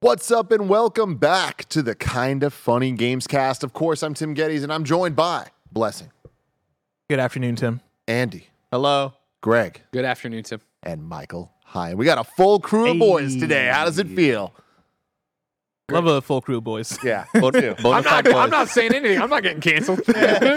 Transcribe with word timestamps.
What's 0.00 0.30
up, 0.30 0.52
and 0.52 0.68
welcome 0.68 1.16
back 1.16 1.68
to 1.70 1.82
the 1.82 1.94
Kind 1.96 2.44
of 2.44 2.54
Funny 2.54 2.92
Games 2.92 3.26
cast. 3.26 3.64
Of 3.64 3.72
course, 3.72 4.04
I'm 4.04 4.14
Tim 4.14 4.32
Gettys, 4.34 4.62
and 4.62 4.72
I'm 4.72 4.84
joined 4.84 5.16
by 5.16 5.48
Blessing, 5.72 6.10
Good 7.10 7.18
afternoon, 7.18 7.56
Tim. 7.56 7.80
Andy, 8.06 8.46
Hello. 8.70 9.14
Greg, 9.40 9.82
Good 9.92 10.04
afternoon, 10.04 10.44
Tim. 10.44 10.60
and 10.84 11.02
Michael. 11.02 11.52
Hi, 11.64 11.94
we 11.94 12.04
got 12.04 12.18
a 12.18 12.22
full 12.24 12.60
crew 12.60 12.92
of 12.92 12.98
boys 13.00 13.34
today. 13.36 13.66
How 13.72 13.84
does 13.86 13.98
it 13.98 14.06
feel? 14.08 14.54
Love 15.90 16.06
a 16.06 16.20
full 16.20 16.42
crew, 16.42 16.60
boys. 16.60 16.96
Yeah, 17.02 17.24
me 17.34 17.50
too. 17.50 17.74
I'm 17.84 18.04
not, 18.04 18.32
I'm 18.32 18.50
not 18.50 18.68
saying 18.68 18.94
anything. 18.94 19.20
I'm 19.20 19.30
not 19.30 19.42
getting 19.42 19.60
canceled. 19.60 20.02
Yeah, 20.06 20.38
I 20.40 20.48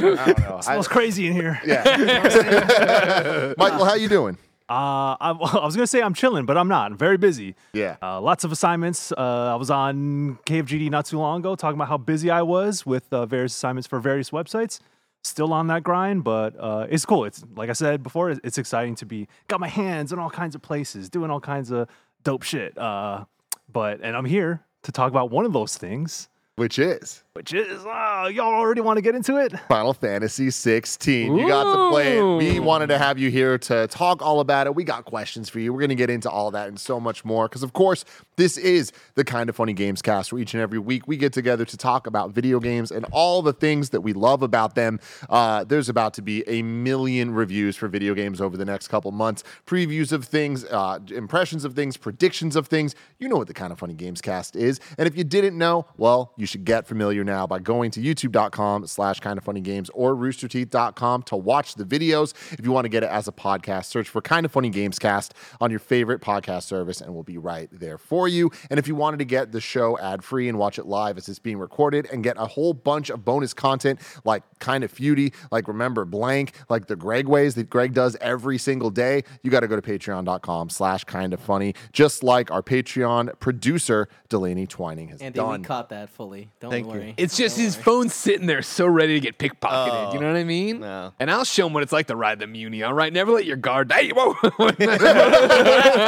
don't 0.00 0.38
know. 0.40 0.56
I- 0.56 0.60
smells 0.60 0.88
crazy 0.88 1.28
in 1.28 1.34
here. 1.34 1.60
yeah. 1.64 3.52
Michael, 3.58 3.84
how 3.84 3.94
you 3.94 4.08
doing? 4.08 4.38
Uh, 4.72 5.16
I, 5.20 5.30
I 5.60 5.64
was 5.64 5.76
gonna 5.76 5.86
say 5.86 6.00
I'm 6.00 6.14
chilling, 6.14 6.46
but 6.46 6.56
I'm 6.56 6.68
not. 6.68 6.92
I'm 6.92 6.98
very 6.98 7.18
busy. 7.18 7.54
Yeah. 7.74 7.96
Uh, 8.02 8.20
lots 8.20 8.44
of 8.44 8.52
assignments. 8.52 9.12
Uh, 9.12 9.52
I 9.52 9.56
was 9.56 9.70
on 9.70 10.38
KFGD 10.46 10.90
not 10.90 11.06
too 11.06 11.18
long 11.18 11.40
ago 11.40 11.54
talking 11.54 11.76
about 11.76 11.88
how 11.88 11.98
busy 11.98 12.30
I 12.30 12.42
was 12.42 12.86
with 12.86 13.12
uh, 13.12 13.26
various 13.26 13.54
assignments 13.54 13.86
for 13.86 14.00
various 14.00 14.30
websites. 14.30 14.80
Still 15.24 15.52
on 15.52 15.68
that 15.68 15.84
grind, 15.84 16.24
but 16.24 16.56
uh, 16.58 16.86
it's 16.90 17.04
cool. 17.04 17.24
It's 17.26 17.44
like 17.54 17.70
I 17.70 17.74
said 17.74 18.02
before, 18.02 18.30
it's, 18.30 18.40
it's 18.42 18.58
exciting 18.58 18.96
to 18.96 19.06
be 19.06 19.28
got 19.46 19.60
my 19.60 19.68
hands 19.68 20.12
in 20.12 20.18
all 20.18 20.30
kinds 20.30 20.54
of 20.54 20.62
places, 20.62 21.08
doing 21.08 21.30
all 21.30 21.38
kinds 21.40 21.70
of 21.70 21.88
dope 22.24 22.42
shit. 22.42 22.76
Uh, 22.76 23.24
but 23.70 24.00
and 24.02 24.16
I'm 24.16 24.24
here 24.24 24.64
to 24.82 24.90
talk 24.90 25.10
about 25.10 25.30
one 25.30 25.44
of 25.44 25.52
those 25.52 25.76
things, 25.76 26.28
Which 26.56 26.78
is 26.78 27.22
which 27.34 27.54
is 27.54 27.82
uh, 27.86 28.28
y'all 28.30 28.52
already 28.52 28.82
want 28.82 28.98
to 28.98 29.00
get 29.00 29.14
into 29.14 29.38
it. 29.38 29.58
Final 29.68 29.94
Fantasy 29.94 30.50
16. 30.50 31.34
You 31.34 31.48
got 31.48 31.64
to 31.64 31.90
play 31.90 32.18
it. 32.18 32.22
We 32.22 32.60
wanted 32.60 32.88
to 32.88 32.98
have 32.98 33.18
you 33.18 33.30
here 33.30 33.56
to 33.56 33.86
talk 33.86 34.20
all 34.20 34.40
about 34.40 34.66
it. 34.66 34.74
We 34.74 34.84
got 34.84 35.06
questions 35.06 35.48
for 35.48 35.58
you. 35.58 35.72
We're 35.72 35.80
going 35.80 35.88
to 35.88 35.94
get 35.94 36.10
into 36.10 36.28
all 36.30 36.50
that 36.50 36.68
and 36.68 36.78
so 36.78 37.00
much 37.00 37.24
more 37.24 37.48
because, 37.48 37.62
of 37.62 37.72
course, 37.72 38.04
this 38.36 38.58
is 38.58 38.92
the 39.14 39.24
kind 39.24 39.48
of 39.48 39.56
funny 39.56 39.72
games 39.72 40.02
cast 40.02 40.30
where 40.30 40.42
each 40.42 40.52
and 40.52 40.62
every 40.62 40.78
week 40.78 41.08
we 41.08 41.16
get 41.16 41.32
together 41.32 41.64
to 41.64 41.76
talk 41.78 42.06
about 42.06 42.32
video 42.32 42.60
games 42.60 42.90
and 42.90 43.06
all 43.12 43.40
the 43.40 43.54
things 43.54 43.90
that 43.90 44.02
we 44.02 44.12
love 44.12 44.42
about 44.42 44.74
them. 44.74 45.00
Uh, 45.30 45.64
there's 45.64 45.88
about 45.88 46.12
to 46.14 46.22
be 46.22 46.46
a 46.46 46.60
million 46.62 47.32
reviews 47.32 47.76
for 47.76 47.88
video 47.88 48.12
games 48.12 48.42
over 48.42 48.58
the 48.58 48.64
next 48.66 48.88
couple 48.88 49.10
months, 49.10 49.42
previews 49.66 50.12
of 50.12 50.26
things, 50.26 50.66
uh, 50.66 50.98
impressions 51.10 51.64
of 51.64 51.74
things, 51.74 51.96
predictions 51.96 52.56
of 52.56 52.66
things. 52.66 52.94
You 53.18 53.30
know 53.30 53.36
what 53.36 53.48
the 53.48 53.54
kind 53.54 53.72
of 53.72 53.78
funny 53.78 53.94
games 53.94 54.20
cast 54.20 54.54
is. 54.54 54.80
And 54.98 55.08
if 55.08 55.16
you 55.16 55.24
didn't 55.24 55.56
know, 55.56 55.86
well, 55.96 56.34
you 56.36 56.44
should 56.44 56.66
get 56.66 56.86
familiar 56.86 57.21
now 57.24 57.46
by 57.46 57.58
going 57.58 57.90
to 57.92 58.00
youtube.com 58.00 58.86
slash 58.86 59.20
kind 59.20 59.38
of 59.38 59.44
funny 59.44 59.60
games 59.60 59.90
or 59.94 60.14
roosterteeth.com 60.14 61.22
to 61.24 61.36
watch 61.36 61.74
the 61.74 61.84
videos. 61.84 62.34
If 62.58 62.64
you 62.64 62.72
want 62.72 62.84
to 62.84 62.88
get 62.88 63.02
it 63.02 63.10
as 63.10 63.28
a 63.28 63.32
podcast, 63.32 63.86
search 63.86 64.08
for 64.08 64.20
kind 64.20 64.44
of 64.44 64.52
funny 64.52 64.70
games 64.70 64.98
cast 64.98 65.34
on 65.60 65.70
your 65.70 65.80
favorite 65.80 66.20
podcast 66.20 66.62
service 66.64 67.00
and 67.00 67.14
we'll 67.14 67.22
be 67.22 67.38
right 67.38 67.68
there 67.72 67.98
for 67.98 68.28
you. 68.28 68.50
And 68.70 68.78
if 68.78 68.86
you 68.88 68.94
wanted 68.94 69.18
to 69.18 69.24
get 69.24 69.52
the 69.52 69.60
show 69.60 69.98
ad 69.98 70.22
free 70.24 70.48
and 70.48 70.58
watch 70.58 70.78
it 70.78 70.86
live 70.86 71.18
as 71.18 71.28
it's 71.28 71.38
being 71.38 71.58
recorded 71.58 72.06
and 72.12 72.22
get 72.22 72.36
a 72.38 72.46
whole 72.46 72.74
bunch 72.74 73.10
of 73.10 73.24
bonus 73.24 73.54
content 73.54 74.00
like 74.24 74.42
kind 74.58 74.84
of 74.84 74.92
feudy, 74.92 75.32
like 75.50 75.68
remember 75.68 76.04
blank, 76.04 76.52
like 76.68 76.86
the 76.86 76.96
Greg 76.96 77.26
ways 77.28 77.54
that 77.54 77.70
Greg 77.70 77.94
does 77.94 78.16
every 78.20 78.58
single 78.58 78.90
day, 78.90 79.22
you 79.42 79.50
got 79.50 79.60
to 79.60 79.68
go 79.68 79.76
to 79.78 79.82
patreon.com 79.82 80.70
slash 80.70 81.04
kind 81.04 81.32
of 81.32 81.40
funny, 81.40 81.74
just 81.92 82.22
like 82.22 82.50
our 82.50 82.62
Patreon 82.62 83.38
producer, 83.40 84.08
Delaney 84.28 84.66
Twining 84.66 85.08
has 85.08 85.20
Andy, 85.20 85.36
done. 85.36 85.60
we 85.60 85.66
caught 85.66 85.88
that 85.90 86.08
fully. 86.10 86.50
Don't 86.60 86.70
Thank 86.70 86.86
you. 86.92 87.11
Worry. 87.16 87.24
It's 87.24 87.36
just 87.36 87.56
Don't 87.56 87.64
his 87.64 87.76
worry. 87.76 87.84
phone 87.84 88.08
sitting 88.08 88.46
there 88.46 88.62
so 88.62 88.86
ready 88.86 89.14
to 89.14 89.20
get 89.20 89.38
pickpocketed. 89.38 90.14
you 90.14 90.20
know 90.20 90.28
what 90.28 90.36
I 90.36 90.44
mean? 90.44 90.80
no. 90.80 91.12
And 91.20 91.30
I'll 91.30 91.44
show 91.44 91.66
him 91.66 91.72
what 91.72 91.82
it's 91.82 91.92
like 91.92 92.06
to 92.08 92.16
ride 92.16 92.38
the 92.38 92.46
Muni. 92.46 92.82
All 92.82 92.94
right, 92.94 93.12
never 93.12 93.32
let 93.32 93.44
your 93.44 93.56
guard. 93.56 93.92
Hey, 93.92 94.10
whoa! 94.14 94.34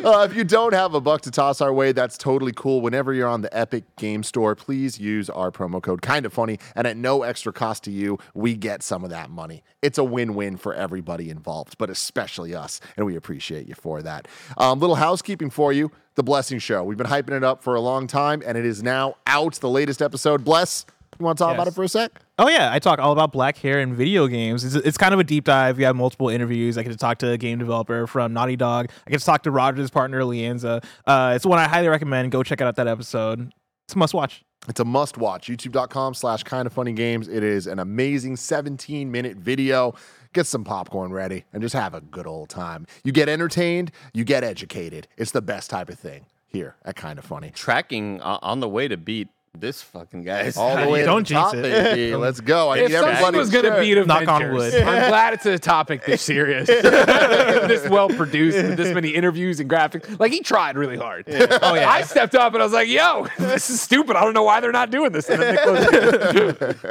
Uh, 0.04 0.26
if 0.28 0.36
you 0.36 0.44
don't 0.44 0.74
have 0.74 0.94
a 0.94 1.00
buck 1.00 1.22
to 1.22 1.30
toss 1.30 1.60
our 1.60 1.72
way, 1.72 1.92
that's 1.92 2.18
totally 2.18 2.52
cool. 2.54 2.80
Whenever 2.80 3.12
you're 3.12 3.28
on 3.28 3.40
the 3.40 3.56
Epic 3.56 3.84
Game 3.96 4.22
Store, 4.22 4.54
please 4.54 4.98
use 4.98 5.30
our 5.30 5.50
promo 5.50 5.82
code 5.82 6.02
kind 6.02 6.26
of 6.26 6.32
funny. 6.32 6.58
And 6.76 6.86
at 6.86 6.96
no 6.96 7.22
extra 7.22 7.52
cost 7.52 7.84
to 7.84 7.90
you, 7.90 8.18
we 8.34 8.54
get 8.54 8.82
some 8.82 9.04
of 9.04 9.10
that 9.10 9.30
money. 9.30 9.62
It's 9.82 9.98
a 9.98 10.04
win 10.04 10.34
win 10.34 10.56
for 10.56 10.74
everybody 10.74 11.30
involved, 11.30 11.78
but 11.78 11.90
especially 11.90 12.54
us. 12.54 12.80
And 12.96 13.06
we 13.06 13.16
appreciate 13.16 13.66
you 13.68 13.74
for 13.74 14.02
that. 14.02 14.28
Um, 14.58 14.78
little 14.80 14.96
housekeeping 14.96 15.50
for 15.50 15.72
you 15.72 15.90
The 16.14 16.22
Blessing 16.22 16.58
Show. 16.58 16.84
We've 16.84 16.98
been 16.98 17.06
hyping 17.06 17.36
it 17.36 17.44
up 17.44 17.62
for 17.62 17.74
a 17.74 17.80
long 17.80 18.06
time, 18.06 18.42
and 18.46 18.56
it 18.56 18.64
is 18.64 18.82
now 18.82 19.16
out. 19.26 19.54
The 19.54 19.68
latest 19.68 20.00
episode. 20.00 20.44
Bless, 20.44 20.86
you 21.18 21.24
want 21.24 21.38
to 21.38 21.44
talk 21.44 21.54
about 21.54 21.68
it 21.68 21.74
for 21.74 21.84
a 21.84 21.88
sec? 21.88 22.12
Oh 22.38 22.48
yeah, 22.48 22.72
I 22.72 22.78
talk 22.78 22.98
all 22.98 23.12
about 23.12 23.32
black 23.32 23.56
hair 23.58 23.80
and 23.80 23.94
video 23.94 24.26
games. 24.26 24.64
It's, 24.64 24.74
it's 24.74 24.98
kind 24.98 25.14
of 25.14 25.20
a 25.20 25.24
deep 25.24 25.44
dive. 25.44 25.76
We 25.76 25.84
have 25.84 25.96
multiple 25.96 26.28
interviews. 26.28 26.76
I 26.78 26.82
get 26.82 26.90
to 26.90 26.96
talk 26.96 27.18
to 27.18 27.30
a 27.30 27.38
game 27.38 27.58
developer 27.58 28.06
from 28.06 28.32
Naughty 28.32 28.56
Dog. 28.56 28.90
I 29.06 29.10
get 29.10 29.20
to 29.20 29.26
talk 29.26 29.42
to 29.44 29.50
Roger's 29.50 29.90
partner 29.90 30.20
Leanza. 30.22 30.84
Uh, 31.06 31.32
it's 31.34 31.46
one 31.46 31.58
I 31.58 31.68
highly 31.68 31.88
recommend. 31.88 32.32
Go 32.32 32.42
check 32.42 32.60
out 32.60 32.76
that 32.76 32.88
episode. 32.88 33.52
It's 33.86 33.94
a 33.94 33.98
must 33.98 34.14
watch. 34.14 34.44
It's 34.68 34.80
a 34.80 34.84
must 34.84 35.18
watch. 35.18 35.48
YouTube.com 35.48 36.14
slash 36.14 36.42
kind 36.42 36.66
of 36.66 36.72
funny 36.72 36.92
games. 36.92 37.28
It 37.28 37.42
is 37.42 37.66
an 37.66 37.78
amazing 37.78 38.36
17 38.36 39.10
minute 39.10 39.36
video. 39.36 39.94
Get 40.32 40.46
some 40.46 40.64
popcorn 40.64 41.12
ready 41.12 41.44
and 41.52 41.62
just 41.62 41.74
have 41.74 41.94
a 41.94 42.00
good 42.00 42.26
old 42.26 42.48
time. 42.48 42.86
You 43.04 43.12
get 43.12 43.28
entertained, 43.28 43.92
you 44.12 44.24
get 44.24 44.42
educated. 44.42 45.06
It's 45.16 45.30
the 45.30 45.42
best 45.42 45.70
type 45.70 45.88
of 45.88 45.98
thing 45.98 46.26
here 46.48 46.76
at 46.84 46.96
Kind 46.96 47.18
of 47.18 47.24
Funny. 47.24 47.50
tracking 47.54 48.20
o- 48.20 48.38
on 48.42 48.60
the 48.60 48.68
way 48.68 48.88
to 48.88 48.96
beat 48.96 49.28
this 49.56 49.82
fucking 49.82 50.22
guy. 50.22 50.50
All 50.56 50.76
the 50.76 50.88
way 50.88 51.00
to 51.00 51.06
Don't 51.06 51.26
the 51.26 51.34
top, 51.34 51.52
jinx 51.52 51.68
it. 51.68 51.94
baby. 51.94 52.16
Let's 52.16 52.40
go. 52.40 52.70
I 52.70 52.78
if 52.78 52.88
need 52.88 52.94
something 52.94 53.12
everybody. 53.12 53.38
was 53.38 53.50
going 53.50 53.64
to 53.64 53.80
beat 53.80 54.06
Knock 54.06 54.28
on 54.28 54.52
wood. 54.52 54.74
I'm 54.74 55.08
glad 55.08 55.34
it's 55.34 55.46
a 55.46 55.58
topic 55.58 56.04
this 56.06 56.22
serious, 56.22 56.66
this 56.66 57.88
well 57.88 58.08
produced, 58.08 58.56
with 58.56 58.76
this 58.76 58.92
many 58.92 59.10
interviews 59.10 59.60
and 59.60 59.70
graphics. 59.70 60.18
Like 60.18 60.32
he 60.32 60.40
tried 60.40 60.76
really 60.76 60.96
hard. 60.96 61.24
Oh 61.28 61.74
yeah. 61.74 61.88
I 61.88 62.02
stepped 62.02 62.34
up 62.34 62.52
and 62.54 62.62
I 62.62 62.66
was 62.66 62.72
like, 62.72 62.88
"Yo, 62.88 63.26
this 63.38 63.70
is 63.70 63.80
stupid. 63.80 64.16
I 64.16 64.24
don't 64.24 64.34
know 64.34 64.42
why 64.42 64.60
they're 64.60 64.72
not 64.72 64.90
doing 64.90 65.12
this." 65.12 65.28
And 65.28 65.40
then 65.40 65.54
they 65.54 66.48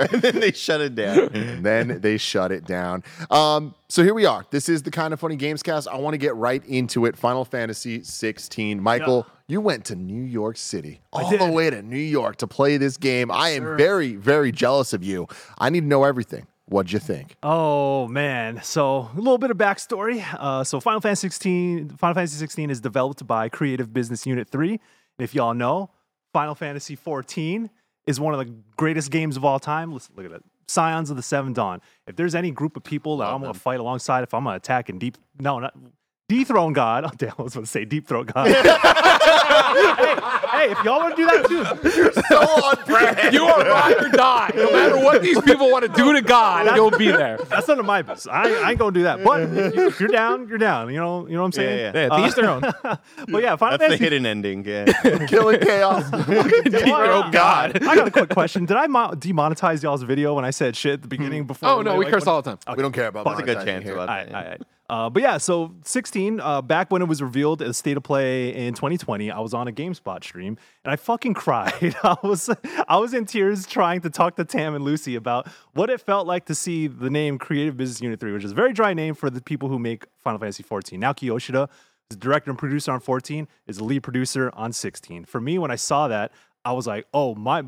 and 0.10 0.22
then 0.22 0.40
they 0.40 0.52
shut 0.52 0.82
it 0.82 0.96
down. 0.96 1.20
and 1.34 1.66
then 1.66 2.02
they 2.02 2.18
shut 2.18 2.52
it 2.52 2.66
down. 2.66 3.04
Um, 3.30 3.76
so 3.94 4.04
here 4.04 4.16
we 4.16 4.26
are. 4.26 4.44
This 4.50 4.70
is 4.70 4.82
the 4.82 4.90
kind 4.90 5.14
of 5.14 5.20
funny 5.20 5.36
games 5.36 5.62
cast. 5.62 5.88
I 5.88 5.98
want 5.98 6.16
to 6.16 6.18
get 6.18 6.36
right 6.36 6.66
into 6.66 7.06
it. 7.06 7.16
Final 7.16 7.46
Fantasy 7.46 8.02
16. 8.02 8.82
Michael, 8.82 9.28
you 9.46 9.62
went 9.62 9.86
to 9.86 9.96
New 9.96 10.24
York 10.24 10.58
City, 10.58 11.00
all 11.12 11.30
the 11.30 11.52
way 11.52 11.70
to 11.70 11.84
New 11.84 11.96
York 11.96 12.38
to 12.38 12.48
play 12.48 12.78
this 12.78 12.98
game. 12.98 13.30
I 13.30 13.50
am 13.50 13.78
very, 13.78 14.16
very 14.16 14.52
jealous 14.52 14.94
of 14.94 15.04
you. 15.04 15.28
I 15.60 15.70
need 15.70 15.82
to 15.82 15.86
know 15.86 16.06
everything. 16.06 16.48
What'd 16.66 16.92
you 16.92 16.98
think? 16.98 17.36
Oh 17.44 18.08
man! 18.08 18.62
So 18.64 19.12
a 19.14 19.16
little 19.16 19.38
bit 19.38 19.52
of 19.52 19.60
backstory. 19.60 20.26
Uh, 20.40 20.64
so 20.64 20.80
Final 20.80 21.00
Fantasy 21.00 21.28
16, 21.28 21.90
Final 21.90 22.16
Fantasy 22.16 22.38
16 22.38 22.72
is 22.72 22.82
developed 22.82 23.28
by 23.28 23.48
Creative 23.48 23.94
Business 23.94 24.26
Unit 24.26 24.50
3. 24.50 24.72
And 24.72 24.80
if 25.20 25.36
y'all 25.36 25.54
know, 25.54 25.92
Final 26.34 26.56
Fantasy 26.56 26.96
14 26.96 27.70
is 28.08 28.20
one 28.20 28.34
of 28.34 28.40
the 28.40 28.52
greatest 28.76 29.12
games 29.12 29.38
of 29.38 29.46
all 29.46 29.60
time. 29.60 29.92
Let's 29.92 30.10
look 30.16 30.26
at 30.26 30.32
it. 30.32 30.44
Scions 30.68 31.10
of 31.10 31.18
the 31.18 31.24
Seven 31.24 31.54
Dawn. 31.54 31.82
If 32.08 32.16
there's 32.16 32.36
any 32.36 32.52
group 32.52 32.78
of 32.78 32.84
people 32.84 33.18
that 33.18 33.28
I'm 33.28 33.42
going 33.42 33.54
to 33.54 33.60
fight 33.60 33.80
alongside, 33.80 34.24
if 34.24 34.34
I'm 34.34 34.44
going 34.44 34.54
to 34.54 34.58
attack 34.58 34.90
and 34.90 35.00
deep, 35.00 35.18
no, 35.40 35.60
not 35.60 35.74
dethrone 36.30 36.74
God. 36.74 37.06
Oh, 37.06 37.12
damn, 37.18 37.34
I 37.38 37.42
was 37.42 37.54
going 37.54 37.66
to 37.66 37.72
say 37.72 37.86
deep 37.86 38.08
throat 38.08 38.32
God. 38.34 38.48
hey, 38.48 38.54
hey, 40.58 40.72
if 40.72 40.84
y'all 40.84 41.00
want 41.00 41.16
to 41.16 41.22
do 41.22 41.26
that 41.28 41.48
too, 41.48 41.64
So 42.30 42.38
on 42.38 42.86
brand. 42.86 43.34
You 43.34 43.46
are 43.46 43.64
ride 43.66 44.04
or 44.04 44.10
die. 44.10 44.52
No 44.56 44.72
matter 44.72 44.93
what 45.04 45.22
these 45.22 45.42
people 45.42 45.70
want 45.70 45.84
to 45.86 45.92
do 45.92 46.14
to 46.14 46.22
God, 46.22 46.76
you'll 46.76 46.92
be 46.92 47.12
there. 47.12 47.38
that's 47.50 47.68
none 47.68 47.80
of 47.80 47.86
my 47.86 48.02
business. 48.02 48.28
I, 48.28 48.50
I 48.64 48.70
ain't 48.72 48.80
going 48.80 48.94
to 48.94 49.00
do 49.00 49.04
that. 49.04 49.24
But 49.24 49.42
if, 49.42 49.76
you, 49.76 49.88
if 49.88 50.00
you're 50.00 50.10
down, 50.10 50.48
you're 50.48 50.58
down. 50.58 50.92
You 50.94 51.00
know, 51.00 51.28
you 51.28 51.34
know 51.34 51.42
what 51.42 51.48
I'm 51.48 51.52
saying? 51.54 51.96
yeah. 51.96 52.02
Yeah, 52.04 52.10
to 52.10 52.28
each 52.28 52.36
their 52.36 52.50
own. 52.50 52.62
But 52.62 53.42
yeah, 53.42 53.56
Final 53.56 53.78
That's 53.78 53.94
the 53.94 53.98
Fantasy 53.98 54.04
hidden 54.04 54.26
ending. 54.26 54.66
Yeah. 54.66 54.86
Killing 55.28 55.60
chaos. 55.60 56.04
oh 56.14 57.30
God! 57.32 57.84
I 57.84 57.96
got 57.96 58.08
a 58.08 58.12
quick 58.12 58.30
question. 58.30 58.66
Did 58.66 58.78
I 58.78 58.88
mo- 58.88 59.12
demonetize 59.12 59.84
y'all's 59.84 60.04
video 60.04 60.34
when 60.34 60.46
I 60.46 60.52
said 60.52 60.76
shit 60.76 60.94
at 60.94 61.02
the 61.02 61.08
beginning 61.08 61.44
hmm. 61.44 61.48
before? 61.48 61.70
Oh 61.70 61.82
no, 61.82 61.96
we 61.96 62.06
like, 62.06 62.14
curse 62.14 62.26
when- 62.26 62.36
all 62.36 62.42
the 62.42 62.56
time. 62.56 62.76
we 62.76 62.82
don't 62.82 62.92
care 62.92 63.08
about 63.08 63.26
that. 63.26 63.38
That's 63.38 63.42
a 63.42 63.46
good 63.46 63.58
monetizing 63.58 63.66
chance 63.66 63.84
here. 63.84 63.94
about 63.94 64.10
All 64.10 64.16
that. 64.16 64.34
right, 64.34 64.44
all 64.44 64.50
right. 64.50 64.62
Uh, 64.90 65.10
but 65.10 65.24
yeah, 65.24 65.38
so 65.38 65.74
16, 65.84 66.40
uh, 66.40 66.62
back 66.62 66.92
when 66.92 67.02
it 67.02 67.06
was 67.06 67.22
revealed 67.22 67.62
as 67.62 67.78
state 67.78 67.96
of 67.96 68.04
play 68.04 68.54
in 68.54 68.74
2020, 68.74 69.32
I 69.32 69.40
was 69.40 69.54
on 69.54 69.68
a 69.68 69.72
GameSpot 69.72 70.24
stream 70.24 70.58
and 70.84 70.92
I 70.92 70.98
fucking 70.98 71.34
cried. 71.46 71.96
I 72.04 72.18
was 72.22 72.50
I 72.88 72.98
was 72.98 73.14
in 73.14 73.26
tears 73.26 73.66
trying 73.66 74.02
to 74.02 74.10
talk 74.10 74.36
to 74.36 74.46
Tam 74.46 74.76
and 74.76 74.84
Lucy 74.84 75.16
about 75.16 75.48
what 75.74 75.90
it 75.90 76.02
felt 76.02 76.28
like 76.28 76.46
to 76.46 76.56
see 76.56 76.88
the 76.88 77.10
name 77.10 77.38
Creative 77.38 77.78
Business 77.78 78.02
Unit 78.02 78.20
3, 78.20 78.34
which 78.34 78.44
is 78.44 78.52
a 78.52 78.56
very 78.56 78.74
dry 78.74 78.94
name 78.94 79.16
for 79.16 79.30
the 79.30 79.42
people 79.42 79.70
who 79.70 79.80
make 79.80 80.06
Final 80.20 80.40
Fantasy 80.40 80.64
14. 80.64 81.00
Now 81.00 81.14
Yoshida 81.20 81.70
is 82.12 82.18
the 82.18 82.22
director 82.22 82.52
and 82.52 82.60
producer 82.60 82.92
on 82.92 83.00
14, 83.00 83.48
is 83.68 83.78
the 83.78 83.86
lead 83.86 84.04
producer 84.04 84.52
on 84.54 84.74
16. 84.74 85.26
For 85.26 85.40
me, 85.40 85.58
when 85.58 85.72
I 85.72 85.76
saw 85.76 86.10
that, 86.10 86.32
I 86.66 86.74
was 86.74 86.88
like, 86.88 87.08
oh 87.14 87.36
my 87.36 87.64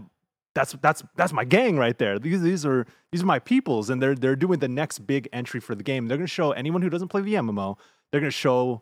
that's 0.56 0.76
that's 0.82 1.04
that's 1.16 1.34
my 1.34 1.44
gang 1.44 1.78
right 1.78 1.98
there. 1.98 2.18
These 2.18 2.42
these 2.42 2.66
are 2.66 2.88
these 3.12 3.22
are 3.22 3.26
my 3.28 3.40
peoples, 3.40 3.90
and 3.90 4.02
they're 4.02 4.16
they're 4.16 4.36
doing 4.36 4.60
the 4.60 4.68
next 4.68 5.00
big 5.00 5.30
entry 5.32 5.60
for 5.60 5.76
the 5.76 5.84
game. 5.84 6.08
They're 6.08 6.18
gonna 6.18 6.28
show 6.28 6.52
anyone 6.54 6.82
who 6.82 6.90
doesn't 6.90 7.10
play 7.10 7.22
the 7.22 7.36
MMO, 7.36 7.78
they're 8.10 8.22
gonna 8.22 8.32
show 8.32 8.82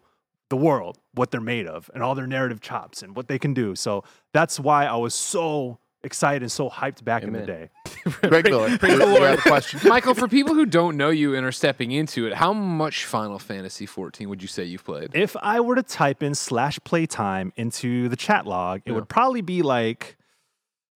the 0.49 0.57
world 0.57 0.99
what 1.15 1.31
they're 1.31 1.41
made 1.41 1.65
of 1.65 1.89
and 1.93 2.03
all 2.03 2.13
their 2.13 2.27
narrative 2.27 2.61
chops 2.61 3.01
and 3.01 3.15
what 3.15 3.27
they 3.27 3.39
can 3.39 3.55
do. 3.55 3.75
So 3.75 4.03
that's 4.33 4.59
why 4.59 4.85
I 4.85 4.95
was 4.95 5.15
so 5.15 5.79
excited 6.03 6.43
and 6.43 6.51
so 6.51 6.69
hyped 6.69 7.03
back 7.03 7.23
in 7.23 7.33
the 7.33 7.41
day. 7.41 7.69
Greg 8.21 8.45
Miller, 8.45 8.69
you 8.69 9.23
have 9.23 9.39
a 9.39 9.41
question. 9.41 9.79
Michael, 9.85 10.13
for 10.13 10.27
people 10.27 10.53
who 10.53 10.65
don't 10.65 10.95
know 10.95 11.09
you 11.09 11.33
and 11.33 11.45
are 11.45 11.51
stepping 11.51 11.91
into 11.91 12.27
it, 12.27 12.33
how 12.33 12.53
much 12.53 13.05
Final 13.05 13.39
Fantasy 13.39 13.85
14 13.85 14.29
would 14.29 14.41
you 14.41 14.47
say 14.47 14.63
you've 14.63 14.83
played? 14.83 15.11
If 15.15 15.35
I 15.41 15.59
were 15.61 15.75
to 15.75 15.83
type 15.83 16.21
in 16.21 16.35
slash 16.35 16.77
playtime 16.83 17.53
into 17.55 18.09
the 18.09 18.17
chat 18.17 18.45
log, 18.45 18.81
it 18.85 18.91
would 18.91 19.09
probably 19.09 19.41
be 19.41 19.61
like 19.61 20.17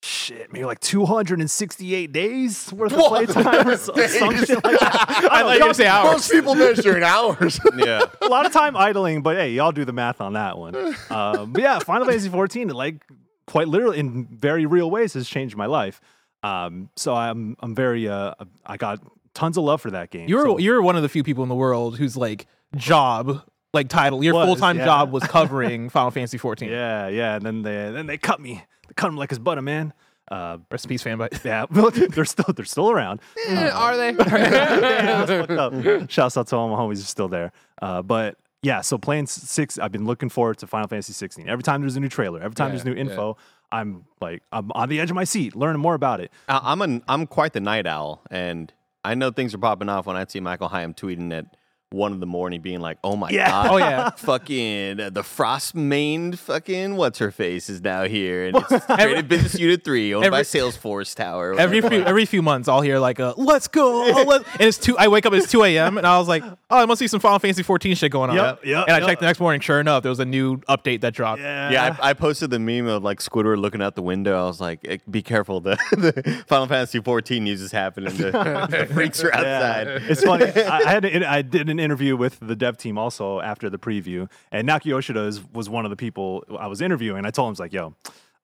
shit, 0.08 0.52
maybe 0.54 0.66
like 0.66 0.80
268 0.80 2.12
days 2.12 2.72
worth 2.74 2.94
of 2.94 3.00
playtime 3.00 3.68
or 3.68 3.78
so- 3.78 3.94
some 4.08 4.36
shit 4.46 4.64
like 4.64 4.80
that. 4.80 5.28
I 5.32 5.44
I 5.44 5.44
don't 5.44 5.44
thought 5.44 5.44
you 5.44 5.44
know, 5.44 5.54
were 5.54 5.60
gonna 5.60 5.74
say 5.74 5.88
hours. 5.88 6.12
Most 6.14 6.32
people 6.32 6.56
measure 6.56 6.98
in 6.98 7.04
hours. 7.04 7.60
Yeah. 7.78 8.02
a 8.22 8.28
lot 8.28 8.46
of 8.46 8.52
time 8.54 8.76
idling, 8.76 9.22
but 9.22 9.36
hey, 9.38 9.52
y'all 9.52 9.72
do 9.72 9.86
the 9.86 9.94
math 9.94 10.20
on 10.22 10.34
that 10.34 10.58
one. 10.58 10.76
Um, 11.10 11.52
but 11.54 11.62
yeah, 11.62 11.80
Final 11.80 12.08
Fantasy 12.08 12.30
14, 12.30 12.70
like 12.70 13.04
quite 13.46 13.68
literally 13.68 14.00
in 14.00 14.26
very 14.28 14.66
real 14.66 14.90
ways, 14.90 15.14
has 15.14 15.28
changed 15.30 15.56
my 15.56 15.66
life. 15.68 16.02
Um, 16.44 16.90
so 16.96 17.14
I'm 17.14 17.56
I'm 17.60 17.76
very 17.76 18.08
uh 18.08 18.34
I 18.66 18.78
got 18.78 19.00
tons 19.34 19.58
of 19.58 19.64
love 19.64 19.82
for 19.82 19.92
that 19.92 20.10
game. 20.10 20.28
You're 20.30 20.46
So- 20.46 20.58
you're 20.58 20.82
one 20.82 20.96
of 20.96 21.04
the 21.04 21.10
few 21.10 21.24
people 21.24 21.44
in 21.44 21.50
the 21.50 21.56
world 21.56 21.98
whose 21.98 22.16
like 22.18 22.48
job, 22.76 23.44
like 23.74 23.90
title, 23.90 24.24
your 24.24 24.34
Was, 24.34 24.46
full 24.48 24.56
time 24.56 24.78
yeah. 24.78 24.86
job 24.86 25.12
was 25.12 25.24
covering 25.24 25.90
Final 25.90 26.12
Fantasy 26.12 26.38
14. 26.38 26.70
yeah, 26.70 27.08
yeah. 27.08 27.36
And 27.36 27.46
then 27.46 27.62
they 27.62 27.92
then 27.92 28.06
they 28.08 28.18
cut 28.18 28.40
me. 28.40 28.64
They 28.98 29.02
cut 29.02 29.10
him 29.10 29.18
like 29.18 29.30
his 29.30 29.40
butter, 29.40 29.62
man. 29.62 29.94
Uh, 30.30 30.58
Rest 30.72 30.86
in 30.86 30.90
peace, 30.90 31.04
Fanbyte. 31.04 31.44
yeah, 31.46 31.66
they're 32.16 32.26
still 32.26 32.54
they're 32.54 32.66
still 32.66 32.90
around. 32.92 33.22
Eh, 33.48 33.70
are 33.70 33.96
they? 33.96 34.10
yeah, 34.18 35.24
that's 35.26 35.30
fucked 35.48 35.52
up. 35.52 36.10
Shouts 36.10 36.36
out 36.36 36.48
to 36.48 36.56
all 36.58 36.68
my 36.70 36.76
homies 36.76 36.98
who 36.98 37.02
are 37.04 37.06
still 37.06 37.28
there. 37.30 37.52
Uh, 37.82 38.02
but 38.02 38.38
yeah, 38.64 38.82
so 38.82 38.98
playing 38.98 39.24
s- 39.24 39.32
six, 39.32 39.78
I've 39.80 39.92
been 39.92 40.06
looking 40.06 40.28
forward 40.30 40.58
to 40.58 40.68
Final 40.68 40.88
Fantasy 40.88 41.14
16. 41.14 41.48
Every 41.48 41.64
time 41.64 41.80
there's 41.82 41.96
a 41.96 42.00
new 42.00 42.10
trailer, 42.10 42.42
every 42.42 42.56
time 42.56 42.68
Yeah, 42.70 42.72
there's 42.72 42.86
new 42.86 42.94
yeah. 42.96 43.02
info, 43.02 43.38
I'm 43.72 44.04
like 44.20 44.42
I'm 44.52 44.72
on 44.74 44.90
the 44.90 45.00
edge 45.00 45.10
of 45.12 45.16
my 45.16 45.24
seat, 45.24 45.56
learning 45.56 45.80
more 45.82 45.94
about 45.94 46.20
it. 46.20 46.32
I- 46.50 46.60
I'm 46.64 46.82
an 46.82 47.04
I'm 47.08 47.26
quite 47.28 47.54
the 47.54 47.62
night 47.62 47.88
owl, 47.88 48.22
and 48.32 48.74
I 49.06 49.16
know 49.16 49.32
things 49.32 49.54
are 49.54 49.60
popping 49.60 49.88
off 49.88 50.08
when 50.08 50.18
I 50.18 50.26
see 50.26 50.40
Michael 50.42 50.68
Higham 50.68 50.94
tweeting 50.94 51.32
at 51.38 51.46
one 51.92 52.12
in 52.12 52.20
the 52.20 52.26
morning, 52.26 52.60
being 52.62 52.82
like, 52.82 52.98
"Oh 53.04 53.16
my 53.16 53.30
Yeah. 53.30 53.50
god, 53.50 53.68
Oh, 53.72 53.78
yeah. 53.78 54.10
fucking 54.18 55.00
uh, 55.00 55.10
the 55.10 55.24
frost 55.24 55.74
maned 55.74 56.38
fucking 56.38 56.98
what's 56.98 57.20
her 57.20 57.32
face 57.32 57.70
is 57.70 57.82
now 57.82 58.04
here, 58.04 58.48
and 58.48 58.58
it's 58.70 58.86
Creative 58.86 59.28
Business 59.28 59.58
Unit 59.58 59.84
Three 59.86 60.14
owned 60.14 60.24
by 60.24 60.40
every- 60.40 60.40
Salesforce 60.44 61.16
Tower." 61.16 61.58
Every 61.58 61.80
few 61.82 62.04
every 62.04 62.26
few 62.26 62.42
months, 62.42 62.68
I'll 62.68 62.82
hear 62.82 63.00
like 63.00 63.20
a 63.20 63.34
"Let's 63.38 63.70
go," 63.70 64.04
oh, 64.14 64.24
let-" 64.24 64.42
and 64.54 64.62
it's 64.64 64.78
two. 64.78 64.98
I 64.98 65.08
wake 65.08 65.26
up 65.26 65.32
it's 65.34 65.50
two 65.50 65.64
a.m. 65.64 65.98
and 65.98 66.06
I 66.06 66.18
was 66.20 66.28
like, 66.28 66.44
"Oh, 66.70 66.78
there 66.80 66.88
must 66.88 67.00
be 67.00 67.08
some 67.08 67.22
Final 67.22 67.40
Fantasy 67.40 67.64
14 67.64 67.96
shit 67.96 68.12
going 68.12 68.32
on." 68.32 68.36
Yep, 68.36 68.66
yep, 68.66 68.84
and 68.88 68.96
I 68.96 69.00
yep. 69.00 69.08
checked 69.08 69.20
the 69.22 69.26
next 69.28 69.40
morning. 69.40 69.62
Sure 69.62 69.80
enough, 69.80 70.04
there 70.04 70.10
was 70.10 70.20
a 70.20 70.26
new 70.26 70.58
update 70.70 71.02
that 71.02 71.14
dropped. 71.14 71.40
Yeah, 71.42 71.96
I, 72.02 72.10
I 72.10 72.14
posted 72.14 72.50
the 72.50 72.60
meme 72.60 72.88
of 72.88 73.02
like 73.04 73.20
Squidward 73.20 73.60
looking 73.62 73.82
out 73.82 73.96
the 73.96 74.02
window. 74.02 74.38
I 74.38 74.46
was 74.48 74.60
like, 74.60 74.80
"Eh, 74.86 74.98
"Be 75.10 75.22
careful, 75.22 75.62
the, 75.62 75.78
the 75.92 76.44
Final 76.48 76.68
Fantasy 76.68 77.00
14 77.00 77.44
news 77.46 77.62
is 77.62 77.72
happening. 77.72 78.14
The, 78.18 78.32
the 78.70 78.94
freaks 78.94 79.24
are 79.24 79.34
outside." 79.34 79.88
It's 80.10 80.24
funny. 80.24 80.46
I, 80.48 80.80
I 80.80 80.90
had 80.90 81.06
an, 81.06 81.24
I 81.24 81.42
did 81.42 81.77
an 81.78 81.84
interview 81.84 82.16
with 82.16 82.40
the 82.42 82.56
dev 82.56 82.78
team 82.78 82.98
also 82.98 83.40
after 83.40 83.70
the 83.70 83.78
preview, 83.78 84.30
and 84.52 84.68
Naoki 84.68 84.86
Yoshida 84.86 85.22
is, 85.22 85.44
was 85.54 85.70
one 85.70 85.86
of 85.86 85.90
the 85.90 85.96
people 85.96 86.44
I 86.60 86.68
was 86.68 86.82
interviewing. 86.82 87.26
I 87.26 87.32
told 87.32 87.48
him, 87.48 87.50
I 87.50 87.52
was 87.52 87.60
like, 87.60 87.74
yo, 87.74 87.96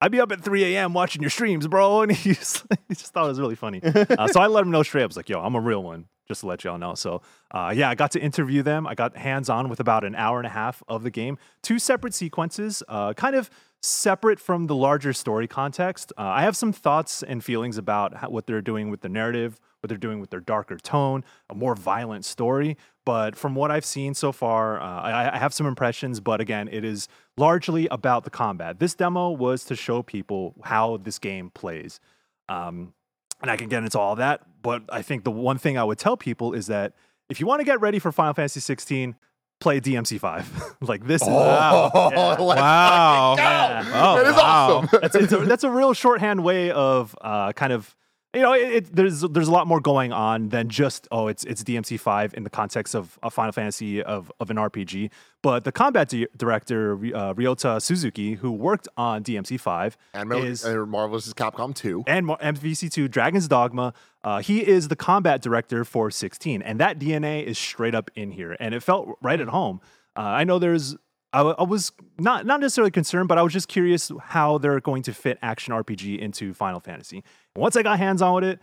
I'd 0.01 0.11
be 0.11 0.19
up 0.19 0.31
at 0.33 0.41
3 0.41 0.75
a.m. 0.75 0.93
watching 0.93 1.21
your 1.21 1.29
streams, 1.29 1.67
bro. 1.67 2.01
And 2.03 2.11
he's, 2.11 2.61
he 2.89 2.95
just 2.95 3.13
thought 3.13 3.25
it 3.25 3.29
was 3.29 3.39
really 3.39 3.55
funny. 3.55 3.81
Uh, 3.93 4.27
so 4.27 4.41
I 4.41 4.47
let 4.47 4.63
him 4.63 4.71
know 4.71 4.83
straight 4.83 5.01
up. 5.03 5.05
I 5.05 5.07
was 5.07 5.17
like, 5.17 5.29
yo, 5.29 5.39
I'm 5.41 5.55
a 5.55 5.61
real 5.61 5.81
one, 5.81 6.05
just 6.27 6.41
to 6.41 6.47
let 6.47 6.63
y'all 6.63 6.77
know. 6.77 6.93
So 6.93 7.21
uh, 7.51 7.73
yeah, 7.75 7.89
I 7.89 7.95
got 7.95 8.11
to 8.11 8.19
interview 8.19 8.63
them. 8.63 8.85
I 8.85 8.95
got 8.95 9.15
hands 9.15 9.49
on 9.49 9.69
with 9.69 9.79
about 9.79 10.03
an 10.03 10.13
hour 10.15 10.39
and 10.39 10.45
a 10.45 10.49
half 10.49 10.83
of 10.87 11.03
the 11.03 11.09
game. 11.09 11.37
Two 11.61 11.79
separate 11.79 12.13
sequences, 12.13 12.83
uh, 12.89 13.13
kind 13.13 13.35
of 13.35 13.49
separate 13.81 14.39
from 14.39 14.67
the 14.67 14.75
larger 14.75 15.13
story 15.13 15.47
context. 15.47 16.13
Uh, 16.17 16.21
I 16.21 16.43
have 16.43 16.55
some 16.55 16.71
thoughts 16.71 17.23
and 17.23 17.43
feelings 17.43 17.77
about 17.77 18.15
how, 18.15 18.29
what 18.29 18.45
they're 18.45 18.61
doing 18.61 18.89
with 18.89 19.01
the 19.01 19.09
narrative, 19.09 19.59
what 19.81 19.89
they're 19.89 19.97
doing 19.97 20.19
with 20.21 20.29
their 20.29 20.39
darker 20.39 20.77
tone, 20.77 21.23
a 21.49 21.55
more 21.55 21.75
violent 21.75 22.23
story. 22.23 22.77
But 23.05 23.35
from 23.35 23.53
what 23.55 23.69
I've 23.71 23.83
seen 23.85 24.13
so 24.13 24.31
far, 24.31 24.79
uh, 24.81 24.85
I, 24.85 25.35
I 25.35 25.37
have 25.37 25.53
some 25.53 25.65
impressions. 25.67 26.19
But 26.19 26.39
again, 26.41 26.69
it 26.71 26.83
is 26.85 27.07
largely 27.37 27.87
about 27.87 28.23
the 28.23 28.29
combat. 28.29 28.79
This 28.79 28.95
demo 28.95 29.29
was 29.31 29.65
to 29.65 29.75
show 29.75 30.01
people 30.03 30.55
how 30.63 30.97
this 30.97 31.19
game 31.19 31.49
plays. 31.49 31.99
Um, 32.49 32.93
and 33.41 33.51
I 33.51 33.57
can 33.57 33.67
get 33.67 33.83
into 33.83 33.99
all 33.99 34.15
that. 34.15 34.41
But 34.61 34.83
I 34.89 35.01
think 35.01 35.25
the 35.25 35.31
one 35.31 35.57
thing 35.57 35.77
I 35.77 35.83
would 35.83 35.97
tell 35.97 36.15
people 36.15 36.53
is 36.53 36.67
that 36.67 36.93
if 37.29 37.39
you 37.41 37.45
want 37.47 37.59
to 37.59 37.65
get 37.65 37.81
ready 37.81 37.99
for 37.99 38.11
Final 38.13 38.33
Fantasy 38.33 38.61
16, 38.61 39.15
play 39.59 39.81
DMC5. 39.81 40.75
like 40.87 41.05
this 41.05 41.21
is 41.21 41.27
Oh, 41.29 41.91
Yeah. 42.13 42.35
let's 42.39 42.61
Wow. 42.61 43.35
fucking 43.37 43.91
go. 43.91 43.99
Oh, 43.99 44.15
that 44.15 44.25
is 44.27 44.35
wow. 44.35 44.41
awesome. 44.83 44.99
that's, 45.01 45.15
it's 45.15 45.33
a, 45.33 45.37
that's 45.39 45.63
a 45.65 45.69
real 45.69 45.93
shorthand 45.93 46.43
way 46.43 46.71
of 46.71 47.15
uh, 47.21 47.51
kind 47.53 47.73
of 47.73 47.95
you 48.33 48.41
know 48.41 48.53
it, 48.53 48.73
it, 48.73 48.95
there's 48.95 49.21
there's 49.21 49.47
a 49.47 49.51
lot 49.51 49.67
more 49.67 49.79
going 49.79 50.11
on 50.11 50.49
than 50.49 50.69
just 50.69 51.07
oh 51.11 51.27
it's 51.27 51.43
it's 51.43 51.63
DMC5 51.63 52.33
in 52.33 52.43
the 52.43 52.49
context 52.49 52.95
of 52.95 53.17
a 53.21 53.29
Final 53.29 53.51
Fantasy 53.51 54.01
of 54.01 54.31
of 54.39 54.49
an 54.49 54.57
RPG. 54.57 55.11
But 55.41 55.65
the 55.65 55.71
combat 55.71 56.07
di- 56.09 56.27
director 56.37 56.93
uh, 56.93 57.33
Ryota 57.33 57.81
Suzuki, 57.81 58.35
who 58.35 58.51
worked 58.51 58.87
on 58.97 59.23
DMC5, 59.23 59.95
And 60.13 60.29
Metal- 60.29 60.45
is 60.45 60.65
uh, 60.65 60.85
Marvel's 60.85 61.33
Capcom 61.33 61.75
2. 61.75 62.05
and 62.07 62.25
Mo- 62.25 62.37
MVC2 62.41 63.11
Dragon's 63.11 63.47
Dogma. 63.49 63.93
Uh, 64.23 64.39
he 64.41 64.65
is 64.65 64.87
the 64.87 64.95
combat 64.95 65.41
director 65.41 65.83
for 65.83 66.09
16, 66.09 66.61
and 66.61 66.79
that 66.79 66.97
DNA 66.97 67.43
is 67.43 67.57
straight 67.57 67.93
up 67.93 68.09
in 68.15 68.31
here, 68.31 68.55
and 68.59 68.73
it 68.73 68.81
felt 68.81 69.09
right 69.21 69.41
at 69.41 69.49
home. 69.49 69.81
Uh, 70.15 70.21
I 70.21 70.45
know 70.45 70.59
there's, 70.59 70.95
I, 71.33 71.39
w- 71.39 71.55
I 71.59 71.63
was 71.63 71.91
not 72.19 72.45
not 72.45 72.61
necessarily 72.61 72.91
concerned, 72.91 73.27
but 73.27 73.37
I 73.37 73.41
was 73.41 73.51
just 73.51 73.67
curious 73.67 74.11
how 74.21 74.59
they're 74.59 74.79
going 74.79 75.03
to 75.03 75.13
fit 75.13 75.39
action 75.41 75.73
RPG 75.73 76.19
into 76.19 76.53
Final 76.53 76.79
Fantasy. 76.79 77.21
Once 77.55 77.75
I 77.75 77.83
got 77.83 77.99
hands 77.99 78.21
on 78.21 78.33
with 78.35 78.43
it, 78.43 78.59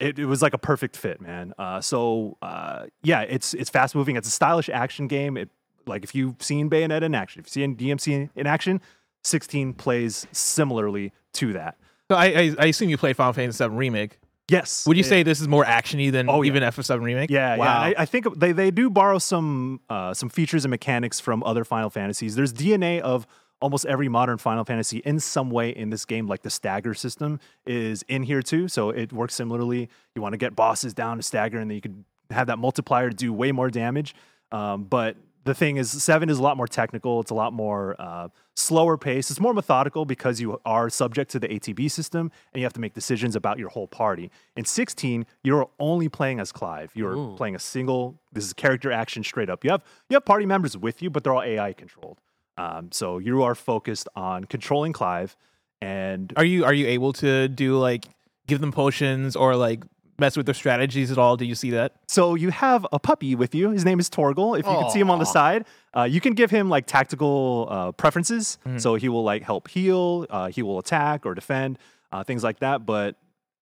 it, 0.00 0.18
it 0.18 0.26
was 0.26 0.42
like 0.42 0.52
a 0.54 0.58
perfect 0.58 0.96
fit, 0.96 1.20
man. 1.20 1.54
Uh, 1.58 1.80
so 1.80 2.36
uh, 2.42 2.86
yeah, 3.02 3.22
it's 3.22 3.54
it's 3.54 3.70
fast 3.70 3.94
moving. 3.94 4.16
It's 4.16 4.28
a 4.28 4.32
stylish 4.32 4.68
action 4.68 5.06
game. 5.06 5.36
It 5.36 5.48
like 5.86 6.02
if 6.04 6.14
you've 6.14 6.34
seen 6.40 6.68
Bayonetta 6.68 7.02
in 7.02 7.14
action, 7.14 7.40
if 7.40 7.46
you've 7.46 7.52
seen 7.52 7.76
DMC 7.76 8.30
in 8.34 8.46
action, 8.46 8.80
16 9.24 9.74
plays 9.74 10.26
similarly 10.32 11.12
to 11.34 11.52
that. 11.54 11.76
So 12.10 12.16
I, 12.16 12.24
I 12.26 12.54
I 12.58 12.66
assume 12.66 12.88
you 12.90 12.98
play 12.98 13.12
Final 13.12 13.32
Fantasy 13.32 13.56
7 13.56 13.76
remake. 13.76 14.18
Yes. 14.48 14.86
Would 14.86 14.96
you 14.96 15.00
it- 15.00 15.06
say 15.06 15.22
this 15.22 15.40
is 15.40 15.48
more 15.48 15.64
actiony 15.64 16.12
than 16.12 16.28
Oh, 16.30 16.42
yeah. 16.42 16.48
even 16.48 16.62
FF7 16.62 17.00
remake? 17.02 17.30
Yeah, 17.30 17.56
Wow. 17.56 17.64
yeah. 17.64 17.78
I, 17.80 17.94
I 18.02 18.04
think 18.06 18.38
they, 18.38 18.52
they 18.52 18.70
do 18.70 18.88
borrow 18.90 19.18
some 19.18 19.80
uh, 19.90 20.14
some 20.14 20.28
features 20.28 20.64
and 20.64 20.70
mechanics 20.70 21.18
from 21.20 21.42
other 21.44 21.64
Final 21.64 21.90
Fantasies. 21.90 22.34
There's 22.36 22.52
DNA 22.52 23.00
of 23.00 23.26
almost 23.60 23.86
every 23.86 24.08
modern 24.08 24.38
Final 24.38 24.64
Fantasy 24.64 24.98
in 24.98 25.20
some 25.20 25.50
way 25.50 25.70
in 25.70 25.90
this 25.90 26.04
game. 26.04 26.26
Like 26.26 26.42
the 26.42 26.50
stagger 26.50 26.94
system 26.94 27.40
is 27.66 28.04
in 28.08 28.22
here 28.22 28.42
too, 28.42 28.68
so 28.68 28.90
it 28.90 29.12
works 29.12 29.34
similarly. 29.34 29.88
You 30.14 30.22
want 30.22 30.32
to 30.32 30.38
get 30.38 30.54
bosses 30.54 30.94
down 30.94 31.16
to 31.16 31.22
stagger, 31.22 31.58
and 31.58 31.70
then 31.70 31.76
you 31.76 31.80
could 31.80 32.04
have 32.30 32.48
that 32.48 32.58
multiplier 32.58 33.10
to 33.10 33.16
do 33.16 33.32
way 33.32 33.52
more 33.52 33.70
damage. 33.70 34.14
Um, 34.52 34.84
but 34.84 35.16
the 35.44 35.54
thing 35.54 35.76
is, 35.76 35.90
seven 35.90 36.28
is 36.28 36.38
a 36.38 36.42
lot 36.42 36.56
more 36.56 36.66
technical. 36.66 37.20
It's 37.20 37.30
a 37.30 37.34
lot 37.34 37.52
more 37.52 37.94
uh, 38.00 38.28
slower 38.56 38.98
pace. 38.98 39.30
It's 39.30 39.40
more 39.40 39.54
methodical 39.54 40.04
because 40.04 40.40
you 40.40 40.60
are 40.66 40.90
subject 40.90 41.30
to 41.30 41.38
the 41.38 41.48
ATB 41.48 41.90
system 41.90 42.32
and 42.52 42.60
you 42.60 42.64
have 42.64 42.72
to 42.72 42.80
make 42.80 42.94
decisions 42.94 43.36
about 43.36 43.58
your 43.58 43.68
whole 43.68 43.86
party. 43.86 44.30
In 44.56 44.64
16, 44.64 45.24
you're 45.44 45.70
only 45.78 46.08
playing 46.08 46.40
as 46.40 46.50
Clive. 46.50 46.90
You're 46.94 47.36
playing 47.36 47.54
a 47.54 47.60
single. 47.60 48.18
This 48.32 48.44
is 48.44 48.52
character 48.52 48.90
action 48.90 49.22
straight 49.22 49.48
up. 49.48 49.64
You 49.64 49.70
have 49.70 49.84
you 50.10 50.14
have 50.14 50.24
party 50.24 50.46
members 50.46 50.76
with 50.76 51.00
you, 51.00 51.10
but 51.10 51.22
they're 51.22 51.32
all 51.32 51.42
AI 51.42 51.72
controlled. 51.72 52.20
Um, 52.58 52.90
so 52.92 53.18
you 53.18 53.42
are 53.42 53.54
focused 53.54 54.08
on 54.16 54.44
controlling 54.44 54.92
Clive, 54.92 55.36
and 55.80 56.32
Are 56.36 56.44
you 56.44 56.64
are 56.64 56.72
you 56.74 56.86
able 56.86 57.12
to 57.14 57.48
do 57.48 57.78
like 57.78 58.06
give 58.46 58.60
them 58.60 58.72
potions 58.72 59.36
or 59.36 59.56
like 59.56 59.84
mess 60.18 60.34
with 60.36 60.46
their 60.46 60.54
strategies 60.54 61.10
at 61.12 61.18
all? 61.18 61.36
Do 61.36 61.44
you 61.44 61.54
see 61.54 61.70
that? 61.72 61.92
So 62.08 62.34
you 62.34 62.48
have 62.50 62.86
a 62.92 62.98
puppy 62.98 63.34
with 63.34 63.54
you. 63.54 63.70
His 63.70 63.84
name 63.84 64.00
is 64.00 64.08
Torgal. 64.08 64.58
If 64.58 64.64
you 64.64 64.72
can 64.72 64.90
see 64.90 65.00
him 65.00 65.10
on 65.10 65.18
the 65.18 65.26
side, 65.26 65.66
uh, 65.94 66.04
you 66.04 66.20
can 66.22 66.32
give 66.32 66.50
him 66.50 66.70
like 66.70 66.86
tactical 66.86 67.68
uh, 67.70 67.92
preferences. 67.92 68.58
So 68.78 68.94
he 68.94 69.08
will 69.10 69.24
like 69.24 69.42
help 69.42 69.68
heal, 69.68 70.24
uh, 70.30 70.46
he 70.48 70.62
will 70.62 70.78
attack 70.78 71.26
or 71.26 71.34
defend, 71.34 71.78
uh, 72.12 72.24
things 72.24 72.42
like 72.42 72.60
that. 72.60 72.86
But 72.86 73.16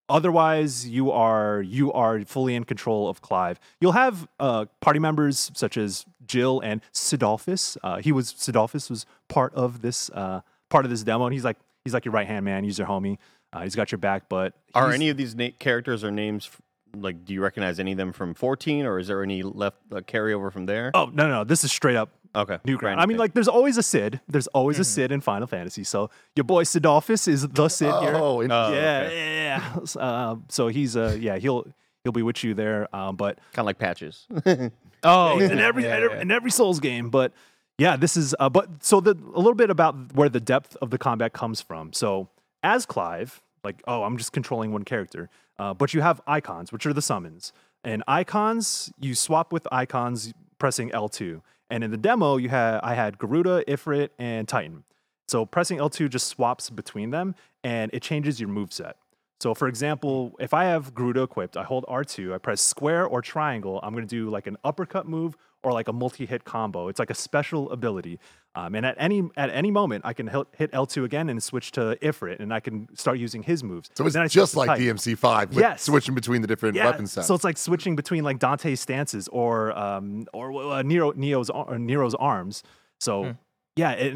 otherwise, 0.08 0.86
you 0.88 1.10
are 1.10 1.62
you 1.62 1.92
are 1.92 2.20
fully 2.24 2.54
in 2.54 2.64
control 2.64 3.08
of 3.08 3.20
Clive. 3.22 3.58
You'll 3.80 3.92
have 3.92 4.28
uh, 4.40 4.66
party 4.80 4.98
members 4.98 5.50
such 5.54 5.76
as 5.76 6.04
Jill 6.26 6.60
and 6.60 6.80
Cidolfus. 6.92 7.76
Uh, 7.82 7.98
he 7.98 8.12
was 8.12 8.32
Cidolfus 8.32 8.90
was 8.90 9.06
part 9.28 9.54
of 9.54 9.82
this 9.82 10.10
uh, 10.10 10.40
part 10.70 10.84
of 10.84 10.90
this 10.90 11.02
demo, 11.02 11.26
and 11.26 11.32
he's 11.32 11.44
like 11.44 11.56
he's 11.84 11.94
like 11.94 12.04
your 12.04 12.12
right 12.12 12.26
hand 12.26 12.44
man. 12.44 12.64
He's 12.64 12.78
your 12.78 12.88
homie. 12.88 13.18
Uh, 13.52 13.62
he's 13.62 13.76
got 13.76 13.92
your 13.92 13.98
back. 13.98 14.28
But 14.28 14.54
Are 14.74 14.90
any 14.90 15.10
of 15.10 15.16
these 15.16 15.34
na- 15.34 15.50
characters 15.58 16.02
or 16.02 16.10
names 16.10 16.50
like? 16.96 17.24
Do 17.24 17.32
you 17.32 17.40
recognize 17.42 17.78
any 17.78 17.92
of 17.92 17.98
them 17.98 18.12
from 18.12 18.34
14, 18.34 18.84
or 18.86 18.98
is 18.98 19.08
there 19.08 19.22
any 19.22 19.42
left 19.42 19.78
uh, 19.92 19.96
carryover 20.00 20.52
from 20.52 20.66
there? 20.66 20.90
Oh 20.94 21.06
no, 21.06 21.28
no, 21.28 21.28
no! 21.28 21.44
This 21.44 21.64
is 21.64 21.70
straight 21.72 21.96
up 21.96 22.10
okay, 22.34 22.58
new 22.64 22.76
ground. 22.76 22.96
brand 22.96 23.00
I 23.00 23.06
mean, 23.06 23.18
like, 23.18 23.34
there's 23.34 23.48
always 23.48 23.76
a 23.76 23.82
Cid. 23.82 24.20
There's 24.28 24.46
always 24.48 24.78
a 24.78 24.84
Cid 24.84 25.12
in 25.12 25.20
Final 25.20 25.46
Fantasy. 25.46 25.84
So 25.84 26.10
your 26.36 26.44
boy 26.44 26.64
Cidolfus 26.64 27.28
is 27.28 27.46
the 27.46 27.68
Cid 27.68 27.86
here. 28.00 28.14
Oh, 28.14 28.42
interesting. 28.42 28.50
Oh, 28.52 28.72
yeah, 28.72 29.02
okay. 29.06 29.44
yeah. 29.44 29.72
yeah. 29.96 30.02
Uh, 30.02 30.36
so 30.48 30.68
he's 30.68 30.96
uh, 30.96 31.16
yeah, 31.20 31.38
he'll 31.38 31.66
he'll 32.02 32.12
be 32.12 32.22
with 32.22 32.42
you 32.44 32.54
there. 32.54 32.94
Um, 32.94 33.16
but 33.16 33.38
kind 33.52 33.64
of 33.64 33.66
like 33.66 33.78
patches. 33.78 34.26
Oh, 35.04 35.38
in 35.38 35.58
every 35.58 35.84
yeah, 35.84 35.96
in 35.96 36.00
yeah. 36.00 36.04
every- 36.06 36.20
in 36.22 36.30
every 36.30 36.50
Souls 36.50 36.80
game. 36.80 37.10
But 37.10 37.32
yeah, 37.78 37.96
this 37.96 38.16
is 38.16 38.34
uh, 38.40 38.48
but 38.48 38.82
so 38.82 39.00
the 39.00 39.10
a 39.34 39.38
little 39.38 39.54
bit 39.54 39.70
about 39.70 40.14
where 40.14 40.28
the 40.28 40.40
depth 40.40 40.76
of 40.80 40.88
the 40.90 40.98
combat 40.98 41.32
comes 41.32 41.60
from. 41.60 41.92
So 41.92 42.28
as 42.62 42.86
Clive, 42.86 43.42
like 43.62 43.82
oh, 43.86 44.02
I'm 44.02 44.16
just 44.16 44.32
controlling 44.32 44.72
one 44.72 44.82
character, 44.84 45.28
uh, 45.58 45.74
but 45.74 45.92
you 45.92 46.00
have 46.00 46.20
icons, 46.26 46.72
which 46.72 46.86
are 46.86 46.94
the 46.94 47.02
summons, 47.02 47.52
and 47.84 48.02
icons 48.08 48.92
you 48.98 49.14
swap 49.14 49.52
with 49.52 49.68
icons 49.70 50.32
pressing 50.58 50.90
L2. 50.90 51.42
And 51.70 51.82
in 51.82 51.90
the 51.90 51.96
demo, 51.96 52.36
you 52.36 52.48
had 52.48 52.80
I 52.82 52.94
had 52.94 53.18
Garuda, 53.18 53.64
Ifrit, 53.66 54.10
and 54.18 54.46
Titan. 54.46 54.84
So 55.28 55.46
pressing 55.46 55.78
L2 55.78 56.10
just 56.10 56.28
swaps 56.28 56.70
between 56.70 57.10
them, 57.10 57.34
and 57.62 57.90
it 57.94 58.02
changes 58.02 58.40
your 58.40 58.48
moveset. 58.48 58.94
So, 59.40 59.54
for 59.54 59.68
example, 59.68 60.36
if 60.38 60.54
I 60.54 60.64
have 60.64 60.94
Garuda 60.94 61.22
equipped, 61.22 61.56
I 61.56 61.64
hold 61.64 61.84
R2, 61.86 62.34
I 62.34 62.38
press 62.38 62.60
square 62.60 63.04
or 63.04 63.20
triangle, 63.20 63.80
I'm 63.82 63.94
to 63.94 64.06
do 64.06 64.30
like 64.30 64.46
an 64.46 64.56
uppercut 64.64 65.06
move 65.06 65.36
or 65.62 65.72
like 65.72 65.88
a 65.88 65.92
multi-hit 65.92 66.44
combo. 66.44 66.88
It's 66.88 66.98
like 66.98 67.10
a 67.10 67.14
special 67.14 67.70
ability, 67.70 68.20
um, 68.56 68.74
and 68.74 68.86
at 68.86 68.94
any 68.98 69.28
at 69.36 69.50
any 69.50 69.70
moment, 69.70 70.04
I 70.06 70.12
can 70.12 70.28
hit, 70.28 70.46
hit 70.56 70.72
L2 70.72 71.04
again 71.04 71.28
and 71.28 71.42
switch 71.42 71.72
to 71.72 71.96
Ifrit, 72.00 72.38
and 72.40 72.54
I 72.54 72.60
can 72.60 72.88
start 72.96 73.18
using 73.18 73.42
his 73.42 73.64
moves. 73.64 73.90
So 73.94 74.06
it's 74.06 74.32
just 74.32 74.56
like 74.56 74.68
Titan. 74.68 74.96
DMC5 74.96 75.48
with 75.48 75.58
Yes. 75.58 75.82
switching 75.82 76.14
between 76.14 76.40
the 76.42 76.46
different 76.46 76.76
weapon 76.76 77.06
sets. 77.06 77.26
So 77.26 77.34
it's 77.34 77.44
like 77.44 77.56
switching 77.58 77.96
between 77.96 78.22
like 78.22 78.38
Dante's 78.38 78.80
stances 78.80 79.28
or 79.28 79.76
um 79.76 80.26
or 80.32 80.52
uh, 80.72 80.82
Nero 80.82 81.12
Neo's 81.12 81.50
or 81.50 81.78
Nero's 81.78 82.14
arms. 82.14 82.62
So 83.00 83.34
yeah, 83.76 83.92
it 83.92 84.14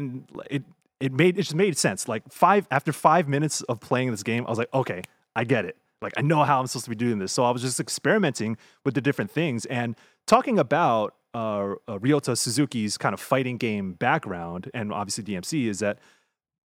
it 0.49 0.63
it 0.99 1.13
made 1.13 1.37
it 1.37 1.43
just 1.43 1.55
made 1.55 1.77
sense. 1.77 2.07
Like 2.07 2.23
five 2.31 2.65
after 2.71 2.93
five 2.93 3.27
minutes 3.27 3.61
of 3.63 3.79
playing 3.81 4.11
this 4.11 4.23
game, 4.23 4.45
I 4.47 4.49
was 4.49 4.57
like, 4.59 4.73
okay, 4.73 5.01
I 5.35 5.43
get 5.43 5.65
it. 5.65 5.75
Like 6.01 6.13
I 6.15 6.21
know 6.21 6.43
how 6.45 6.61
I'm 6.61 6.67
supposed 6.67 6.85
to 6.85 6.89
be 6.91 6.95
doing 6.95 7.19
this. 7.19 7.33
So 7.33 7.43
I 7.43 7.51
was 7.51 7.61
just 7.61 7.79
experimenting 7.79 8.57
with 8.85 8.93
the 8.93 9.01
different 9.01 9.31
things 9.31 9.65
and 9.65 9.97
talking 10.27 10.57
about 10.57 11.13
uh, 11.33 11.75
uh 11.87 11.99
Ryota 11.99 12.37
Suzuki's 12.37 12.97
kind 12.97 13.13
of 13.13 13.19
fighting 13.19 13.57
game 13.57 13.93
background 13.93 14.69
and 14.73 14.91
obviously 14.91 15.23
DMC 15.23 15.67
is 15.67 15.79
that 15.79 15.99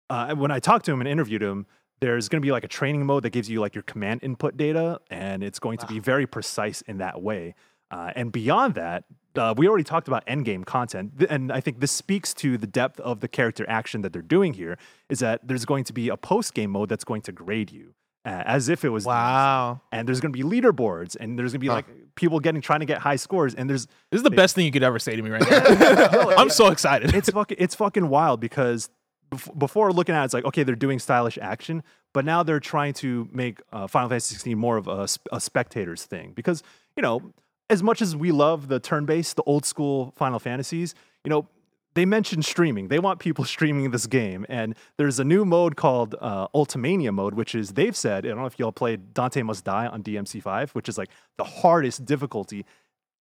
uh, 0.09 0.35
when 0.35 0.51
I 0.51 0.59
talked 0.59 0.85
to 0.85 0.91
him 0.91 1.01
and 1.01 1.07
interviewed 1.07 1.41
him, 1.41 1.65
there's 1.99 2.27
going 2.27 2.41
to 2.41 2.45
be 2.45 2.51
like 2.51 2.63
a 2.63 2.67
training 2.67 3.05
mode 3.05 3.23
that 3.23 3.29
gives 3.29 3.49
you 3.49 3.61
like 3.61 3.75
your 3.75 3.83
command 3.83 4.21
input 4.23 4.57
data, 4.57 4.99
and 5.09 5.43
it's 5.43 5.57
going 5.57 5.77
to 5.77 5.87
be 5.87 5.99
very 5.99 6.27
precise 6.27 6.81
in 6.81 6.97
that 6.97 7.21
way. 7.21 7.55
Uh, 7.89 8.11
and 8.15 8.31
beyond 8.31 8.75
that, 8.75 9.05
uh, 9.35 9.53
we 9.55 9.67
already 9.67 9.83
talked 9.83 10.07
about 10.07 10.25
endgame 10.27 10.65
content, 10.65 11.13
and 11.29 11.51
I 11.51 11.61
think 11.61 11.79
this 11.79 11.91
speaks 11.91 12.33
to 12.35 12.57
the 12.57 12.67
depth 12.67 12.99
of 12.99 13.21
the 13.21 13.27
character 13.27 13.65
action 13.69 14.01
that 14.01 14.11
they're 14.11 14.21
doing 14.21 14.53
here. 14.53 14.77
Is 15.09 15.19
that 15.19 15.47
there's 15.47 15.65
going 15.65 15.85
to 15.85 15.93
be 15.93 16.09
a 16.09 16.17
post 16.17 16.53
game 16.53 16.71
mode 16.71 16.89
that's 16.89 17.03
going 17.03 17.21
to 17.21 17.31
grade 17.31 17.71
you 17.71 17.93
uh, 18.25 18.43
as 18.45 18.69
if 18.69 18.85
it 18.85 18.89
was 18.89 19.03
DMC. 19.03 19.07
Wow. 19.07 19.81
and 19.91 20.07
there's 20.07 20.19
going 20.21 20.33
to 20.33 20.37
be 20.37 20.43
leaderboards, 20.61 21.15
and 21.19 21.37
there's 21.37 21.51
going 21.51 21.59
to 21.59 21.65
be 21.65 21.69
like 21.69 21.85
people 22.15 22.39
getting 22.39 22.61
trying 22.61 22.79
to 22.81 22.85
get 22.85 22.99
high 22.99 23.15
scores, 23.17 23.53
and 23.55 23.69
there's 23.69 23.85
This 24.11 24.19
is 24.19 24.23
the 24.23 24.29
best 24.31 24.55
thing 24.55 24.65
you 24.65 24.71
could 24.71 24.83
ever 24.83 24.99
say 24.99 25.15
to 25.15 25.21
me 25.21 25.29
right 25.29 25.41
now. 25.49 26.29
I'm 26.37 26.49
so 26.49 26.67
excited. 26.67 27.13
it's 27.15 27.29
fucking 27.29 27.57
it's 27.59 27.75
fucking 27.75 28.07
wild 28.07 28.39
because 28.39 28.89
bef- 29.31 29.57
before 29.57 29.91
looking 29.91 30.15
at 30.15 30.21
it, 30.21 30.25
it's 30.25 30.33
like 30.33 30.45
okay 30.45 30.63
they're 30.63 30.75
doing 30.75 30.99
stylish 30.99 31.37
action 31.41 31.83
but 32.13 32.23
now 32.25 32.43
they're 32.43 32.59
trying 32.59 32.93
to 32.93 33.27
make 33.31 33.59
uh, 33.71 33.87
final 33.87 34.07
fantasy 34.09 34.35
16 34.35 34.55
more 34.57 34.77
of 34.77 34.87
a, 34.87 35.07
a 35.31 35.39
spectators 35.41 36.03
thing 36.05 36.31
because 36.35 36.61
you 36.95 37.01
know 37.01 37.33
as 37.71 37.81
much 37.81 38.01
as 38.03 38.15
we 38.15 38.31
love 38.31 38.67
the 38.67 38.79
turn-based 38.79 39.35
the 39.35 39.43
old 39.43 39.65
school 39.65 40.13
final 40.15 40.37
fantasies 40.39 40.93
you 41.25 41.29
know 41.29 41.47
they 41.95 42.05
mentioned 42.05 42.45
streaming 42.45 42.87
they 42.87 42.99
want 42.99 43.19
people 43.19 43.43
streaming 43.55 43.91
this 43.91 44.07
game 44.07 44.45
and 44.49 44.75
there's 44.97 45.19
a 45.19 45.23
new 45.23 45.45
mode 45.45 45.75
called 45.75 46.15
uh, 46.21 46.47
ultimania 46.49 47.13
mode 47.13 47.33
which 47.33 47.55
is 47.55 47.71
they've 47.71 47.95
said 47.95 48.25
i 48.25 48.29
don't 48.29 48.37
know 48.37 48.45
if 48.45 48.57
y'all 48.59 48.71
played 48.71 49.13
dante 49.13 49.41
must 49.41 49.63
die 49.63 49.87
on 49.87 50.03
dmc5 50.03 50.69
which 50.71 50.87
is 50.89 50.97
like 50.97 51.09
the 51.37 51.43
hardest 51.43 52.05
difficulty 52.05 52.65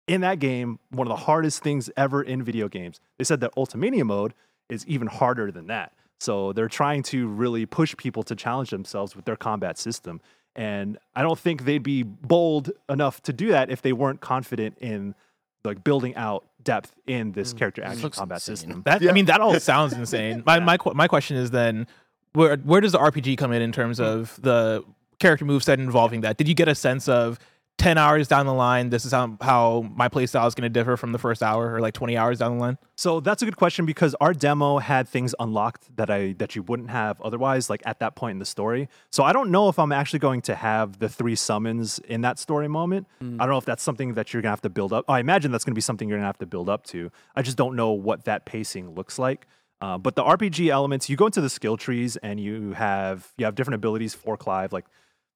in 0.08 0.22
that 0.22 0.40
game, 0.40 0.80
one 0.90 1.08
of 1.08 1.18
the 1.18 1.24
hardest 1.24 1.63
things 1.63 1.90
ever 1.96 2.22
in 2.22 2.44
video 2.44 2.68
games. 2.68 3.00
They 3.18 3.24
said 3.24 3.40
that 3.42 3.56
Ultimania 3.56 4.04
mode 4.04 4.34
is 4.70 4.86
even 4.88 5.08
harder 5.08 5.51
than 5.51 5.68
that. 5.68 5.94
So 6.20 6.54
they're 6.54 6.68
trying 6.68 7.04
to 7.04 7.28
really 7.28 7.66
push 7.66 7.96
people 7.98 8.24
to 8.24 8.36
challenge 8.36 8.70
themselves 8.70 9.16
with 9.16 9.25
their 9.25 9.36
combat 9.36 9.78
system. 9.78 10.22
And 10.56 10.98
I 11.16 11.22
don't 11.22 11.40
think 11.40 11.66
they'd 11.66 11.82
be 11.82 12.04
bold 12.04 12.72
enough 12.90 13.22
to 13.24 13.34
do 13.34 13.50
that 13.50 13.70
if 13.70 13.82
they 13.82 13.94
weren't 13.94 14.22
confident 14.22 14.78
in 14.80 15.16
like 15.63 15.84
building 15.84 16.16
out 16.16 16.46
depth 16.63 16.94
in 17.08 17.32
this 17.32 17.53
mm. 17.53 17.58
character 17.60 17.84
action 17.84 18.01
looks 18.01 18.18
combat 18.18 18.38
insane. 18.38 18.56
system. 18.56 18.82
That 18.86 19.08
I 19.08 19.12
mean, 19.12 19.25
that 19.25 19.41
all 19.41 19.60
sounds 19.60 19.94
insane. 19.94 20.44
My 20.46 20.60
my 20.60 20.77
my 20.94 21.08
question 21.08 21.38
is 21.38 21.51
then, 21.51 21.88
where 22.34 22.58
where 22.58 22.82
does 22.82 22.94
the 22.94 23.00
RPG 23.00 23.38
come 23.38 23.51
in 23.51 23.62
in 23.62 23.72
terms 23.72 24.00
mm. 24.00 24.06
of 24.06 24.39
the 24.41 24.84
character 25.20 25.46
moveset 25.46 25.75
involving 25.75 26.22
that? 26.22 26.38
Did 26.38 26.48
you 26.48 26.56
get 26.56 26.68
a 26.68 26.75
sense 26.75 27.08
of 27.08 27.39
ten 27.82 27.98
hours 27.98 28.28
down 28.28 28.46
the 28.46 28.54
line, 28.54 28.90
this 28.90 29.06
is 29.06 29.12
how 29.12 29.38
how 29.42 29.82
my 29.96 30.08
playstyle 30.08 30.48
is 30.48 30.54
going 30.56 30.64
to 30.64 30.70
differ 30.70 30.96
from 30.98 31.12
the 31.12 31.18
first 31.18 31.42
hour, 31.42 31.74
or 31.74 31.80
like 31.82 31.94
twenty 31.94 32.16
hours 32.16 32.40
down 32.40 32.58
the 32.58 32.62
line? 32.62 32.78
So 32.96 33.20
that's 33.20 33.42
a 33.42 33.46
good 33.46 33.58
question 33.58 33.86
because 33.86 34.16
our 34.22 34.34
demo 34.34 34.78
had 34.78 35.08
things 35.08 35.34
unlocked 35.40 35.96
that 35.98 36.10
I 36.10 36.34
that 36.34 36.56
you 36.56 36.62
wouldn't 36.64 36.92
have 36.92 37.20
otherwise, 37.22 37.70
like 37.70 37.82
at 37.86 38.00
that 38.00 38.16
point 38.16 38.34
in 38.34 38.40
the 38.40 38.46
story. 38.46 38.88
So 39.10 39.24
I 39.24 39.34
don't 39.34 39.50
know 39.50 39.68
if 39.70 39.80
I'm 39.80 39.92
actually 39.92 40.20
going 40.20 40.42
to 40.44 40.56
have 40.56 41.00
the 41.00 41.10
three 41.10 41.36
summons 41.36 42.00
in 42.00 42.22
that 42.22 42.38
story 42.38 42.68
moment. 42.68 43.08
I 43.22 43.46
don't 43.46 43.50
know 43.50 43.58
if 43.58 43.66
that's 43.66 43.84
something 43.84 44.14
that 44.14 44.34
you're 44.34 44.42
gonna 44.42 44.52
have 44.52 44.62
to 44.62 44.70
build 44.70 44.94
up. 44.94 45.06
I 45.10 45.20
imagine 45.20 45.52
that's 45.52 45.64
gonna 45.64 45.76
be 45.76 45.82
something 45.82 46.08
you're 46.08 46.20
gonna 46.20 46.28
have 46.28 46.38
to 46.40 46.46
build 46.46 46.70
up 46.70 46.86
to. 46.88 47.12
I 47.36 47.42
just 47.42 47.58
don't 47.58 47.76
know 47.76 47.92
what 47.92 48.26
that 48.26 48.46
pacing 48.46 48.94
looks 48.94 49.18
like. 49.18 49.48
Uh, 49.82 49.98
but 49.98 50.16
the 50.16 50.24
RPG 50.24 50.70
elements, 50.70 51.10
you 51.10 51.18
go 51.18 51.26
into 51.26 51.42
the 51.42 51.50
skill 51.50 51.76
trees 51.76 52.16
and 52.18 52.40
you 52.40 52.74
have 52.74 53.34
you 53.38 53.46
have 53.46 53.56
different 53.56 53.76
abilities 53.76 54.14
for 54.14 54.38
Clive, 54.38 54.72
like 54.72 54.86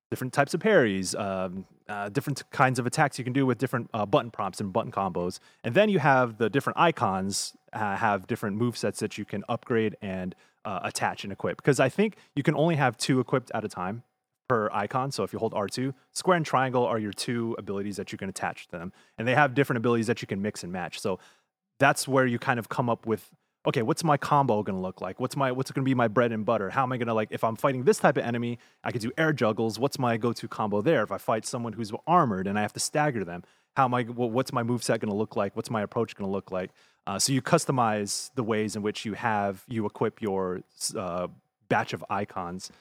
different 0.10 0.34
types 0.34 0.54
of 0.54 0.60
parries, 0.60 1.16
um, 1.16 1.66
uh, 1.90 2.10
different 2.10 2.44
kinds 2.52 2.80
of 2.80 2.86
attacks 2.86 3.18
you 3.18 3.24
can 3.24 3.34
do 3.34 3.46
with 3.46 3.58
different 3.58 3.90
uh, 3.94 4.06
button 4.06 4.32
prompts 4.32 4.60
and 4.60 4.72
button 4.72 4.92
combos. 4.92 5.40
And 5.64 5.76
then 5.76 5.90
you 5.90 6.00
have 6.00 6.38
the 6.38 6.50
different 6.50 6.80
icons 6.80 7.54
uh, 7.74 7.96
have 7.96 8.28
different 8.28 8.58
move 8.58 8.78
sets 8.78 9.00
that 9.00 9.18
you 9.18 9.26
can 9.26 9.44
upgrade 9.50 9.96
and 10.02 10.36
uh, 10.64 10.80
attach 10.84 11.24
and 11.24 11.34
equip. 11.34 11.58
Because 11.58 11.80
I 11.80 11.90
think 11.90 12.18
you 12.36 12.44
can 12.44 12.56
only 12.56 12.76
have 12.76 12.98
two 12.98 13.20
equipped 13.20 13.52
at 13.54 13.64
a 13.64 13.68
time 13.68 14.04
per 14.48 14.70
icon. 14.72 15.12
So 15.12 15.24
if 15.24 15.34
you 15.34 15.40
hold 15.40 15.54
R2, 15.54 15.94
square 16.12 16.38
and 16.38 16.46
triangle 16.46 16.86
are 16.86 17.00
your 17.00 17.14
two 17.14 17.56
abilities 17.58 17.98
that 17.98 18.12
you 18.12 18.18
can 18.18 18.30
attach 18.30 18.68
to 18.68 18.72
them. 18.78 18.94
And 19.18 19.28
they 19.28 19.36
have 19.36 19.54
different 19.54 19.78
abilities 19.78 20.08
that 20.08 20.22
you 20.22 20.28
can 20.28 20.42
mix 20.42 20.64
and 20.64 20.72
match. 20.72 21.00
So 21.00 21.20
that's 21.80 22.08
where 22.08 22.26
you 22.26 22.40
kind 22.40 22.60
of 22.60 22.70
come 22.70 22.90
up 22.90 23.06
with 23.06 23.32
okay 23.66 23.82
what's 23.82 24.04
my 24.04 24.18
combo 24.18 24.64
to 24.76 24.82
look 24.82 25.02
like? 25.02 25.20
What's 25.20 25.36
my 25.36 25.52
what's 25.52 25.72
to 25.72 25.82
be 25.82 25.96
my 25.96 26.08
bread 26.08 26.32
and 26.32 26.46
butter? 26.46 26.70
How 26.70 26.84
am 26.84 26.92
i 26.92 26.98
to 26.98 27.14
like 27.14 27.30
if 27.32 27.44
i'm 27.44 27.56
fighting 27.56 27.84
this 27.84 28.00
type 28.00 28.18
of 28.18 28.24
enemy 28.24 28.60
i 28.84 28.92
could 28.92 29.02
do 29.02 29.12
air 29.18 29.34
juggles. 29.34 29.80
What's 29.80 30.00
my 30.00 30.18
go-to 30.18 30.48
combo 30.48 30.82
there? 30.82 31.04
If 31.04 31.12
i 31.12 31.18
fight 31.18 31.46
someone 31.46 31.74
who's 31.74 31.92
armored 32.08 32.48
and 32.48 32.58
i 32.58 32.62
have 32.62 32.74
to 32.74 32.80
stagger 32.80 33.24
them 33.24 33.44
how 33.76 33.86
am 33.86 33.94
i 33.94 34.04
what's 34.04 34.54
my 34.54 34.64
move 34.64 34.84
set 34.84 35.02
to 35.02 35.08
look 35.14 35.36
like? 35.36 35.56
What's 35.56 35.70
my 35.70 35.82
approach 35.82 36.16
to 36.16 36.26
look 36.26 36.52
like? 36.52 36.72
Uh, 37.08 37.20
so 37.20 37.34
you 37.34 37.42
customize 37.42 38.32
the 38.36 38.44
ways 38.44 38.76
in 38.76 38.82
which 38.82 39.06
you 39.06 39.14
have 39.14 39.64
you 39.68 39.86
equip 39.86 40.22
your 40.22 40.62
uh, 40.98 41.28
batch 41.70 41.94
of 41.94 42.04
icons 42.10 42.72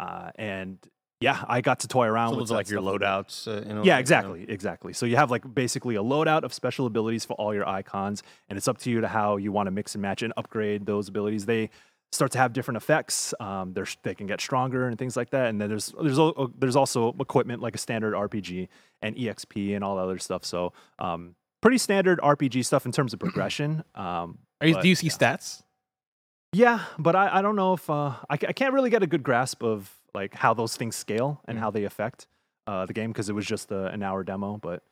uh, 0.00 0.30
and 0.36 0.78
yeah 1.24 1.44
i 1.48 1.60
got 1.60 1.78
to 1.80 1.88
toy 1.88 2.06
around 2.12 2.30
So 2.30 2.36
with 2.36 2.42
those 2.48 2.50
like 2.58 2.68
your 2.68 2.78
stuff 2.78 2.82
a 2.82 2.90
little 2.90 2.98
bit. 2.98 3.08
loadouts. 3.08 3.48
Uh, 3.48 3.70
in 3.70 3.76
a- 3.78 3.84
Yeah, 3.84 3.94
in 3.94 3.98
a- 3.98 4.00
exactly, 4.00 4.40
exactly. 4.48 4.92
So 4.92 5.06
you 5.06 5.16
have 5.16 5.30
like 5.34 5.44
basically 5.62 5.96
a 5.96 6.02
loadout 6.12 6.42
of 6.46 6.52
special 6.60 6.84
abilities 6.86 7.24
for 7.24 7.34
all 7.40 7.52
your 7.58 7.66
icons, 7.80 8.22
and 8.48 8.56
it's 8.58 8.68
up 8.68 8.78
to 8.84 8.90
you 8.90 9.00
to 9.00 9.08
how 9.08 9.36
you 9.44 9.50
want 9.56 9.66
to 9.66 9.70
mix 9.70 9.94
and 9.94 10.02
match 10.02 10.22
and 10.22 10.32
upgrade 10.36 10.80
those 10.86 11.08
abilities. 11.08 11.46
They 11.46 11.70
start 12.12 12.30
to 12.32 12.38
have 12.38 12.52
different 12.52 12.76
effects. 12.76 13.34
Um, 13.40 13.72
they're, 13.74 13.88
they 14.04 14.14
can 14.14 14.26
get 14.28 14.40
stronger 14.40 14.86
and 14.88 14.96
things 14.96 15.16
like 15.16 15.30
that. 15.30 15.46
And 15.50 15.60
then 15.60 15.68
there's 15.68 15.92
there's 16.00 16.18
there's 16.62 16.76
also 16.76 17.14
equipment 17.18 17.60
like 17.66 17.74
a 17.74 17.78
standard 17.86 18.14
RPG 18.14 18.68
and 19.02 19.16
EXP 19.16 19.74
and 19.74 19.82
all 19.84 19.96
that 19.96 20.02
other 20.02 20.18
stuff. 20.18 20.44
So 20.44 20.72
um, 21.00 21.34
pretty 21.60 21.78
standard 21.78 22.20
RPG 22.20 22.64
stuff 22.66 22.86
in 22.86 22.92
terms 22.92 23.12
of 23.14 23.18
progression. 23.18 23.82
Um, 23.96 24.38
Are 24.60 24.68
you, 24.68 24.74
but 24.74 24.82
do 24.82 24.88
you 24.88 24.94
see 24.94 25.08
yeah. 25.08 25.12
stats? 25.18 25.62
Yeah, 26.52 26.84
but 26.98 27.16
I, 27.16 27.38
I 27.38 27.42
don't 27.42 27.56
know 27.56 27.72
if 27.72 27.90
uh, 27.90 28.12
I, 28.30 28.34
I 28.34 28.52
can't 28.52 28.72
really 28.74 28.90
get 28.90 29.02
a 29.02 29.08
good 29.08 29.24
grasp 29.24 29.62
of 29.64 29.90
like 30.14 30.34
how 30.34 30.54
those 30.54 30.76
things 30.76 30.96
scale 30.96 31.40
Mm. 31.42 31.50
and 31.50 31.58
how 31.58 31.70
they 31.70 31.84
affect 31.84 32.26
uh, 32.66 32.86
the 32.86 32.92
game 32.92 33.10
because 33.10 33.28
it 33.28 33.34
was 33.34 33.46
just 33.46 33.70
a, 33.70 33.86
an 33.86 34.02
hour 34.02 34.22
demo. 34.24 34.56
But 34.56 34.82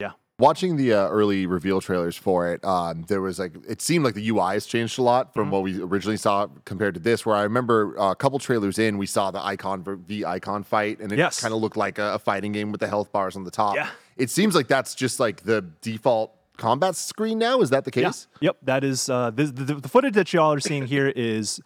yeah. 0.00 0.12
Watching 0.38 0.76
the 0.76 0.92
uh, 0.92 1.08
early 1.08 1.46
reveal 1.46 1.80
trailers 1.80 2.16
for 2.16 2.52
it, 2.52 2.64
um, 2.64 3.02
there 3.08 3.20
was 3.20 3.38
like 3.38 3.52
it 3.68 3.80
seemed 3.80 4.04
like 4.04 4.14
the 4.14 4.28
UI 4.28 4.54
has 4.54 4.66
changed 4.66 4.98
a 4.98 5.02
lot 5.02 5.32
from 5.32 5.50
what 5.50 5.62
we 5.62 5.80
originally 5.80 6.16
saw 6.16 6.48
compared 6.64 6.94
to 6.94 7.00
this. 7.00 7.24
Where 7.24 7.36
I 7.36 7.42
remember 7.42 7.98
uh, 7.98 8.10
a 8.10 8.16
couple 8.16 8.38
trailers 8.38 8.78
in, 8.78 8.98
we 8.98 9.06
saw 9.06 9.30
the 9.30 9.42
icon 9.44 9.82
v- 9.84 9.94
v 10.20 10.24
icon 10.24 10.62
fight, 10.64 10.98
and 11.00 11.12
it 11.12 11.18
Yes. 11.18 11.40
kind 11.40 11.54
of 11.54 11.60
looked 11.60 11.76
like 11.76 11.98
a, 11.98 12.14
a 12.14 12.18
fighting 12.18 12.50
game 12.52 12.72
with 12.72 12.80
the 12.80 12.88
health 12.88 13.12
bars 13.12 13.36
on 13.36 13.44
the 13.44 13.50
top. 13.50 13.76
Yeah. 13.76 13.88
It 14.16 14.30
seems 14.30 14.54
like 14.54 14.66
that's 14.68 14.94
just 14.94 15.20
like 15.20 15.42
the 15.44 15.62
default 15.80 16.34
combat 16.58 16.96
screen 16.96 17.38
now. 17.38 17.60
Is 17.60 17.70
that 17.70 17.84
the 17.84 17.90
case? 17.90 18.26
Yeah. 18.40 18.46
Yep, 18.48 18.56
that 18.64 18.84
is 18.84 19.08
uh, 19.08 19.30
the, 19.30 19.44
the 19.44 19.74
the 19.76 19.88
footage 19.88 20.14
that 20.14 20.32
y'all 20.32 20.52
are 20.52 20.60
seeing 20.60 20.86
here 20.86 21.08
is 21.08 21.60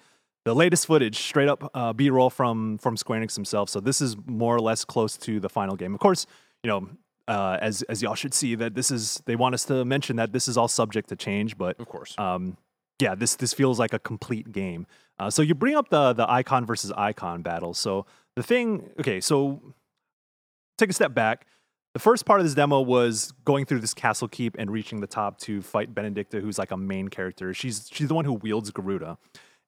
the 0.46 0.54
latest 0.54 0.86
footage, 0.86 1.18
straight 1.18 1.48
up 1.48 1.70
uh, 1.74 1.92
B-roll 1.92 2.30
from 2.30 2.78
from 2.78 2.96
Square 2.96 3.20
Enix 3.20 3.34
himself. 3.34 3.68
So 3.68 3.80
this 3.80 4.00
is 4.00 4.16
more 4.26 4.54
or 4.54 4.60
less 4.60 4.84
close 4.84 5.16
to 5.18 5.40
the 5.40 5.48
final 5.48 5.74
game. 5.76 5.92
Of 5.92 6.00
course, 6.00 6.24
you 6.62 6.68
know, 6.70 6.88
uh, 7.28 7.58
as 7.60 7.82
as 7.82 8.00
y'all 8.00 8.14
should 8.14 8.32
see 8.32 8.54
that 8.54 8.74
this 8.74 8.90
is 8.92 9.20
they 9.26 9.34
want 9.36 9.54
us 9.54 9.64
to 9.64 9.84
mention 9.84 10.16
that 10.16 10.32
this 10.32 10.46
is 10.46 10.56
all 10.56 10.68
subject 10.68 11.08
to 11.08 11.16
change, 11.16 11.58
but 11.58 11.78
Of 11.80 11.88
course. 11.88 12.14
um, 12.16 12.56
yeah, 13.00 13.16
this 13.16 13.34
this 13.34 13.52
feels 13.52 13.78
like 13.78 13.92
a 13.92 13.98
complete 13.98 14.52
game. 14.52 14.86
Uh, 15.18 15.30
so 15.30 15.42
you 15.42 15.54
bring 15.54 15.74
up 15.74 15.88
the 15.88 16.12
the 16.12 16.30
icon 16.30 16.64
versus 16.64 16.92
icon 16.96 17.42
battle. 17.42 17.74
So 17.74 18.06
the 18.36 18.42
thing, 18.44 18.88
okay, 19.00 19.20
so 19.20 19.60
take 20.78 20.90
a 20.90 20.92
step 20.92 21.12
back. 21.12 21.46
The 21.94 22.00
first 22.00 22.26
part 22.26 22.40
of 22.40 22.46
this 22.46 22.54
demo 22.54 22.82
was 22.82 23.32
going 23.44 23.64
through 23.64 23.80
this 23.80 23.94
castle 23.94 24.28
keep 24.28 24.54
and 24.58 24.70
reaching 24.70 25.00
the 25.00 25.06
top 25.06 25.38
to 25.40 25.62
fight 25.62 25.94
Benedikta, 25.94 26.40
who's 26.42 26.58
like 26.58 26.70
a 26.70 26.76
main 26.76 27.08
character. 27.08 27.52
She's 27.52 27.88
she's 27.90 28.06
the 28.08 28.14
one 28.14 28.24
who 28.26 28.34
wields 28.34 28.70
Garuda. 28.70 29.18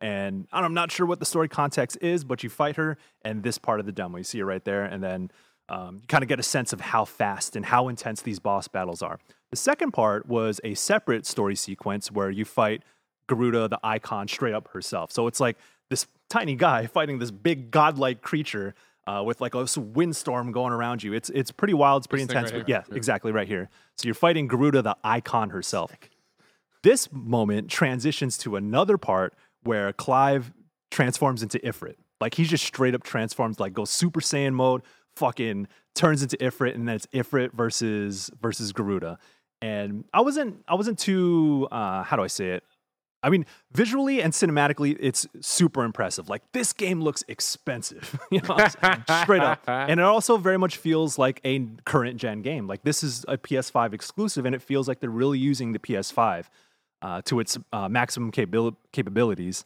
And 0.00 0.46
I 0.52 0.58
don't- 0.58 0.66
I'm 0.66 0.74
not 0.74 0.92
sure 0.92 1.06
what 1.06 1.18
the 1.18 1.26
story 1.26 1.48
context 1.48 1.98
is, 2.00 2.22
but 2.24 2.42
you 2.44 2.50
fight 2.50 2.76
her, 2.76 2.96
and 3.22 3.42
this 3.42 3.58
part 3.58 3.80
of 3.80 3.86
the 3.86 3.92
demo, 3.92 4.18
you 4.18 4.24
see 4.24 4.38
her 4.38 4.44
right 4.46 4.64
there, 4.64 4.84
and 4.84 5.02
then 5.02 5.30
um, 5.70 5.96
you 5.96 6.06
kind 6.08 6.22
of 6.24 6.28
get 6.28 6.40
a 6.40 6.42
sense 6.42 6.72
of 6.72 6.80
how 6.80 7.04
fast 7.04 7.54
and 7.54 7.66
how 7.66 7.88
intense 7.88 8.22
these 8.22 8.38
boss 8.38 8.68
battles 8.68 9.02
are. 9.02 9.18
The 9.50 9.56
second 9.56 9.92
part 9.92 10.26
was 10.26 10.60
a 10.64 10.72
separate 10.74 11.26
story 11.26 11.56
sequence 11.56 12.10
where 12.10 12.30
you 12.30 12.46
fight 12.46 12.82
Garuda, 13.26 13.68
the 13.68 13.78
icon, 13.84 14.28
straight 14.28 14.54
up 14.54 14.68
herself. 14.68 15.12
So 15.12 15.26
it's 15.26 15.40
like 15.40 15.58
this 15.90 16.06
tiny 16.30 16.54
guy 16.54 16.86
fighting 16.98 17.18
this 17.18 17.30
big 17.30 17.70
godlike 17.70 18.22
creature 18.22 18.74
uh, 19.06 19.22
with 19.22 19.42
like 19.42 19.54
a 19.54 19.66
windstorm 19.76 20.52
going 20.52 20.72
around 20.72 21.02
you. 21.02 21.12
It's 21.12 21.28
it's 21.30 21.50
pretty 21.50 21.74
wild. 21.74 22.00
It's 22.00 22.06
pretty 22.06 22.24
This 22.24 22.30
intense. 22.30 22.52
right 22.52 22.60
but 22.60 22.68
yeah, 22.68 22.82
exactly 22.96 23.30
right 23.32 23.46
here. 23.48 23.68
So 23.96 24.06
you're 24.06 24.14
fighting 24.14 24.46
Garuda, 24.48 24.80
the 24.82 24.96
icon 25.04 25.50
herself. 25.50 25.92
This 26.82 27.10
moment 27.12 27.70
transitions 27.70 28.38
to 28.38 28.56
another 28.56 28.96
part 28.96 29.34
where 29.62 29.92
Clive 29.92 30.52
transforms 30.90 31.42
into 31.42 31.58
Ifrit. 31.58 31.96
Like 32.20 32.34
he 32.34 32.44
just 32.44 32.64
straight 32.64 32.94
up 32.94 33.02
transforms, 33.02 33.60
like 33.60 33.72
goes 33.72 33.90
Super 33.90 34.20
Saiyan 34.20 34.52
mode, 34.54 34.82
fucking 35.16 35.68
turns 35.94 36.22
into 36.22 36.36
Ifrit, 36.38 36.74
and 36.74 36.88
then 36.88 36.96
it's 36.96 37.06
Ifrit 37.06 37.52
versus 37.52 38.30
versus 38.40 38.72
Garuda. 38.72 39.18
And 39.60 40.04
I 40.12 40.20
wasn't 40.20 40.64
I 40.66 40.74
wasn't 40.74 40.98
too 40.98 41.68
uh, 41.70 42.02
how 42.02 42.16
do 42.16 42.22
I 42.22 42.28
say 42.28 42.50
it? 42.50 42.64
I 43.20 43.30
mean, 43.30 43.46
visually 43.72 44.22
and 44.22 44.32
cinematically, 44.32 44.96
it's 45.00 45.26
super 45.40 45.82
impressive. 45.82 46.28
Like 46.28 46.42
this 46.52 46.72
game 46.72 47.00
looks 47.00 47.24
expensive, 47.26 48.18
you 48.30 48.40
know, 48.42 48.56
straight 49.22 49.42
up. 49.42 49.62
And 49.68 49.98
it 49.98 50.04
also 50.04 50.36
very 50.36 50.56
much 50.56 50.76
feels 50.76 51.18
like 51.18 51.40
a 51.44 51.66
current 51.84 52.18
gen 52.18 52.42
game. 52.42 52.68
Like 52.68 52.82
this 52.82 53.02
is 53.02 53.24
a 53.26 53.36
PS5 53.36 53.92
exclusive, 53.92 54.46
and 54.46 54.54
it 54.54 54.62
feels 54.62 54.86
like 54.86 55.00
they're 55.00 55.10
really 55.10 55.38
using 55.38 55.72
the 55.72 55.78
PS5 55.78 56.46
uh, 57.02 57.22
to 57.22 57.40
its 57.40 57.58
uh, 57.72 57.88
maximum 57.88 58.32
capabil- 58.32 58.76
capabilities. 58.92 59.64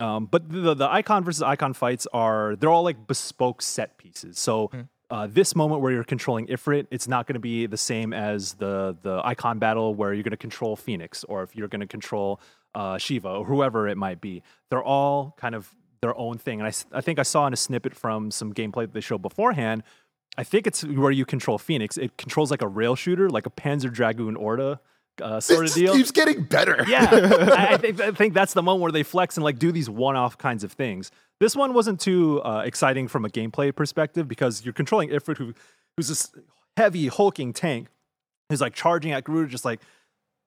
Um, 0.00 0.26
but 0.26 0.50
the, 0.50 0.74
the 0.74 0.90
icon 0.90 1.24
versus 1.24 1.42
icon 1.42 1.72
fights 1.72 2.06
are 2.12 2.56
they're 2.56 2.70
all 2.70 2.82
like 2.82 3.06
bespoke 3.06 3.62
set 3.62 3.96
pieces. 3.96 4.38
So 4.38 4.70
uh, 5.10 5.28
this 5.30 5.54
moment 5.54 5.80
where 5.80 5.92
you're 5.92 6.04
controlling 6.04 6.46
Ifrit, 6.48 6.86
it's 6.90 7.06
not 7.06 7.26
going 7.26 7.34
to 7.34 7.40
be 7.40 7.66
the 7.66 7.76
same 7.76 8.12
as 8.12 8.54
the 8.54 8.96
the 9.02 9.20
icon 9.24 9.58
battle 9.58 9.94
where 9.94 10.12
you're 10.12 10.24
going 10.24 10.32
to 10.32 10.36
control 10.36 10.76
Phoenix 10.76 11.24
or 11.24 11.42
if 11.42 11.54
you're 11.54 11.68
going 11.68 11.80
to 11.80 11.86
control 11.86 12.40
uh, 12.74 12.98
Shiva 12.98 13.28
or 13.28 13.44
whoever 13.44 13.86
it 13.86 13.96
might 13.96 14.20
be. 14.20 14.42
They're 14.70 14.82
all 14.82 15.34
kind 15.38 15.54
of 15.54 15.72
their 16.00 16.16
own 16.18 16.36
thing. 16.38 16.60
And 16.60 16.84
I 16.92 17.00
think 17.00 17.18
I 17.18 17.22
saw 17.22 17.46
in 17.46 17.52
a 17.52 17.56
snippet 17.56 17.94
from 17.94 18.30
some 18.30 18.52
gameplay 18.52 18.82
that 18.82 18.92
they 18.92 19.00
showed 19.00 19.22
beforehand. 19.22 19.84
I 20.36 20.42
think 20.42 20.66
it's 20.66 20.84
where 20.84 21.12
you 21.12 21.24
control 21.24 21.58
Phoenix. 21.58 21.96
It 21.96 22.16
controls 22.16 22.50
like 22.50 22.60
a 22.60 22.68
rail 22.68 22.96
shooter, 22.96 23.30
like 23.30 23.46
a 23.46 23.50
Panzer 23.50 23.92
Dragoon 23.92 24.36
Orta 24.36 24.80
uh, 25.22 25.40
sort 25.40 25.60
This 25.60 25.60
of 25.60 25.64
just 25.66 25.76
deal. 25.76 25.94
keeps 25.94 26.10
getting 26.10 26.42
better. 26.44 26.84
Yeah, 26.88 27.08
I, 27.12 27.74
I, 27.74 27.76
think, 27.76 28.00
I 28.00 28.10
think 28.10 28.34
that's 28.34 28.52
the 28.54 28.62
moment 28.62 28.82
where 28.82 28.92
they 28.92 29.02
flex 29.02 29.36
and 29.36 29.44
like 29.44 29.58
do 29.58 29.72
these 29.72 29.88
one-off 29.90 30.36
kinds 30.38 30.64
of 30.64 30.72
things. 30.72 31.10
This 31.40 31.54
one 31.56 31.74
wasn't 31.74 32.00
too 32.00 32.40
uh, 32.42 32.62
exciting 32.64 33.08
from 33.08 33.24
a 33.24 33.28
gameplay 33.28 33.74
perspective 33.74 34.26
because 34.28 34.64
you're 34.64 34.72
controlling 34.74 35.10
Ifrit, 35.10 35.38
who 35.38 35.54
who's 35.96 36.08
this 36.08 36.32
heavy 36.76 37.06
hulking 37.08 37.52
tank, 37.52 37.88
who's 38.48 38.60
like 38.60 38.74
charging 38.74 39.12
at 39.12 39.24
Garuda, 39.24 39.48
just 39.50 39.64
like 39.64 39.80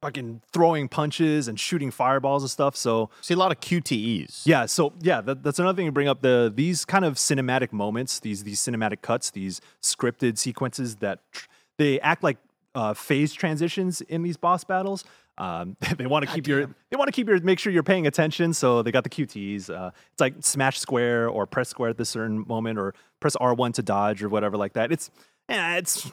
fucking 0.01 0.41
throwing 0.53 0.87
punches 0.87 1.47
and 1.47 1.59
shooting 1.59 1.89
fireballs 1.89 2.43
and 2.43 2.49
stuff. 2.49 2.75
So 2.75 3.09
See 3.21 3.33
a 3.33 3.37
lot 3.37 3.51
of 3.51 3.59
QTEs. 3.59 4.43
yeah, 4.45 4.65
so 4.67 4.93
yeah, 5.01 5.21
that, 5.21 5.43
that's 5.43 5.57
another 5.59 5.75
thing 5.75 5.87
to 5.87 5.91
bring 5.91 6.07
up. 6.07 6.21
The 6.21 6.51
these 6.53 6.85
kind 6.85 7.03
of 7.05 7.15
cinematic 7.15 7.71
moments, 7.73 8.19
these 8.19 8.43
these 8.43 8.59
cinematic 8.59 9.01
cuts, 9.01 9.31
these 9.31 9.59
scripted 9.81 10.37
sequences 10.37 10.97
that 10.97 11.19
tr- 11.31 11.47
they 11.77 11.99
act 12.01 12.23
like 12.23 12.37
uh, 12.77 12.93
phase 12.93 13.33
transitions 13.33 14.01
in 14.01 14.21
these 14.21 14.37
boss 14.37 14.63
battles. 14.63 15.03
Um, 15.39 15.75
they 15.97 16.05
want 16.05 16.25
to 16.25 16.31
keep 16.31 16.47
your 16.47 16.67
they 16.89 16.95
want 16.95 17.07
to 17.07 17.11
keep 17.11 17.27
your 17.27 17.39
make 17.41 17.59
sure 17.59 17.73
you're 17.73 17.83
paying 17.83 18.07
attention. 18.07 18.53
So 18.53 18.83
they 18.83 18.91
got 18.91 19.03
the 19.03 19.09
QTs. 19.09 19.69
Uh, 19.69 19.91
it's 20.11 20.21
like 20.21 20.35
smash 20.41 20.79
square 20.79 21.27
or 21.27 21.47
press 21.47 21.69
square 21.69 21.89
at 21.89 21.97
this 21.97 22.09
certain 22.09 22.45
moment, 22.47 22.77
or 22.77 22.93
press 23.19 23.35
R1 23.35 23.73
to 23.73 23.81
dodge 23.81 24.23
or 24.23 24.29
whatever 24.29 24.57
like 24.57 24.73
that. 24.73 24.91
It's 24.91 25.09
yeah, 25.49 25.77
it's 25.77 26.09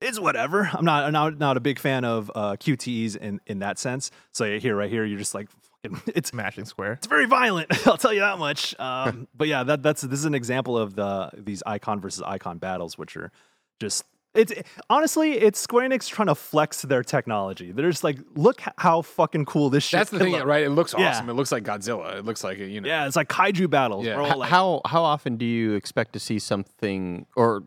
it's 0.00 0.20
whatever. 0.20 0.70
I'm 0.72 0.84
not 0.84 1.04
I'm 1.04 1.12
not, 1.12 1.38
not 1.38 1.56
a 1.56 1.60
big 1.60 1.80
fan 1.80 2.04
of 2.04 2.30
uh, 2.34 2.52
QTEs 2.52 3.16
in 3.16 3.40
in 3.46 3.58
that 3.58 3.78
sense. 3.78 4.12
So 4.32 4.44
yeah, 4.44 4.58
here 4.58 4.76
right 4.76 4.90
here, 4.90 5.04
you're 5.04 5.18
just 5.18 5.34
like 5.34 5.48
it's 6.14 6.30
Smashing 6.30 6.64
Square. 6.64 6.92
it's 6.92 7.06
very 7.08 7.26
violent. 7.26 7.68
I'll 7.86 7.96
tell 7.96 8.12
you 8.12 8.20
that 8.20 8.38
much. 8.38 8.78
Um, 8.78 9.26
but 9.34 9.48
yeah, 9.48 9.64
that, 9.64 9.82
that's 9.82 10.02
this 10.02 10.20
is 10.20 10.24
an 10.26 10.34
example 10.34 10.78
of 10.78 10.94
the 10.94 11.30
these 11.36 11.62
icon 11.66 12.00
versus 12.00 12.22
icon 12.22 12.58
battles, 12.58 12.96
which 12.96 13.16
are 13.16 13.32
just 13.80 14.04
it's 14.38 14.52
honestly 14.88 15.32
it's 15.32 15.58
Square 15.58 15.88
Enix 15.90 16.08
trying 16.08 16.28
to 16.28 16.34
flex 16.34 16.82
their 16.82 17.02
technology. 17.02 17.72
They're 17.72 17.90
just 17.90 18.04
like, 18.04 18.18
look 18.34 18.62
how 18.78 19.02
fucking 19.02 19.44
cool 19.46 19.68
this 19.70 19.84
shit. 19.84 19.98
Is. 20.00 20.08
That's 20.08 20.10
the 20.10 20.18
thing, 20.20 20.32
look. 20.32 20.46
right? 20.46 20.64
It 20.64 20.70
looks 20.70 20.94
Yeah. 20.96 21.10
awesome. 21.10 21.28
It 21.28 21.34
looks 21.34 21.52
like 21.52 21.64
Godzilla. 21.64 22.16
It 22.18 22.24
looks 22.24 22.42
like 22.44 22.58
a, 22.58 22.64
you 22.66 22.80
know. 22.80 22.88
Yeah, 22.88 23.06
it's 23.06 23.16
like 23.16 23.28
kaiju 23.28 23.68
battles. 23.68 24.06
Yeah. 24.06 24.14
bro. 24.14 24.28
Like, 24.38 24.48
how 24.50 24.80
how 24.86 25.02
often 25.02 25.36
do 25.36 25.44
you 25.44 25.74
expect 25.74 26.12
to 26.14 26.20
see 26.20 26.38
something 26.38 27.26
or 27.36 27.64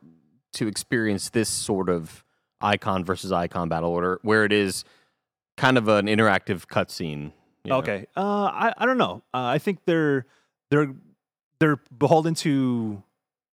to 0.54 0.68
experience 0.68 1.30
this 1.30 1.50
sort 1.50 1.90
of 1.90 2.24
icon 2.62 3.04
versus 3.06 3.32
icon 3.32 3.70
battle 3.70 3.90
order 3.92 4.20
where 4.24 4.46
it 4.46 4.52
is 4.54 4.84
kind 5.58 5.78
of 5.78 5.88
an 5.88 6.08
interactive 6.08 6.66
cutscene? 6.68 7.32
Okay. 7.70 8.08
Uh, 8.18 8.46
I 8.46 8.74
I 8.78 8.86
don't 8.86 8.98
know. 8.98 9.22
Uh, 9.34 9.44
I 9.46 9.58
think 9.60 9.80
they're 9.86 10.26
they're 10.72 10.94
they're 11.60 11.78
beholden 11.96 12.34
to 12.36 13.04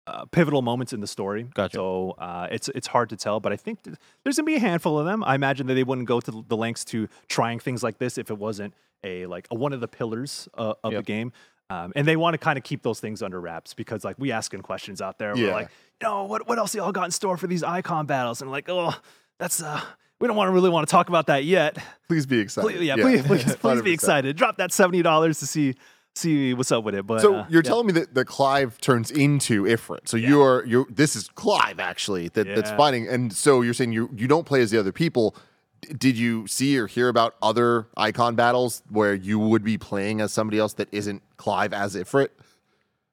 uh, 0.05 0.25
pivotal 0.25 0.61
moments 0.61 0.93
in 0.93 0.99
the 0.99 1.07
story. 1.07 1.43
Gotcha. 1.53 1.77
So 1.77 2.11
uh, 2.17 2.47
it's 2.51 2.69
it's 2.69 2.87
hard 2.87 3.09
to 3.09 3.15
tell, 3.15 3.39
but 3.39 3.53
I 3.53 3.55
think 3.55 3.83
th- 3.83 3.95
there's 4.23 4.35
gonna 4.35 4.45
be 4.45 4.55
a 4.55 4.59
handful 4.59 4.99
of 4.99 5.05
them. 5.05 5.23
I 5.23 5.35
imagine 5.35 5.67
that 5.67 5.75
they 5.75 5.83
wouldn't 5.83 6.07
go 6.07 6.19
to 6.19 6.43
the 6.47 6.57
lengths 6.57 6.83
to 6.85 7.07
trying 7.27 7.59
things 7.59 7.83
like 7.83 7.97
this 7.97 8.17
if 8.17 8.29
it 8.29 8.37
wasn't 8.37 8.73
a 9.03 9.25
like 9.25 9.47
a, 9.51 9.55
one 9.55 9.73
of 9.73 9.79
the 9.79 9.87
pillars 9.87 10.47
uh, 10.57 10.73
of 10.83 10.93
the 10.93 11.01
game. 11.01 11.31
Um, 11.69 11.93
and 11.95 12.07
they 12.07 12.17
want 12.17 12.33
to 12.33 12.37
kind 12.37 12.57
of 12.57 12.63
keep 12.63 12.83
those 12.83 12.99
things 12.99 13.23
under 13.23 13.39
wraps 13.39 13.73
because 13.73 14.03
like 14.03 14.17
we 14.19 14.31
asking 14.31 14.61
questions 14.61 15.01
out 15.01 15.17
there. 15.17 15.33
We're 15.33 15.51
like, 15.51 15.69
you 16.01 16.07
know, 16.07 16.25
what 16.25 16.47
what 16.47 16.57
else 16.57 16.75
y'all 16.75 16.91
got 16.91 17.05
in 17.05 17.11
store 17.11 17.37
for 17.37 17.47
these 17.47 17.63
icon 17.63 18.05
battles? 18.05 18.41
And 18.41 18.51
like, 18.51 18.69
oh, 18.69 18.93
that's 19.39 19.61
uh. 19.61 19.81
We 20.19 20.27
don't 20.27 20.37
want 20.37 20.47
to 20.47 20.53
really 20.53 20.69
want 20.69 20.87
to 20.87 20.91
talk 20.91 21.09
about 21.09 21.27
that 21.27 21.43
yet. 21.43 21.77
Please 22.07 22.25
be 22.25 22.39
excited. 22.39 22.77
Please, 22.77 22.85
yeah, 22.85 22.95
please, 22.95 23.23
please, 23.23 23.55
please 23.59 23.81
be 23.81 23.91
excited. 23.91 24.37
Drop 24.37 24.55
that 24.55 24.71
seventy 24.71 25.01
dollars 25.01 25.39
to 25.39 25.47
see 25.47 25.75
see 26.15 26.53
what's 26.53 26.71
up 26.71 26.83
with 26.83 26.95
it. 26.95 27.05
But 27.07 27.21
So 27.21 27.35
uh, 27.35 27.45
you're 27.49 27.63
yeah. 27.63 27.69
telling 27.69 27.87
me 27.87 27.93
that, 27.93 28.13
that 28.13 28.25
Clive 28.25 28.79
turns 28.81 29.11
into 29.11 29.63
Ifrit. 29.63 30.07
So 30.07 30.17
you're 30.17 30.65
you're 30.65 30.85
this 30.89 31.15
is 31.15 31.29
Clive 31.35 31.79
actually 31.79 32.29
that, 32.29 32.45
that's 32.47 32.71
fighting. 32.71 33.07
And 33.07 33.33
so 33.33 33.61
you're 33.61 33.73
saying 33.73 33.91
you 33.93 34.09
you 34.15 34.27
don't 34.27 34.45
play 34.45 34.61
as 34.61 34.71
the 34.71 34.79
other 34.79 34.91
people. 34.91 35.35
D- 35.81 35.93
Did 35.93 36.17
you 36.17 36.47
see 36.47 36.77
or 36.77 36.87
hear 36.87 37.09
about 37.09 37.35
other 37.41 37.87
icon 37.97 38.35
battles 38.35 38.83
where 38.89 39.13
you 39.13 39.39
would 39.39 39.63
be 39.63 39.77
playing 39.77 40.21
as 40.21 40.31
somebody 40.31 40.59
else 40.59 40.73
that 40.73 40.87
isn't 40.91 41.21
Clive 41.37 41.73
as 41.73 41.95
Ifrit? 41.95 42.29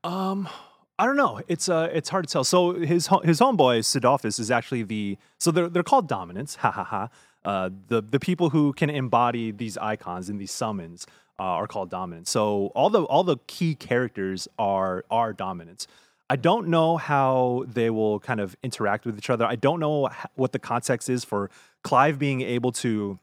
Um, 0.04 0.48
I 0.98 1.06
don't 1.06 1.16
know. 1.16 1.40
It's 1.48 1.68
uh, 1.68 1.88
it's 1.92 2.08
hard 2.10 2.26
to 2.26 2.32
tell. 2.32 2.44
So 2.44 2.74
his 2.74 3.08
his 3.24 3.40
homeboy 3.40 3.80
Cidolfus 3.80 4.38
is 4.38 4.50
actually 4.50 4.82
the 4.82 5.16
so 5.38 5.50
they're 5.50 5.68
they're 5.68 5.82
called 5.82 6.08
dominants. 6.08 6.54
Ha 6.60 6.70
ha 6.70 6.84
ha. 6.84 7.08
Uh, 7.42 7.70
the 7.88 8.02
the 8.02 8.20
people 8.20 8.50
who 8.50 8.74
can 8.74 8.90
embody 8.90 9.50
these 9.50 9.78
icons 9.78 10.28
and 10.28 10.38
these 10.38 10.50
summons 10.52 11.06
uh, 11.40 11.42
are 11.42 11.66
called 11.66 11.88
dominants. 11.88 12.30
So 12.30 12.70
all 12.74 12.90
the 12.90 13.02
all 13.04 13.24
the 13.24 13.38
key 13.46 13.74
characters 13.74 14.46
are 14.58 15.04
are 15.10 15.32
dominants. 15.32 15.86
I 16.28 16.36
don't 16.36 16.68
know 16.68 16.98
how 16.98 17.64
they 17.66 17.90
will 17.90 18.20
kind 18.20 18.38
of 18.38 18.56
interact 18.62 19.04
with 19.04 19.18
each 19.18 19.30
other. 19.30 19.46
I 19.46 19.56
don't 19.56 19.80
know 19.80 20.10
what 20.36 20.52
the 20.52 20.60
context 20.60 21.08
is 21.08 21.24
for 21.24 21.50
Clive 21.82 22.18
being 22.18 22.42
able 22.42 22.70
to 22.72 23.18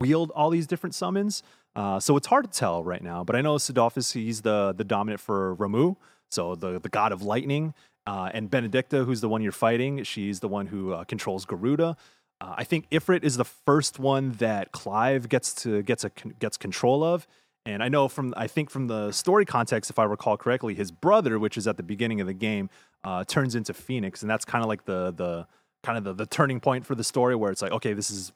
wield 0.00 0.32
all 0.34 0.50
these 0.50 0.66
different 0.66 0.94
summons. 0.94 1.42
Uh, 1.76 2.00
so 2.00 2.16
it's 2.16 2.26
hard 2.26 2.50
to 2.50 2.58
tell 2.58 2.82
right 2.82 3.04
now. 3.04 3.22
But 3.22 3.36
I 3.36 3.42
know 3.42 3.56
Cidolfus, 3.56 4.14
he's 4.14 4.40
the 4.40 4.74
the 4.76 4.84
dominant 4.84 5.20
for 5.20 5.54
Ramuh, 5.56 5.96
so 6.30 6.54
the 6.54 6.80
the 6.80 6.88
god 6.88 7.12
of 7.12 7.22
lightning, 7.22 7.74
uh, 8.06 8.30
and 8.32 8.50
Benedikta, 8.50 9.04
who's 9.04 9.20
the 9.20 9.28
one 9.28 9.42
you're 9.42 9.52
fighting. 9.52 10.02
She's 10.04 10.40
the 10.40 10.48
one 10.48 10.68
who 10.68 10.94
uh, 10.94 11.04
controls 11.04 11.44
Garuda. 11.44 11.96
Uh, 12.40 12.54
I 12.56 12.64
think 12.64 12.88
Ifrit 12.88 13.22
is 13.22 13.36
the 13.36 13.44
first 13.44 13.98
one 13.98 14.32
that 14.32 14.72
Clive 14.72 15.28
gets 15.28 15.52
to 15.62 15.82
gets 15.82 16.04
a 16.04 16.10
gets 16.38 16.56
control 16.56 17.04
of. 17.04 17.26
And 17.66 17.82
I 17.82 17.88
know 17.88 18.08
from 18.08 18.32
I 18.36 18.46
think 18.46 18.70
from 18.70 18.86
the 18.86 19.12
story 19.12 19.44
context, 19.44 19.90
if 19.90 19.98
I 19.98 20.04
recall 20.04 20.36
correctly, 20.36 20.74
his 20.74 20.90
brother, 20.90 21.38
which 21.38 21.56
is 21.56 21.66
at 21.66 21.76
the 21.76 21.82
beginning 21.82 22.20
of 22.20 22.26
the 22.26 22.34
game, 22.34 22.70
uh, 23.04 23.24
turns 23.24 23.54
into 23.54 23.74
Phoenix, 23.74 24.22
and 24.22 24.30
that's 24.30 24.44
kind 24.44 24.62
of 24.62 24.68
like 24.68 24.84
the 24.86 25.12
the 25.12 25.46
kind 25.82 25.98
of 25.98 26.04
the, 26.04 26.12
the 26.12 26.26
turning 26.26 26.60
point 26.60 26.86
for 26.86 26.94
the 26.94 27.04
story, 27.04 27.34
where 27.36 27.50
it's 27.50 27.62
like, 27.62 27.72
okay, 27.72 27.92
this 27.92 28.10
is 28.10 28.32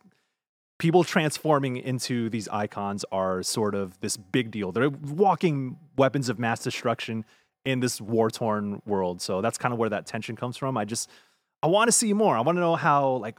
people 0.79 1.05
transforming 1.05 1.77
into 1.77 2.29
these 2.29 2.49
icons 2.49 3.05
are 3.13 3.43
sort 3.43 3.75
of 3.75 3.99
this 4.01 4.17
big 4.17 4.51
deal. 4.51 4.73
They're 4.73 4.91
walking 4.91 5.79
weapons 5.97 6.29
of 6.29 6.39
mass 6.39 6.63
destruction 6.63 7.25
in 7.65 7.81
this 7.81 8.01
war 8.01 8.31
torn 8.31 8.83
world. 8.85 9.23
So 9.23 9.41
that's 9.41 9.57
kind 9.57 9.73
of 9.73 9.79
where 9.79 9.89
that 9.89 10.07
tension 10.07 10.37
comes 10.37 10.57
from. 10.57 10.77
I 10.77 10.85
just 10.85 11.09
I 11.63 11.67
want 11.69 11.89
to 11.89 11.93
see 11.93 12.13
more. 12.13 12.37
I 12.37 12.41
want 12.41 12.57
to 12.57 12.61
know 12.61 12.77
how 12.77 13.17
like 13.17 13.39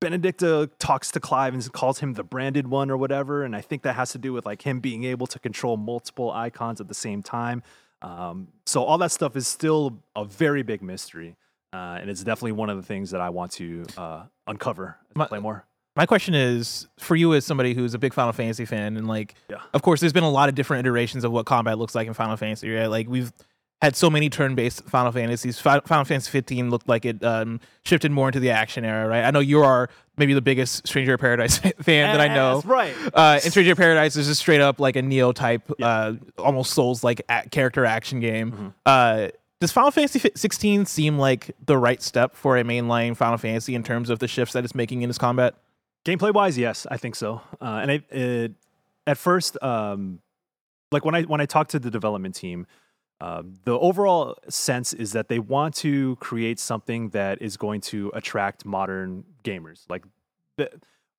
Benedikta 0.00 0.70
talks 0.78 1.10
to 1.12 1.20
Clive 1.20 1.52
and 1.54 1.72
calls 1.72 1.98
him 2.00 2.14
the 2.14 2.22
branded 2.24 2.68
one 2.68 2.90
or 2.90 2.96
whatever. 2.96 3.42
And 3.44 3.54
I 3.54 3.60
think 3.60 3.82
that 3.82 3.94
has 3.94 4.12
to 4.12 4.18
do 4.18 4.32
with 4.32 4.46
like 4.46 4.62
him 4.62 4.80
being 4.80 5.04
able 5.04 5.26
to 5.28 5.38
control 5.38 5.76
multiple 5.76 6.30
icons 6.32 6.80
at 6.80 6.88
the 6.88 6.94
same 6.94 7.22
time. 7.22 7.62
Um, 8.02 8.48
so 8.64 8.82
all 8.82 8.96
that 8.98 9.12
stuff 9.12 9.36
is 9.36 9.46
still 9.46 9.98
a 10.16 10.24
very 10.24 10.62
big 10.62 10.80
mystery. 10.82 11.36
Uh, 11.72 11.98
and 12.00 12.10
it's 12.10 12.24
definitely 12.24 12.52
one 12.52 12.70
of 12.70 12.76
the 12.78 12.82
things 12.82 13.10
that 13.10 13.20
I 13.20 13.28
want 13.30 13.52
to 13.52 13.84
uh, 13.96 14.22
uncover 14.46 14.96
as 15.10 15.16
My- 15.16 15.26
play 15.26 15.38
more. 15.38 15.64
My 15.96 16.06
question 16.06 16.34
is 16.34 16.86
for 16.98 17.14
you 17.16 17.34
as 17.34 17.44
somebody 17.44 17.74
who's 17.74 17.94
a 17.94 17.98
big 17.98 18.14
Final 18.14 18.32
Fantasy 18.32 18.64
fan, 18.64 18.96
and 18.96 19.08
like, 19.08 19.34
Yeah. 19.50 19.58
of 19.74 19.82
course, 19.82 19.98
there's 20.00 20.12
been 20.12 20.22
a 20.24 20.30
lot 20.30 20.48
of 20.48 20.54
different 20.54 20.86
iterations 20.86 21.24
of 21.24 21.32
what 21.32 21.46
combat 21.46 21.78
looks 21.78 21.94
like 21.96 22.06
in 22.06 22.14
Final 22.14 22.36
Fantasy. 22.36 22.70
Right? 22.72 22.86
Like 22.86 23.08
we've 23.08 23.32
had 23.82 23.96
so 23.96 24.10
many 24.10 24.28
turn-based 24.28 24.84
Final 24.84 25.10
Fantasies. 25.10 25.58
Final 25.58 25.82
Fantasy 25.84 26.30
15 26.30 26.70
looked 26.70 26.88
like 26.88 27.04
it 27.04 27.24
um, 27.24 27.60
shifted 27.84 28.12
more 28.12 28.28
into 28.28 28.40
the 28.40 28.50
action 28.50 28.84
era, 28.84 29.08
right? 29.08 29.24
I 29.24 29.30
know 29.30 29.40
you 29.40 29.62
are 29.62 29.88
maybe 30.18 30.34
the 30.34 30.42
biggest 30.42 30.86
Stranger 30.86 31.14
of 31.14 31.20
Paradise 31.20 31.58
fan 31.80 32.16
that 32.16 32.20
I 32.20 32.34
know. 32.34 32.56
That's 32.56 32.66
right. 32.66 32.94
Uh, 33.14 33.40
in 33.42 33.50
Stranger 33.50 33.72
of 33.72 33.78
Paradise 33.78 34.16
is 34.16 34.26
just 34.26 34.40
straight 34.40 34.60
up 34.60 34.80
like 34.80 34.96
a 34.96 35.02
Nioh 35.02 35.34
type, 35.34 35.70
uh, 35.80 36.14
almost 36.38 36.74
Souls 36.74 37.02
like 37.02 37.22
a- 37.28 37.48
character 37.48 37.86
action 37.86 38.20
game. 38.20 38.52
Mm-hmm. 38.52 38.68
Uh, 38.84 39.28
does 39.60 39.72
Final 39.72 39.90
Fantasy 39.90 40.30
16 40.34 40.86
seem 40.86 41.18
like 41.18 41.54
the 41.64 41.76
right 41.76 42.02
step 42.02 42.34
for 42.34 42.56
a 42.56 42.64
mainline 42.64 43.16
Final 43.16 43.38
Fantasy 43.38 43.74
in 43.74 43.82
terms 43.82 44.10
of 44.10 44.18
the 44.18 44.28
shifts 44.28 44.54
that 44.54 44.64
it's 44.64 44.74
making 44.74 45.02
in 45.02 45.10
its 45.10 45.18
combat? 45.18 45.54
Gameplay 46.04 46.32
wise, 46.32 46.56
yes, 46.56 46.86
I 46.90 46.96
think 46.96 47.14
so. 47.14 47.42
Uh, 47.60 47.80
and 47.82 47.90
I, 47.90 48.02
it, 48.10 48.52
at 49.06 49.18
first, 49.18 49.62
um, 49.62 50.20
like 50.92 51.04
when 51.04 51.14
I 51.14 51.22
when 51.22 51.40
I 51.42 51.46
talked 51.46 51.72
to 51.72 51.78
the 51.78 51.90
development 51.90 52.34
team, 52.34 52.66
uh, 53.20 53.42
the 53.64 53.78
overall 53.78 54.36
sense 54.48 54.92
is 54.92 55.12
that 55.12 55.28
they 55.28 55.38
want 55.38 55.74
to 55.76 56.16
create 56.16 56.58
something 56.58 57.10
that 57.10 57.42
is 57.42 57.56
going 57.56 57.80
to 57.82 58.10
attract 58.14 58.64
modern 58.64 59.24
gamers. 59.44 59.84
Like 59.88 60.04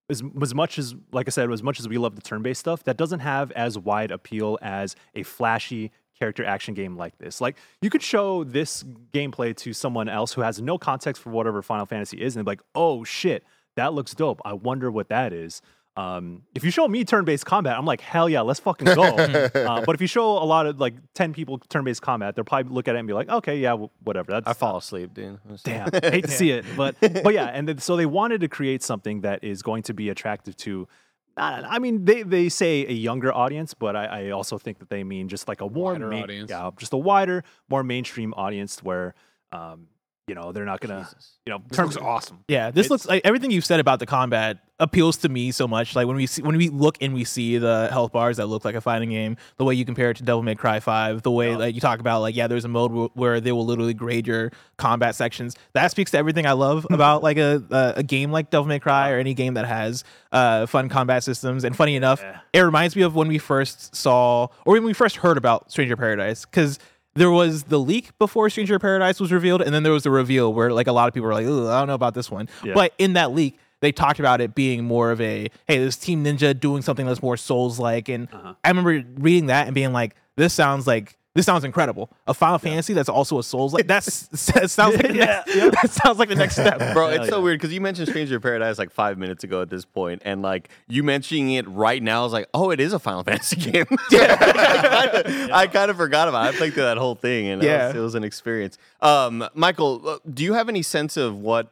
as 0.10 0.24
as 0.42 0.56
much 0.56 0.80
as 0.80 0.96
like 1.12 1.28
I 1.28 1.32
said, 1.32 1.52
as 1.52 1.64
much 1.64 1.80
as 1.80 1.88
we 1.88 1.98
love 1.98 2.16
the 2.16 2.22
turn 2.22 2.42
based 2.42 2.60
stuff, 2.60 2.84
that 2.86 2.98
doesn't 2.98 3.20
have 3.20 3.52
as 3.52 3.78
wide 3.78 4.12
appeal 4.12 4.58
as 4.62 4.96
a 5.14 5.24
flashy 5.24 5.92
character 6.18 6.46
action 6.46 6.74
game 6.74 6.98
like 6.98 7.18
this. 7.18 7.40
Like 7.40 7.56
you 7.82 7.90
could 7.90 8.04
show 8.04 8.44
this 8.44 8.84
gameplay 9.14 9.56
to 9.58 9.74
someone 9.74 10.10
else 10.10 10.34
who 10.34 10.42
has 10.42 10.62
no 10.62 10.78
context 10.78 11.22
for 11.22 11.30
whatever 11.30 11.62
Final 11.62 11.86
Fantasy 11.86 12.22
is, 12.22 12.36
and 12.36 12.46
they're 12.46 12.52
like, 12.52 12.62
"Oh 12.76 13.04
shit, 13.04 13.44
that 13.76 13.94
looks 13.94 14.14
dope. 14.14 14.42
I 14.44 14.54
wonder 14.54 14.92
what 14.92 15.10
that 15.10 15.34
is." 15.34 15.62
Um, 15.98 16.44
if 16.56 16.64
you 16.64 16.72
show 16.72 16.88
me 16.88 17.04
turn-based 17.04 17.46
combat, 17.46 17.78
I'm 17.78 17.86
like, 17.86 18.00
hell 18.00 18.30
yeah, 18.30 18.42
let's 18.42 18.62
fucking 18.62 18.96
go. 18.96 19.04
uh, 19.04 19.84
but 19.86 19.94
if 19.94 20.00
you 20.00 20.08
show 20.08 20.26
a 20.38 20.46
lot 20.46 20.66
of 20.66 20.80
like 20.80 20.94
ten 21.14 21.34
people 21.34 21.60
turn-based 21.70 22.02
combat, 22.02 22.36
they'll 22.36 22.46
probably 22.46 22.74
look 22.74 22.88
at 22.88 22.96
it 22.96 23.00
and 23.00 23.08
be 23.08 23.14
like, 23.14 23.30
okay, 23.30 23.58
yeah, 23.58 23.72
w- 23.72 23.90
whatever. 24.04 24.32
That's 24.32 24.48
I 24.48 24.54
fall 24.54 24.78
asleep, 24.78 25.14
dude. 25.14 25.40
Damn, 25.64 25.90
hate 25.92 26.26
to 26.26 26.32
see 26.32 26.52
it, 26.52 26.66
but 26.78 26.96
but 27.02 27.34
yeah, 27.34 27.48
and 27.48 27.68
then, 27.68 27.78
so 27.80 27.98
they 27.98 28.06
wanted 28.06 28.40
to 28.42 28.48
create 28.48 28.84
something 28.84 29.22
that 29.22 29.44
is 29.44 29.62
going 29.62 29.84
to 29.84 29.94
be 29.94 30.08
attractive 30.10 30.56
to. 30.58 30.88
I 31.36 31.64
I 31.76 31.80
mean, 31.80 32.06
they, 32.06 32.24
they 32.24 32.48
say 32.48 32.86
a 32.88 32.94
younger 32.94 33.34
audience, 33.34 33.74
but 33.74 33.96
I, 33.96 34.06
I 34.06 34.30
also 34.30 34.58
think 34.58 34.80
that 34.80 34.90
they 34.90 35.04
mean 35.04 35.28
just 35.28 35.48
like 35.48 35.60
a 35.62 35.70
more 35.70 35.94
Wider 35.94 36.14
audience. 36.14 36.50
yeah, 36.50 36.70
just 36.78 36.94
a 36.94 36.98
wider, 36.98 37.44
more 37.70 37.84
mainstream 37.84 38.34
audience 38.36 38.82
where, 38.82 39.14
um, 39.52 39.88
you 40.28 40.36
know, 40.36 40.52
they're 40.52 40.66
not 40.66 40.80
gonna, 40.80 41.10
you 41.46 41.52
know, 41.52 41.62
This 41.68 41.76
turn 41.78 41.86
looks 41.88 41.98
awesome. 41.98 42.44
Yeah, 42.48 42.72
this 42.72 42.86
It's- 42.86 42.90
looks 42.92 43.06
like 43.06 43.22
everything 43.26 43.52
you've 43.52 43.66
said 43.66 43.80
about 43.80 44.00
the 44.00 44.06
combat 44.06 44.60
appeals 44.80 45.18
to 45.18 45.30
me 45.30 45.52
so 45.52 45.68
much. 45.68 45.96
Like 45.96 46.08
when 46.08 46.16
we 46.16 46.26
see 46.26 46.42
when 46.42 46.58
we 46.58 46.70
look 46.70 46.98
and 47.02 47.14
we 47.14 47.24
see 47.24 47.58
the 47.60 47.88
health 47.92 48.12
bars 48.12 48.38
that 48.38 48.48
look 48.48 48.64
like 48.66 48.74
a 48.74 48.82
fighting 48.82 49.10
game, 49.10 49.38
the 49.58 49.66
way 49.66 49.76
you 49.76 49.86
compare 49.86 50.10
it 50.12 50.18
to 50.18 50.24
Devil 50.24 50.42
May 50.42 50.56
Cry 50.56 50.80
Five, 50.80 51.22
the 51.24 51.30
way 51.32 51.52
Yeah. 51.52 51.58
like 51.58 51.76
you 51.76 51.82
talk 51.82 52.00
about 52.00 52.22
like 52.22 52.36
yeah, 52.36 52.48
there's 52.48 52.66
a 52.66 52.68
mode 52.68 52.92
w- 52.92 53.10
where 53.14 53.40
they 53.40 53.52
will 53.52 53.66
literally 53.66 53.94
grade 53.94 54.26
your 54.26 54.52
combat 54.78 55.14
sections. 55.16 55.56
That 55.74 55.92
speaks 55.92 56.12
to 56.12 56.18
everything 56.18 56.46
I 56.48 56.54
love 56.54 56.88
about 56.92 57.22
like 57.24 57.38
a, 57.38 57.64
a 57.70 57.94
a 58.00 58.04
game 58.04 58.32
like 58.32 58.50
Devil 58.50 58.68
May 58.68 58.80
Cry 58.80 59.12
or 59.12 59.20
any 59.20 59.34
game 59.34 59.54
that 59.56 59.66
has 59.66 60.04
uh 60.32 60.66
fun 60.66 60.88
combat 60.90 61.24
systems. 61.24 61.64
And 61.64 61.76
funny 61.76 61.96
enough, 61.96 62.22
Yeah. 62.22 62.40
it 62.54 62.60
reminds 62.62 62.96
me 62.96 63.02
of 63.04 63.16
when 63.16 63.28
we 63.28 63.38
first 63.38 63.96
saw 63.96 64.48
or 64.66 64.74
when 64.74 64.84
we 64.84 64.94
first 64.94 65.18
heard 65.18 65.38
about 65.38 65.72
Stranger 65.72 65.98
Paradise 65.98 66.46
because 66.46 66.80
there 67.16 67.32
was 67.32 67.64
the 67.64 67.78
leak 67.80 68.18
before 68.20 68.50
Stranger 68.50 68.80
Paradise 68.80 69.20
was 69.20 69.32
revealed, 69.32 69.62
and 69.62 69.74
then 69.74 69.84
there 69.84 69.92
was 69.92 70.04
the 70.04 70.12
reveal 70.12 70.54
where 70.54 70.72
like 70.72 70.88
a 70.88 70.92
lot 70.94 71.08
of 71.08 71.14
people 71.14 71.28
were 71.28 71.34
like, 71.34 71.46
"Ugh, 71.46 71.68
I 71.68 71.80
don't 71.80 71.88
know 71.88 71.94
about 71.94 72.14
this 72.14 72.30
one. 72.32 72.48
Yeah. 72.64 72.74
But 72.74 72.94
in 72.98 73.14
that 73.14 73.34
leak, 73.34 73.58
they 73.82 73.92
talked 73.92 74.20
about 74.20 74.42
it 74.42 74.56
being 74.56 74.84
more 74.86 75.12
of 75.12 75.20
a 75.22 75.50
hey, 75.68 75.78
this 75.80 75.98
Team 75.98 76.24
Ninja 76.24 76.58
doing 76.58 76.82
something 76.82 77.06
that's 77.06 77.22
more 77.22 77.38
Souls 77.38 77.80
like. 77.80 78.08
And 78.10 78.28
Uh-huh. 78.32 78.54
I 78.64 78.70
remember 78.70 79.04
reading 79.20 79.48
that 79.48 79.66
and 79.68 79.76
being 79.76 79.92
like, 79.94 80.16
this 80.38 80.54
sounds 80.54 80.88
like 80.88 81.18
this 81.34 81.46
sounds 81.46 81.64
incredible. 81.64 82.12
A 82.28 82.34
Final 82.34 82.58
Fantasy 82.58 82.94
that's 82.94 83.08
also 83.10 83.40
a 83.40 83.44
Souls 83.44 83.74
like 83.74 83.88
that's 83.88 84.28
that 84.52 84.70
sounds 84.70 84.98
like 84.98 85.08
the 85.12 85.16
Yeah, 85.16 85.44
next, 85.48 85.72
that 85.82 85.90
sounds 85.92 86.20
like 86.20 86.30
the 86.30 86.36
next 86.36 86.54
step. 86.56 86.94
Bro, 86.94 87.10
it's 87.10 87.30
so 87.30 87.38
yeah. 87.38 87.44
weird 87.44 87.60
because 87.60 87.74
you 87.74 87.82
mentioned 87.82 88.08
Stranger 88.10 88.36
of 88.38 88.42
Paradise 88.42 88.78
like 88.78 88.92
five 88.92 89.18
minutes 89.18 89.44
ago 89.44 89.62
at 89.62 89.70
this 89.70 89.86
point, 89.86 90.22
and 90.26 90.42
like 90.42 90.70
you 90.88 91.04
mentioning 91.04 91.52
it 91.54 91.68
right 91.70 92.02
now 92.04 92.26
is 92.26 92.34
like, 92.34 92.48
oh, 92.54 92.70
it 92.72 92.80
is 92.80 92.94
a 92.94 93.00
Final 93.00 93.24
Fantasy 93.24 93.56
game. 93.72 93.86
I 94.12 95.70
kind 95.72 95.90
of 95.92 95.98
forgot 95.98 96.28
about. 96.28 96.48
it. 96.48 96.56
I 96.56 96.58
played 96.58 96.74
through 96.74 96.84
that 96.84 96.98
whole 96.98 97.16
thing, 97.16 97.48
and 97.48 97.62
Yeah. 97.64 97.86
it, 97.86 97.88
was, 97.90 97.96
it 97.96 98.00
was 98.00 98.16
an 98.16 98.24
experience. 98.24 98.78
Um, 99.02 99.48
Michael, 99.54 100.02
uh, 100.08 100.18
do 100.32 100.44
you 100.44 100.54
have 100.54 100.70
any 100.70 100.82
sense 100.82 101.18
of 101.18 101.38
what 101.38 101.72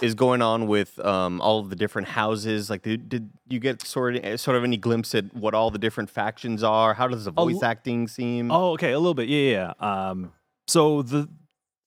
is 0.00 0.14
going 0.14 0.42
on 0.42 0.66
with 0.66 0.98
um, 1.04 1.40
all 1.40 1.58
of 1.58 1.70
the 1.70 1.76
different 1.76 2.08
houses? 2.08 2.70
Like, 2.70 2.82
did, 2.82 3.08
did 3.08 3.30
you 3.48 3.58
get 3.58 3.82
sort 3.82 4.16
of 4.16 4.40
sort 4.40 4.56
of 4.56 4.64
any 4.64 4.76
glimpse 4.76 5.14
at 5.14 5.34
what 5.34 5.54
all 5.54 5.70
the 5.70 5.78
different 5.78 6.10
factions 6.10 6.62
are? 6.62 6.94
How 6.94 7.08
does 7.08 7.24
the 7.24 7.30
voice 7.30 7.62
acting 7.62 8.08
seem? 8.08 8.50
Oh, 8.50 8.72
okay, 8.72 8.92
a 8.92 8.98
little 8.98 9.14
bit. 9.14 9.28
Yeah, 9.28 9.38
yeah. 9.38 9.72
yeah. 9.80 10.08
Um, 10.10 10.32
so 10.66 11.02
the 11.02 11.28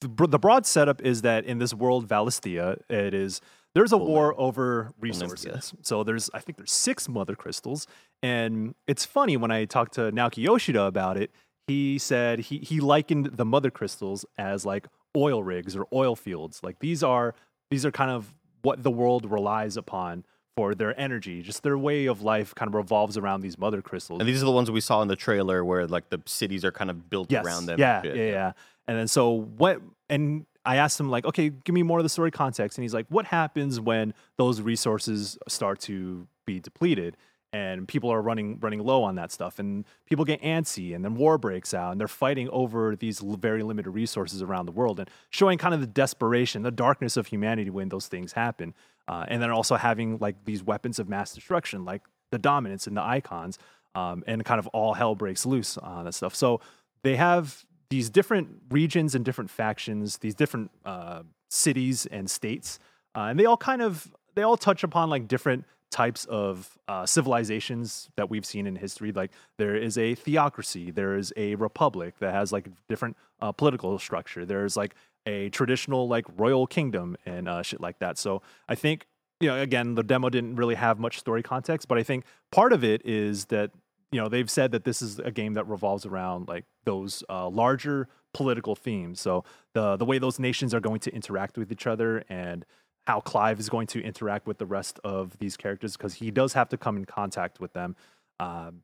the, 0.01 0.27
the 0.27 0.39
broad 0.39 0.65
setup 0.65 1.01
is 1.01 1.23
that 1.23 1.45
in 1.45 1.59
this 1.59 1.73
world, 1.73 2.07
Valisthea, 2.07 2.77
it 2.89 3.13
is 3.13 3.41
there's 3.75 3.91
a 3.91 3.97
war 3.97 4.33
over 4.39 4.91
resources. 4.99 5.73
So 5.83 6.03
there's 6.03 6.29
I 6.33 6.39
think 6.39 6.57
there's 6.57 6.71
six 6.71 7.07
mother 7.07 7.35
crystals, 7.35 7.87
and 8.23 8.75
it's 8.87 9.05
funny 9.05 9.37
when 9.37 9.51
I 9.51 9.65
talked 9.65 9.93
to 9.95 10.11
Naoki 10.11 10.43
Yoshida 10.43 10.83
about 10.83 11.17
it. 11.17 11.31
He 11.67 11.99
said 11.99 12.39
he 12.39 12.59
he 12.59 12.79
likened 12.79 13.31
the 13.33 13.45
mother 13.45 13.69
crystals 13.69 14.25
as 14.37 14.65
like 14.65 14.87
oil 15.15 15.43
rigs 15.43 15.75
or 15.75 15.85
oil 15.93 16.15
fields. 16.15 16.61
Like 16.63 16.79
these 16.79 17.03
are 17.03 17.35
these 17.69 17.85
are 17.85 17.91
kind 17.91 18.11
of 18.11 18.33
what 18.61 18.83
the 18.83 18.91
world 18.91 19.29
relies 19.29 19.77
upon 19.77 20.25
for 20.55 20.75
their 20.75 20.99
energy. 20.99 21.41
Just 21.41 21.63
their 21.63 21.77
way 21.77 22.05
of 22.07 22.21
life 22.21 22.53
kind 22.53 22.67
of 22.67 22.75
revolves 22.75 23.17
around 23.17 23.41
these 23.41 23.57
mother 23.57 23.81
crystals. 23.81 24.19
And 24.19 24.27
these 24.27 24.41
are 24.41 24.45
the 24.45 24.51
ones 24.51 24.69
we 24.69 24.81
saw 24.81 25.01
in 25.01 25.07
the 25.07 25.15
trailer 25.15 25.63
where 25.63 25.87
like 25.87 26.09
the 26.09 26.21
cities 26.25 26.65
are 26.65 26.71
kind 26.71 26.89
of 26.89 27.09
built 27.09 27.31
yes. 27.31 27.45
around 27.45 27.65
them. 27.67 27.79
Yeah, 27.79 28.01
shit. 28.01 28.15
yeah, 28.15 28.23
yeah. 28.23 28.51
And 28.87 28.97
then 28.97 29.07
so 29.07 29.31
what? 29.57 29.81
And 30.09 30.45
I 30.65 30.77
asked 30.77 30.99
him 30.99 31.09
like, 31.09 31.25
okay, 31.25 31.49
give 31.49 31.73
me 31.73 31.83
more 31.83 31.99
of 31.99 32.03
the 32.03 32.09
story 32.09 32.31
context. 32.31 32.77
And 32.77 32.83
he's 32.83 32.93
like, 32.93 33.05
what 33.09 33.25
happens 33.25 33.79
when 33.79 34.13
those 34.37 34.61
resources 34.61 35.37
start 35.47 35.79
to 35.81 36.27
be 36.45 36.59
depleted? 36.59 37.15
And 37.51 37.87
people 37.87 38.11
are 38.11 38.21
running 38.21 38.59
running 38.59 38.79
low 38.79 39.01
on 39.03 39.15
that 39.15 39.31
stuff, 39.31 39.57
and 39.57 39.83
people 40.05 40.23
get 40.23 40.39
antsy, 40.43 40.93
and 40.93 41.03
then 41.03 41.15
war 41.15 41.39
breaks 41.39 41.73
out, 41.73 41.91
and 41.91 41.99
they're 41.99 42.07
fighting 42.07 42.47
over 42.49 42.95
these 42.95 43.19
very 43.19 43.63
limited 43.63 43.89
resources 43.89 44.43
around 44.43 44.67
the 44.67 44.71
world, 44.71 44.99
and 44.99 45.09
showing 45.31 45.57
kind 45.57 45.73
of 45.73 45.81
the 45.81 45.87
desperation, 45.87 46.61
the 46.61 46.69
darkness 46.69 47.17
of 47.17 47.25
humanity 47.25 47.71
when 47.71 47.89
those 47.89 48.07
things 48.07 48.33
happen, 48.33 48.75
uh, 49.07 49.25
and 49.29 49.41
then 49.41 49.49
also 49.49 49.77
having 49.77 50.19
like 50.19 50.35
these 50.45 50.63
weapons 50.63 50.99
of 50.99 51.09
mass 51.09 51.33
destruction, 51.33 51.85
like 51.85 52.03
the 52.29 52.37
dominants 52.37 52.85
and 52.85 52.95
the 52.95 53.01
icons, 53.01 53.57
um, 53.95 54.23
and 54.27 54.45
kind 54.45 54.59
of 54.59 54.67
all 54.67 54.93
hell 54.93 55.15
breaks 55.15 55.43
loose 55.45 55.75
on 55.79 56.05
that 56.05 56.13
stuff. 56.13 56.35
So 56.35 56.61
they 57.01 57.15
have 57.15 57.65
these 57.89 58.11
different 58.11 58.49
regions 58.69 59.15
and 59.15 59.25
different 59.25 59.49
factions, 59.49 60.19
these 60.19 60.35
different 60.35 60.69
uh, 60.85 61.23
cities 61.49 62.05
and 62.05 62.29
states, 62.29 62.77
uh, 63.15 63.21
and 63.21 63.39
they 63.39 63.45
all 63.45 63.57
kind 63.57 63.81
of 63.81 64.13
they 64.35 64.43
all 64.43 64.57
touch 64.57 64.83
upon 64.83 65.09
like 65.09 65.27
different 65.27 65.65
types 65.89 66.25
of 66.25 66.77
uh, 66.87 67.05
civilizations 67.05 68.09
that 68.15 68.29
we've 68.29 68.45
seen 68.45 68.67
in 68.67 68.75
history. 68.75 69.11
Like 69.11 69.31
there 69.57 69.75
is 69.75 69.97
a 69.97 70.15
theocracy, 70.15 70.91
there 70.91 71.15
is 71.15 71.33
a 71.35 71.55
republic 71.55 72.15
that 72.19 72.33
has 72.33 72.51
like 72.51 72.67
different 72.87 73.17
uh, 73.41 73.51
political 73.51 73.97
structure. 73.99 74.45
There's 74.45 74.77
like 74.77 74.95
a 75.25 75.49
traditional 75.49 76.07
like 76.07 76.25
royal 76.37 76.67
kingdom 76.67 77.17
and 77.25 77.47
uh, 77.47 77.61
shit 77.63 77.81
like 77.81 77.99
that. 77.99 78.17
So 78.17 78.41
I 78.67 78.75
think 78.75 79.05
you 79.39 79.47
know 79.47 79.59
again 79.61 79.95
the 79.95 80.03
demo 80.03 80.29
didn't 80.29 80.55
really 80.55 80.75
have 80.75 80.99
much 80.99 81.19
story 81.19 81.43
context, 81.43 81.87
but 81.87 81.97
I 81.97 82.03
think 82.03 82.25
part 82.51 82.73
of 82.73 82.83
it 82.83 83.05
is 83.05 83.45
that 83.45 83.71
you 84.11 84.19
know 84.19 84.27
they've 84.27 84.49
said 84.49 84.71
that 84.71 84.83
this 84.83 85.01
is 85.01 85.19
a 85.19 85.31
game 85.31 85.53
that 85.53 85.67
revolves 85.67 86.05
around 86.05 86.47
like 86.47 86.65
those 86.85 87.23
uh, 87.29 87.47
larger 87.47 88.07
political 88.33 88.75
themes 88.75 89.19
so 89.19 89.43
the 89.73 89.97
the 89.97 90.05
way 90.05 90.19
those 90.19 90.37
nations 90.39 90.73
are 90.73 90.79
going 90.79 90.99
to 90.99 91.13
interact 91.13 91.57
with 91.57 91.71
each 91.71 91.87
other 91.87 92.23
and 92.29 92.65
how 93.09 93.19
Clive 93.19 93.59
is 93.59 93.69
going 93.69 93.87
to 93.87 94.03
interact 94.03 94.45
with 94.45 94.59
the 94.59 94.67
rest 94.67 94.99
of 95.03 95.35
these 95.39 95.57
characters 95.57 95.97
because 95.97 96.13
he 96.13 96.29
does 96.29 96.53
have 96.53 96.69
to 96.69 96.77
come 96.77 96.95
in 96.95 97.05
contact 97.05 97.59
with 97.59 97.73
them. 97.73 97.95
Um, 98.39 98.83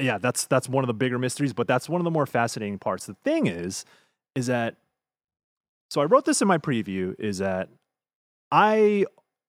yeah, 0.00 0.16
that's 0.16 0.46
that's 0.46 0.70
one 0.70 0.82
of 0.82 0.88
the 0.88 0.94
bigger 0.94 1.18
mysteries, 1.18 1.52
but 1.52 1.68
that's 1.68 1.86
one 1.86 2.00
of 2.00 2.04
the 2.04 2.10
more 2.10 2.24
fascinating 2.24 2.78
parts. 2.78 3.04
The 3.04 3.16
thing 3.24 3.46
is, 3.46 3.84
is 4.34 4.46
that 4.46 4.76
so 5.90 6.00
I 6.00 6.06
wrote 6.06 6.24
this 6.24 6.40
in 6.40 6.48
my 6.48 6.56
preview 6.56 7.14
is 7.18 7.38
that 7.38 7.68
I 8.50 9.04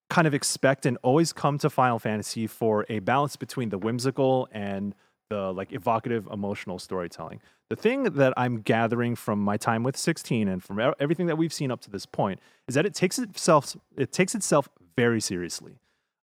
kind 0.10 0.28
of 0.28 0.34
expect 0.34 0.86
and 0.86 0.98
always 1.02 1.32
come 1.32 1.58
to 1.60 1.70
Final 1.70 1.98
Fantasy 1.98 2.46
for 2.46 2.86
a 2.90 3.00
balance 3.00 3.38
between 3.38 3.70
the 3.70 3.78
whimsical 3.78 4.50
and 4.52 4.96
the 5.34 5.52
like 5.52 5.72
evocative 5.72 6.28
emotional 6.32 6.78
storytelling. 6.78 7.42
The 7.70 7.76
thing 7.76 8.04
that 8.04 8.34
I'm 8.38 8.62
gathering 8.62 9.16
from 9.16 9.40
my 9.40 9.58
time 9.58 9.82
with 9.84 9.98
16 9.98 10.48
and 10.48 10.64
from 10.64 10.94
everything 11.00 11.26
that 11.28 11.38
we've 11.38 11.54
seen 11.54 11.72
up 11.72 11.82
to 11.82 11.90
this 11.90 12.06
point 12.06 12.40
is 12.68 12.76
that 12.76 12.86
it 12.86 12.94
takes 12.94 13.18
itself 13.18 13.76
it 13.98 14.12
takes 14.12 14.36
itself 14.36 14.70
very 14.96 15.20
seriously. 15.22 15.80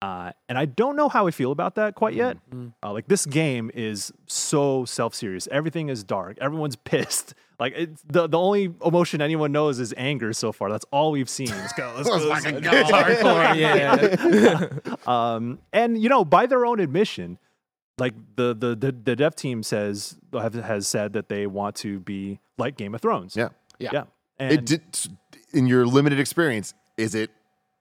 Uh, 0.00 0.32
and 0.48 0.58
I 0.58 0.64
don't 0.64 0.96
know 0.96 1.08
how 1.08 1.28
I 1.28 1.30
feel 1.30 1.52
about 1.52 1.76
that 1.76 1.94
quite 1.94 2.14
yet. 2.14 2.36
Uh, 2.82 2.92
like 2.92 3.06
this 3.06 3.24
game 3.24 3.70
is 3.72 4.12
so 4.26 4.84
self-serious. 4.84 5.48
Everything 5.52 5.88
is 5.88 6.02
dark. 6.02 6.38
Everyone's 6.40 6.76
pissed. 6.90 7.34
Like 7.60 7.74
it's, 7.76 8.02
the 8.06 8.26
the 8.26 8.38
only 8.38 8.74
emotion 8.84 9.20
anyone 9.20 9.52
knows 9.52 9.78
is 9.78 9.94
anger 9.96 10.32
so 10.32 10.50
far. 10.50 10.70
That's 10.70 10.84
all 10.90 11.12
we've 11.12 11.30
seen. 11.30 11.46
Let's 11.64 11.72
go. 11.72 11.92
Let's 11.96 12.08
go. 12.08 12.16
Let's 12.16 12.44
go. 12.44 12.50
Hardcore, 12.50 13.56
yeah. 13.56 14.68
Um, 15.06 15.58
and 15.72 16.00
you 16.02 16.08
know, 16.08 16.24
by 16.24 16.46
their 16.46 16.64
own 16.66 16.80
admission, 16.80 17.38
like 17.98 18.14
the 18.36 18.54
the 18.54 18.74
the, 18.74 18.92
the 18.92 19.16
dev 19.16 19.34
team 19.34 19.62
says 19.62 20.16
have, 20.32 20.54
has 20.54 20.86
said 20.86 21.12
that 21.12 21.28
they 21.28 21.46
want 21.46 21.76
to 21.76 22.00
be 22.00 22.40
like 22.58 22.76
Game 22.76 22.94
of 22.94 23.00
Thrones. 23.00 23.36
Yeah. 23.36 23.48
Yeah. 23.78 23.90
yeah. 23.92 24.04
And 24.38 24.52
It 24.52 24.66
did 24.66 24.82
in 25.52 25.66
your 25.66 25.86
limited 25.86 26.18
experience. 26.18 26.74
Is 26.96 27.14
it? 27.14 27.30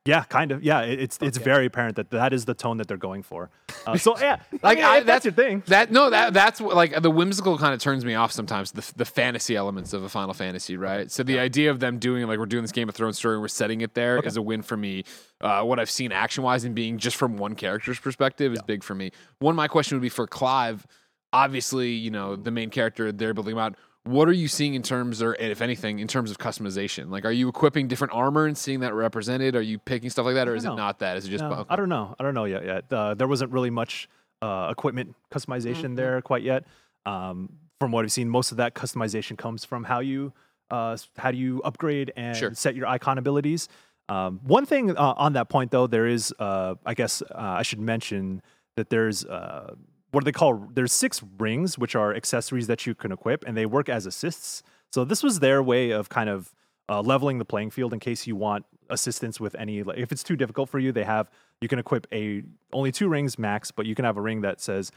Yeah, 0.06 0.24
kind 0.24 0.52
of. 0.52 0.64
Yeah, 0.64 0.82
it- 0.82 1.00
it's 1.00 1.18
it's 1.22 1.38
very 1.38 1.66
apparent 1.68 1.96
that 1.98 2.10
that 2.10 2.34
is 2.34 2.46
the 2.46 2.54
tone 2.54 2.78
that 2.78 2.88
they're 2.88 2.98
going 2.98 3.22
for. 3.24 3.50
Uh, 3.86 3.98
so 3.98 4.18
yeah, 4.20 4.38
Like, 4.64 4.80
I- 4.80 4.98
I, 4.98 5.00
that's 5.02 5.26
your 5.26 5.34
thing. 5.34 5.62
That 5.68 5.92
no, 5.92 6.10
that 6.10 6.34
that's 6.34 6.60
what, 6.60 6.76
like 6.76 7.02
the 7.02 7.12
whimsical 7.12 7.58
kind 7.58 7.74
of 7.74 7.80
turns 7.80 8.04
me 8.04 8.16
off 8.16 8.32
sometimes. 8.32 8.72
The 8.72 8.92
the 8.96 9.06
fantasy 9.06 9.56
elements 9.56 9.94
of 9.94 10.04
a 10.04 10.10
Final 10.10 10.34
Fantasy, 10.34 10.76
right? 10.78 11.12
So 11.12 11.24
the 11.24 11.38
idea 11.40 11.70
of 11.72 11.80
them 11.80 12.00
doing 12.00 12.26
like 12.28 12.40
we're 12.40 12.46
doing 12.48 12.64
this 12.64 12.72
Game 12.72 12.90
of 12.90 12.96
Thrones 12.96 13.18
story, 13.18 13.36
and 13.36 13.42
we're 13.42 13.48
setting 13.48 13.82
it 13.82 13.94
there 13.94 14.20
is 14.20 14.38
a 14.38 14.42
win 14.42 14.62
for 14.64 14.76
me. 14.78 15.04
Uh, 15.40 15.64
what 15.64 15.80
I've 15.80 15.92
seen 15.92 16.12
action 16.12 16.44
wise 16.44 16.64
and 16.64 16.74
being 16.74 16.98
just 16.98 17.16
from 17.18 17.38
one 17.38 17.56
character's 17.56 18.00
perspective 18.00 18.54
is 18.54 18.62
big 18.64 18.84
for 18.84 18.96
me. 18.96 19.12
One, 19.40 19.56
my 19.56 19.68
question 19.68 19.98
would 19.98 20.02
be 20.04 20.10
for 20.10 20.26
Clive. 20.28 20.86
Obviously, 21.34 21.92
you 21.92 22.12
know 22.12 22.36
the 22.36 22.52
main 22.52 22.70
character 22.70 23.12
they're 23.12 23.34
building 23.34 23.54
him 23.54 23.60
out. 23.60 23.76
What 24.04 24.28
are 24.28 24.34
you 24.34 24.48
seeing 24.48 24.74
in 24.74 24.82
terms, 24.82 25.22
or 25.22 25.36
if 25.36 25.62
anything, 25.62 26.00
in 26.00 26.08
terms 26.08 26.32
of 26.32 26.40
customization? 26.40 27.12
Like, 27.12 27.24
are 27.24 27.32
you 27.32 27.48
equipping 27.48 27.88
different 27.88 28.14
armor 28.14 28.48
and 28.48 28.58
seeing 28.58 28.80
that 28.80 28.96
represented? 28.96 29.56
Are 29.56 29.62
you 29.62 29.78
picking 29.78 30.10
stuff 30.10 30.26
like 30.26 30.34
that, 30.36 30.48
or 30.48 30.56
is 30.56 30.66
it 30.66 30.70
not 30.76 31.00
that? 31.00 31.18
Is 31.18 31.28
it 31.28 31.30
just 31.30 31.44
No, 31.44 31.52
okay. 31.52 31.66
I 31.70 31.76
don't 31.76 31.90
know. 31.90 32.16
I 32.20 32.24
don't 32.24 32.34
know 32.34 32.46
yet. 32.46 32.66
Yet 32.66 32.86
uh, 32.92 33.14
there 33.14 33.28
wasn't 33.28 33.52
really 33.52 33.70
much 33.70 34.10
uh, 34.42 34.70
equipment 34.72 35.16
customization 35.32 35.96
there 35.96 36.20
quite 36.24 36.42
yet. 36.42 36.66
Um, 37.06 37.50
from 37.80 37.92
what 37.92 38.04
I've 38.04 38.12
seen, 38.12 38.28
most 38.28 38.52
of 38.52 38.58
that 38.58 38.74
customization 38.74 39.38
comes 39.38 39.66
from 39.66 39.84
how 39.84 40.00
you 40.00 40.34
uh, 40.72 40.98
how 41.18 41.30
do 41.32 41.38
you 41.38 41.62
upgrade 41.64 42.12
and 42.16 42.36
Sure. 42.36 42.54
set 42.56 42.76
your 42.76 42.88
icon 42.88 43.18
abilities. 43.20 43.68
Um, 44.10 44.40
one 44.44 44.66
thing 44.66 44.98
uh, 44.98 45.14
on 45.16 45.34
that 45.34 45.48
point, 45.50 45.70
though, 45.70 45.86
there 45.86 46.08
is, 46.08 46.34
uh, 46.40 46.76
I 46.86 46.94
guess, 46.96 47.22
uh, 47.22 47.26
I 47.36 47.62
should 47.62 47.80
mention 47.80 48.42
that 48.78 48.90
there's 48.90 49.26
uh, 49.26 49.76
what 50.12 50.22
do 50.22 50.26
they 50.26 50.32
call? 50.32 50.68
There's 50.74 50.94
six 50.94 51.22
rings, 51.40 51.78
which 51.78 51.96
are 51.96 52.14
accessories 52.14 52.68
that 52.68 52.86
you 52.86 52.94
can 52.94 53.12
equip, 53.12 53.46
and 53.46 53.58
they 53.58 53.66
work 53.66 53.90
as 53.90 54.06
assists. 54.06 54.62
So 54.92 55.06
this 55.06 55.24
was 55.24 55.40
their 55.40 55.64
way 55.64 55.92
of 55.92 56.10
kind 56.10 56.30
of 56.30 56.54
uh, 56.90 57.02
leveling 57.02 57.38
the 57.38 57.46
playing 57.46 57.72
field 57.72 57.94
in 57.94 58.00
case 58.00 58.28
you 58.28 58.36
want 58.36 58.66
assistance 58.90 59.40
with 59.40 59.56
any. 59.56 59.84
Like, 59.84 59.98
if 59.98 60.12
it's 60.12 60.24
too 60.24 60.36
difficult 60.36 60.70
for 60.70 60.80
you, 60.80 60.92
they 60.92 61.06
have 61.06 61.30
you 61.62 61.68
can 61.68 61.80
equip 61.80 62.08
a 62.12 62.44
only 62.74 62.92
two 62.92 63.08
rings 63.08 63.40
max, 63.40 63.72
but 63.72 63.86
you 63.86 63.96
can 63.96 64.04
have 64.04 64.18
a 64.18 64.22
ring 64.22 64.42
that 64.42 64.60
says 64.60 64.92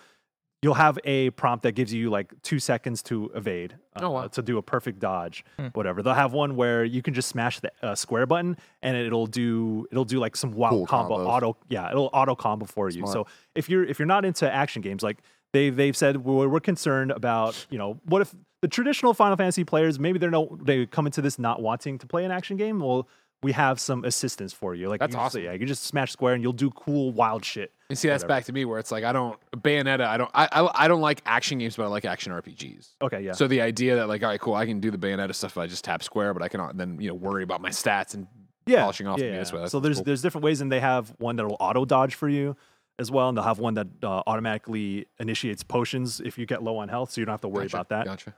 you'll 0.64 0.74
have 0.74 0.98
a 1.04 1.28
prompt 1.30 1.62
that 1.62 1.72
gives 1.72 1.92
you 1.92 2.08
like 2.08 2.32
two 2.42 2.58
seconds 2.58 3.02
to 3.04 3.30
evade, 3.34 3.76
uh, 3.96 4.00
Oh, 4.02 4.10
wow. 4.10 4.26
to 4.28 4.40
do 4.42 4.56
a 4.58 4.62
perfect 4.62 4.98
dodge, 4.98 5.44
whatever. 5.74 6.02
They'll 6.02 6.14
have 6.14 6.32
one 6.32 6.56
where 6.56 6.84
you 6.84 7.02
can 7.02 7.12
just 7.12 7.28
smash 7.28 7.60
the 7.60 7.70
uh, 7.82 7.94
square 7.94 8.24
button 8.26 8.56
and 8.82 8.96
it'll 8.96 9.26
do 9.26 9.86
it'll 9.92 10.06
do 10.06 10.18
like 10.18 10.34
some 10.36 10.52
wild 10.52 10.72
Cool 10.72 10.86
combo 10.86 11.18
combos. 11.18 11.26
auto 11.28 11.56
yeah 11.68 11.90
it'll 11.90 12.10
auto 12.12 12.34
combo 12.34 12.64
for 12.66 12.88
you. 12.88 13.06
So 13.06 13.26
if 13.54 13.68
you're 13.68 13.84
if 13.84 13.98
you're 13.98 14.06
not 14.16 14.24
into 14.24 14.50
action 14.50 14.80
games 14.82 15.02
like 15.02 15.18
they 15.52 15.68
they've 15.70 15.96
said 15.96 16.24
we're, 16.24 16.48
we're 16.48 16.60
concerned 16.60 17.10
about 17.12 17.66
you 17.70 17.78
know 17.78 18.00
what 18.06 18.22
if 18.22 18.34
the 18.62 18.68
traditional 18.68 19.12
Final 19.12 19.36
Fantasy 19.36 19.64
players 19.64 20.00
maybe 20.00 20.18
they're 20.18 20.30
no 20.30 20.56
they 20.62 20.86
come 20.86 21.04
into 21.06 21.20
this 21.20 21.38
not 21.38 21.60
wanting 21.60 21.98
to 21.98 22.06
play 22.06 22.24
an 22.24 22.30
action 22.30 22.56
game 22.56 22.80
well. 22.80 23.06
We 23.42 23.52
have 23.52 23.78
some 23.78 24.04
assistance 24.06 24.54
for 24.54 24.74
you. 24.74 24.88
Like 24.88 25.00
That's 25.00 25.10
you 25.12 25.16
just- 25.18 25.26
awesome. 25.26 25.42
Yeah, 25.44 25.52
you 25.52 25.58
can 25.58 25.68
just 25.68 25.84
smash 25.84 26.10
square 26.12 26.32
and 26.32 26.42
you'll 26.42 26.54
do 26.54 26.70
cool, 26.70 27.12
wild 27.12 27.44
shit. 27.44 27.72
And 27.90 27.98
see, 27.98 28.08
that's 28.08 28.24
back 28.24 28.44
to 28.44 28.52
me 28.52 28.64
where 28.64 28.78
it's 28.78 28.90
like 28.90 29.04
I 29.04 29.12
don't 29.12 29.38
Bayonetta. 29.52 30.06
I 30.06 30.16
don't. 30.16 30.30
I, 30.34 30.48
I 30.50 30.84
I 30.84 30.88
don't 30.88 31.02
like 31.02 31.20
action 31.26 31.58
games, 31.58 31.76
but 31.76 31.84
I 31.84 31.88
like 31.88 32.04
action 32.04 32.32
RPGs. 32.32 32.92
Okay, 33.02 33.20
yeah. 33.20 33.32
So 33.32 33.46
the 33.46 33.60
idea 33.60 33.96
that 33.96 34.08
like, 34.08 34.22
all 34.22 34.30
right, 34.30 34.40
cool, 34.40 34.54
I 34.54 34.64
can 34.64 34.80
do 34.80 34.90
the 34.90 34.98
Bayonetta 34.98 35.34
stuff 35.34 35.52
if 35.52 35.58
I 35.58 35.66
just 35.66 35.84
tap 35.84 36.02
square, 36.02 36.32
but 36.32 36.42
I 36.42 36.48
can 36.48 36.76
then 36.76 36.98
you 37.00 37.08
know 37.08 37.14
worry 37.14 37.42
about 37.42 37.60
my 37.60 37.68
stats 37.70 38.14
and 38.14 38.26
yeah, 38.66 38.82
polishing 38.82 39.06
off 39.06 39.18
yeah, 39.20 39.26
yeah. 39.26 39.38
this 39.38 39.52
way. 39.52 39.58
That's- 39.58 39.72
So 39.72 39.80
there's 39.80 39.98
cool. 39.98 40.04
there's 40.04 40.22
different 40.22 40.44
ways, 40.44 40.60
and 40.62 40.72
they 40.72 40.80
have 40.80 41.14
one 41.18 41.36
that'll 41.36 41.56
auto 41.60 41.84
dodge 41.84 42.14
for 42.14 42.28
you 42.28 42.56
as 42.98 43.10
well, 43.10 43.28
and 43.28 43.36
they'll 43.36 43.44
have 43.44 43.58
one 43.58 43.74
that 43.74 43.88
uh, 44.02 44.22
automatically 44.26 45.06
initiates 45.18 45.62
potions 45.62 46.20
if 46.20 46.38
you 46.38 46.46
get 46.46 46.62
low 46.62 46.78
on 46.78 46.88
health, 46.88 47.10
so 47.10 47.20
you 47.20 47.26
don't 47.26 47.32
have 47.34 47.40
to 47.42 47.48
worry 47.48 47.64
Gotcha, 47.64 47.76
about 47.76 47.88
that. 47.90 48.04
Gotcha. 48.06 48.34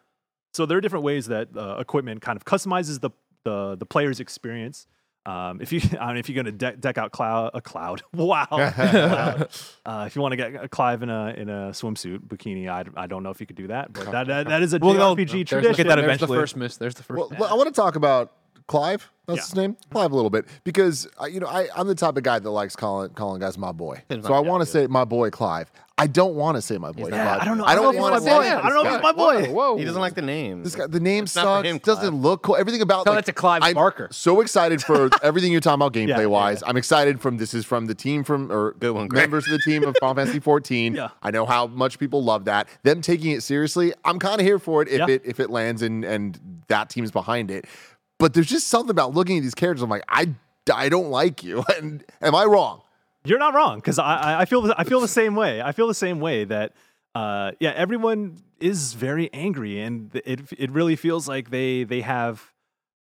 So 0.54 0.66
there 0.66 0.78
are 0.78 0.80
different 0.80 1.04
ways 1.04 1.26
that 1.26 1.56
uh, 1.56 1.76
equipment 1.78 2.20
kind 2.22 2.36
of 2.36 2.44
customizes 2.44 3.00
the 3.00 3.10
the 3.44 3.76
the 3.76 3.86
player's 3.86 4.18
experience. 4.18 4.86
Um, 5.26 5.60
if 5.60 5.72
you, 5.72 5.80
I 6.00 6.06
don't 6.06 6.14
know 6.14 6.18
if 6.20 6.28
you're 6.28 6.34
going 6.42 6.46
to 6.46 6.52
deck, 6.52 6.80
deck 6.80 6.98
out 6.98 7.10
cloud, 7.12 7.50
a 7.54 7.60
cloud, 7.72 8.02
wow, 8.14 8.46
Cloud. 8.48 9.48
Uh, 9.84 10.04
if 10.06 10.14
you 10.16 10.22
want 10.22 10.32
to 10.32 10.36
get 10.36 10.54
a 10.64 10.68
Clive 10.68 11.02
in 11.02 11.10
a 11.10 11.34
in 11.36 11.48
a 11.48 11.70
swimsuit 11.70 12.20
bikini, 12.20 12.68
I, 12.68 12.84
I 12.96 13.06
don't 13.06 13.22
know 13.22 13.30
if 13.30 13.40
you 13.40 13.46
could 13.46 13.56
do 13.56 13.66
that, 13.66 13.92
but 13.92 14.10
that 14.12 14.26
that, 14.28 14.48
that 14.48 14.62
is 14.62 14.72
a 14.72 14.78
Well, 14.78 14.94
they'll- 14.94 15.16
JRPG 15.16 15.30
there's- 15.32 15.48
tradition. 15.48 15.76
get 15.76 15.88
that 15.88 16.00
There's 16.02 16.20
the 16.20 16.26
first 16.28 16.56
miss. 16.56 16.76
There's 16.76 16.94
the 16.94 17.02
first. 17.02 17.30
Well, 17.38 17.44
I 17.44 17.54
want 17.54 17.66
to 17.66 17.74
talk 17.78 17.96
about 17.96 18.32
Clive. 18.68 19.10
That's 19.26 19.38
Yeah. 19.38 19.42
his 19.42 19.54
name, 19.56 19.76
Clive, 19.90 20.12
a 20.12 20.14
little 20.14 20.30
bit 20.30 20.44
because 20.62 21.08
uh, 21.20 21.26
you 21.26 21.40
know 21.40 21.48
I, 21.48 21.68
I'm 21.76 21.88
the 21.88 21.94
type 21.96 22.16
of 22.16 22.22
guy 22.22 22.38
that 22.38 22.50
likes 22.50 22.76
calling 22.76 23.10
calling 23.10 23.40
guys 23.40 23.58
my 23.58 23.72
boy. 23.72 24.02
So 24.22 24.32
I 24.34 24.38
want 24.40 24.62
to 24.64 24.68
yeah. 24.68 24.84
say 24.84 24.86
my 24.86 25.04
boy 25.04 25.30
Clive. 25.30 25.70
I 25.98 26.06
don't 26.06 26.34
want 26.34 26.56
to 26.56 26.62
say 26.62 26.76
my 26.76 26.92
boy 26.92 27.08
Clive. 27.08 27.40
I 27.40 27.44
don't 27.46 27.56
know. 27.56 27.64
I 27.64 27.74
don't 27.74 27.94
if 27.94 27.98
want 28.00 28.14
to 28.16 28.20
my 28.20 28.36
boy. 28.36 28.42
say. 28.42 28.50
I 28.50 28.68
don't 28.68 28.74
know 28.74 28.90
if 28.90 28.94
it's 28.96 29.02
my 29.02 29.12
boy. 29.12 29.46
Whoa. 29.50 29.78
He 29.78 29.84
doesn't 29.86 30.00
like 30.00 30.14
the 30.14 30.20
name. 30.20 30.62
This 30.62 30.76
guy, 30.76 30.86
the 30.86 31.00
name 31.00 31.24
It's 31.24 31.34
not 31.34 31.42
for 31.44 31.46
sucks. 31.64 31.68
him, 31.68 31.78
doesn't 31.78 32.14
look 32.14 32.42
cool. 32.42 32.54
Everything 32.56 32.82
about 32.82 33.04
Tell 33.04 33.14
like, 33.14 33.24
that 33.24 33.30
to 33.32 33.34
Clive 33.34 33.62
I'm 33.62 33.72
Barker. 33.74 34.08
So 34.12 34.42
excited 34.42 34.82
for 34.82 35.08
everything 35.22 35.52
you're 35.52 35.62
talking 35.62 35.76
about 35.80 35.94
gameplay 35.94 36.18
yeah, 36.20 36.26
wise. 36.26 36.62
I'm 36.66 36.76
excited 36.76 37.18
from 37.22 37.38
this 37.38 37.54
is 37.54 37.64
from 37.64 37.86
the 37.86 37.94
team 37.94 38.24
from 38.24 38.52
or 38.52 38.72
Good 38.72 38.92
one, 38.94 39.08
Greg. 39.08 39.22
members 39.22 39.46
of 39.46 39.52
the 39.52 39.58
team 39.60 39.84
of 39.84 39.96
Final 39.98 40.16
Fantasy 40.16 40.38
14. 40.40 40.94
Yeah. 40.96 41.08
I 41.22 41.30
know 41.30 41.46
how 41.46 41.66
much 41.66 41.98
people 41.98 42.22
love 42.22 42.44
that. 42.44 42.68
Them 42.82 43.00
taking 43.00 43.30
it 43.32 43.42
seriously, 43.42 43.92
I'm 44.04 44.18
kind 44.18 44.38
of 44.40 44.46
here 44.46 44.58
for 44.58 44.82
it 44.82 44.88
if 44.88 44.98
Yeah. 44.98 45.08
it 45.14 45.22
if 45.24 45.40
it 45.40 45.48
lands 45.48 45.80
and 45.80 46.04
and 46.04 46.38
that 46.68 46.90
team's 46.90 47.10
behind 47.10 47.50
it. 47.50 47.64
But 48.18 48.34
there's 48.34 48.46
just 48.48 48.68
something 48.68 48.90
about 48.90 49.14
looking 49.14 49.38
at 49.38 49.42
these 49.42 49.54
characters. 49.54 49.82
I'm 49.82 49.88
like, 49.90 50.04
I 50.08 50.28
I 50.72 50.88
don't 50.90 51.08
like 51.10 51.42
you. 51.42 51.64
And 51.78 52.04
am 52.20 52.34
I 52.34 52.44
wrong? 52.44 52.82
You're 53.28 53.38
not 53.38 53.54
wrong 53.54 53.78
because 53.78 53.98
I, 53.98 54.16
I- 54.16 54.40
I 54.42 54.44
feel 54.44 54.62
the, 54.62 54.74
I 54.78 54.84
feel 54.84 55.00
the 55.00 55.08
same 55.08 55.34
way. 55.34 55.60
I 55.62 55.72
feel 55.72 55.86
the 55.88 55.94
same 55.94 56.20
way 56.20 56.44
that 56.44 56.72
uh, 57.14 57.52
yeah, 57.60 57.72
everyone 57.74 58.38
is 58.60 58.92
very 58.94 59.32
angry, 59.32 59.80
and 59.80 60.10
it 60.24 60.40
it 60.58 60.70
really 60.70 60.96
feels 60.96 61.26
like 61.28 61.50
they 61.50 61.84
they 61.84 62.02
have 62.02 62.52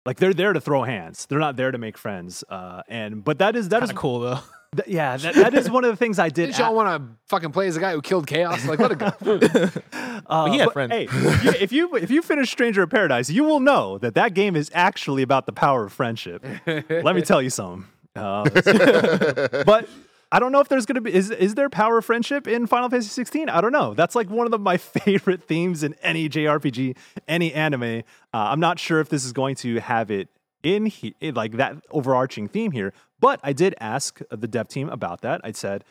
like 0.05 0.17
they're 0.17 0.33
there 0.33 0.53
to 0.53 0.61
throw 0.61 0.83
hands. 0.83 1.25
They're 1.25 1.39
not 1.39 1.55
there 1.55 1.71
to 1.71 1.77
make 1.77 1.97
friends. 1.97 2.43
Uh, 2.47 2.81
and 2.87 3.23
but 3.23 3.39
that 3.39 3.55
is 3.55 3.69
that 3.69 3.81
is 3.83 3.89
Kind 3.89 3.97
of 3.97 4.01
cool 4.01 4.19
though. 4.19 4.39
th- 4.75 4.87
yeah, 4.87 5.17
that, 5.17 5.33
that 5.35 5.53
is 5.55 5.71
one 5.71 5.83
of 5.85 5.89
the 5.89 5.95
things 5.97 6.19
I 6.19 6.29
did. 6.29 6.47
Did 6.47 6.57
y'all 6.59 6.75
want 6.75 7.01
to 7.01 7.17
fucking 7.29 7.51
play 7.51 7.67
as 7.67 7.77
a 7.77 7.79
guy 7.79 7.93
who 7.93 8.01
killed 8.01 8.27
chaos? 8.27 8.63
Like, 8.65 8.77
let 8.79 8.91
it 8.91 8.99
go. 8.99 9.11
uh, 10.27 10.51
he 10.51 10.59
had 10.59 10.71
friends. 10.71 10.91
Hey, 10.91 11.07
if 11.09 11.43
you, 11.43 11.51
if 11.59 11.71
you 11.71 11.95
if 11.95 12.11
you 12.11 12.21
finish 12.21 12.51
Stranger 12.51 12.83
of 12.83 12.91
Paradise, 12.91 13.31
you 13.31 13.43
will 13.43 13.59
know 13.59 13.97
that 13.97 14.13
that 14.13 14.35
game 14.35 14.55
is 14.55 14.69
actually 14.75 15.23
about 15.23 15.47
the 15.47 15.53
power 15.53 15.85
of 15.85 15.93
friendship. 15.93 16.45
Let 16.67 17.15
me 17.15 17.21
tell 17.23 17.41
you 17.41 17.49
something. 17.49 17.87
Uh, 18.15 18.43
but 19.65 19.87
I 20.31 20.39
don't 20.39 20.51
know 20.51 20.59
if 20.59 20.67
there's 20.67 20.85
going 20.85 20.95
to 20.95 21.01
be 21.01 21.13
is 21.13 21.31
is 21.31 21.55
there 21.55 21.69
power 21.69 22.01
friendship 22.01 22.47
in 22.47 22.67
Final 22.67 22.89
Fantasy 22.89 23.09
16? 23.09 23.49
I 23.49 23.61
don't 23.61 23.71
know. 23.71 23.93
That's 23.93 24.15
like 24.15 24.29
one 24.29 24.45
of 24.47 24.51
the, 24.51 24.59
my 24.59 24.77
favorite 25.01 25.43
themes 25.43 25.83
in 25.83 25.95
any 26.01 26.29
JRPG, 26.29 26.97
any 27.27 27.53
anime. 27.53 27.83
Uh, 27.83 28.01
I'm 28.33 28.59
not 28.59 28.79
sure 28.79 28.99
if 28.99 29.09
this 29.09 29.23
is 29.23 29.33
going 29.33 29.55
to 29.57 29.79
have 29.79 30.11
it 30.11 30.29
in 30.63 30.87
he, 30.87 31.15
like 31.21 31.53
that 31.53 31.75
overarching 31.91 32.47
theme 32.47 32.71
here, 32.71 32.91
but 33.19 33.39
I 33.43 33.53
did 33.53 33.75
ask 33.79 34.19
the 34.29 34.47
dev 34.47 34.67
team 34.67 34.89
about 34.89 35.21
that. 35.21 35.41
I 35.43 35.51
said, 35.51 35.83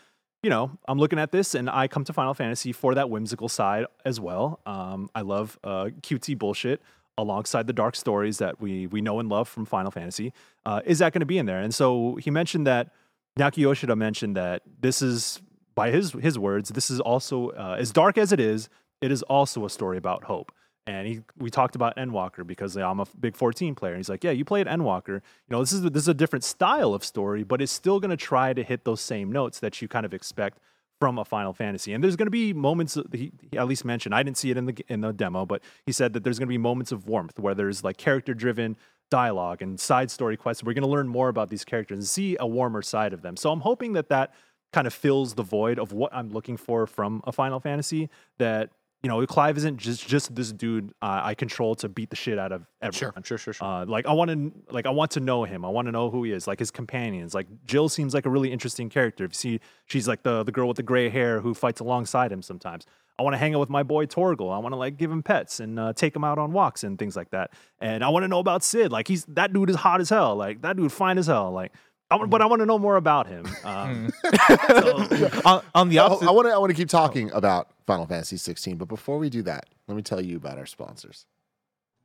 you 0.43 0.51
know, 0.51 0.73
I'm 0.89 0.99
looking 0.99 1.19
at 1.19 1.31
this 1.31 1.55
and 1.55 1.71
I 1.71 1.87
come 1.89 2.05
to 2.05 2.13
Final 2.13 2.35
Fantasy 2.35 2.73
for 2.73 2.95
that 2.95 3.09
whimsical 3.09 3.49
side 3.49 3.87
as 4.05 4.21
well. 4.21 4.61
Um, 4.67 5.09
I 5.15 5.23
love 5.23 5.59
uh, 5.63 5.87
cutesy 6.03 6.37
bullshit 6.37 6.83
alongside 7.17 7.67
the 7.67 7.73
dark 7.73 7.97
stories 7.97 8.39
that 8.39 8.61
we 8.61 8.87
we 8.87 9.01
know 9.01 9.21
and 9.21 9.29
love 9.29 9.49
from 9.49 9.65
Final 9.65 9.91
Fantasy. 9.91 10.33
Uh, 10.67 10.81
is 10.85 10.99
that 10.99 11.13
going 11.13 11.21
to 11.21 11.27
be 11.27 11.39
in 11.39 11.47
there? 11.47 11.61
And 11.61 11.75
so 11.75 12.17
he 12.17 12.31
mentioned 12.31 12.67
that 12.67 12.91
Naoki 13.39 13.59
Yoshida 13.59 13.97
mentioned 13.97 14.37
that 14.37 14.63
this 14.81 15.03
is, 15.03 15.41
by 15.75 15.91
his 15.91 16.13
his 16.13 16.39
words, 16.39 16.71
this 16.71 16.91
is 16.91 17.01
also 17.01 17.51
uh, 17.51 17.77
as 17.79 17.93
dark 17.93 18.19
as 18.19 18.33
it 18.33 18.41
is. 18.41 18.69
It 19.01 19.11
is 19.11 19.23
also 19.23 19.65
a 19.65 19.71
story 19.71 19.99
about 19.99 20.25
hope. 20.25 20.53
And 20.87 21.07
he, 21.09 21.23
we 21.39 21.51
talked 21.51 21.77
about 21.77 21.97
Endwalker 21.97 22.47
because 22.47 22.77
I'm 22.77 23.01
a 23.01 23.07
big 23.19 23.37
14 23.37 23.75
player. 23.75 23.95
And 23.95 23.99
he's 23.99 24.11
like, 24.11 24.23
yeah, 24.23 24.33
you 24.33 24.45
played 24.45 24.67
Endwalker. 24.67 25.15
You 25.15 25.51
know, 25.51 25.61
this 25.61 25.73
is 25.73 25.83
this 25.83 26.03
is 26.03 26.09
a 26.09 26.15
different 26.15 26.45
style 26.45 26.95
of 26.95 27.03
story, 27.05 27.43
but 27.43 27.61
it's 27.63 27.73
still 27.73 28.01
going 28.01 28.11
to 28.11 28.17
try 28.17 28.53
to 28.53 28.63
hit 28.63 28.85
those 28.85 29.01
same 29.01 29.33
notes 29.33 29.61
that 29.61 29.81
you 29.81 29.89
kind 29.89 30.07
of 30.07 30.13
expect 30.15 30.59
from 31.01 31.19
a 31.19 31.25
Final 31.25 31.53
Fantasy. 31.53 31.93
And 31.93 32.03
there's 32.03 32.17
going 32.17 32.27
to 32.27 32.31
be 32.31 32.53
moments 32.53 32.97
he, 33.13 33.33
he 33.51 33.59
at 33.59 33.67
least 33.67 33.85
mentioned. 33.85 34.15
I 34.15 34.23
didn't 34.23 34.39
see 34.39 34.51
it 34.51 34.57
in 34.57 34.67
the 34.67 34.85
in 34.89 35.01
the 35.01 35.13
demo, 35.13 35.45
but 35.45 35.63
he 35.87 35.93
said 35.93 36.13
that 36.13 36.25
there's 36.25 36.39
going 36.39 36.47
to 36.47 36.53
be 36.53 36.59
moments 36.59 36.93
of 36.93 37.07
warmth 37.07 37.39
where 37.39 37.55
there's 37.55 37.85
like 37.85 37.97
character 37.97 38.35
driven 38.35 38.77
dialogue 39.11 39.63
and 39.63 39.79
side 39.79 40.11
story 40.11 40.37
quests. 40.37 40.63
We're 40.63 40.73
going 40.73 40.83
to 40.83 40.89
learn 40.89 41.09
more 41.09 41.29
about 41.29 41.51
these 41.51 41.65
characters 41.65 41.99
and 41.99 42.07
see 42.07 42.37
a 42.41 42.47
warmer 42.47 42.83
side 42.83 43.13
of 43.13 43.23
them. 43.23 43.37
So 43.37 43.51
I'm 43.51 43.61
hoping 43.61 43.93
that 43.95 44.09
that 44.09 44.33
kind 44.73 44.87
of 44.87 44.95
fills 44.95 45.35
the 45.35 45.43
void 45.43 45.79
of 45.79 45.93
what 45.93 46.13
I'm 46.15 46.31
looking 46.31 46.57
for 46.57 46.87
from 46.87 47.23
a 47.25 47.33
Final 47.33 47.61
Fantasy. 47.61 48.09
That 48.39 48.71
you 49.05 49.11
know, 49.11 49.25
Clive 49.27 49.59
isn't 49.59 49.77
just 49.77 50.09
just 50.09 50.35
this 50.35 50.51
dude 50.51 50.89
uh, 51.03 51.21
I 51.23 51.35
control 51.35 51.75
to 51.77 51.91
beat 51.91 52.09
the 52.09 52.17
shit 52.17 52.39
out 52.39 52.53
of 52.53 52.67
everyone. 52.81 53.23
sure, 53.23 53.37
sure, 53.37 53.53
sure. 53.53 53.67
Uh, 53.67 53.85
like 53.85 54.07
I 54.07 54.15
want 54.15 54.31
to 54.31 54.51
like 54.71 54.87
I 54.87 54.91
want 54.91 55.11
to 55.13 55.21
know 55.21 55.45
him. 55.45 55.63
I 55.63 55.69
want 55.69 55.87
to 55.89 55.93
know 55.93 56.09
who 56.09 56.25
he 56.25 56.33
is. 56.33 56.47
Like 56.47 56.59
his 56.59 56.71
companions. 56.71 57.35
Like 57.35 57.47
Jill 57.67 57.91
seems 57.91 58.15
like 58.15 58.25
a 58.25 58.31
really 58.31 58.51
interesting 58.51 58.89
character. 58.89 59.27
If 59.27 59.33
you 59.33 59.59
see, 59.59 59.61
she's 59.85 60.09
like 60.09 60.23
the 60.23 60.43
the 60.43 60.53
girl 60.53 60.69
with 60.69 60.79
the 60.79 60.83
gray 60.83 61.11
hair 61.11 61.41
who 61.41 61.53
fights 61.53 61.81
alongside 61.81 62.33
him 62.33 62.41
sometimes. 62.41 62.87
I 63.19 63.23
want 63.23 63.35
to 63.35 63.39
hang 63.39 63.55
out 63.55 63.61
with 63.61 63.69
my 63.69 63.83
boy 63.83 64.07
Torgal. 64.07 64.51
I 64.51 64.59
want 64.59 64.73
to 64.73 64.79
like 64.79 64.97
give 64.97 65.11
him 65.11 65.23
pets 65.23 65.61
and 65.61 65.79
uh, 65.79 65.93
take 65.93 66.17
him 66.17 66.25
out 66.25 66.39
on 66.39 66.53
walks 66.53 66.83
and 66.83 66.99
things 66.99 67.15
like 67.15 67.31
that. 67.31 67.53
And 67.81 68.03
I 68.03 68.09
want 68.09 68.25
to 68.25 68.29
know 68.29 68.39
about 68.39 68.65
Cid. 68.65 68.91
Like 68.91 69.07
he's 69.07 69.27
that 69.27 69.53
dude 69.53 69.69
is 69.69 69.77
hot 69.77 70.01
as 70.01 70.09
hell. 70.09 70.35
Like 70.35 70.63
that 70.63 70.79
dude 70.79 70.93
fine 70.93 71.19
as 71.19 71.27
hell. 71.27 71.53
Like. 71.53 71.73
I, 72.11 72.19
but 72.27 72.43
I 72.43 72.47
want 72.47 72.61
to 72.61 72.67
know 72.67 72.79
more 72.79 72.97
about 72.97 73.27
him. 73.27 73.47
Um, 73.65 74.11
so- 74.23 75.31
on, 75.45 75.63
on 75.75 75.89
the 75.89 75.99
I 75.99 76.05
opposite, 76.05 76.33
want 76.33 76.47
to 76.49 76.53
I 76.55 76.59
want 76.59 76.71
to 76.71 76.77
keep 76.77 76.89
talking 76.89 77.31
about 77.33 77.71
Final 77.87 78.07
Fantasy 78.07 78.37
16, 78.37 78.77
but 78.77 78.89
before 78.89 79.19
we 79.19 79.31
do 79.31 79.43
that, 79.43 79.67
let 79.89 79.97
me 79.97 80.03
tell 80.03 80.21
you 80.21 80.37
about 80.37 80.59
our 80.59 80.67
sponsors. 80.67 81.27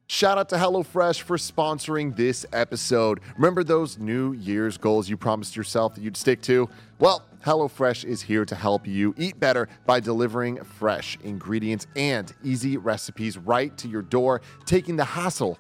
Shout 0.08 0.40
out 0.40 0.50
to 0.50 0.56
HelloFresh 0.56 1.22
for 1.22 1.38
sponsoring 1.38 2.16
this 2.16 2.44
episode. 2.52 3.20
Remember 3.36 3.64
those 3.64 4.00
New 4.00 4.34
Year's 4.34 4.76
goals 4.78 5.08
you 5.08 5.18
promised 5.18 5.56
yourself 5.56 5.94
that 5.96 6.02
you'd 6.02 6.18
stick 6.18 6.42
to? 6.44 6.68
Well, 6.98 7.24
HelloFresh 7.46 8.06
is 8.06 8.24
here 8.24 8.44
to 8.46 8.56
help 8.56 8.88
you 8.88 9.14
eat 9.18 9.40
better 9.40 9.70
by 9.86 10.00
delivering 10.00 10.64
fresh 10.64 11.16
ingredients 11.24 11.86
and 11.96 12.34
easy 12.44 12.78
recipes 12.78 13.38
right 13.38 13.78
to 13.78 13.88
your 13.88 14.02
door, 14.02 14.42
taking 14.66 14.96
the 14.96 15.06
hassle 15.06 15.60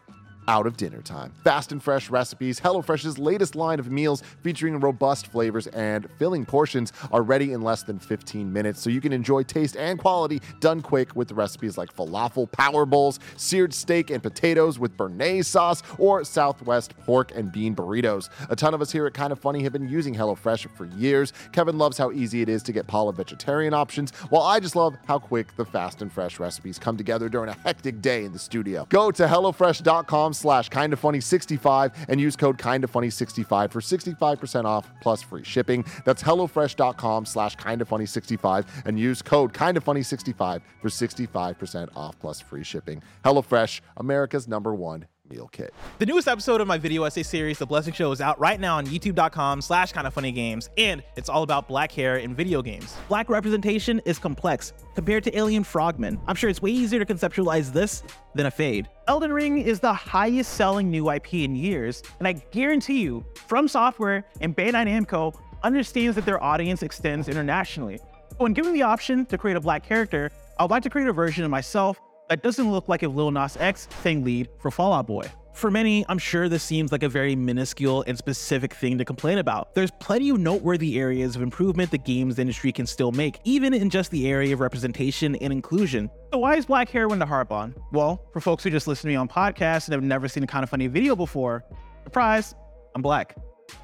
out 0.49 0.65
of 0.65 0.75
dinner 0.75 1.01
time. 1.03 1.31
Fast 1.43 1.71
and 1.71 1.81
fresh 1.81 2.09
recipes, 2.09 2.59
HelloFresh's 2.59 3.19
latest 3.19 3.55
line 3.55 3.79
of 3.79 3.91
meals 3.91 4.23
featuring 4.41 4.79
robust 4.79 5.27
flavors 5.27 5.67
and 5.67 6.09
filling 6.17 6.43
portions 6.43 6.91
are 7.11 7.21
ready 7.21 7.53
in 7.53 7.61
less 7.61 7.83
than 7.83 7.99
15 7.99 8.51
minutes, 8.51 8.81
so 8.81 8.89
you 8.89 8.99
can 8.99 9.13
enjoy 9.13 9.43
taste 9.43 9.77
and 9.77 9.99
quality 9.99 10.41
done 10.59 10.81
quick 10.81 11.15
with 11.15 11.31
recipes 11.33 11.77
like 11.77 11.95
falafel 11.95 12.51
power 12.51 12.87
bowls, 12.87 13.19
seared 13.37 13.71
steak 13.71 14.09
and 14.09 14.23
potatoes 14.23 14.79
with 14.79 14.97
béarnaise 14.97 15.45
sauce, 15.45 15.83
or 15.99 16.23
Southwest 16.23 16.97
pork 17.05 17.31
and 17.35 17.51
bean 17.51 17.75
burritos. 17.75 18.29
A 18.49 18.55
ton 18.55 18.73
of 18.73 18.81
us 18.81 18.91
here 18.91 19.05
at 19.05 19.13
Kind 19.13 19.31
of 19.31 19.37
Funny 19.37 19.61
have 19.61 19.71
been 19.71 19.87
using 19.87 20.15
HelloFresh 20.15 20.67
for 20.75 20.85
years. 20.85 21.31
Kevin 21.51 21.77
loves 21.77 21.95
how 21.95 22.11
easy 22.11 22.41
it 22.41 22.49
is 22.49 22.63
to 22.63 22.71
get 22.71 22.87
Paula 22.87 23.13
vegetarian 23.13 23.75
options, 23.75 24.09
while 24.29 24.41
I 24.41 24.59
just 24.59 24.75
love 24.75 24.97
how 25.05 25.19
quick 25.19 25.55
the 25.57 25.65
fast 25.65 26.01
and 26.01 26.11
fresh 26.11 26.39
recipes 26.39 26.79
come 26.79 26.97
together 26.97 27.29
during 27.29 27.51
a 27.51 27.57
hectic 27.63 28.01
day 28.01 28.25
in 28.25 28.33
the 28.33 28.39
studio. 28.39 28.87
Go 28.89 29.11
to 29.11 29.27
HelloFresh.com 29.27 30.33
slash 30.39 30.69
kind 30.69 30.93
of 30.93 30.99
funny 30.99 31.19
65 31.19 31.91
and 32.07 32.19
use 32.19 32.35
code 32.35 32.57
kind 32.57 32.83
of 32.83 32.89
funny 32.89 33.09
65 33.09 33.71
for 33.71 33.81
65% 33.81 34.65
off 34.65 34.89
plus 35.01 35.21
free 35.21 35.43
shipping. 35.43 35.85
That's 36.05 36.23
HelloFresh.com 36.23 37.25
slash 37.25 37.55
kind 37.55 37.81
of 37.81 37.87
funny 37.87 38.05
65 38.05 38.83
and 38.85 38.99
use 38.99 39.21
code 39.21 39.53
kind 39.53 39.77
of 39.77 39.83
funny 39.83 40.03
65 40.03 40.61
for 40.81 40.89
65% 40.89 41.89
off 41.95 42.17
plus 42.19 42.39
free 42.39 42.63
shipping. 42.63 43.01
HelloFresh, 43.23 43.81
America's 43.97 44.47
number 44.47 44.73
one 44.73 45.05
meal 45.29 45.49
kit. 45.51 45.73
The 45.99 46.05
newest 46.05 46.27
episode 46.27 46.61
of 46.61 46.67
my 46.67 46.77
video 46.77 47.03
essay 47.03 47.23
series, 47.23 47.57
The 47.59 47.65
Blessing 47.65 47.93
Show, 47.93 48.11
is 48.11 48.21
out 48.21 48.39
right 48.39 48.59
now 48.59 48.77
on 48.77 48.87
youtube.com 48.87 49.61
slash 49.61 49.91
kind 49.91 50.07
of 50.07 50.13
funny 50.13 50.31
games, 50.31 50.69
and 50.77 51.03
it's 51.15 51.29
all 51.29 51.43
about 51.43 51.67
black 51.67 51.91
hair 51.91 52.17
in 52.17 52.33
video 52.33 52.61
games. 52.61 52.95
Black 53.07 53.29
representation 53.29 54.01
is 54.05 54.17
complex 54.19 54.73
compared 54.95 55.23
to 55.25 55.37
alien 55.37 55.63
frogmen. 55.63 56.19
I'm 56.27 56.35
sure 56.35 56.49
it's 56.49 56.61
way 56.61 56.71
easier 56.71 57.03
to 57.03 57.13
conceptualize 57.13 57.71
this 57.71 58.03
than 58.35 58.47
a 58.47 58.51
fade. 58.51 58.89
Elden 59.07 59.31
Ring 59.31 59.59
is 59.59 59.79
the 59.79 59.93
highest 59.93 60.53
selling 60.53 60.89
new 60.89 61.09
IP 61.11 61.33
in 61.35 61.55
years, 61.55 62.03
and 62.19 62.27
I 62.27 62.33
guarantee 62.33 63.01
you, 63.01 63.23
From 63.47 63.67
Software 63.67 64.25
and 64.41 64.55
Bandai 64.55 64.85
Namco 64.87 65.35
understands 65.63 66.15
that 66.15 66.25
their 66.25 66.41
audience 66.43 66.83
extends 66.83 67.27
internationally. 67.27 67.99
When 68.37 68.53
given 68.53 68.73
the 68.73 68.83
option 68.83 69.25
to 69.27 69.37
create 69.37 69.57
a 69.57 69.59
black 69.59 69.83
character, 69.83 70.31
I 70.57 70.63
would 70.63 70.71
like 70.71 70.83
to 70.83 70.89
create 70.89 71.07
a 71.07 71.13
version 71.13 71.43
of 71.43 71.51
myself 71.51 71.99
that 72.29 72.43
doesn't 72.43 72.71
look 72.71 72.87
like 72.87 73.03
a 73.03 73.07
Lil 73.07 73.31
Nas 73.31 73.57
X 73.59 73.87
sang 74.01 74.23
lead 74.23 74.47
for 74.59 74.71
Fall 74.71 74.93
Out 74.93 75.07
Boy. 75.07 75.29
For 75.53 75.69
many, 75.69 76.05
I'm 76.07 76.19
sure 76.19 76.47
this 76.47 76.63
seems 76.63 76.91
like 76.91 77.03
a 77.03 77.09
very 77.09 77.35
minuscule 77.35 78.05
and 78.07 78.17
specific 78.17 78.73
thing 78.73 78.97
to 78.97 79.03
complain 79.03 79.39
about. 79.39 79.75
There's 79.75 79.91
plenty 79.99 80.29
of 80.29 80.39
noteworthy 80.39 80.97
areas 80.97 81.35
of 81.35 81.41
improvement 81.41 81.91
the 81.91 81.97
games 81.97 82.39
industry 82.39 82.71
can 82.71 82.85
still 82.85 83.11
make, 83.11 83.39
even 83.43 83.73
in 83.73 83.89
just 83.89 84.09
the 84.11 84.29
area 84.29 84.53
of 84.53 84.61
representation 84.61 85.35
and 85.35 85.51
inclusion. 85.51 86.09
So 86.31 86.39
why 86.39 86.55
is 86.55 86.67
black 86.67 86.89
hair 86.89 87.09
one 87.09 87.19
to 87.19 87.25
harp 87.25 87.51
on? 87.51 87.75
Well, 87.91 88.23
for 88.31 88.39
folks 88.39 88.63
who 88.63 88.69
just 88.69 88.87
listen 88.87 89.09
to 89.09 89.13
me 89.13 89.15
on 89.15 89.27
podcasts 89.27 89.87
and 89.87 89.93
have 89.93 90.03
never 90.03 90.29
seen 90.29 90.43
a 90.43 90.47
kind 90.47 90.63
of 90.63 90.69
funny 90.69 90.87
video 90.87 91.15
before, 91.15 91.65
surprise, 92.05 92.55
I'm 92.95 93.01
black. 93.01 93.35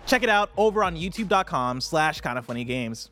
Check 0.05 0.23
it 0.23 0.29
out 0.29 0.51
over 0.55 0.83
on 0.83 0.95
youtube.com 0.95 1.81
slash 1.81 2.21
kind 2.21 2.37
of 2.37 2.45
funny 2.45 2.63
games. 2.63 3.11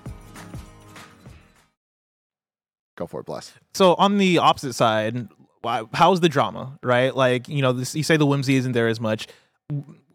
Go 3.01 3.07
for 3.07 3.19
it, 3.21 3.25
Bless. 3.25 3.51
So 3.73 3.95
on 3.95 4.17
the 4.19 4.37
opposite 4.37 4.73
side, 4.73 5.27
why- 5.61 5.85
how's 5.93 6.19
the 6.19 6.29
drama, 6.29 6.77
right? 6.83 7.15
Like, 7.15 7.49
you 7.49 7.61
know, 7.63 7.71
this, 7.73 7.95
you 7.95 8.03
say 8.03 8.15
the 8.15 8.27
whimsy 8.27 8.55
isn't 8.57 8.73
there 8.73 8.87
as 8.87 8.99
much. 8.99 9.27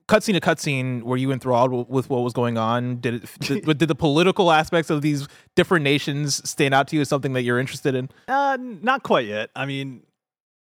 Cutscene 0.09 0.35
to 0.35 0.41
cutscene, 0.41 1.03
were 1.03 1.17
you 1.17 1.33
enthralled 1.33 1.71
w- 1.73 1.87
with 1.89 2.09
what 2.09 2.21
was 2.23 2.33
going 2.33 2.57
on? 2.57 3.01
Did 3.01 3.15
it, 3.25 3.31
did, 3.41 3.65
did 3.79 3.89
the 3.89 3.95
political 3.97 4.53
aspects 4.53 4.89
of 4.89 5.03
these 5.03 5.27
different 5.57 5.83
nations 5.83 6.49
stand 6.49 6.75
out 6.75 6.87
to 6.89 6.97
you 6.97 7.03
as 7.03 7.09
something 7.09 7.33
that 7.33 7.43
you're 7.43 7.59
interested 7.59 7.97
in? 7.97 8.09
Uh, 8.29 8.57
not 8.61 9.03
quite 9.03 9.27
yet. 9.27 9.51
I 9.57 9.67
mean, 9.67 10.03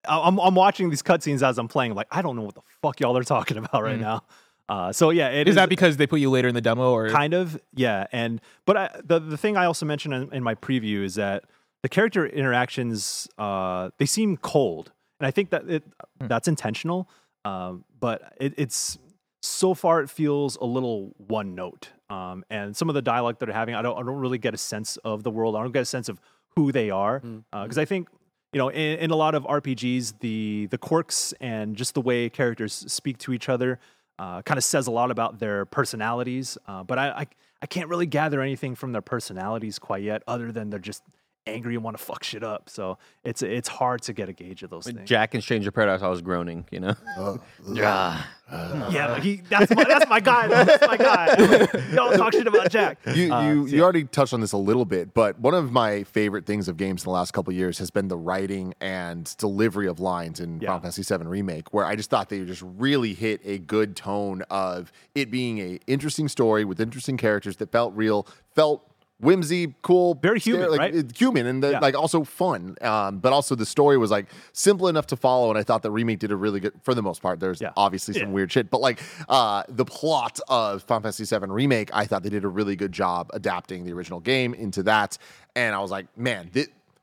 I- 0.08 0.22
I'm 0.22 0.40
I'm 0.40 0.56
watching 0.56 0.90
these 0.90 1.04
cutscenes 1.04 1.44
as 1.46 1.58
I'm 1.58 1.68
playing. 1.68 1.94
Like, 1.94 2.08
I 2.10 2.22
don't 2.22 2.38
know 2.38 2.44
what 2.44 2.56
the 2.56 2.62
fuck 2.82 3.02
y'all 3.02 3.18
are 3.18 3.24
talking 3.26 3.58
about 3.64 3.84
right 3.84 3.98
Mm. 3.98 4.02
now. 4.02 4.24
Uh, 4.70 4.94
so 4.94 5.10
yeah, 5.10 5.28
it 5.28 5.50
Is 5.50 5.56
that 5.56 5.68
because 5.68 5.98
they 5.98 6.08
put 6.08 6.22
you 6.22 6.30
later 6.30 6.48
in 6.48 6.56
the 6.56 6.62
demo, 6.62 6.94
or 6.94 7.10
kind 7.10 7.34
of 7.34 7.60
yeah? 7.76 8.08
And 8.14 8.40
but 8.66 8.78
I, 8.78 8.90
the 9.04 9.20
the 9.20 9.36
thing 9.38 9.58
I 9.58 9.66
also 9.66 9.86
mentioned 9.86 10.14
in, 10.14 10.34
in 10.34 10.42
my 10.42 10.56
preview 10.56 11.04
is 11.04 11.16
that 11.16 11.44
the 11.84 11.90
character 11.90 12.26
interactions 12.26 13.28
uh, 13.38 13.90
they 14.00 14.06
seem 14.08 14.38
cold, 14.38 14.92
and 15.20 15.28
I 15.28 15.32
think 15.32 15.52
that 15.52 15.70
it 15.70 15.84
Hmm. 16.20 16.28
that's 16.28 16.48
intentional. 16.48 17.08
Um, 17.46 17.84
but 18.00 18.34
it, 18.40 18.54
it's 18.58 18.98
so 19.42 19.74
far 19.74 20.02
it 20.02 20.10
feels 20.10 20.56
a 20.58 20.66
little 20.66 21.14
one 21.18 21.56
note. 21.56 21.90
Um, 22.10 22.46
and 22.50 22.76
some 22.76 22.88
of 22.90 22.96
the 22.96 23.02
dialogue 23.02 23.38
that 23.40 23.46
they're 23.48 23.56
having, 23.56 23.76
I 23.76 23.82
don't 23.82 23.96
I 23.98 24.04
don't 24.04 24.16
really 24.20 24.38
get 24.38 24.54
a 24.54 24.58
sense 24.58 24.98
of 24.98 25.24
the 25.24 25.32
world. 25.32 25.56
I 25.56 25.62
don't 25.62 25.72
get 25.74 25.82
a 25.82 25.86
sense 25.86 26.08
of 26.10 26.20
who 26.56 26.72
they 26.72 26.90
are 26.90 27.20
because 27.52 27.78
I 27.78 27.86
think 27.86 28.08
you 28.54 28.60
know 28.60 28.70
in, 28.70 29.00
in 29.00 29.12
a 29.12 29.16
lot 29.16 29.36
of 29.36 29.44
RPGs 29.44 30.20
the 30.20 30.68
the 30.72 30.78
quirks 30.78 31.34
and 31.42 31.76
just 31.76 31.94
the 31.96 32.02
way 32.02 32.30
characters 32.30 32.74
speak 32.88 33.18
to 33.20 33.34
each 33.34 33.50
other 33.50 33.80
uh, 34.20 34.42
kind 34.44 34.58
of 34.58 34.64
says 34.64 34.86
a 34.88 34.92
lot 34.92 35.10
about 35.12 35.40
their 35.40 35.66
personalities. 35.66 36.58
Uh, 36.68 36.84
but 36.84 36.98
I, 37.00 37.10
I 37.10 37.28
I 37.62 37.66
can't 37.66 37.90
really 37.90 38.06
gather 38.06 38.40
anything 38.42 38.76
from 38.76 38.92
their 38.94 39.02
personalities 39.02 39.80
quite 39.80 40.04
yet, 40.04 40.22
other 40.28 40.52
than 40.52 40.70
they're 40.70 40.80
just 40.80 41.02
angry 41.46 41.76
and 41.76 41.84
want 41.84 41.98
to 41.98 42.04
fuck 42.04 42.24
shit 42.24 42.44
up. 42.44 42.70
So 42.70 42.98
it's 43.24 43.42
it's 43.42 43.68
hard 43.68 44.02
to 44.04 44.14
get 44.14 44.30
a 44.30 44.34
gauge 44.34 44.64
of 44.64 44.70
those 44.70 44.86
things. 44.86 45.02
Jack 45.08 45.34
and 45.34 45.44
Stranger 45.44 45.72
Paradise, 45.72 46.02
I 46.02 46.08
was 46.08 46.22
groaning, 46.22 46.66
you 46.72 46.80
know? 46.80 46.96
yeah, 48.92 49.12
like 49.12 49.24
he, 49.24 49.42
that's 49.50 49.74
my 49.74 49.84
that's 49.84 50.08
my 50.10 50.20
guy. 50.20 50.48
though. 50.48 50.64
That's 50.64 50.86
my 50.86 50.98
guy. 50.98 51.36
Don't 51.96 52.18
talk 52.18 52.34
shit 52.34 52.46
about 52.48 52.70
Jack. 52.70 53.00
You 53.16 53.34
Uh, 53.34 53.52
you, 53.54 53.68
so 53.68 53.76
you 53.76 53.84
already 53.84 54.04
touched 54.04 54.34
on 54.34 54.42
this 54.42 54.52
a 54.52 54.58
little 54.58 54.86
bit, 54.86 55.14
but 55.14 55.40
one 55.40 55.54
of 55.54 55.72
my 55.72 56.04
favorite 56.04 56.46
things 56.46 56.68
of 56.68 56.78
games 56.78 57.02
in 57.04 57.06
the 57.06 57.12
last 57.12 57.32
couple 57.32 57.52
of 57.52 57.58
years 57.58 57.78
has 57.80 57.90
been 57.90 58.10
the 58.10 58.18
writing 58.18 58.74
and 58.82 59.36
delivery 59.38 59.88
of 59.88 60.00
lines 60.00 60.40
in 60.40 60.60
Yeah. 60.60 60.70
Final 60.70 60.82
Fantasy 60.92 61.18
VII 61.18 61.26
Remake, 61.26 61.74
where 61.74 61.86
I 61.86 61.96
just 61.96 62.10
thought 62.10 62.30
they 62.30 62.44
just 62.46 62.64
really 62.64 63.14
hit 63.14 63.42
a 63.44 63.58
good 63.60 63.96
tone 63.96 64.44
of 64.50 64.92
it 65.16 65.32
being 65.32 65.60
a 65.60 65.80
interesting 65.88 66.28
story 66.28 66.64
with 66.66 66.80
interesting 66.80 67.18
characters 67.18 67.56
that 67.58 67.72
felt 67.72 67.96
real, 67.96 68.28
felt 68.56 68.88
whimsy, 69.20 69.74
cool, 69.84 70.16
Very 70.16 70.40
human, 70.40 70.70
like, 70.70 70.80
right? 70.80 71.18
Human 71.18 71.46
and 71.48 71.64
the, 71.64 71.72
Yeah. 71.72 71.80
like 71.80 71.96
also 71.96 72.24
fun, 72.24 72.76
um, 72.82 73.20
but 73.20 73.32
also 73.32 73.56
the 73.56 73.66
story 73.66 73.98
was 73.98 74.12
like 74.12 74.26
simple 74.52 74.88
enough 74.88 75.08
to 75.08 75.16
follow, 75.16 75.50
and 75.50 75.58
I 75.58 75.64
thought 75.64 75.82
the 75.82 75.92
remake 75.92 76.20
did 76.20 76.32
a 76.32 76.36
really 76.36 76.60
good 76.60 76.74
for 76.82 76.94
the 76.94 77.02
most 77.02 77.22
part. 77.22 77.40
There's 77.40 77.62
Yeah. 77.62 77.72
obviously 77.78 78.14
some 78.16 78.24
Yeah. 78.30 78.34
weird 78.34 78.52
shit, 78.52 78.70
but 78.70 78.82
like 78.82 79.00
uh, 79.30 79.64
the 79.70 79.86
plot 79.86 80.40
of 80.50 80.84
Final 80.84 81.04
Fantasy 81.04 81.24
VII 81.26 81.46
Remake, 81.52 81.90
I 81.94 82.06
thought 82.06 82.24
they 82.24 82.30
did 82.30 82.44
a 82.44 82.50
really 82.50 82.76
good 82.76 82.92
job 82.92 83.30
adapting 83.34 83.86
the 83.86 83.94
original 83.94 84.20
game 84.20 84.54
into 84.54 84.84
that, 84.84 85.18
and 85.56 85.74
I 85.74 85.80
was 85.80 85.92
like, 85.92 86.08
man, 86.18 86.50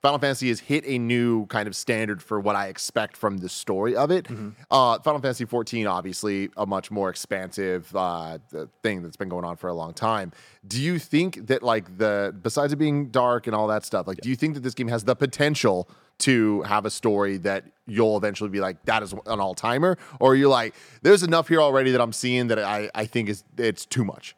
Final 0.02 0.18
Fantasy 0.18 0.48
has 0.48 0.60
hit 0.60 0.84
a 0.86 0.98
new 0.98 1.46
kind 1.46 1.68
of 1.68 1.76
standard 1.76 2.22
for 2.22 2.40
what 2.40 2.56
I 2.56 2.68
expect 2.68 3.16
from 3.16 3.38
the 3.38 3.48
story 3.48 3.94
of 3.94 4.10
it. 4.10 4.24
Mm-hmm. 4.24 4.50
Uh, 4.70 4.98
Final 5.00 5.20
Fantasy 5.20 5.44
14, 5.44 5.86
obviously, 5.86 6.48
a 6.56 6.64
much 6.64 6.90
more 6.90 7.10
expansive 7.10 7.94
uh, 7.94 8.38
thing 8.82 9.02
that's 9.02 9.16
been 9.16 9.28
going 9.28 9.44
on 9.44 9.56
for 9.56 9.68
a 9.68 9.74
long 9.74 9.92
time. 9.92 10.32
Do 10.66 10.80
you 10.80 10.98
think 10.98 11.48
that, 11.48 11.62
like, 11.62 11.98
the 11.98 12.34
besides 12.42 12.72
it 12.72 12.76
being 12.76 13.08
dark 13.08 13.46
and 13.46 13.54
all 13.54 13.66
that 13.68 13.84
stuff, 13.84 14.06
like, 14.06 14.18
do 14.18 14.30
you 14.30 14.36
think 14.36 14.54
that 14.54 14.60
this 14.60 14.74
game 14.74 14.88
has 14.88 15.04
the 15.04 15.14
potential 15.14 15.88
to 16.20 16.62
have 16.62 16.86
a 16.86 16.90
story 16.90 17.36
that 17.38 17.64
you'll 17.86 18.16
eventually 18.16 18.50
be 18.50 18.60
like, 18.60 18.82
that 18.84 19.02
is 19.02 19.12
an 19.12 19.40
all 19.40 19.54
timer? 19.54 19.98
Or 20.18 20.34
you're 20.34 20.40
you 20.40 20.48
like, 20.48 20.74
there's 21.02 21.22
enough 21.22 21.48
here 21.48 21.60
already 21.60 21.90
that 21.90 22.00
I'm 22.00 22.12
seeing 22.12 22.46
that 22.48 22.58
I, 22.58 22.90
I 22.94 23.04
think 23.04 23.28
is 23.28 23.44
it's 23.58 23.84
too 23.84 24.04
much? 24.04 24.34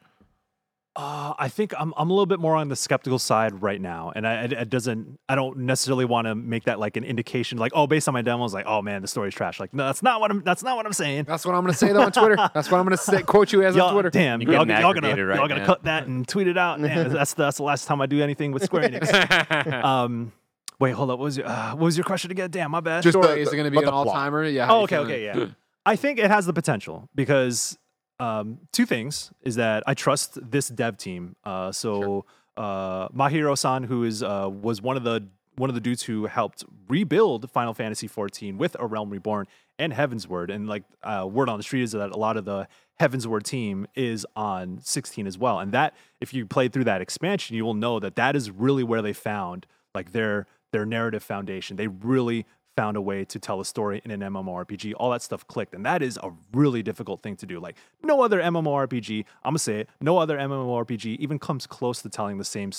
Uh, 0.94 1.32
I 1.38 1.48
think 1.48 1.72
I'm 1.78 1.94
I'm 1.96 2.10
a 2.10 2.12
little 2.12 2.26
bit 2.26 2.38
more 2.38 2.54
on 2.54 2.68
the 2.68 2.76
skeptical 2.76 3.18
side 3.18 3.62
right 3.62 3.80
now, 3.80 4.12
and 4.14 4.28
I, 4.28 4.44
it, 4.44 4.52
it 4.52 4.68
doesn't. 4.68 5.18
I 5.26 5.34
don't 5.34 5.60
necessarily 5.60 6.04
want 6.04 6.26
to 6.26 6.34
make 6.34 6.64
that 6.64 6.78
like 6.78 6.98
an 6.98 7.04
indication, 7.04 7.56
like 7.56 7.72
oh, 7.74 7.86
based 7.86 8.08
on 8.08 8.12
my 8.12 8.20
demos, 8.20 8.52
like 8.52 8.66
oh 8.66 8.82
man, 8.82 9.00
the 9.00 9.08
story's 9.08 9.34
trash. 9.34 9.58
Like 9.58 9.72
no, 9.72 9.86
that's 9.86 10.02
not 10.02 10.20
what 10.20 10.30
I'm. 10.30 10.42
That's 10.42 10.62
not 10.62 10.76
what 10.76 10.84
I'm 10.84 10.92
saying. 10.92 11.24
That's 11.24 11.46
what 11.46 11.54
I'm 11.54 11.62
going 11.62 11.72
to 11.72 11.78
say 11.78 11.94
though 11.94 12.02
on 12.02 12.12
Twitter. 12.12 12.36
That's 12.54 12.70
what 12.70 12.78
I'm 12.78 12.84
going 12.84 12.96
to 12.96 13.02
say, 13.02 13.22
quote 13.22 13.52
you 13.54 13.62
as 13.62 13.74
Y'all, 13.74 13.86
on 13.86 13.94
Twitter. 13.94 14.10
damn, 14.10 14.42
You're 14.42 14.52
y'all, 14.52 14.68
y'all 14.68 14.92
gonna 14.92 15.24
right 15.24 15.38
y'all 15.38 15.48
gonna 15.48 15.64
cut 15.64 15.84
that 15.84 16.06
and 16.06 16.28
tweet 16.28 16.46
it 16.46 16.58
out. 16.58 16.78
Man, 16.78 17.08
that's 17.12 17.32
that's 17.32 17.56
the 17.56 17.62
last 17.62 17.86
time 17.86 18.02
I 18.02 18.06
do 18.06 18.20
anything 18.22 18.52
with 18.52 18.62
Square 18.62 18.82
Enix. 18.90 19.84
um, 19.84 20.30
wait, 20.78 20.90
hold 20.90 21.10
up. 21.10 21.18
What 21.18 21.24
was 21.24 21.38
your 21.38 21.46
uh, 21.46 21.70
what 21.70 21.84
was 21.84 21.96
your 21.96 22.04
question 22.04 22.30
again? 22.30 22.50
Damn, 22.50 22.70
my 22.70 22.80
bad. 22.80 23.02
Just 23.02 23.16
the- 23.18 23.22
Story, 23.22 23.40
is 23.40 23.48
it 23.50 23.56
going 23.56 23.64
to 23.64 23.70
be 23.70 23.82
an 23.82 23.88
all 23.88 24.12
timer? 24.12 24.44
Yeah. 24.44 24.70
Oh, 24.70 24.82
okay, 24.82 24.98
okay, 24.98 25.24
yeah. 25.24 25.46
I 25.86 25.96
think 25.96 26.18
it 26.18 26.30
has 26.30 26.44
the 26.44 26.52
potential 26.52 27.08
because 27.14 27.78
um, 28.22 28.58
two 28.70 28.86
things 28.86 29.32
is 29.42 29.56
that 29.56 29.82
I 29.84 29.94
trust 29.94 30.38
this 30.50 30.68
dev 30.68 30.96
team. 30.96 31.34
Uh, 31.44 31.72
so 31.72 32.24
uh, 32.56 33.08
Maehiro-san, 33.08 33.82
who 33.82 34.04
is 34.04 34.22
uh, 34.22 34.48
was 34.48 34.80
one 34.80 34.96
of 34.96 35.02
the 35.02 35.26
one 35.56 35.68
of 35.68 35.74
the 35.74 35.80
dudes 35.80 36.04
who 36.04 36.26
helped 36.26 36.64
rebuild 36.88 37.50
Final 37.50 37.74
Fantasy 37.74 38.08
XIV 38.08 38.56
with 38.56 38.74
A 38.78 38.86
Realm 38.86 39.10
Reborn 39.10 39.46
and 39.78 39.92
Heavensward, 39.92 40.54
and 40.54 40.68
like 40.68 40.84
uh, 41.02 41.26
word 41.28 41.48
on 41.48 41.58
the 41.58 41.64
street 41.64 41.82
is 41.82 41.92
that 41.92 42.10
a 42.10 42.16
lot 42.16 42.36
of 42.36 42.44
the 42.44 42.68
Heavensward 43.00 43.42
team 43.42 43.88
is 43.96 44.24
on 44.36 44.78
16 44.82 45.26
as 45.26 45.36
well. 45.36 45.58
And 45.58 45.72
that, 45.72 45.94
if 46.20 46.32
you 46.32 46.46
played 46.46 46.72
through 46.72 46.84
that 46.84 47.00
expansion, 47.00 47.56
you 47.56 47.64
will 47.64 47.74
know 47.74 47.98
that 47.98 48.14
that 48.14 48.36
is 48.36 48.50
really 48.50 48.84
where 48.84 49.02
they 49.02 49.12
found 49.12 49.66
like 49.94 50.12
their 50.12 50.46
their 50.70 50.86
narrative 50.86 51.24
foundation. 51.24 51.76
They 51.76 51.88
really 51.88 52.46
found 52.82 52.96
a 52.96 53.00
way 53.00 53.24
to 53.24 53.38
tell 53.38 53.60
a 53.60 53.64
story 53.64 54.02
in 54.04 54.10
an 54.10 54.18
MMORPG. 54.18 54.92
All 54.96 55.12
that 55.12 55.22
stuff 55.22 55.46
clicked, 55.46 55.72
and 55.72 55.86
that 55.86 56.02
is 56.02 56.18
a 56.20 56.32
really 56.52 56.82
difficult 56.82 57.22
thing 57.22 57.36
to 57.36 57.46
do. 57.46 57.60
Like 57.60 57.76
no 58.02 58.22
other 58.22 58.40
MMORPG, 58.40 59.24
I'm 59.44 59.52
gonna 59.52 59.60
say 59.60 59.80
it, 59.82 59.88
no 60.00 60.18
other 60.18 60.36
MMORPG 60.36 61.16
even 61.18 61.38
comes 61.38 61.64
close 61.64 62.02
to 62.02 62.08
telling 62.08 62.38
the 62.38 62.44
same 62.44 62.72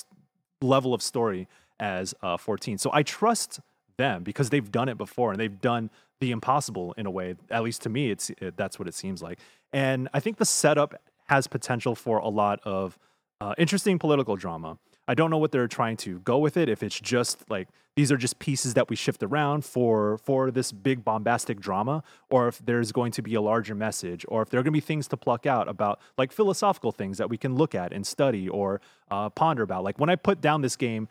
level 0.62 0.94
of 0.94 1.02
story 1.02 1.48
as 1.80 2.14
uh, 2.22 2.36
14. 2.36 2.78
So 2.80 2.90
I 2.92 3.02
trust 3.04 3.62
them 3.96 4.24
because 4.24 4.50
they've 4.50 4.70
done 4.70 4.90
it 4.90 4.98
before 4.98 5.32
and 5.32 5.40
they've 5.40 5.62
done 5.62 5.90
the 6.20 6.32
impossible 6.32 6.94
in 6.98 7.06
a 7.06 7.12
way. 7.12 7.36
At 7.50 7.64
least 7.64 7.82
to 7.84 7.90
me, 7.90 8.12
it's 8.12 8.30
it, 8.42 8.58
that's 8.58 8.78
what 8.78 8.90
it 8.90 8.96
seems 8.96 9.24
like. 9.24 9.40
And 9.72 10.10
I 10.14 10.20
think 10.20 10.36
the 10.36 10.46
setup 10.46 11.02
has 11.28 11.48
potential 11.48 11.96
for 11.96 12.18
a 12.18 12.28
lot 12.28 12.60
of 12.66 13.00
uh, 13.40 13.56
interesting 13.58 14.00
political 14.00 14.36
drama. 14.36 14.78
I 15.08 15.16
don't 15.16 15.30
know 15.30 15.38
what 15.38 15.52
they're 15.52 15.68
trying 15.68 15.98
to 15.98 16.20
go 16.20 16.38
with 16.38 16.56
it. 16.56 16.70
If 16.70 16.82
it's 16.82 17.00
just 17.00 17.50
like 17.50 17.68
these 17.96 18.12
are 18.12 18.18
just 18.18 18.40
pieces 18.40 18.74
that 18.74 18.90
we 18.90 18.96
shift 18.96 19.22
around 19.22 19.66
for 19.66 20.18
for 20.18 20.50
this 20.50 20.72
big 20.72 21.04
bombastic 21.04 21.60
drama, 21.60 22.04
or 22.30 22.48
if 22.48 22.60
there's 22.66 22.92
going 22.92 23.12
to 23.14 23.22
be 23.22 23.36
a 23.36 23.42
larger 23.42 23.76
message, 23.76 24.26
or 24.30 24.42
if 24.42 24.50
there 24.50 24.60
are 24.60 24.64
going 24.64 24.72
to 24.74 24.78
be 24.78 24.82
things 24.82 25.08
to 25.10 25.18
pluck 25.18 25.46
out 25.46 25.68
about 25.68 26.00
like 26.18 26.32
philosophical 26.32 26.92
things 26.92 27.18
that 27.18 27.30
we 27.30 27.38
can 27.38 27.56
look 27.56 27.76
at 27.76 27.92
and 27.92 28.08
study 28.08 28.48
or 28.48 28.82
uh, 29.12 29.30
ponder 29.30 29.64
about. 29.64 29.84
Like 29.84 30.00
when 30.00 30.10
I 30.10 30.16
put 30.16 30.42
down 30.42 30.62
this 30.62 30.76
game, 30.76 31.08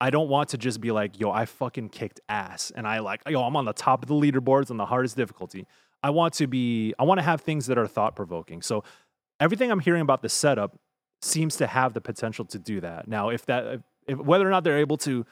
I 0.00 0.10
don't 0.10 0.28
want 0.28 0.48
to 0.50 0.58
just 0.58 0.80
be 0.80 0.90
like, 0.90 1.20
yo, 1.20 1.30
I 1.30 1.44
fucking 1.44 1.90
kicked 1.90 2.20
ass, 2.28 2.72
and 2.74 2.86
I 2.86 3.00
like, 3.00 3.22
yo, 3.28 3.42
I'm 3.42 3.56
on 3.56 3.64
the 3.64 3.72
top 3.72 4.02
of 4.02 4.08
the 4.08 4.14
leaderboards 4.14 4.70
on 4.70 4.76
the 4.76 4.86
hardest 4.86 5.16
difficulty. 5.16 5.66
I 6.02 6.10
want 6.10 6.34
to 6.34 6.46
be, 6.46 6.94
I 6.98 7.04
want 7.04 7.18
to 7.18 7.22
have 7.22 7.40
things 7.40 7.66
that 7.66 7.78
are 7.78 7.86
thought 7.86 8.14
provoking. 8.14 8.60
So 8.60 8.84
everything 9.40 9.70
I'm 9.70 9.80
hearing 9.80 10.02
about 10.02 10.20
the 10.20 10.28
setup 10.28 10.78
seems 11.22 11.56
to 11.56 11.66
have 11.66 11.94
the 11.94 12.00
potential 12.00 12.44
to 12.46 12.58
do 12.58 12.80
that. 12.80 13.08
Now, 13.08 13.30
if 13.30 13.46
that, 13.46 13.82
if, 14.06 14.18
whether 14.18 14.46
or 14.46 14.50
not 14.50 14.64
they're 14.64 14.78
able 14.78 14.96
to, 14.98 15.24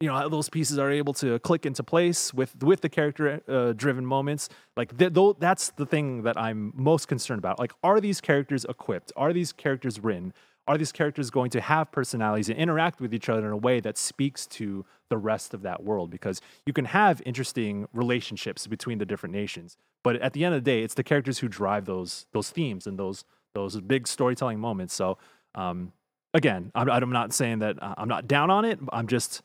you 0.00 0.08
know, 0.08 0.28
those 0.28 0.48
pieces 0.48 0.78
are 0.78 0.90
able 0.90 1.12
to 1.14 1.38
click 1.40 1.66
into 1.66 1.82
place 1.82 2.32
with 2.32 2.62
with 2.62 2.80
the 2.80 2.88
character 2.88 3.42
uh, 3.46 3.72
driven 3.72 4.06
moments, 4.06 4.48
like 4.76 4.96
th- 4.96 5.12
though, 5.12 5.34
that's 5.34 5.70
the 5.72 5.84
thing 5.84 6.22
that 6.22 6.38
I'm 6.38 6.72
most 6.74 7.06
concerned 7.06 7.38
about. 7.38 7.58
Like, 7.58 7.72
are 7.82 8.00
these 8.00 8.20
characters 8.20 8.64
equipped? 8.64 9.12
Are 9.16 9.32
these 9.32 9.52
characters 9.52 10.00
written? 10.00 10.32
Are 10.66 10.78
these 10.78 10.92
characters 10.92 11.30
going 11.30 11.50
to 11.50 11.60
have 11.60 11.90
personalities 11.90 12.48
and 12.48 12.56
interact 12.56 13.00
with 13.00 13.12
each 13.12 13.28
other 13.28 13.44
in 13.44 13.52
a 13.52 13.56
way 13.56 13.80
that 13.80 13.98
speaks 13.98 14.46
to 14.48 14.84
the 15.08 15.18
rest 15.18 15.52
of 15.52 15.62
that 15.62 15.82
world? 15.82 16.10
Because 16.10 16.40
you 16.64 16.72
can 16.72 16.84
have 16.84 17.20
interesting 17.26 17.88
relationships 17.92 18.66
between 18.66 18.98
the 18.98 19.06
different 19.06 19.34
nations, 19.34 19.76
but 20.04 20.16
at 20.16 20.32
the 20.32 20.44
end 20.44 20.54
of 20.54 20.64
the 20.64 20.70
day, 20.70 20.82
it's 20.82 20.94
the 20.94 21.02
characters 21.02 21.40
who 21.40 21.48
drive 21.48 21.84
those 21.84 22.26
those 22.32 22.50
themes 22.50 22.86
and 22.86 22.98
those 22.98 23.24
those 23.54 23.80
big 23.80 24.06
storytelling 24.06 24.58
moments. 24.58 24.94
So, 24.94 25.18
um, 25.54 25.92
again, 26.34 26.70
I'm, 26.74 26.90
I'm 26.90 27.12
not 27.12 27.32
saying 27.32 27.60
that 27.60 27.82
uh, 27.82 27.94
I'm 27.98 28.08
not 28.08 28.28
down 28.28 28.50
on 28.50 28.64
it. 28.64 28.78
I'm 28.92 29.06
just 29.06 29.42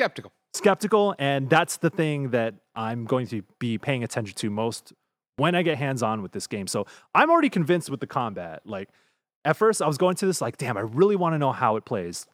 Skeptical. 0.00 0.32
skeptical, 0.54 1.14
and 1.18 1.50
that's 1.50 1.76
the 1.78 1.90
thing 1.90 2.30
that 2.30 2.54
I'm 2.74 3.04
going 3.04 3.26
to 3.28 3.42
be 3.58 3.78
paying 3.78 4.04
attention 4.04 4.36
to 4.36 4.50
most 4.50 4.92
when 5.36 5.54
I 5.54 5.62
get 5.62 5.78
hands 5.78 6.02
on 6.02 6.22
with 6.22 6.32
this 6.32 6.46
game. 6.46 6.66
So 6.66 6.86
I'm 7.14 7.30
already 7.30 7.50
convinced 7.50 7.90
with 7.90 8.00
the 8.00 8.06
combat. 8.06 8.62
Like 8.64 8.88
at 9.44 9.56
first, 9.56 9.82
I 9.82 9.86
was 9.86 9.98
going 9.98 10.16
to 10.16 10.26
this 10.26 10.40
like, 10.40 10.56
damn, 10.56 10.76
I 10.76 10.82
really 10.82 11.16
want 11.16 11.34
to 11.34 11.38
know 11.38 11.52
how 11.52 11.76
it 11.76 11.84
plays. 11.84 12.26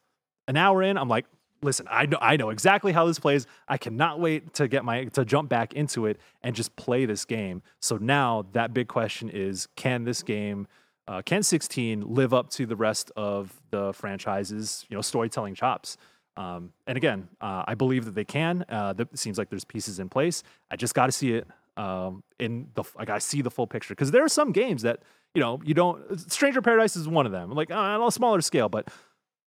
An 0.47 0.57
hour 0.57 0.83
in, 0.83 0.97
I'm 0.97 1.09
like, 1.09 1.25
listen, 1.63 1.87
I 1.89 2.05
know 2.05 2.17
I 2.21 2.37
know 2.37 2.49
exactly 2.51 2.91
how 2.91 3.05
this 3.05 3.17
plays. 3.17 3.47
I 3.67 3.77
cannot 3.77 4.19
wait 4.19 4.53
to 4.55 4.67
get 4.67 4.85
my 4.85 5.05
to 5.05 5.25
jump 5.25 5.49
back 5.49 5.73
into 5.73 6.05
it 6.05 6.19
and 6.43 6.55
just 6.55 6.75
play 6.75 7.05
this 7.05 7.25
game. 7.25 7.63
So 7.81 7.97
now 7.97 8.45
that 8.53 8.73
big 8.73 8.87
question 8.87 9.29
is, 9.29 9.67
can 9.75 10.03
this 10.03 10.21
game 10.21 10.67
uh, 11.07 11.21
can 11.21 11.43
16 11.43 12.01
live 12.01 12.33
up 12.33 12.49
to 12.51 12.65
the 12.65 12.75
rest 12.75 13.11
of 13.15 13.61
the 13.71 13.93
franchise's 13.93 14.85
you 14.89 14.95
know 14.95 15.01
storytelling 15.01 15.55
chops? 15.55 15.97
Um, 16.37 16.73
and 16.85 16.97
again, 16.97 17.29
uh, 17.39 17.63
I 17.67 17.75
believe 17.75 18.05
that 18.05 18.15
they 18.15 18.25
can. 18.25 18.65
Uh, 18.67 18.93
th- 18.93 19.09
it 19.13 19.19
seems 19.19 19.37
like 19.37 19.49
there's 19.49 19.63
pieces 19.63 19.99
in 19.99 20.09
place. 20.09 20.43
I 20.69 20.75
just 20.75 20.93
got 20.93 21.05
to 21.05 21.11
see 21.11 21.33
it 21.33 21.47
um, 21.77 22.23
in 22.39 22.67
the. 22.73 22.83
I 22.97 23.05
got 23.05 23.15
to 23.15 23.21
see 23.21 23.41
the 23.41 23.51
full 23.51 23.67
picture 23.67 23.93
because 23.93 24.11
there 24.11 24.23
are 24.23 24.29
some 24.29 24.51
games 24.51 24.81
that 24.81 25.01
you 25.33 25.41
know 25.41 25.61
you 25.63 25.73
don't. 25.73 26.19
Stranger 26.31 26.61
Paradise 26.61 26.95
is 26.95 27.07
one 27.07 27.25
of 27.25 27.31
them. 27.31 27.51
Like 27.51 27.71
uh, 27.71 27.75
on 27.75 28.07
a 28.07 28.11
smaller 28.11 28.41
scale, 28.41 28.69
but 28.69 28.89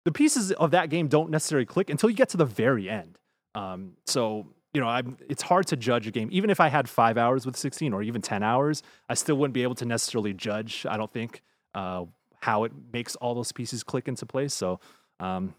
the 0.04 0.12
pieces 0.12 0.52
of 0.52 0.72
that 0.72 0.90
game 0.90 1.08
don't 1.08 1.32
necessarily 1.32 1.66
click 1.66 1.90
until 1.90 2.10
you 2.10 2.16
get 2.16 2.30
to 2.30 2.38
the 2.38 2.46
very 2.46 2.90
end. 2.90 3.18
Um, 3.56 3.94
so 4.06 4.48
you 4.76 4.82
know, 4.82 4.88
I'm, 4.88 5.18
it's 5.30 5.42
hard 5.42 5.68
to 5.68 5.78
judge 5.78 6.06
a 6.06 6.12
game. 6.12 6.28
Even 6.32 6.50
if 6.50 6.60
I 6.60 6.68
had 6.68 6.90
five 6.90 7.18
hours 7.18 7.46
with 7.46 7.56
16 7.56 7.94
or 7.94 8.04
even 8.04 8.22
10 8.22 8.44
hours, 8.44 8.84
I 9.10 9.14
still 9.14 9.38
wouldn't 9.38 9.54
be 9.54 9.64
able 9.64 9.76
to 9.76 9.86
necessarily 9.86 10.34
judge. 10.34 10.86
I 10.88 10.98
don't 10.98 11.12
think 11.12 11.42
uh, 11.74 12.06
how 12.42 12.66
it 12.66 12.74
makes 12.92 13.16
all 13.16 13.34
those 13.34 13.52
pieces 13.52 13.84
click 13.84 14.08
into 14.08 14.26
place. 14.26 14.54
So. 14.54 14.80
Um, 15.20 15.56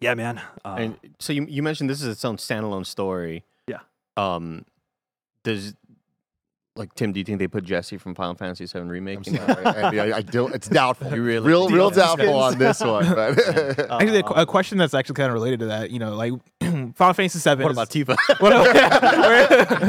yeah, 0.00 0.14
man. 0.14 0.40
Uh, 0.64 0.76
And 0.78 0.96
so 1.18 1.32
you 1.32 1.46
you 1.48 1.62
mentioned 1.62 1.88
this 1.88 2.02
is 2.02 2.08
its 2.08 2.24
own 2.24 2.36
standalone 2.36 2.84
story. 2.84 3.44
Yeah. 3.66 3.80
Um, 4.16 4.64
does 5.42 5.74
like 6.76 6.94
Tim? 6.94 7.12
Do 7.12 7.18
you 7.20 7.24
think 7.24 7.38
they 7.38 7.48
put 7.48 7.64
Jesse 7.64 7.96
from 7.98 8.14
Final 8.14 8.34
Fantasy 8.34 8.66
VII 8.66 8.84
remake? 8.86 9.26
in 9.26 9.34
that? 9.34 9.76
Andy, 9.76 10.00
I, 10.00 10.18
I 10.18 10.22
do, 10.22 10.48
it's 10.48 10.68
doubtful. 10.68 11.14
You 11.14 11.22
really- 11.22 11.46
real, 11.48 11.68
real 11.68 11.90
doubtful 11.90 12.34
on 12.34 12.58
this 12.58 12.80
one. 12.80 13.04
But 13.14 13.38
Actually, 13.90 14.18
a, 14.20 14.24
a 14.42 14.46
question 14.46 14.78
that's 14.78 14.94
actually 14.94 15.14
kind 15.14 15.28
of 15.28 15.34
related 15.34 15.60
to 15.60 15.66
that, 15.66 15.90
you 15.90 15.98
know, 15.98 16.14
like 16.14 16.32
Final 16.60 17.14
Fantasy 17.14 17.38
Seven. 17.38 17.64
What 17.64 17.72
is- 17.72 17.76
about 17.78 17.90
Tifa? 17.90 18.16
What 18.40 18.52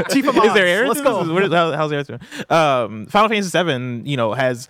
Tifa 0.10 0.46
Is 0.46 0.54
there 0.54 0.86
mods. 0.86 1.00
Let's 1.00 1.02
go. 1.02 1.34
What 1.34 1.44
is- 1.44 1.52
how- 1.54 1.72
how's 1.74 1.90
the 1.90 1.96
errors 1.96 2.08
doing? 2.08 2.20
Um, 2.50 3.06
Final 3.08 3.30
Fantasy 3.30 3.50
Seven, 3.50 4.06
you 4.06 4.18
know, 4.18 4.34
has 4.34 4.68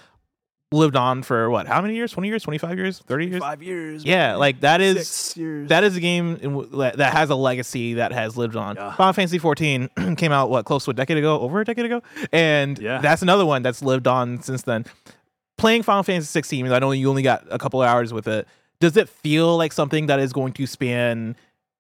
lived 0.72 0.96
on 0.96 1.24
for 1.24 1.50
what? 1.50 1.68
How 1.68 1.82
many 1.82 1.96
years? 1.96 2.12
Twenty 2.12 2.28
years? 2.30 2.44
Twenty 2.44 2.58
five 2.58 2.78
years? 2.78 3.00
Thirty 3.00 3.28
years? 3.28 3.40
Five 3.40 3.64
years. 3.64 4.04
Yeah, 4.04 4.36
like 4.36 4.60
that 4.62 4.82
is 4.82 5.34
that 5.68 5.84
is 5.84 5.96
a 5.96 6.00
game 6.00 6.38
in, 6.42 6.54
w- 6.54 6.70
that 6.98 7.14
has 7.14 7.30
a 7.30 7.36
legacy 7.36 7.96
that 7.96 8.12
has 8.12 8.36
lived 8.38 8.56
on. 8.56 8.76
Yeah. 8.76 8.94
Final 8.96 9.14
Fantasy 9.14 9.38
14 9.38 9.90
came 10.18 10.32
out 10.32 10.50
what 10.50 10.66
close 10.66 10.84
to 10.86 10.92
a 10.92 10.94
decade 10.94 11.18
ago, 11.18 11.40
over 11.40 11.62
a 11.62 11.66
decade 11.66 11.86
ago, 11.86 12.02
and 12.32 12.78
Yeah. 12.80 13.00
that's 13.00 13.22
another 13.22 13.46
one 13.46 13.62
that's 13.64 13.82
lived 13.82 14.08
on 14.08 14.42
since 14.42 14.64
then. 14.64 14.86
Playing 15.58 15.84
Final 15.84 16.04
Fantasy 16.04 16.28
16, 16.28 16.72
I 16.72 16.80
know 16.80 16.92
you 16.92 17.10
only 17.10 17.24
got 17.24 17.46
a 17.50 17.58
couple 17.58 17.82
of 17.82 17.88
hours 17.90 18.14
with 18.14 18.28
it, 18.28 18.48
does 18.80 18.96
it 18.96 19.10
feel 19.10 19.58
like 19.58 19.72
something 19.74 20.06
that 20.08 20.20
is 20.20 20.32
going 20.34 20.54
to 20.54 20.68
span 20.68 21.36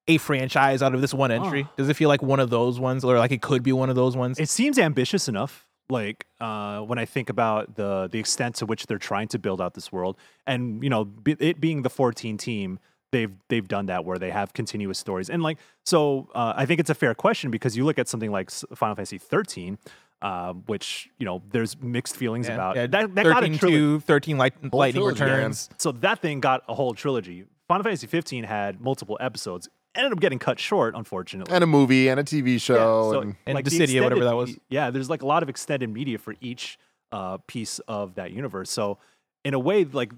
a 0.07 0.17
franchise 0.17 0.81
out 0.81 0.95
of 0.95 1.01
this 1.01 1.13
one 1.13 1.29
entry? 1.29 1.65
Oh. 1.67 1.71
Does 1.77 1.89
it 1.89 1.93
feel 1.95 2.07
like 2.09 2.23
one 2.23 2.39
of 2.39 2.49
those 2.49 2.79
ones, 2.79 3.03
or 3.03 3.19
like 3.19 3.31
it 3.31 3.41
could 3.43 3.61
be 3.61 3.71
one 3.73 3.89
of 3.91 3.95
those 3.95 4.15
ones? 4.17 4.39
It 4.39 4.49
seems 4.49 4.79
ambitious 4.79 5.27
enough. 5.27 5.66
Like 5.89 6.25
uh, 6.41 6.81
when 6.81 6.99
I 6.99 7.05
think 7.05 7.29
about 7.29 7.75
the 7.75 8.09
the 8.11 8.19
extent 8.19 8.55
to 8.55 8.65
which 8.65 8.87
they're 8.87 8.97
trying 8.97 9.29
to 9.29 9.39
build 9.39 9.61
out 9.61 9.73
this 9.73 9.91
world, 9.91 10.17
and 10.45 10.83
you 10.83 10.89
know, 10.89 11.05
be, 11.05 11.35
it 11.39 11.61
being 11.61 11.83
the 11.83 11.89
14 11.89 12.37
team, 12.37 12.79
they've 13.11 13.31
they've 13.47 13.67
done 13.67 13.85
that 13.85 14.03
where 14.03 14.19
they 14.19 14.29
have 14.31 14.51
continuous 14.53 14.99
stories, 14.99 15.29
and 15.29 15.41
like 15.41 15.57
so, 15.85 16.27
uh, 16.35 16.53
I 16.57 16.65
think 16.65 16.81
it's 16.81 16.89
a 16.89 16.95
fair 16.95 17.15
question 17.15 17.51
because 17.51 17.77
you 17.77 17.85
look 17.85 17.97
at 17.97 18.09
something 18.09 18.31
like 18.31 18.51
Final 18.51 18.95
Fantasy 18.95 19.17
13, 19.17 19.77
uh, 20.21 20.51
which 20.65 21.09
you 21.19 21.25
know, 21.25 21.41
there's 21.51 21.79
mixed 21.81 22.17
feelings 22.17 22.49
Yeah, 22.49 22.55
about 22.55 22.75
yeah, 22.75 22.87
that. 22.87 23.15
That 23.15 23.23
got 23.23 23.43
a 23.43 23.47
13 23.47 23.57
trilogy. 23.57 23.77
to 23.77 23.99
13 24.01 24.37
light, 24.37 24.73
lightning 24.73 25.01
trilogy, 25.01 25.21
man. 25.23 25.31
returns. 25.37 25.69
So 25.77 25.93
that 25.93 26.19
thing 26.19 26.41
got 26.41 26.63
a 26.67 26.73
whole 26.73 26.93
trilogy. 26.95 27.45
Final 27.69 27.83
Fantasy 27.83 28.07
15 28.07 28.43
had 28.43 28.81
multiple 28.81 29.17
episodes. 29.21 29.69
Ended 29.97 30.13
up 30.13 30.19
getting 30.19 30.39
cut 30.39 30.59
short, 30.59 30.93
unfortunately. 30.95 31.53
and 31.53 31.63
a 31.63 31.67
movie 31.67 32.07
and 32.07 32.19
a 32.19 32.23
TV 32.23 32.53
Yeah, 32.53 32.57
show. 32.59 33.11
so, 33.11 33.21
and 33.21 33.35
And 33.45 33.57
the 33.57 33.63
Dissidia, 33.63 34.03
whatever 34.03 34.23
that 34.25 34.35
was. 34.35 34.55
Yeah, 34.69 34.91
there's 34.91 35.09
like 35.09 35.23
a 35.23 35.25
lot 35.25 35.43
of 35.43 35.49
extended 35.49 35.89
media 35.89 36.17
for 36.17 36.35
each 36.39 36.77
uh, 37.11 37.37
piece 37.47 37.79
of 37.87 38.15
that 38.15 38.31
universe. 38.31 38.69
So 38.69 38.99
in 39.43 39.53
a 39.53 39.59
way, 39.59 39.83
like 39.85 40.11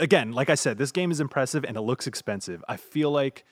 again, 0.00 0.32
like 0.32 0.50
I 0.50 0.54
said, 0.56 0.78
this 0.78 0.90
game 0.92 1.10
is 1.10 1.20
impressive 1.20 1.64
and 1.64 1.76
it 1.76 1.80
looks 1.82 2.06
expensive. 2.06 2.64
I 2.68 2.76
feel 2.76 3.10
like 3.10 3.44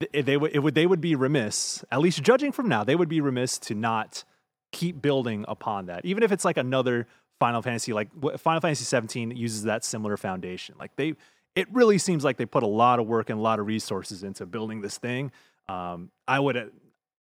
th- 0.00 0.24
they 0.24 0.36
would 0.36 0.54
it 0.54 0.60
would 0.60 0.74
they 0.74 0.86
would 0.86 1.00
be 1.00 1.14
remiss, 1.14 1.84
at 1.90 2.00
least 2.00 2.22
judging 2.22 2.52
from 2.52 2.68
now, 2.68 2.84
they 2.84 2.94
would 2.96 3.08
be 3.08 3.20
remiss 3.20 3.58
to 3.60 3.74
not 3.74 4.24
keep 4.72 5.00
building 5.02 5.44
upon 5.48 5.86
that, 5.86 6.04
even 6.04 6.22
if 6.22 6.30
it's 6.30 6.44
like 6.44 6.56
another 6.58 7.06
Final 7.40 7.62
Fantasy. 7.62 7.92
Like 7.92 8.08
Final 8.38 8.60
Fantasy 8.60 8.84
17 8.84 9.30
uses 9.36 9.62
that 9.64 9.84
similar 9.84 10.16
foundation. 10.16 10.74
Like 10.78 10.94
they, 10.96 11.14
it 11.58 11.68
really 11.72 11.98
seems 11.98 12.24
like 12.24 12.36
they 12.36 12.46
put 12.46 12.62
a 12.62 12.66
lot 12.68 12.98
of 12.98 13.06
work 13.06 13.30
and 13.30 13.38
a 13.38 13.42
lot 13.42 13.58
of 13.58 13.66
resources 13.66 14.22
into 14.22 14.46
building 14.46 14.80
this 14.80 14.98
thing. 14.98 15.30
Um, 15.68 16.10
I 16.26 16.38
would. 16.40 16.70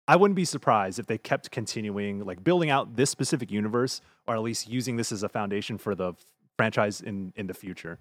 I 0.05 0.17
wouldn't 0.17 0.35
be 0.35 0.43
surprised 0.45 0.99
if 0.99 1.05
they 1.07 1.17
kept 1.17 1.49
continuing, 1.51 2.25
like 2.25 2.43
building 2.43 2.69
out 2.69 2.97
this 2.97 3.09
specific 3.09 3.49
universe, 3.51 4.01
or 4.27 4.35
at 4.35 4.41
least 4.41 4.67
using 4.67 4.97
this 4.97 5.11
as 5.13 5.23
a 5.23 5.29
foundation 5.29 5.77
for 5.77 5.95
the 5.95 6.13
franchise 6.57 6.99
in 6.99 7.31
in 7.35 7.47
the 7.47 7.53
future. 7.53 7.99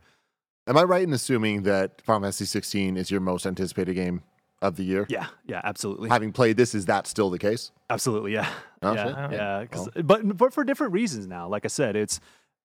Am 0.67 0.77
I 0.77 0.83
right 0.83 1.03
in 1.03 1.13
assuming 1.13 1.63
that 1.65 2.01
Final 2.03 2.23
Fantasy 2.23 2.45
16 2.45 2.97
is 2.97 3.11
your 3.11 3.21
most 3.21 3.47
anticipated 3.47 3.95
game 3.95 4.23
of 4.61 4.77
the 4.77 4.85
year? 4.85 5.07
Yeah, 5.09 5.27
yeah, 5.47 5.61
absolutely, 5.65 6.09
Having 6.09 6.33
played 6.33 6.57
this, 6.57 6.73
is 6.75 6.87
that 6.87 7.07
still 7.09 7.31
the 7.31 7.39
case? 7.39 7.73
absolutely, 7.91 8.33
yeah, 8.33 8.49
Oh, 8.81 8.95
yeah, 8.95 9.05
shit. 9.29 9.33
yeah. 9.39 9.65
'cause- 9.67 9.89
but 10.05 10.37
but 10.37 10.53
for 10.55 10.63
different 10.65 10.93
reasons 10.93 11.27
now. 11.27 11.47
Like 11.49 11.65
I 11.65 11.69
said, 11.69 11.95
it's 11.97 12.21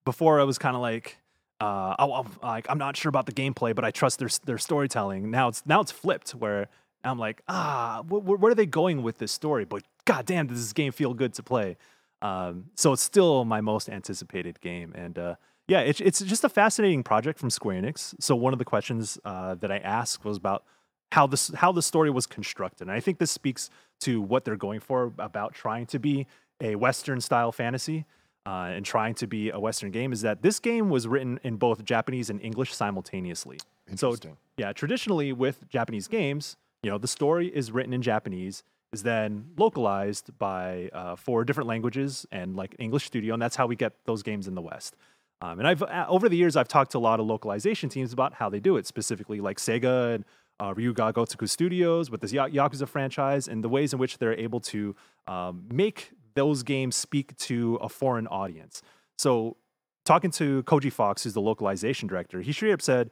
before 0.05 0.39
I 0.39 0.43
was 0.45 0.57
kind 0.59 0.75
of 0.75 0.81
like, 0.81 1.17
uh, 1.59 1.95
oh, 1.99 2.13
I'm, 2.13 2.27
like 2.43 2.67
I'm 2.69 2.77
not 2.77 2.95
sure 2.95 3.09
about 3.09 3.25
the 3.25 3.31
gameplay, 3.31 3.73
but 3.73 3.83
I 3.83 3.91
trust 3.91 4.19
their 4.19 4.29
their 4.45 4.57
storytelling. 4.57 5.31
Now 5.31 5.47
it's 5.47 5.63
now 5.65 5.81
it's 5.81 5.91
flipped 5.91 6.31
where 6.31 6.67
I'm 7.03 7.17
like, 7.17 7.41
ah, 7.47 8.03
wh- 8.07 8.21
wh- 8.21 8.41
where 8.41 8.51
are 8.51 8.55
they 8.55 8.65
going 8.65 9.03
with 9.03 9.17
this 9.17 9.31
story? 9.31 9.65
But 9.65 9.83
goddamn, 10.05 10.47
does 10.47 10.59
this 10.59 10.73
game 10.73 10.91
feel 10.91 11.13
good 11.13 11.33
to 11.35 11.43
play? 11.43 11.77
Um, 12.21 12.65
so 12.75 12.93
it's 12.93 13.01
still 13.01 13.45
my 13.45 13.61
most 13.61 13.89
anticipated 13.89 14.59
game, 14.61 14.93
and 14.95 15.17
uh, 15.17 15.35
yeah, 15.67 15.81
it's 15.81 15.99
it's 15.99 16.19
just 16.19 16.43
a 16.43 16.49
fascinating 16.49 17.03
project 17.03 17.39
from 17.39 17.49
Square 17.49 17.81
Enix. 17.81 18.15
So 18.19 18.35
one 18.35 18.53
of 18.53 18.59
the 18.59 18.65
questions 18.65 19.19
uh, 19.25 19.55
that 19.55 19.71
I 19.71 19.77
asked 19.79 20.25
was 20.25 20.37
about 20.37 20.63
how 21.11 21.27
this 21.27 21.51
how 21.55 21.71
the 21.71 21.81
story 21.81 22.09
was 22.09 22.25
constructed, 22.25 22.87
and 22.87 22.91
I 22.91 22.99
think 22.99 23.19
this 23.19 23.31
speaks 23.31 23.69
to 24.01 24.21
what 24.21 24.45
they're 24.45 24.55
going 24.55 24.79
for 24.79 25.13
about 25.17 25.53
trying 25.53 25.85
to 25.87 25.99
be 25.99 26.27
a 26.61 26.75
Western 26.75 27.21
style 27.21 27.51
fantasy. 27.51 28.05
Uh, 28.47 28.69
and 28.69 28.85
trying 28.85 29.13
to 29.13 29.27
be 29.27 29.49
a 29.49 29.59
Western 29.59 29.91
game 29.91 30.13
is 30.13 30.21
that 30.21 30.41
this 30.41 30.57
game 30.57 30.89
was 30.89 31.05
written 31.05 31.37
in 31.43 31.57
both 31.57 31.83
Japanese 31.83 32.29
and 32.29 32.39
English 32.41 32.73
simultaneously. 32.73 33.57
So, 33.95 34.07
Interesting. 34.07 34.37
yeah, 34.55 34.71
traditionally 34.71 35.33
with 35.33 35.67
Japanese 35.67 36.07
games, 36.07 36.55
you 36.81 36.89
know, 36.89 36.97
the 36.97 37.09
story 37.09 37.47
is 37.53 37.73
written 37.73 37.91
in 37.91 38.01
Japanese, 38.01 38.63
is 38.93 39.03
then 39.03 39.49
localized 39.57 40.29
by 40.37 40.89
uh, 40.93 41.17
four 41.17 41.43
different 41.43 41.67
languages 41.67 42.25
and 42.31 42.55
like 42.55 42.73
English 42.79 43.05
studio, 43.05 43.33
and 43.33 43.41
that's 43.41 43.57
how 43.57 43.67
we 43.67 43.75
get 43.75 43.91
those 44.05 44.23
games 44.23 44.47
in 44.47 44.55
the 44.55 44.61
West. 44.61 44.95
Um, 45.41 45.59
and 45.59 45.67
I've 45.67 45.83
uh, 45.83 46.05
over 46.07 46.29
the 46.29 46.37
years 46.37 46.55
I've 46.55 46.69
talked 46.69 46.91
to 46.91 46.97
a 46.97 46.99
lot 46.99 47.19
of 47.19 47.25
localization 47.25 47.89
teams 47.89 48.13
about 48.13 48.35
how 48.35 48.49
they 48.49 48.61
do 48.61 48.77
it, 48.77 48.87
specifically 48.87 49.41
like 49.41 49.57
Sega 49.57 50.15
and 50.15 50.25
uh, 50.61 50.73
Ryu 50.73 50.93
Ga 50.93 51.11
Gotoku 51.11 51.49
Studios 51.49 52.09
with 52.09 52.21
this 52.21 52.31
Yakuza 52.31 52.87
franchise, 52.87 53.49
and 53.49 53.61
the 53.61 53.69
ways 53.69 53.91
in 53.91 53.99
which 53.99 54.19
they're 54.19 54.39
able 54.39 54.61
to 54.61 54.95
um, 55.27 55.65
make 55.69 56.11
those 56.37 56.63
games 56.63 56.95
speak 56.95 57.35
to 57.37 57.75
a 57.81 57.89
foreign 57.89 58.27
audience. 58.27 58.81
So, 59.17 59.57
talking 60.05 60.31
to 60.31 60.63
Koji 60.63 60.91
Fox, 60.91 61.23
who's 61.23 61.33
the 61.33 61.41
localization 61.41 62.07
director, 62.07 62.41
he 62.41 62.51
straight 62.53 62.73
up 62.73 62.81
said, 62.81 63.09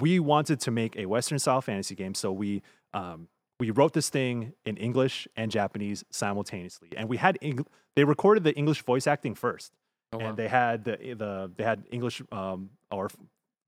"We 0.00 0.18
wanted 0.18 0.60
to 0.60 0.70
make 0.70 0.96
a 0.96 1.06
Western 1.06 1.38
style 1.38 1.60
fantasy 1.60 1.94
game, 1.94 2.14
so 2.14 2.32
we 2.32 2.62
um, 2.92 3.28
we 3.60 3.70
wrote 3.70 3.92
this 3.92 4.08
thing 4.08 4.52
in 4.64 4.76
English 4.76 5.28
and 5.36 5.50
Japanese 5.50 6.04
simultaneously, 6.10 6.88
and 6.96 7.08
we 7.08 7.18
had 7.18 7.38
Eng- 7.40 7.66
they 7.94 8.04
recorded 8.04 8.42
the 8.42 8.54
English 8.54 8.82
voice 8.82 9.06
acting 9.06 9.34
first, 9.34 9.72
and 10.12 10.36
they 10.36 10.48
had 10.48 10.84
the 10.84 10.96
the 11.14 11.52
they 11.56 11.64
had 11.64 11.84
English 11.90 12.20
um, 12.32 12.70
or 12.90 13.08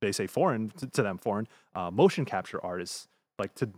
they 0.01 0.12
say 0.12 0.26
foreign 0.26 0.70
to, 0.70 0.87
to 0.89 1.03
them 1.03 1.18
foreign 1.18 1.47
uh, 1.74 1.91
motion 1.91 2.24
capture 2.24 2.61
artists 2.64 3.07
like 3.39 3.55
to 3.55 3.70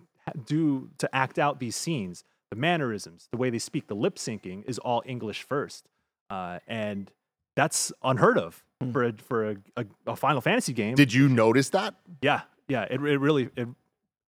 do 0.46 0.88
to 0.98 1.14
act 1.14 1.38
out 1.38 1.61
these 1.61 1.76
scenes, 1.76 2.24
the 2.55 2.61
mannerisms, 2.61 3.28
the 3.32 3.36
way 3.36 3.50
they 3.50 3.59
speak, 3.59 3.88
the 3.88 3.96
lip 3.96 4.14
syncing 4.16 4.64
is 4.66 4.78
all 4.78 5.02
English 5.05 5.42
first, 5.42 5.88
uh, 6.30 6.61
and 6.68 7.11
that's 7.57 7.92
unheard 8.02 8.38
of 8.38 8.62
for 8.92 9.05
a, 9.05 9.12
for 9.12 9.50
a, 9.50 9.57
a, 9.76 9.86
a 10.07 10.16
Final 10.16 10.40
Fantasy 10.40 10.72
game. 10.72 10.94
Did 10.94 11.12
you 11.12 11.28
notice 11.28 11.70
that? 11.70 11.94
Yeah, 12.22 12.42
yeah. 12.68 12.82
It, 12.82 13.00
it 13.02 13.18
really 13.18 13.50
it 13.57 13.68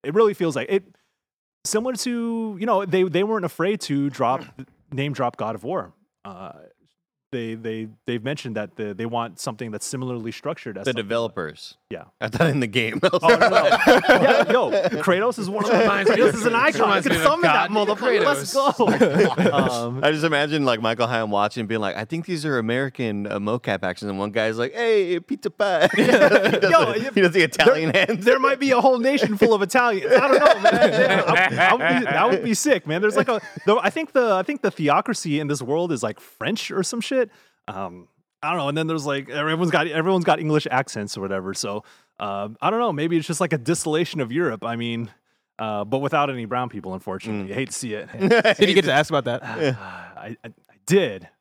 it 0.04 0.14
really 0.16 0.34
feels 0.34 0.56
like 0.56 0.70
it 0.72 0.84
similar 1.66 1.94
to 1.96 2.58
you 2.60 2.66
know 2.66 2.84
they 2.84 3.04
they 3.04 3.24
weren't 3.24 3.46
afraid 3.46 3.82
to 3.82 4.10
drop 4.10 4.44
name 4.92 5.14
drop 5.14 5.38
God 5.38 5.54
of 5.54 5.64
War. 5.64 5.94
Uh, 6.24 6.54
they 7.36 7.56
they 7.56 7.88
they've 8.06 8.24
mentioned 8.24 8.56
that 8.56 8.76
the, 8.78 8.94
they 8.94 9.06
want 9.06 9.40
something 9.40 9.72
that's 9.72 9.86
similarly 9.86 10.32
structured 10.32 10.78
as 10.78 10.86
The 10.86 10.92
something- 10.92 11.04
developers. 11.04 11.76
Yeah. 11.90 12.06
I 12.20 12.30
thought 12.30 12.50
in 12.50 12.60
the 12.62 12.68
game. 12.68 13.00
Oh, 13.04 13.20
no, 13.22 13.38
no. 13.38 13.48
yeah, 13.88 14.52
yo, 14.52 14.72
Kratos 15.04 15.38
is 15.38 15.50
one 15.50 15.64
of 15.66 15.72
Reminds 15.72 16.10
me 16.10 16.16
Kratos 16.18 16.34
is 16.34 16.46
an 16.46 16.56
icon. 16.56 16.82
I 16.82 16.86
reminds 16.86 17.08
can 17.08 17.16
me 17.16 17.18
of 17.20 17.24
summon 17.24 17.42
that 17.44 17.70
motherfucker. 17.70 18.26
Let's 18.26 18.54
go. 18.54 19.52
um, 19.54 20.04
I 20.04 20.12
just 20.12 20.24
imagine 20.24 20.66
like 20.66 20.82
Michael 20.82 21.08
Higham 21.08 21.30
watching, 21.30 21.68
being 21.68 21.82
like, 21.82 21.96
"I 21.96 22.06
think 22.06 22.26
these 22.26 22.46
are 22.46 22.58
American 22.58 23.28
uh, 23.28 23.40
mocap 23.40 23.84
actions," 23.84 24.10
and 24.10 24.18
one 24.18 24.32
guy's 24.32 24.58
like, 24.58 24.74
"Hey, 24.74 25.20
pizza 25.20 25.50
pie." 25.50 25.90
he, 25.96 26.06
does 26.06 26.72
Yo, 26.72 26.94
the, 26.94 27.12
he 27.14 27.22
does 27.22 27.32
the 27.32 27.44
Italian 27.44 27.94
hands. 27.94 28.26
there 28.26 28.40
might 28.40 28.60
be 28.60 28.72
a 28.72 28.82
whole 28.82 28.98
nation 29.00 29.38
full 29.38 29.54
of 29.54 29.62
Italians. 29.62 30.12
I 30.12 30.28
don't 30.28 30.40
know, 30.40 30.62
man. 30.62 30.74
Yeah, 30.92 31.24
I, 31.28 31.68
I 31.68 31.74
would 31.74 32.00
be, 32.00 32.06
that 32.06 32.30
would 32.30 32.44
be 32.44 32.54
sick, 32.54 32.88
man. 32.88 33.02
There's 33.02 33.16
like 33.18 33.30
a, 33.30 33.42
though 33.66 33.80
I 33.80 33.90
think 33.90 34.14
the 34.14 34.34
I 34.34 34.44
think 34.44 34.62
the 34.62 34.72
theocracy 34.72 35.40
in 35.40 35.48
this 35.48 35.62
world 35.62 35.92
is 35.92 36.02
like 36.04 36.20
French 36.20 36.72
or 36.72 36.84
some 36.84 37.02
shit. 37.02 37.25
Um, 37.68 38.08
I 38.44 38.50
don't 38.50 38.58
know. 38.60 38.70
And 38.70 38.78
then 38.78 38.88
there's 38.88 39.06
like 39.06 39.30
everyone's 39.30 39.72
got 39.72 39.88
everyone's 39.88 40.26
got 40.26 40.40
English 40.40 40.68
accents 40.70 41.18
or 41.18 41.22
whatever. 41.22 41.54
So 41.54 41.84
um, 42.20 42.58
I 42.62 42.70
don't 42.70 42.80
know. 42.80 42.94
Maybe 42.94 43.18
it's 43.18 43.28
just 43.28 43.42
like 43.42 43.54
a 43.54 43.58
distillation 43.58 44.22
of 44.22 44.32
Europe. 44.32 44.64
I 44.64 44.76
mean, 44.76 45.10
uh, 45.58 45.84
but 45.86 46.00
without 46.00 46.30
any 46.30 46.46
brown 46.46 46.70
people, 46.70 46.94
unfortunately. 46.94 47.52
I 47.52 47.56
hate 47.56 47.68
to 47.70 47.74
see 47.74 47.94
it. 47.94 48.10
Did 48.58 48.70
you 48.70 48.76
get 48.76 48.86
to 48.86 48.94
ask 48.94 49.10
about 49.10 49.26
that? 49.26 49.44
I, 49.44 50.38
I, 50.44 50.48
I 50.48 50.52
did. 50.86 51.28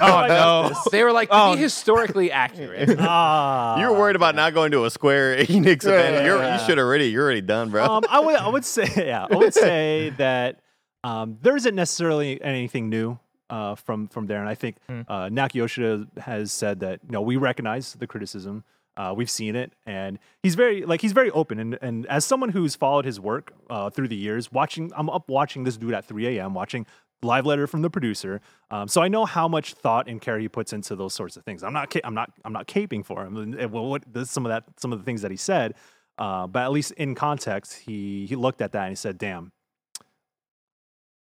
Oh 0.00 0.26
no! 0.28 0.72
They 0.92 1.02
were 1.02 1.10
like, 1.12 1.30
to 1.30 1.34
Oh. 1.36 1.54
be 1.56 1.60
historically 1.62 2.30
accurate. 2.44 2.96
Ah, 3.00 3.80
you 3.80 3.90
were 3.90 3.98
worried 3.98 4.14
about 4.14 4.34
not 4.36 4.54
going 4.54 4.70
to 4.72 4.84
a 4.84 4.90
Square 4.90 5.38
Enix 5.46 5.84
event. 5.84 6.24
You're, 6.24 6.52
you 6.52 6.58
should 6.60 6.78
already. 6.78 7.06
You're 7.06 7.24
already 7.24 7.40
done, 7.40 7.70
bro. 7.70 7.84
um, 7.84 8.04
I 8.08 8.20
would 8.20 8.36
I 8.36 8.48
would 8.48 8.64
say 8.64 8.88
yeah, 8.96 9.26
I 9.28 9.34
would 9.36 9.54
say 9.54 10.10
that 10.18 10.60
um, 11.02 11.38
there 11.42 11.56
isn't 11.56 11.74
necessarily 11.74 12.40
anything 12.42 12.88
new 12.88 13.18
uh, 13.54 13.76
from 13.76 14.08
from 14.08 14.26
there, 14.26 14.40
and 14.40 14.48
I 14.48 14.56
think 14.56 14.76
uh, 14.88 15.28
Naoki 15.28 15.54
Yoshida 15.54 16.08
has 16.18 16.50
said 16.50 16.80
that 16.80 16.98
you 17.06 17.12
know 17.12 17.22
we 17.22 17.36
recognize 17.36 17.92
the 17.92 18.06
criticism. 18.06 18.64
Uh, 18.96 19.12
we've 19.16 19.30
seen 19.30 19.54
it, 19.54 19.72
and 19.86 20.18
he's 20.42 20.56
very 20.56 20.84
like 20.84 21.00
he's 21.00 21.12
very 21.12 21.30
open. 21.30 21.60
And, 21.60 21.78
and 21.80 22.06
as 22.06 22.24
someone 22.24 22.48
who's 22.50 22.74
followed 22.74 23.04
his 23.04 23.20
work 23.20 23.52
uh, 23.70 23.90
through 23.90 24.08
the 24.08 24.16
years, 24.16 24.50
watching 24.50 24.90
I'm 24.96 25.08
up 25.08 25.28
watching 25.28 25.62
this 25.62 25.76
dude 25.76 25.94
at 25.94 26.04
3 26.04 26.38
a.m. 26.38 26.52
watching 26.52 26.84
live 27.22 27.46
letter 27.46 27.68
from 27.68 27.82
the 27.82 27.90
producer, 27.90 28.40
um, 28.72 28.88
so 28.88 29.02
I 29.02 29.08
know 29.08 29.24
how 29.24 29.46
much 29.46 29.74
thought 29.74 30.08
and 30.08 30.20
care 30.20 30.38
he 30.40 30.48
puts 30.48 30.72
into 30.72 30.96
those 30.96 31.14
sorts 31.14 31.36
of 31.36 31.44
things. 31.44 31.62
I'm 31.62 31.72
not 31.72 31.94
I'm 32.02 32.14
not 32.14 32.32
I'm 32.44 32.52
not 32.52 32.66
caping 32.66 33.06
for 33.06 33.24
him. 33.24 33.34
Well, 33.70 33.86
what 33.86 34.02
this, 34.12 34.32
some 34.32 34.46
of 34.46 34.50
that 34.50 34.64
some 34.78 34.92
of 34.92 34.98
the 34.98 35.04
things 35.04 35.22
that 35.22 35.30
he 35.30 35.36
said, 35.36 35.74
uh, 36.18 36.48
but 36.48 36.64
at 36.64 36.72
least 36.72 36.90
in 36.92 37.14
context, 37.14 37.74
he 37.74 38.26
he 38.26 38.34
looked 38.34 38.60
at 38.60 38.72
that 38.72 38.82
and 38.82 38.90
he 38.90 38.96
said, 38.96 39.16
"Damn." 39.16 39.52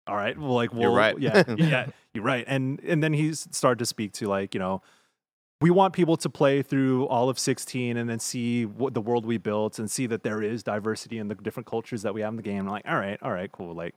All 0.07 0.15
right. 0.15 0.37
Well, 0.37 0.53
like, 0.53 0.71
well, 0.71 0.83
You're 0.83 0.91
right. 0.91 1.19
Yeah, 1.19 1.43
yeah, 1.47 1.55
you're 1.55 1.93
right. 2.19 2.43
And 2.47 2.79
and 2.81 3.01
then 3.03 3.13
he's 3.13 3.47
started 3.51 3.79
to 3.79 3.85
speak 3.85 4.11
to 4.13 4.27
like, 4.27 4.53
you 4.53 4.59
know, 4.59 4.81
we 5.61 5.69
want 5.71 5.93
people 5.93 6.17
to 6.17 6.29
play 6.29 6.61
through 6.61 7.07
all 7.07 7.29
of 7.29 7.39
16 7.39 7.97
and 7.97 8.09
then 8.09 8.19
see 8.19 8.65
what 8.65 8.93
the 8.93 9.01
world 9.01 9.25
we 9.25 9.37
built 9.37 9.79
and 9.79 9.89
see 9.89 10.05
that 10.07 10.21
there 10.23 10.41
is 10.43 10.61
diversity 10.63 11.17
in 11.17 11.27
the 11.29 11.35
different 11.35 11.65
cultures 11.67 12.03
that 12.03 12.13
we 12.13 12.21
have 12.21 12.31
in 12.33 12.35
the 12.37 12.43
game. 12.43 12.67
Like, 12.67 12.83
all 12.87 12.97
right, 12.97 13.17
all 13.23 13.31
right, 13.31 13.51
cool. 13.51 13.73
Like, 13.73 13.95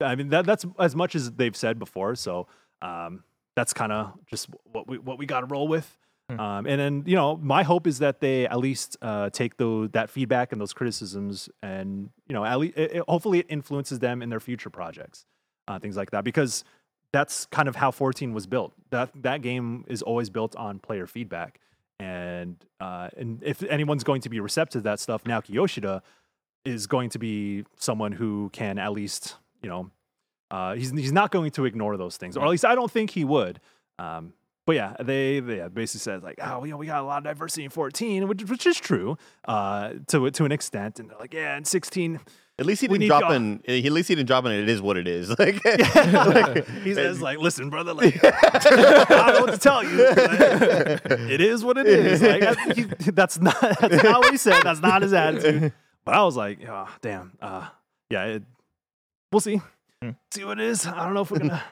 I 0.00 0.14
mean, 0.14 0.28
that 0.30 0.46
that's 0.46 0.64
as 0.78 0.94
much 0.96 1.14
as 1.14 1.32
they've 1.32 1.56
said 1.56 1.78
before. 1.78 2.14
So 2.14 2.46
um, 2.80 3.24
that's 3.56 3.72
kind 3.72 3.92
of 3.92 4.12
just 4.26 4.48
what 4.72 4.88
we 4.88 4.98
what 4.98 5.18
we 5.18 5.26
got 5.26 5.40
to 5.40 5.46
roll 5.46 5.68
with. 5.68 5.96
Um, 6.38 6.66
and 6.66 6.80
then 6.80 7.02
you 7.06 7.14
know, 7.14 7.36
my 7.36 7.62
hope 7.62 7.86
is 7.86 7.98
that 7.98 8.20
they 8.20 8.46
at 8.46 8.58
least 8.58 8.96
uh, 9.02 9.28
take 9.30 9.58
those 9.58 9.90
that 9.90 10.08
feedback 10.08 10.50
and 10.52 10.60
those 10.60 10.72
criticisms, 10.72 11.50
and 11.62 12.08
you 12.26 12.32
know, 12.34 12.44
at 12.44 12.58
least 12.58 12.78
it, 12.78 12.92
it- 12.96 13.04
hopefully 13.06 13.38
it 13.40 13.46
influences 13.50 13.98
them 13.98 14.22
in 14.22 14.30
their 14.30 14.40
future 14.40 14.70
projects, 14.70 15.26
uh, 15.68 15.78
things 15.78 15.96
like 15.96 16.10
that, 16.12 16.24
because 16.24 16.64
that's 17.12 17.46
kind 17.46 17.68
of 17.68 17.76
how 17.76 17.90
14 17.90 18.32
was 18.32 18.46
built. 18.46 18.72
That 18.90 19.10
that 19.22 19.42
game 19.42 19.84
is 19.88 20.02
always 20.02 20.30
built 20.30 20.56
on 20.56 20.78
player 20.78 21.06
feedback, 21.06 21.60
and 22.00 22.56
uh, 22.80 23.08
and 23.16 23.42
if 23.42 23.62
anyone's 23.62 24.04
going 24.04 24.22
to 24.22 24.28
be 24.28 24.40
receptive 24.40 24.82
to 24.82 24.84
that 24.84 25.00
stuff, 25.00 25.24
Naoki 25.24 25.50
Yoshida 25.50 26.02
is 26.64 26.86
going 26.86 27.10
to 27.10 27.18
be 27.18 27.64
someone 27.76 28.12
who 28.12 28.50
can 28.52 28.78
at 28.78 28.92
least 28.92 29.36
you 29.62 29.68
know 29.68 29.90
uh, 30.50 30.74
he's 30.74 30.90
he's 30.90 31.12
not 31.12 31.30
going 31.30 31.50
to 31.52 31.64
ignore 31.64 31.96
those 31.96 32.16
things, 32.16 32.36
or 32.36 32.44
at 32.44 32.50
least 32.50 32.64
I 32.64 32.74
don't 32.74 32.90
think 32.90 33.10
he 33.10 33.24
would. 33.24 33.60
Um, 33.98 34.32
but 34.64 34.76
yeah, 34.76 34.94
they, 35.00 35.40
they 35.40 35.66
basically 35.68 36.00
said 36.00 36.22
like, 36.22 36.38
oh, 36.40 36.64
you 36.64 36.70
know, 36.70 36.76
we 36.76 36.86
got 36.86 37.00
a 37.00 37.06
lot 37.06 37.18
of 37.18 37.24
diversity 37.24 37.64
in 37.64 37.70
14, 37.70 38.28
which, 38.28 38.44
which 38.44 38.64
is 38.64 38.78
true 38.78 39.16
uh, 39.46 39.94
to 40.08 40.30
to 40.30 40.44
an 40.44 40.52
extent, 40.52 41.00
and 41.00 41.10
they're 41.10 41.18
like, 41.18 41.34
yeah, 41.34 41.56
in 41.56 41.64
16, 41.64 42.20
At 42.62 42.66
least 42.66 42.80
he 42.80 42.86
We 42.86 42.98
didn't 42.98 43.08
drop 43.08 43.22
y'all- 43.22 43.32
in. 43.32 43.60
At 43.66 43.92
least 43.92 44.08
he 44.08 44.14
didn't 44.14 44.28
drop 44.28 44.44
in. 44.44 44.52
It 44.52 44.68
is 44.68 44.80
what 44.80 44.96
it 44.96 45.08
is. 45.08 45.28
Like, 45.38 46.68
he 46.84 46.94
says 46.94 47.20
like, 47.20 47.38
listen, 47.38 47.70
brother, 47.70 47.92
like, 47.92 48.22
I 48.24 48.60
don't 49.10 49.34
know 49.34 49.40
what 49.42 49.52
to 49.52 49.58
tell 49.58 49.82
you. 49.82 49.90
it 51.28 51.40
is 51.40 51.64
what 51.64 51.76
it 51.76 51.86
is. 51.88 52.22
Like, 52.22 52.42
I- 52.42 52.72
he, 52.74 52.82
that's 53.10 53.40
not 53.40 53.60
that's 53.60 54.04
not 54.04 54.20
what 54.20 54.30
he 54.30 54.36
said. 54.36 54.62
That's 54.62 54.80
not 54.80 55.02
his 55.02 55.12
attitude. 55.12 55.72
But 56.04 56.14
I 56.14 56.22
was 56.24 56.36
like, 56.36 56.58
oh, 56.68 56.88
damn, 57.00 57.32
uh, 57.40 57.68
yeah, 58.10 58.24
it, 58.24 58.42
we'll 59.32 59.40
see, 59.40 59.60
see 60.30 60.44
what 60.44 60.60
it 60.60 60.66
is. 60.66 60.86
I 60.86 61.04
don't 61.04 61.14
know 61.14 61.22
if 61.22 61.30
we're 61.30 61.38
gonna. 61.38 61.62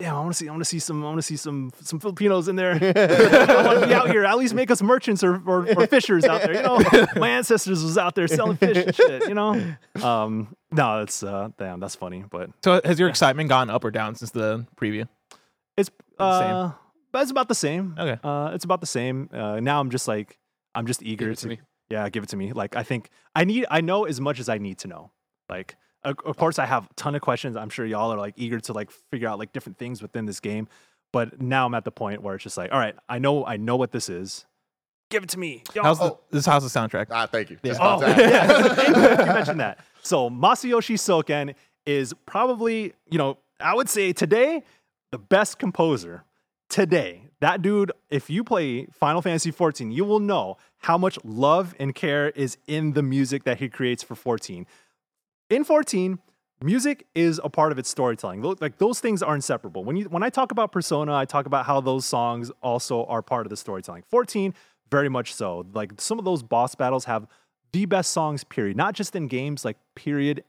Damn, 0.00 0.16
I 0.16 0.18
want 0.20 0.32
to 0.32 0.34
see. 0.34 0.48
I 0.48 0.50
want 0.50 0.62
to 0.62 0.64
see 0.64 0.78
some. 0.78 1.02
I 1.02 1.06
want 1.06 1.18
to 1.18 1.22
see 1.22 1.36
some 1.36 1.70
some 1.82 2.00
Filipinos 2.00 2.48
in 2.48 2.56
there. 2.56 2.72
I 2.74 3.62
want 3.66 3.80
to 3.80 3.86
be 3.86 3.92
out 3.92 4.08
here. 4.10 4.24
At 4.24 4.38
least 4.38 4.54
make 4.54 4.70
us 4.70 4.80
merchants 4.80 5.22
or, 5.22 5.34
or, 5.46 5.68
or 5.78 5.86
fishers 5.86 6.24
out 6.24 6.40
there. 6.40 6.54
You 6.54 6.62
know, 6.62 7.06
my 7.16 7.28
ancestors 7.28 7.82
was 7.84 7.98
out 7.98 8.14
there 8.14 8.26
selling 8.26 8.56
fish 8.56 8.78
and 8.78 8.94
shit. 8.94 9.28
You 9.28 9.34
know, 9.34 9.74
um, 10.02 10.56
no, 10.72 11.00
that's 11.00 11.22
uh, 11.22 11.50
damn, 11.58 11.80
that's 11.80 11.96
funny. 11.96 12.24
But 12.30 12.48
So 12.64 12.80
has 12.82 12.98
your 12.98 13.10
excitement 13.10 13.50
gone 13.50 13.68
up 13.68 13.84
or 13.84 13.90
down 13.90 14.14
since 14.14 14.30
the 14.30 14.66
preview? 14.76 15.06
it's 15.76 15.90
the 16.18 16.40
same. 16.40 16.54
uh, 16.54 16.72
but 17.12 17.22
it's 17.22 17.30
about 17.30 17.48
the 17.48 17.54
same. 17.54 17.94
Okay. 17.98 18.18
Uh, 18.24 18.52
it's 18.54 18.64
about 18.64 18.80
the 18.80 18.86
same. 18.86 19.28
Uh, 19.32 19.60
now 19.60 19.80
I'm 19.80 19.90
just 19.90 20.08
like 20.08 20.38
I'm 20.74 20.86
just 20.86 21.02
eager 21.02 21.30
it 21.30 21.36
to 21.38 21.48
me. 21.48 21.60
Yeah, 21.90 22.08
give 22.08 22.22
it 22.22 22.30
to 22.30 22.36
me. 22.36 22.52
Like 22.54 22.74
I 22.74 22.84
think 22.84 23.10
I 23.34 23.44
need. 23.44 23.66
I 23.70 23.82
know 23.82 24.04
as 24.06 24.18
much 24.18 24.40
as 24.40 24.48
I 24.48 24.56
need 24.56 24.78
to 24.78 24.88
know. 24.88 25.10
Like 25.50 25.76
of, 26.04 26.16
of 26.24 26.36
course 26.36 26.58
I 26.58 26.66
have 26.66 26.84
a 26.90 26.94
ton 26.94 27.14
of 27.14 27.20
questions. 27.22 27.56
I'm 27.56 27.70
sure 27.70 27.84
y'all 27.86 28.12
are 28.12 28.18
like 28.18 28.34
eager 28.36 28.60
to 28.60 28.72
like 28.72 28.90
figure 28.90 29.28
out 29.28 29.38
like 29.38 29.52
different 29.52 29.78
things 29.78 30.00
within 30.02 30.26
this 30.26 30.40
game. 30.40 30.68
But 31.12 31.40
now 31.40 31.66
I'm 31.66 31.74
at 31.74 31.84
the 31.84 31.90
point 31.90 32.22
where 32.22 32.34
it's 32.36 32.44
just 32.44 32.56
like, 32.56 32.72
all 32.72 32.78
right, 32.78 32.94
I 33.08 33.18
know 33.18 33.44
I 33.44 33.56
know 33.56 33.76
what 33.76 33.90
this 33.92 34.08
is. 34.08 34.46
Give 35.10 35.24
it 35.24 35.28
to 35.30 35.38
me. 35.40 35.64
Y'all- 35.74 35.84
How's 35.84 35.98
the 35.98 36.16
this 36.30 36.46
how's 36.46 36.62
the 36.72 36.78
soundtrack? 36.80 37.06
Ah, 37.10 37.26
thank 37.26 37.50
you. 37.50 37.58
Just 37.64 37.80
Oh, 37.82 38.00
yeah. 38.00 38.88
you 39.26 39.32
mentioned 39.32 39.58
that. 39.60 39.80
So 40.02 40.30
Masayoshi 40.30 40.94
Soken 40.94 41.54
is 41.84 42.14
probably, 42.26 42.92
you 43.10 43.18
know, 43.18 43.38
I 43.58 43.74
would 43.74 43.88
say 43.88 44.12
today 44.12 44.62
the 45.10 45.18
best 45.18 45.58
composer. 45.58 46.22
Today, 46.68 47.22
that 47.40 47.62
dude, 47.62 47.90
if 48.10 48.30
you 48.30 48.44
play 48.44 48.86
Final 48.92 49.20
Fantasy 49.22 49.50
14, 49.50 49.90
you 49.90 50.04
will 50.04 50.20
know 50.20 50.56
how 50.78 50.96
much 50.96 51.18
love 51.24 51.74
and 51.80 51.92
care 51.92 52.28
is 52.30 52.56
in 52.68 52.92
the 52.92 53.02
music 53.02 53.42
that 53.42 53.58
he 53.58 53.68
creates 53.68 54.04
for 54.04 54.14
14. 54.14 54.66
In 55.50 55.64
14, 55.64 56.20
music 56.62 57.06
is 57.12 57.40
a 57.42 57.48
part 57.48 57.72
of 57.72 57.78
its 57.78 57.90
storytelling. 57.90 58.40
Like 58.60 58.78
those 58.78 59.00
things 59.00 59.20
are 59.20 59.34
inseparable. 59.34 59.82
When 59.82 59.96
you 59.96 60.04
when 60.04 60.22
I 60.22 60.30
talk 60.30 60.52
about 60.52 60.70
Persona, 60.70 61.12
I 61.12 61.24
talk 61.24 61.46
about 61.46 61.66
how 61.66 61.80
those 61.80 62.06
songs 62.06 62.52
also 62.62 63.04
are 63.06 63.20
part 63.20 63.46
of 63.46 63.50
the 63.50 63.56
storytelling. 63.56 64.04
14, 64.08 64.54
very 64.90 65.08
much 65.08 65.34
so. 65.34 65.66
Like 65.74 66.00
some 66.00 66.20
of 66.20 66.24
those 66.24 66.44
boss 66.44 66.76
battles 66.76 67.06
have 67.06 67.26
the 67.72 67.84
best 67.86 68.12
songs, 68.12 68.44
period. 68.44 68.76
Not 68.76 68.94
just 68.94 69.16
in 69.16 69.26
games, 69.26 69.64
like 69.64 69.76
period. 69.96 70.44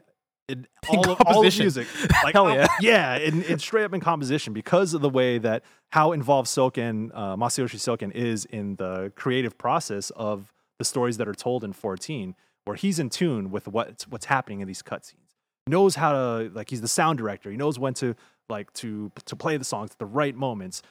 In 0.47 0.67
all, 0.89 1.09
of, 1.09 1.21
all 1.25 1.45
of 1.47 1.57
music, 1.57 1.87
like 2.23 2.33
Hell 2.33 2.53
yeah. 2.53 2.67
yeah, 2.81 3.17
in, 3.17 3.41
in 3.43 3.57
straight 3.57 3.85
up 3.85 3.93
in 3.93 4.01
composition 4.01 4.53
because 4.53 4.93
of 4.93 5.01
the 5.01 5.09
way 5.09 5.37
that 5.37 5.63
how 5.91 6.11
involved 6.11 6.47
Soken, 6.47 7.09
uh, 7.13 7.35
Masayoshi 7.37 7.77
Soken 7.77 8.11
is 8.13 8.45
in 8.45 8.75
the 8.75 9.11
creative 9.15 9.57
process 9.57 10.11
of 10.11 10.51
the 10.77 10.83
stories 10.83 11.17
that 11.17 11.27
are 11.27 11.33
told 11.33 11.63
in 11.63 11.73
14, 11.73 12.35
where 12.65 12.75
he's 12.75 12.99
in 12.99 13.09
tune 13.09 13.51
with 13.51 13.67
what's 13.67 14.07
what's 14.07 14.25
happening 14.25 14.61
in 14.61 14.67
these 14.67 14.81
cutscenes. 14.81 15.35
Knows 15.67 15.95
how 15.95 16.11
to 16.11 16.51
like 16.53 16.69
he's 16.69 16.81
the 16.81 16.87
sound 16.87 17.17
director. 17.17 17.51
He 17.51 17.57
knows 17.57 17.77
when 17.77 17.93
to 17.95 18.15
like 18.49 18.71
to 18.73 19.11
to 19.25 19.35
play 19.35 19.57
the 19.57 19.63
songs 19.63 19.91
at 19.91 19.99
the 19.99 20.05
right 20.05 20.35
moments, 20.35 20.81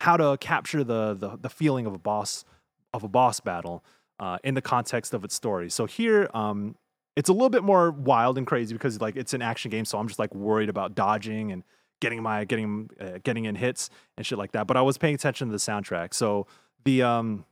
how 0.00 0.16
to 0.16 0.36
capture 0.38 0.84
the 0.84 1.14
the, 1.14 1.36
the 1.40 1.48
feeling 1.48 1.86
of 1.86 1.94
a 1.94 1.98
boss 1.98 2.44
of 2.92 3.04
a 3.04 3.08
boss 3.08 3.40
battle 3.40 3.84
uh, 4.18 4.38
in 4.42 4.54
the 4.54 4.62
context 4.62 5.14
of 5.14 5.24
its 5.24 5.34
story. 5.34 5.70
So 5.70 5.86
here, 5.86 6.28
um, 6.34 6.76
it's 7.14 7.28
a 7.28 7.32
little 7.32 7.50
bit 7.50 7.62
more 7.62 7.90
wild 7.90 8.38
and 8.38 8.46
crazy 8.46 8.74
because 8.74 9.00
like 9.00 9.16
it's 9.16 9.34
an 9.34 9.42
action 9.42 9.70
game, 9.70 9.84
so 9.84 9.98
I'm 9.98 10.08
just 10.08 10.18
like 10.18 10.34
worried 10.34 10.68
about 10.68 10.94
dodging 10.94 11.52
and 11.52 11.62
getting 12.00 12.22
my 12.22 12.44
getting 12.44 12.90
uh, 13.00 13.18
getting 13.22 13.44
in 13.44 13.54
hits 13.54 13.90
and 14.16 14.26
shit 14.26 14.38
like 14.38 14.52
that. 14.52 14.66
But 14.66 14.76
I 14.76 14.82
was 14.82 14.98
paying 14.98 15.14
attention 15.14 15.48
to 15.48 15.52
the 15.52 15.58
soundtrack, 15.58 16.14
so 16.14 16.46
the 16.84 17.02
um, 17.02 17.44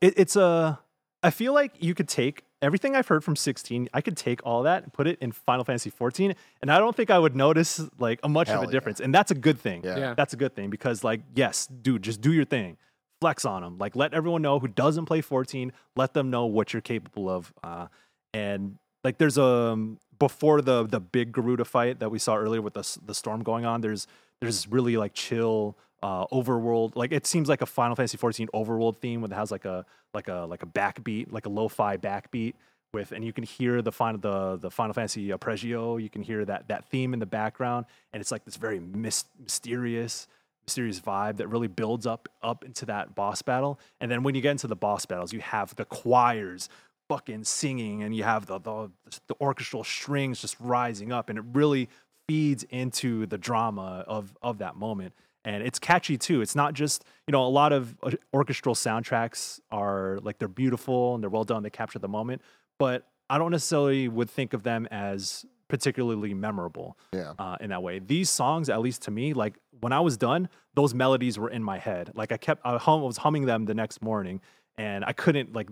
it, 0.00 0.14
it's 0.16 0.36
a 0.36 0.78
I 1.22 1.30
feel 1.30 1.54
like 1.54 1.82
you 1.82 1.94
could 1.94 2.08
take 2.08 2.44
everything 2.62 2.96
I've 2.96 3.08
heard 3.08 3.22
from 3.24 3.36
16. 3.36 3.88
I 3.92 4.00
could 4.00 4.16
take 4.16 4.40
all 4.46 4.62
that 4.62 4.84
and 4.84 4.92
put 4.92 5.06
it 5.06 5.18
in 5.20 5.32
Final 5.32 5.64
Fantasy 5.64 5.90
14, 5.90 6.34
and 6.62 6.70
I 6.70 6.78
don't 6.78 6.96
think 6.96 7.10
I 7.10 7.18
would 7.18 7.36
notice 7.36 7.80
like 7.98 8.20
a 8.22 8.28
much 8.28 8.48
Hell 8.48 8.58
of 8.58 8.62
a 8.62 8.66
yeah. 8.66 8.72
difference. 8.72 9.00
And 9.00 9.14
that's 9.14 9.30
a 9.30 9.34
good 9.34 9.58
thing. 9.58 9.82
Yeah. 9.84 9.98
Yeah. 9.98 10.14
That's 10.14 10.32
a 10.32 10.36
good 10.36 10.54
thing 10.54 10.70
because 10.70 11.04
like 11.04 11.20
yes, 11.34 11.66
dude, 11.66 12.02
just 12.02 12.20
do 12.20 12.32
your 12.32 12.44
thing. 12.44 12.78
Flex 13.20 13.44
on 13.44 13.62
them. 13.62 13.78
Like 13.78 13.94
let 13.94 14.14
everyone 14.14 14.42
know 14.42 14.58
who 14.58 14.68
doesn't 14.68 15.04
play 15.04 15.20
14. 15.20 15.72
Let 15.96 16.14
them 16.14 16.30
know 16.30 16.46
what 16.46 16.72
you're 16.72 16.82
capable 16.82 17.28
of. 17.28 17.52
Uh, 17.62 17.88
and 18.32 18.78
like 19.04 19.18
there's 19.18 19.38
a 19.38 19.44
um, 19.44 19.98
before 20.18 20.62
the 20.62 20.84
the 20.84 21.00
big 21.00 21.32
Garuda 21.32 21.64
fight 21.64 21.98
that 22.00 22.10
we 22.10 22.18
saw 22.18 22.36
earlier 22.36 22.62
with 22.62 22.74
the 22.74 22.98
the 23.04 23.14
storm 23.14 23.42
going 23.42 23.64
on. 23.64 23.80
There's 23.80 24.06
there's 24.40 24.66
really 24.68 24.96
like 24.96 25.14
chill 25.14 25.76
uh, 26.02 26.26
overworld. 26.26 26.96
Like 26.96 27.12
it 27.12 27.26
seems 27.26 27.48
like 27.48 27.62
a 27.62 27.66
Final 27.66 27.96
Fantasy 27.96 28.16
14 28.16 28.48
overworld 28.54 28.98
theme 28.98 29.20
where 29.20 29.30
it 29.30 29.34
has 29.34 29.50
like 29.50 29.64
a 29.64 29.84
like 30.14 30.28
a 30.28 30.46
like 30.48 30.62
a 30.62 30.66
backbeat, 30.66 31.32
like 31.32 31.46
a 31.46 31.48
lo-fi 31.48 31.96
backbeat 31.96 32.54
with, 32.92 33.12
and 33.12 33.24
you 33.24 33.32
can 33.32 33.44
hear 33.44 33.82
the 33.82 33.92
final 33.92 34.20
the 34.20 34.56
the 34.56 34.70
Final 34.70 34.94
Fantasy 34.94 35.28
Pregio. 35.28 36.02
You 36.02 36.10
can 36.10 36.22
hear 36.22 36.44
that 36.44 36.68
that 36.68 36.88
theme 36.90 37.14
in 37.14 37.20
the 37.20 37.26
background, 37.26 37.86
and 38.12 38.20
it's 38.20 38.30
like 38.30 38.44
this 38.44 38.56
very 38.56 38.80
mys- 38.80 39.24
mysterious 39.40 40.28
mysterious 40.64 41.00
vibe 41.00 41.38
that 41.38 41.48
really 41.48 41.66
builds 41.66 42.06
up 42.06 42.28
up 42.42 42.64
into 42.64 42.86
that 42.86 43.14
boss 43.14 43.42
battle. 43.42 43.78
And 44.00 44.10
then 44.10 44.22
when 44.22 44.34
you 44.34 44.40
get 44.40 44.52
into 44.52 44.66
the 44.66 44.76
boss 44.76 45.06
battles, 45.06 45.32
you 45.32 45.40
have 45.40 45.74
the 45.76 45.84
choirs 45.84 46.68
fucking 47.08 47.44
singing 47.44 48.02
and 48.02 48.14
you 48.14 48.22
have 48.22 48.46
the 48.46 48.58
the, 48.58 48.90
the 49.26 49.34
orchestral 49.40 49.84
strings 49.84 50.40
just 50.40 50.56
rising 50.60 51.12
up 51.12 51.28
and 51.28 51.38
it 51.38 51.44
really 51.52 51.88
feeds 52.28 52.62
into 52.64 53.26
the 53.26 53.38
drama 53.38 54.04
of 54.06 54.36
of 54.42 54.58
that 54.58 54.76
moment. 54.76 55.12
And 55.44 55.62
it's 55.62 55.78
catchy 55.78 56.16
too. 56.16 56.40
It's 56.40 56.54
not 56.54 56.74
just, 56.74 57.04
you 57.26 57.32
know, 57.32 57.44
a 57.44 57.48
lot 57.48 57.72
of 57.72 57.96
uh, 58.02 58.12
orchestral 58.32 58.74
soundtracks 58.74 59.58
are 59.70 60.18
like 60.22 60.38
they're 60.38 60.46
beautiful 60.48 61.14
and 61.14 61.22
they're 61.22 61.30
well 61.30 61.44
done, 61.44 61.62
they 61.62 61.70
capture 61.70 61.98
the 61.98 62.08
moment, 62.08 62.42
but 62.78 63.08
I 63.28 63.38
don't 63.38 63.50
necessarily 63.50 64.08
would 64.08 64.30
think 64.30 64.52
of 64.54 64.62
them 64.62 64.86
as 64.90 65.44
particularly 65.68 66.34
memorable 66.34 66.96
Yeah. 67.12 67.32
uh, 67.38 67.56
in 67.60 67.70
that 67.70 67.82
way. 67.82 67.98
These 67.98 68.28
songs, 68.30 68.68
at 68.68 68.80
least 68.80 69.02
to 69.02 69.10
me, 69.10 69.32
like 69.32 69.56
when 69.80 69.92
I 69.92 70.00
was 70.00 70.16
done, 70.16 70.48
those 70.74 70.94
melodies 70.94 71.38
were 71.38 71.48
in 71.50 71.62
my 71.64 71.78
head. 71.78 72.12
Like 72.14 72.30
I 72.30 72.36
kept, 72.36 72.60
I 72.64 72.76
hum, 72.76 73.02
was 73.02 73.16
humming 73.16 73.46
them 73.46 73.64
the 73.64 73.74
next 73.74 74.02
morning, 74.02 74.40
and 74.76 75.04
I 75.04 75.12
couldn't 75.12 75.54
like 75.54 75.68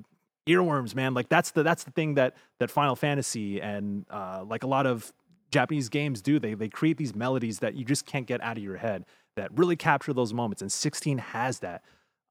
earworms, 0.49 0.95
man. 0.95 1.15
Like 1.15 1.29
that's 1.29 1.51
the 1.53 1.63
that's 1.63 1.85
the 1.85 1.91
thing 1.91 2.15
that 2.15 2.35
that 2.59 2.71
Final 2.71 2.97
Fantasy 2.97 3.61
and 3.61 4.07
uh, 4.11 4.43
like 4.47 4.65
a 4.65 4.67
lot 4.67 4.87
of 4.87 5.13
Japanese 5.51 5.89
games 5.91 6.23
do. 6.23 6.39
They 6.39 6.55
they 6.55 6.69
create 6.69 6.97
these 6.97 7.15
melodies 7.15 7.59
that 7.61 7.75
you 7.75 7.85
just 7.85 8.07
can't 8.07 8.27
get 8.27 8.41
out 8.43 8.57
of 8.57 8.63
your 8.63 8.79
head 8.79 9.05
that 9.37 9.57
really 9.57 9.77
capture 9.77 10.13
those 10.13 10.33
moments. 10.35 10.63
And 10.63 10.71
16 10.71 11.19
has 11.19 11.61
that. 11.61 11.83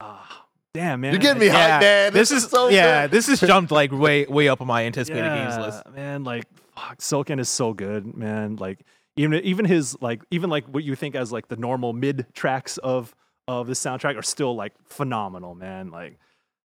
Ah, 0.02 0.46
damn 0.74 1.02
man, 1.02 1.14
You're 1.14 1.22
getting 1.22 1.40
me 1.42 1.50
I- 1.50 1.54
hyped, 1.54 1.82
man. 1.82 2.14
This, 2.14 2.30
This 2.30 2.38
is 2.40 2.44
is 2.46 2.50
so 2.52 2.70
yeah. 2.70 3.04
good. 3.04 3.12
This 3.12 3.28
has 3.28 3.40
jumped 3.42 3.72
like 3.72 3.92
way 3.92 4.26
way 4.26 4.48
up 4.48 4.62
on 4.62 4.68
my 4.68 4.86
anticipated 4.86 5.24
games 5.28 5.58
list. 5.58 5.84
Man, 5.96 6.24
like 6.24 6.46
fuck, 6.76 7.00
Soken 7.00 7.40
is 7.40 7.50
so 7.50 7.74
good, 7.74 8.16
man. 8.16 8.56
Like 8.56 8.80
even 9.16 9.34
even 9.44 9.66
his 9.66 9.98
like 10.02 10.24
even 10.32 10.50
like 10.50 10.66
what 10.68 10.84
you 10.84 10.96
think 10.96 11.16
as 11.16 11.32
like 11.32 11.48
the 11.50 11.58
normal 11.58 11.92
mid 11.94 12.28
tracks 12.34 12.78
of 12.78 13.14
of 13.48 13.68
the 13.68 13.74
soundtrack 13.74 14.18
are 14.18 14.22
still 14.22 14.56
like 14.56 14.74
phenomenal, 14.86 15.56
man. 15.56 15.90
Like 15.92 16.20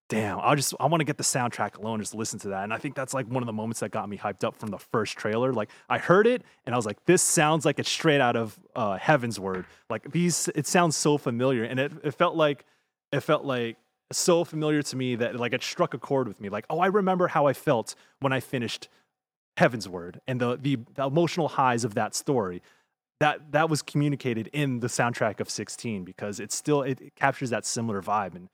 damn, 0.09 0.39
I 0.41 0.55
just 0.55 0.75
I 0.79 0.87
want 0.87 1.01
to 1.01 1.05
get 1.05 1.17
the 1.17 1.25
soundtrack 1.25 1.77
alone, 1.77 2.01
just 2.01 2.15
listen 2.15 2.39
to 2.41 2.49
that. 2.49 2.65
And 2.65 2.73
I 2.73 2.79
think 2.79 2.95
that's 2.95 3.15
like 3.15 3.27
one 3.27 3.43
of 3.43 3.47
the 3.47 3.53
moments 3.53 3.81
that 3.81 3.91
got 3.91 4.09
me 4.09 4.19
hyped 4.19 4.45
up 4.45 4.57
from 4.57 4.71
the 4.71 4.79
first 4.79 5.17
trailer. 5.17 5.53
Like 5.53 5.71
I 5.89 5.99
heard 5.99 6.27
it 6.27 6.43
and 6.67 6.75
I 6.75 6.79
was 6.79 6.87
like, 6.87 7.05
this 7.07 7.23
sounds 7.23 7.65
like 7.65 7.79
it's 7.79 7.91
straight 7.91 8.21
out 8.21 8.37
of 8.37 8.59
uh 8.77 8.99
Heavensward. 8.99 9.65
Like 9.89 10.11
these 10.13 10.49
it 10.55 10.67
sounds 10.67 10.97
so 10.97 11.19
familiar. 11.19 11.65
And 11.65 11.81
it, 11.81 11.93
it 12.03 12.13
felt 12.13 12.37
like 12.37 12.65
it 13.13 13.21
felt 13.21 13.45
like 13.45 13.77
so 14.13 14.45
familiar 14.45 14.83
to 14.83 14.97
me 14.97 15.17
that 15.17 15.37
like 15.37 15.53
it 15.53 15.63
struck 15.63 15.95
a 15.95 15.99
chord 15.99 16.29
with 16.29 16.41
me. 16.41 16.49
Like, 16.49 16.67
oh, 16.69 16.81
I 16.81 16.87
remember 16.87 17.29
how 17.29 17.47
I 17.47 17.53
felt 17.53 17.95
when 18.21 18.33
I 18.33 18.41
finished 18.41 18.89
Heavensward 19.59 20.19
and 20.27 20.41
the 20.41 20.57
the, 20.57 20.79
the 20.95 21.05
emotional 21.05 21.49
highs 21.49 21.85
of 21.85 21.95
that 21.95 22.15
story. 22.15 22.63
That 23.21 23.53
that 23.53 23.71
was 23.71 23.81
communicated 23.81 24.49
in 24.53 24.81
the 24.81 24.89
soundtrack 24.89 25.41
of 25.41 25.49
16 25.49 26.05
because 26.05 26.41
it 26.41 26.53
still 26.53 26.83
it, 26.83 27.01
it 27.01 27.15
captures 27.15 27.51
that 27.51 27.65
similar 27.65 28.03
vibe 28.03 28.35
and 28.35 28.49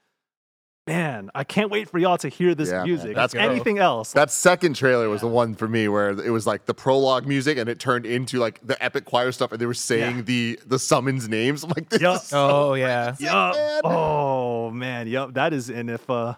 man, 0.86 1.30
I 1.34 1.44
can't 1.44 1.70
wait 1.70 1.88
for 1.88 1.98
y'all 1.98 2.18
to 2.18 2.28
hear 2.28 2.54
this 2.54 2.68
Yeah, 2.70 2.78
man. 2.78 2.86
music. 2.86 3.14
That's- 3.14 3.34
anything 3.34 3.78
else. 3.78 4.12
That 4.12 4.30
second 4.30 4.74
trailer 4.74 5.08
was 5.08 5.20
the 5.20 5.28
one 5.28 5.54
for 5.54 5.68
me 5.68 5.86
where 5.88 6.10
it 6.10 6.30
was 6.30 6.46
like 6.46 6.66
the 6.66 6.74
prologue 6.74 7.26
music 7.26 7.58
and 7.58 7.68
it 7.68 7.78
turned 7.78 8.06
into 8.06 8.38
like 8.38 8.60
the 8.66 8.82
epic 8.82 9.04
choir 9.04 9.30
stuff 9.32 9.52
and 9.52 9.60
they 9.60 9.66
were 9.66 9.74
saying 9.74 10.16
Yeah. 10.16 10.22
the 10.22 10.58
the 10.66 10.78
summons 10.78 11.28
names. 11.28 11.62
I'm 11.64 11.70
like, 11.70 11.88
this 11.90 12.00
Yup. 12.02 12.16
is 12.16 12.22
so 12.28 12.48
Oh 12.70 12.74
yeah. 12.74 13.14
Yup. 13.20 13.54
man. 13.56 13.80
Oh 13.84 14.70
man, 14.70 15.06
yep. 15.06 15.34
That 15.34 15.52
is, 15.52 15.70
and 15.70 15.90
if 15.90 16.08
uh, 16.10 16.34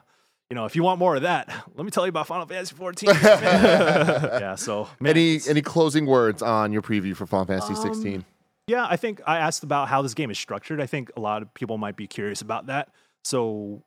you 0.51 0.55
know, 0.55 0.67
if 0.67 0.77
you 0.77 0.83
want 0.83 0.99
more 0.99 1.17
of 1.17 1.23
that, 1.23 1.49
let 1.75 1.85
me 1.85 1.91
tell 1.91 2.05
you 2.05 2.11
about 2.11 2.27
Final 2.27 2.45
Fantasy 2.47 2.75
14. 2.75 3.09
yeah. 3.23 4.55
So 4.57 4.89
man, 5.01 5.11
any 5.13 5.41
any 5.49 5.63
closing 5.63 6.05
words 6.05 6.43
on 6.43 6.73
your 6.73 6.83
preview 6.83 7.17
for 7.17 7.27
Final 7.27 7.47
Fantasy 7.47 7.75
16? 7.75 8.25
yeah, 8.67 8.87
I 8.89 8.97
think 8.97 9.21
I 9.27 9.39
asked 9.39 9.63
about 9.65 9.89
how 9.89 10.03
this 10.03 10.13
game 10.15 10.31
is 10.31 10.39
structured. 10.39 10.81
I 10.81 10.87
think 10.87 11.11
a 11.17 11.21
lot 11.21 11.41
of 11.43 11.53
people 11.55 11.79
might 11.79 11.97
be 11.97 12.07
curious 12.07 12.43
about 12.43 12.67
that. 12.67 12.89
So. 13.25 13.83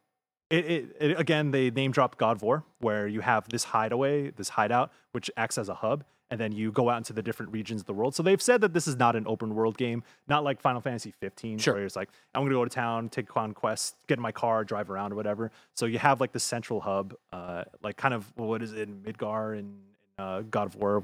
It, 0.49 0.65
it, 0.65 0.95
it 0.99 1.19
again, 1.19 1.51
they 1.51 1.71
name 1.71 1.91
drop 1.91 2.17
God 2.17 2.37
of 2.37 2.41
War, 2.43 2.63
where 2.79 3.07
you 3.07 3.21
have 3.21 3.49
this 3.49 3.65
hideaway, 3.65 4.29
this 4.31 4.49
hideout, 4.49 4.91
which 5.11 5.31
acts 5.35 5.57
as 5.57 5.69
a 5.69 5.75
hub, 5.75 6.03
and 6.29 6.39
then 6.39 6.51
you 6.51 6.71
go 6.71 6.89
out 6.89 6.97
into 6.97 7.13
the 7.13 7.23
different 7.23 7.51
regions 7.51 7.81
of 7.81 7.87
the 7.87 7.93
world. 7.93 8.13
So 8.15 8.21
they've 8.21 8.41
said 8.41 8.61
that 8.61 8.73
this 8.73 8.87
is 8.87 8.95
not 8.95 9.15
an 9.15 9.25
open 9.27 9.55
world 9.55 9.77
game, 9.77 10.03
not 10.27 10.43
like 10.43 10.61
Final 10.61 10.81
Fantasy 10.81 11.11
15, 11.19 11.57
Sure. 11.57 11.73
where 11.75 11.83
it's 11.83 11.95
like 11.95 12.09
I'm 12.33 12.43
gonna 12.43 12.53
go 12.53 12.63
to 12.63 12.69
town, 12.69 13.09
take 13.09 13.35
on 13.35 13.53
quests, 13.53 13.95
get 14.07 14.17
in 14.17 14.21
my 14.21 14.31
car, 14.31 14.63
drive 14.63 14.89
around 14.91 15.13
or 15.13 15.15
whatever. 15.15 15.51
So 15.73 15.87
you 15.87 15.97
have 15.99 16.21
like 16.21 16.31
the 16.31 16.39
central 16.39 16.81
hub, 16.81 17.15
uh, 17.33 17.63
like 17.81 17.97
kind 17.97 18.13
of 18.13 18.31
what 18.35 18.61
is 18.61 18.73
it 18.73 18.87
in 18.87 19.01
Midgar 19.01 19.57
and 19.57 19.79
uh, 20.19 20.41
God 20.41 20.67
of 20.67 20.75
War, 20.75 21.03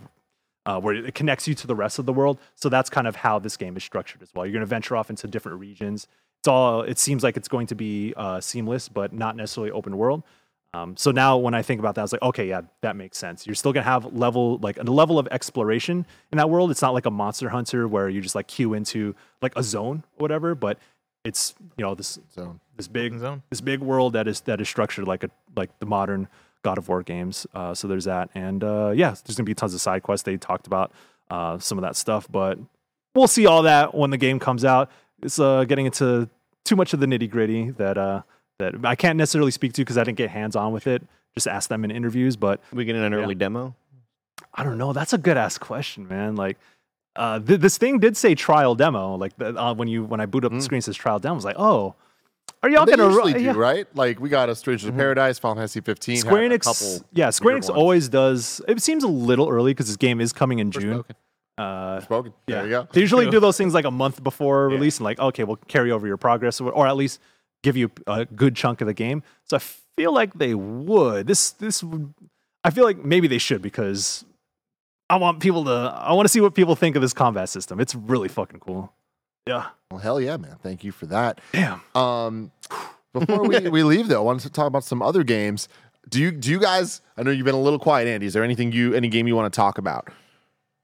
uh, 0.67 0.79
where 0.79 0.93
it 0.93 1.15
connects 1.15 1.47
you 1.47 1.55
to 1.55 1.65
the 1.67 1.75
rest 1.75 1.97
of 1.97 2.05
the 2.05 2.13
world. 2.13 2.37
So 2.55 2.69
that's 2.69 2.89
kind 2.89 3.07
of 3.07 3.15
how 3.17 3.39
this 3.39 3.57
game 3.57 3.75
is 3.75 3.83
structured 3.83 4.21
as 4.21 4.29
well. 4.35 4.45
You're 4.45 4.53
going 4.53 4.61
to 4.61 4.67
venture 4.67 4.95
off 4.95 5.09
into 5.09 5.27
different 5.27 5.59
regions. 5.59 6.07
It's 6.41 6.47
all. 6.47 6.81
It 6.81 6.97
seems 6.97 7.23
like 7.23 7.37
it's 7.37 7.47
going 7.47 7.67
to 7.67 7.75
be 7.75 8.13
uh, 8.17 8.41
seamless, 8.41 8.89
but 8.89 9.13
not 9.13 9.35
necessarily 9.35 9.71
open 9.71 9.95
world. 9.95 10.23
Um, 10.73 10.95
so 10.95 11.11
now 11.11 11.37
when 11.37 11.53
I 11.53 11.61
think 11.61 11.79
about 11.79 11.95
that, 11.95 12.01
I 12.01 12.03
was 12.03 12.13
like, 12.13 12.21
okay, 12.21 12.47
yeah, 12.47 12.61
that 12.81 12.95
makes 12.95 13.17
sense. 13.17 13.45
You're 13.45 13.55
still 13.55 13.73
gonna 13.73 13.83
have 13.83 14.13
level 14.13 14.57
like 14.59 14.77
a 14.77 14.83
level 14.83 15.19
of 15.19 15.27
exploration 15.29 16.05
in 16.31 16.37
that 16.37 16.49
world. 16.49 16.71
It's 16.71 16.81
not 16.81 16.93
like 16.93 17.05
a 17.05 17.11
Monster 17.11 17.49
Hunter 17.49 17.87
where 17.87 18.07
you 18.09 18.21
just 18.21 18.35
like 18.35 18.47
queue 18.47 18.73
into 18.73 19.13
like 19.41 19.53
a 19.55 19.63
zone 19.63 20.03
or 20.17 20.23
whatever, 20.23 20.55
but 20.55 20.79
it's 21.23 21.53
you 21.77 21.83
know 21.83 21.93
this 21.93 22.17
Zone. 22.33 22.59
this 22.77 22.87
big 22.87 23.19
zone. 23.19 23.43
this 23.49 23.61
big 23.61 23.81
world 23.81 24.13
that 24.13 24.27
is 24.27 24.41
that 24.41 24.61
is 24.61 24.69
structured 24.69 25.07
like 25.07 25.23
a 25.25 25.29
like 25.55 25.77
the 25.79 25.85
modern 25.85 26.27
God 26.63 26.77
of 26.77 26.87
War 26.87 27.03
games. 27.03 27.45
Uh, 27.53 27.73
so 27.75 27.87
there's 27.87 28.05
that, 28.05 28.29
and 28.33 28.63
uh, 28.63 28.93
yeah, 28.95 29.09
there's 29.09 29.35
gonna 29.35 29.45
be 29.45 29.53
tons 29.53 29.73
of 29.75 29.81
side 29.81 30.03
quests. 30.03 30.23
They 30.23 30.37
talked 30.37 30.67
about 30.67 30.91
uh, 31.29 31.59
some 31.59 31.77
of 31.77 31.81
that 31.83 31.97
stuff, 31.97 32.27
but 32.31 32.57
we'll 33.13 33.27
see 33.27 33.45
all 33.45 33.63
that 33.63 33.93
when 33.93 34.09
the 34.09 34.17
game 34.17 34.39
comes 34.39 34.63
out. 34.63 34.89
It's 35.22 35.39
uh, 35.39 35.63
getting 35.65 35.86
into 35.86 36.30
too 36.65 36.76
much 36.76 36.93
of 36.93 36.99
the 36.99 37.05
nitty 37.05 37.30
gritty 37.30 37.72
that 37.72 37.97
uh, 37.97 38.22
that 38.59 38.76
I 38.84 38.95
can't 38.95 39.17
necessarily 39.17 39.51
speak 39.51 39.74
to 39.74 39.82
because 39.82 39.97
I 39.97 40.03
didn't 40.03 40.17
get 40.17 40.30
hands 40.30 40.55
on 40.55 40.72
with 40.74 40.88
it. 40.88 41.03
Just 41.34 41.47
ask 41.47 41.69
them 41.69 41.84
in 41.86 41.91
interviews, 41.91 42.36
but 42.36 42.59
We 42.74 42.84
get 42.86 42.95
an 42.95 43.13
early 43.13 43.36
demo. 43.36 43.76
I 44.53 44.63
don't 44.63 44.78
know. 44.78 44.91
That's 44.93 45.13
a 45.13 45.17
good 45.17 45.38
ass 45.38 45.57
question, 45.57 46.07
man. 46.07 46.36
Like, 46.36 46.57
uh, 47.15 47.39
th- 47.39 47.59
this 47.61 47.78
thing 47.78 47.99
did 47.99 48.17
say 48.17 48.36
trial 48.36 48.76
demo. 48.76 49.15
Like 49.15 49.32
uh, 49.39 49.74
when 49.76 49.88
you 49.88 50.03
when 50.03 50.19
I 50.19 50.26
boot 50.26 50.43
up 50.45 50.51
the 50.51 50.61
screen, 50.61 50.80
it 50.80 50.84
says 50.84 50.95
trial 50.97 51.19
demo. 51.19 51.34
I 51.34 51.36
was 51.36 51.45
like, 51.45 51.55
oh, 51.57 51.95
are 52.63 52.69
y'all 52.69 52.86
They 52.86 52.91
gonna 52.95 53.07
ru- 53.07 53.13
usually 53.13 53.34
do, 53.34 53.39
yeah. 53.41 53.51
Mm-hmm. 53.51 53.59
right? 53.59 53.88
Like 53.95 54.19
we 54.19 54.28
got 54.30 54.49
a 54.49 54.55
Strangers 54.55 54.89
of 54.89 54.95
Paradise, 54.95 55.39
Final 55.39 55.55
Fantasy 55.55 55.80
15. 55.82 56.15
had 56.15 56.22
Square 56.26 56.43
a 56.43 56.49
Enix, 56.49 56.63
couple 56.63 57.05
yeah, 57.13 57.30
Square 57.30 57.55
Enix 57.55 57.61
ones. 57.63 57.69
always 57.69 58.09
does. 58.09 58.61
It 58.67 58.82
seems 58.82 59.03
a 59.03 59.07
little 59.07 59.49
early 59.49 59.72
because 59.74 59.88
this 59.88 59.97
game 59.97 60.19
is 60.19 60.34
coming 60.34 60.59
in 60.59 60.69
June. 60.72 60.99
Forspoken. 61.03 61.15
Uh, 61.58 61.99
spoken. 61.99 62.34
yeah, 62.47 62.56
There 62.56 62.64
you 62.66 62.70
go. 62.72 62.88
They 62.91 63.02
usually 63.02 63.30
do 63.30 63.39
those 63.39 63.58
things 63.58 63.74
like 63.74 63.86
a 63.86 63.91
month 63.91 64.24
before 64.24 64.70
release, 64.70 64.97
and 64.97 65.04
like, 65.06 65.20
okay, 65.20 65.43
we'll 65.43 65.58
carry 65.68 65.91
over 65.91 66.08
your 66.08 66.18
progress, 66.18 66.60
or, 66.62 66.72
or 66.72 66.88
at 66.88 66.95
least 66.95 67.20
give 67.64 67.78
you 67.78 67.91
a 68.08 68.26
good 68.26 68.56
chunk 68.56 68.82
of 68.82 68.88
the 68.88 68.93
game. 68.93 69.22
So 69.43 69.58
I 69.58 69.60
feel 69.60 70.14
like 70.14 70.34
they 70.36 70.54
would. 70.56 71.28
This 71.28 71.52
this 71.52 71.84
would. 71.84 72.14
I 72.64 72.70
feel 72.70 72.84
like 72.84 73.04
maybe 73.04 73.28
they 73.28 73.38
should 73.38 73.62
because 73.62 74.26
I 75.10 75.18
want 75.18 75.39
people 75.39 75.66
to. 75.66 75.72
I 75.72 76.14
want 76.14 76.26
to 76.26 76.30
see 76.30 76.41
what 76.41 76.56
people 76.56 76.76
think 76.76 76.95
of 76.95 77.02
this 77.02 77.14
combat 77.14 77.49
system. 77.49 77.80
It's 77.80 77.93
really 77.93 78.30
fucking 78.30 78.60
cool. 78.60 78.93
Yeah. 79.45 79.68
Well, 79.89 79.99
hell 79.99 80.22
yeah, 80.22 80.38
man. 80.38 80.58
Thank 80.64 80.84
you 80.84 80.91
for 80.91 81.06
that. 81.08 81.41
Damn. 81.52 81.82
Um, 81.95 82.52
before 83.14 83.47
we, 83.47 83.60
we 83.70 83.84
leave 83.84 84.08
though, 84.08 84.22
I 84.22 84.24
wanted 84.24 84.43
to 84.43 84.49
talk 84.49 84.68
about 84.68 84.84
some 84.84 85.02
other 85.02 85.24
games. 85.24 85.68
Do 86.10 86.20
you 86.20 86.32
do 86.32 86.49
you 86.49 86.60
guys? 86.60 87.02
I 87.18 87.24
know 87.24 87.32
you've 87.32 87.45
been 87.45 87.56
a 87.56 87.62
little 87.62 87.80
quiet, 87.80 88.08
Andy. 88.08 88.26
Is 88.26 88.34
there 88.34 88.43
anything 88.43 88.72
you 88.72 88.93
any 88.93 89.08
game 89.08 89.28
you 89.28 89.36
want 89.36 89.52
to 89.52 89.56
talk 89.56 89.78
about, 89.78 90.08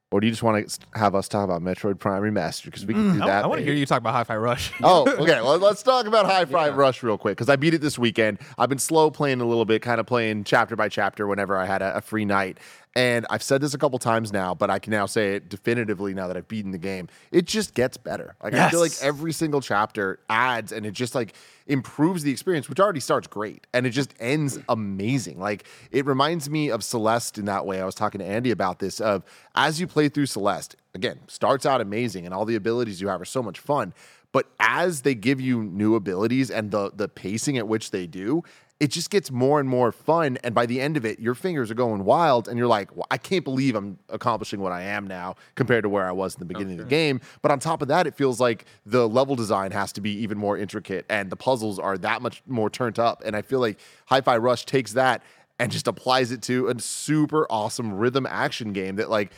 or 0.10 0.22
do 0.22 0.28
you 0.28 0.32
just 0.32 0.44
want 0.44 0.70
to 0.70 0.80
have 0.94 1.16
us 1.16 1.28
talk 1.28 1.44
about 1.44 1.62
Metroid 1.62 2.00
Prime 2.00 2.22
Remastered? 2.22 2.66
Because 2.66 2.86
we 2.86 2.94
can 2.94 3.10
mm. 3.10 3.14
do 3.14 3.20
that. 3.20 3.44
I, 3.44 3.48
want 3.48 3.60
to 3.60 3.66
hear 3.66 3.74
you 3.74 3.86
talk 3.86 4.00
about 4.00 4.14
Hi-Fi 4.14 4.38
Rush. 4.38 4.72
Oh, 4.84 5.06
okay. 5.20 5.42
Well, 5.48 5.58
let's 5.58 5.84
talk 5.84 6.06
about 6.06 6.26
Hi-Fi 6.26 6.70
Rush 6.70 7.04
real 7.04 7.18
quick 7.18 7.36
because 7.36 7.50
I 7.50 7.58
beat 7.58 7.74
it 7.74 7.82
this 7.82 8.00
weekend. 8.00 8.40
I've 8.58 8.70
been 8.70 8.80
slow 8.80 9.12
playing 9.12 9.42
a 9.42 9.46
little 9.46 9.66
bit, 9.66 9.82
kind 9.82 10.00
of 10.00 10.06
playing 10.06 10.46
chapter 10.46 10.78
by 10.78 10.88
chapter 10.88 11.28
whenever 11.28 11.58
I 11.58 11.66
had 11.66 11.82
a, 11.82 11.98
a 11.98 12.02
free 12.02 12.24
night. 12.24 12.58
And 12.98 13.28
I've 13.30 13.44
said 13.44 13.62
this 13.62 13.76
a 13.76 13.78
couple 13.78 14.00
times 14.00 14.34
now, 14.34 14.56
but 14.56 14.72
I 14.72 14.80
can 14.80 14.90
now 14.90 15.06
say 15.06 15.36
it 15.36 15.50
definitively 15.50 16.16
now 16.16 16.28
that 16.28 16.36
I've 16.36 16.48
beaten 16.48 16.72
the 16.72 16.80
game. 16.80 17.10
It 17.32 17.46
just 17.46 17.76
gets 17.76 17.96
better. 17.96 18.36
Like 18.42 18.56
I 18.56 18.72
feel 18.72 18.80
like 18.80 18.94
every 19.04 19.32
single 19.34 19.62
chapter 19.62 20.20
adds 20.32 20.72
and 20.72 20.84
it 20.84 20.94
just 20.94 21.14
like 21.14 21.36
improves 21.68 22.24
the 22.24 22.32
experience, 22.32 22.68
which 22.68 22.80
already 22.80 23.00
starts 23.00 23.28
great. 23.28 23.68
And 23.72 23.86
it 23.86 23.92
just 23.92 24.16
ends 24.20 24.58
amazing. 24.68 25.40
Like 25.40 25.66
it 25.92 26.08
reminds 26.08 26.50
me 26.50 26.72
of 26.72 26.84
Celeste 26.84 27.38
in 27.38 27.46
that 27.46 27.68
way. 27.68 27.80
I 27.80 27.86
was 27.86 27.94
talking 27.94 28.18
to 28.18 28.26
Andy 28.26 28.50
about 28.50 28.80
this 28.80 29.00
of 29.00 29.24
as 29.54 29.80
you 29.80 29.86
play 29.86 30.10
through 30.10 30.26
Celeste, 30.26 30.76
again, 30.96 31.20
starts 31.28 31.68
out 31.68 31.82
amazing 31.82 32.26
and 32.26 32.34
all 32.34 32.46
the 32.46 32.56
abilities 32.56 33.00
you 33.00 33.10
have 33.10 33.22
are 33.22 33.26
so 33.26 33.44
much 33.44 33.60
fun. 33.60 33.94
But 34.32 34.48
as 34.60 35.04
they 35.04 35.14
give 35.14 35.40
you 35.40 35.62
new 35.62 35.94
abilities 35.94 36.50
and 36.50 36.72
the 36.72 36.92
the 36.96 37.08
pacing 37.08 37.60
at 37.60 37.68
which 37.68 37.92
they 37.92 38.08
do, 38.08 38.44
it 38.80 38.92
just 38.92 39.10
gets 39.10 39.32
more 39.32 39.60
and 39.60 39.68
more 39.68 39.92
fun. 39.92 40.38
And 40.44 40.54
by 40.54 40.66
the 40.66 40.80
end 40.80 40.98
of 40.98 41.06
it, 41.06 41.20
your 41.20 41.34
fingers 41.34 41.72
are 41.72 41.76
going 41.76 42.04
wild, 42.04 42.48
and 42.48 42.58
you're 42.58 42.68
like, 42.68 42.96
well, 42.96 43.08
I 43.10 43.18
can't 43.18 43.44
believe 43.44 43.76
I'm 43.76 43.98
accomplishing 44.10 44.60
what 44.60 44.72
I 44.72 44.84
am 44.84 45.08
now 45.08 45.36
compared 45.56 45.84
to 45.84 45.90
where 45.90 46.06
I 46.06 46.12
was 46.12 46.36
in 46.36 46.40
the 46.40 46.46
oh, 46.46 46.48
beginning 46.48 46.80
of 46.80 46.86
the 46.86 46.90
game. 46.90 47.22
But 47.42 47.52
on 47.52 47.60
top 47.60 47.82
of 47.82 47.88
that, 47.88 48.06
it 48.06 48.16
feels 48.16 48.40
like 48.40 48.66
the 48.86 49.08
level 49.08 49.36
design 49.36 49.72
has 49.72 49.92
to 49.94 50.02
be 50.02 50.12
even 50.22 50.38
more 50.38 50.58
intricate, 50.58 51.06
and 51.10 51.30
the 51.30 51.36
puzzles 51.36 51.80
are 51.80 51.98
that 52.00 52.22
much 52.22 52.44
more 52.46 52.70
turned 52.70 53.00
up. 53.00 53.24
And 53.26 53.36
I 53.36 53.42
feel 53.42 53.60
like 53.60 53.80
Hi-Fi 54.08 54.38
Rush 54.38 54.66
takes 54.66 54.94
that 54.94 55.24
and 55.60 55.72
just 55.72 55.88
applies 55.88 56.32
it 56.32 56.44
to 56.44 56.68
a 56.68 56.80
super 56.80 57.48
awesome 57.50 57.94
rhythm 57.94 58.28
action 58.28 58.74
game 58.74 58.98
that 58.98 59.10
like 59.10 59.32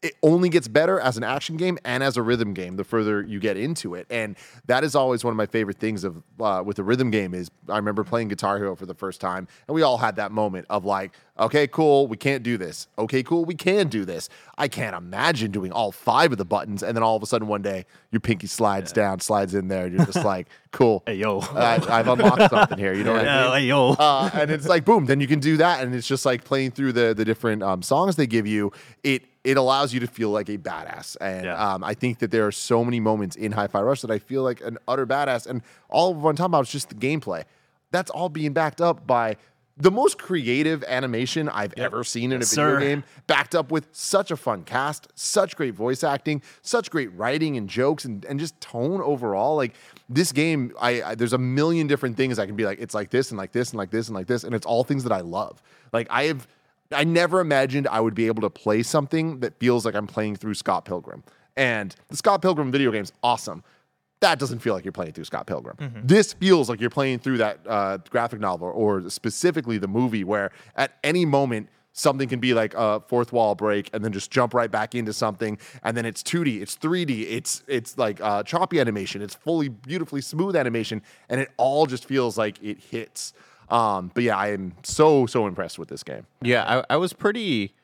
it 0.00 0.14
only 0.22 0.48
gets 0.48 0.68
better 0.68 1.00
as 1.00 1.16
an 1.16 1.24
action 1.24 1.56
game 1.56 1.76
and 1.84 2.04
as 2.04 2.16
a 2.16 2.22
rhythm 2.22 2.54
game 2.54 2.76
the 2.76 2.84
further 2.84 3.20
you 3.22 3.40
get 3.40 3.56
into 3.56 3.94
it. 3.94 4.06
And 4.10 4.36
that 4.66 4.84
is 4.84 4.94
always 4.94 5.24
one 5.24 5.32
of 5.32 5.36
my 5.36 5.46
favorite 5.46 5.78
things 5.78 6.04
of 6.04 6.22
uh, 6.38 6.62
with 6.64 6.78
a 6.78 6.84
rhythm 6.84 7.10
game 7.10 7.34
is 7.34 7.50
i 7.68 7.76
remember 7.76 8.04
playing 8.04 8.28
guitar 8.28 8.58
hero 8.58 8.76
for 8.76 8.86
the 8.86 8.94
first 8.94 9.20
time 9.20 9.48
and 9.66 9.74
we 9.74 9.82
all 9.82 9.98
had 9.98 10.16
that 10.16 10.30
moment 10.30 10.66
of 10.70 10.84
like 10.84 11.12
okay 11.38 11.66
cool 11.66 12.06
we 12.06 12.16
can't 12.16 12.42
do 12.44 12.56
this. 12.56 12.86
Okay 12.96 13.22
cool 13.24 13.44
we 13.44 13.54
can 13.56 13.88
do 13.88 14.04
this. 14.04 14.28
I 14.56 14.68
can't 14.68 14.94
imagine 14.94 15.50
doing 15.50 15.72
all 15.72 15.90
five 15.90 16.30
of 16.30 16.38
the 16.38 16.44
buttons 16.44 16.82
and 16.82 16.96
then 16.96 17.02
all 17.02 17.16
of 17.16 17.22
a 17.22 17.26
sudden 17.26 17.48
one 17.48 17.62
day 17.62 17.84
your 18.12 18.20
pinky 18.20 18.46
slides 18.46 18.92
down 18.92 19.18
slides 19.18 19.54
in 19.54 19.66
there 19.66 19.86
and 19.86 19.96
you're 19.96 20.06
just 20.06 20.24
like 20.24 20.48
cool. 20.70 21.02
Hey 21.06 21.14
yo. 21.16 21.40
I, 21.40 21.84
i've 21.88 22.06
unlocked 22.06 22.50
something 22.50 22.78
here 22.78 22.94
you 22.94 23.02
know 23.02 23.14
what 23.14 23.26
i 23.26 23.42
mean? 23.42 23.52
hey 23.62 23.66
yo. 23.66 23.90
uh, 23.92 24.30
and 24.32 24.50
it's 24.50 24.68
like 24.68 24.84
boom 24.84 25.06
then 25.06 25.20
you 25.20 25.26
can 25.26 25.40
do 25.40 25.56
that 25.56 25.82
and 25.82 25.92
it's 25.92 26.06
just 26.06 26.24
like 26.24 26.44
playing 26.44 26.70
through 26.70 26.92
the 26.92 27.14
the 27.14 27.24
different 27.24 27.64
um, 27.64 27.82
songs 27.82 28.14
they 28.14 28.26
give 28.26 28.46
you. 28.46 28.70
It 29.02 29.22
it 29.50 29.56
allows 29.56 29.88
you 29.94 30.00
to 30.00 30.06
feel 30.06 30.30
like 30.38 30.48
a 30.48 30.58
badass 30.58 31.16
and 31.20 31.44
Yeah. 31.46 31.64
um, 31.74 31.80
i 31.82 31.94
think 31.94 32.18
that 32.20 32.30
there 32.34 32.46
are 32.46 32.52
so 32.70 32.84
many 32.88 33.00
moments 33.00 33.34
in 33.44 33.50
hi-fi 33.52 33.80
rush 33.88 34.00
that 34.02 34.10
i 34.10 34.18
feel 34.30 34.42
like 34.42 34.60
an 34.60 34.76
utter 34.86 35.06
badass 35.06 35.46
and 35.50 35.62
all 35.88 36.10
of 36.12 36.16
what 36.22 36.30
i'm 36.30 36.36
talking 36.36 36.50
about 36.54 36.66
is 36.66 36.72
just 36.78 36.88
the 36.90 36.94
gameplay 37.08 37.42
that's 37.90 38.10
all 38.10 38.28
being 38.28 38.52
backed 38.52 38.80
up 38.80 39.06
by 39.06 39.36
the 39.80 39.92
most 39.92 40.18
creative 40.18 40.82
animation 40.88 41.48
I've 41.48 41.72
ever 41.76 42.02
seen 42.02 42.32
in 42.32 42.38
a 42.38 42.40
Yes, 42.40 42.50
video 42.50 42.74
sir. 42.74 42.80
game, 42.80 43.04
backed 43.28 43.54
up 43.54 43.70
with 43.70 43.86
such 43.92 44.32
a 44.32 44.36
fun 44.36 44.64
cast, 44.64 45.06
such 45.14 45.54
great 45.54 45.74
voice 45.74 46.02
acting, 46.02 46.42
such 46.62 46.90
great 46.90 47.10
writing 47.14 47.56
and 47.56 47.68
jokes, 47.68 48.04
and, 48.04 48.24
and 48.24 48.40
just 48.40 48.60
tone 48.60 49.00
overall. 49.00 49.54
Like 49.54 49.74
this 50.08 50.32
game, 50.32 50.72
I, 50.80 50.90
I 51.02 51.14
there's 51.14 51.32
a 51.32 51.38
million 51.38 51.86
different 51.86 52.16
things 52.16 52.40
I 52.40 52.46
can 52.46 52.56
be 52.56 52.64
like. 52.64 52.80
It's 52.80 52.92
like 52.92 53.10
this 53.10 53.30
and 53.30 53.38
like 53.38 53.52
this 53.52 53.70
and 53.70 53.78
like 53.78 53.90
this 53.92 54.08
and 54.08 54.16
like 54.16 54.26
this, 54.26 54.42
and 54.42 54.52
it's 54.52 54.66
all 54.66 54.82
things 54.82 55.04
that 55.04 55.12
I 55.12 55.20
love. 55.20 55.62
Like 55.92 56.08
I 56.10 56.24
have, 56.24 56.48
I 56.92 57.04
never 57.04 57.40
imagined 57.40 57.86
I 57.88 58.00
would 58.00 58.14
be 58.14 58.26
able 58.26 58.42
to 58.42 58.50
play 58.50 58.82
something 58.82 59.40
that 59.40 59.58
feels 59.58 59.84
like 59.84 59.94
I'm 59.94 60.06
playing 60.06 60.36
through 60.36 60.54
Scott 60.54 60.84
Pilgrim. 60.84 61.22
And 61.56 61.94
the 62.08 62.16
Scott 62.16 62.40
Pilgrim 62.40 62.70
video 62.70 62.90
game's 62.92 63.12
awesome 63.22 63.62
that 64.20 64.38
doesn't 64.38 64.58
feel 64.58 64.74
like 64.74 64.84
you're 64.84 64.92
playing 64.92 65.12
through 65.12 65.24
Scott 65.24 65.46
Pilgrim. 65.46 65.76
This 66.02 66.32
feels 66.32 66.68
like 66.68 66.80
you're 66.80 66.90
playing 66.90 67.20
through 67.20 67.38
that 67.38 67.60
uh, 67.66 67.98
graphic 68.10 68.40
novel 68.40 68.68
or 68.74 69.08
specifically 69.10 69.78
the 69.78 69.88
movie 69.88 70.24
where 70.24 70.50
at 70.74 70.92
any 71.04 71.24
moment 71.24 71.68
something 71.92 72.28
can 72.28 72.40
be 72.40 72.54
like 72.54 72.74
a 72.74 73.00
fourth 73.08 73.32
wall 73.32 73.54
break 73.54 73.90
and 73.92 74.04
then 74.04 74.12
just 74.12 74.30
jump 74.30 74.54
right 74.54 74.70
back 74.70 74.94
into 74.94 75.12
something 75.12 75.58
and 75.82 75.96
then 75.96 76.04
it's 76.04 76.22
2D, 76.22 76.60
it's 76.60 76.76
3D, 76.76 77.26
it's 77.28 77.62
it's 77.66 77.96
like 77.98 78.20
uh, 78.20 78.42
choppy 78.42 78.80
animation, 78.80 79.22
it's 79.22 79.34
fully 79.34 79.68
beautifully 79.68 80.20
smooth 80.20 80.56
animation 80.56 81.02
and 81.28 81.40
it 81.40 81.50
all 81.56 81.86
just 81.86 82.04
feels 82.04 82.36
like 82.36 82.62
it 82.62 82.78
hits. 82.78 83.32
Um, 83.70 84.10
but 84.14 84.22
yeah, 84.24 84.36
I 84.36 84.48
am 84.48 84.72
so 84.82 85.26
so 85.26 85.46
impressed 85.46 85.78
with 85.78 85.88
this 85.88 86.02
game. 86.02 86.26
Yeah, 86.42 86.82
I, 86.88 86.94
I 86.94 86.96
was 86.96 87.12
pretty. 87.12 87.74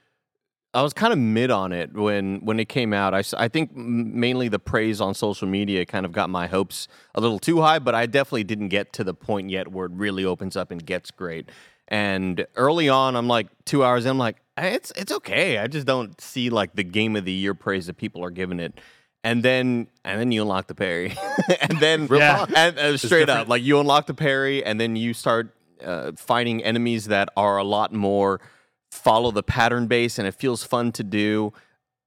I 0.73 0.83
was 0.83 0.93
kind 0.93 1.13
of 1.13 1.19
mid 1.21 1.53
on 1.53 1.73
it 1.73 1.93
when 1.93 2.41
when 2.41 2.59
it 2.59 2.69
came 2.69 2.93
out. 2.93 3.15
I, 3.15 3.23
I 3.37 3.47
think 3.49 3.77
mainly 3.77 4.49
the 4.49 4.59
praise 4.59 5.01
on 5.01 5.15
social 5.15 5.47
media 5.47 5.87
kind 5.87 6.05
of 6.05 6.11
got 6.13 6.31
my 6.31 6.47
hopes 6.49 6.89
a 7.15 7.21
little 7.21 7.39
too 7.39 7.61
high, 7.61 7.79
but 7.79 7.95
I 7.95 8.07
definitely 8.07 8.45
didn't 8.45 8.69
get 8.69 8.93
to 8.95 9.05
the 9.05 9.15
point 9.15 9.51
yet 9.51 9.69
where 9.69 9.87
it 9.87 9.93
really 9.93 10.25
opens 10.25 10.57
up 10.57 10.71
and 10.73 10.85
gets 10.85 11.11
great. 11.13 11.49
And 11.87 12.45
early 12.57 12.89
on, 12.89 13.15
I'm 13.15 13.29
like 13.29 13.47
two 13.67 13.85
hours 13.85 14.05
in, 14.05 14.13
I'm 14.13 14.19
like, 14.19 14.39
"Eh, 14.57 14.71
it's 14.71 14.91
it's 14.97 15.13
okay. 15.13 15.59
I 15.59 15.69
just 15.69 15.87
don't 15.87 16.19
see 16.21 16.51
like 16.51 16.75
the 16.75 16.83
game 16.83 17.15
of 17.15 17.25
the 17.25 17.33
year 17.33 17.55
praise 17.55 17.87
that 17.87 17.97
people 17.97 18.25
are 18.25 18.31
giving 18.31 18.59
it. 18.59 18.81
And 19.23 19.43
then 19.43 19.87
and 20.05 20.21
then 20.21 20.33
you 20.33 20.43
unlock 20.43 20.67
the 20.67 20.75
parry, 20.75 21.15
and 21.61 21.79
then 21.79 22.09
Yeah. 22.11 22.47
and 22.57 22.79
uh, 22.79 22.97
straight 22.97 23.29
up, 23.29 23.49
like 23.49 23.63
you 23.63 23.79
unlock 23.79 24.07
the 24.07 24.15
parry, 24.15 24.65
and 24.65 24.81
then 24.81 24.97
you 24.97 25.15
start 25.15 25.55
uh, 25.85 26.13
fighting 26.17 26.63
enemies 26.63 27.07
that 27.07 27.29
are 27.37 27.59
a 27.59 27.65
lot 27.65 27.93
more 27.93 28.41
follow 28.91 29.31
the 29.31 29.43
pattern 29.43 29.87
base, 29.87 30.19
and 30.19 30.27
it 30.27 30.35
feels 30.35 30.65
fun 30.65 30.93
to 30.93 31.05
do. 31.05 31.53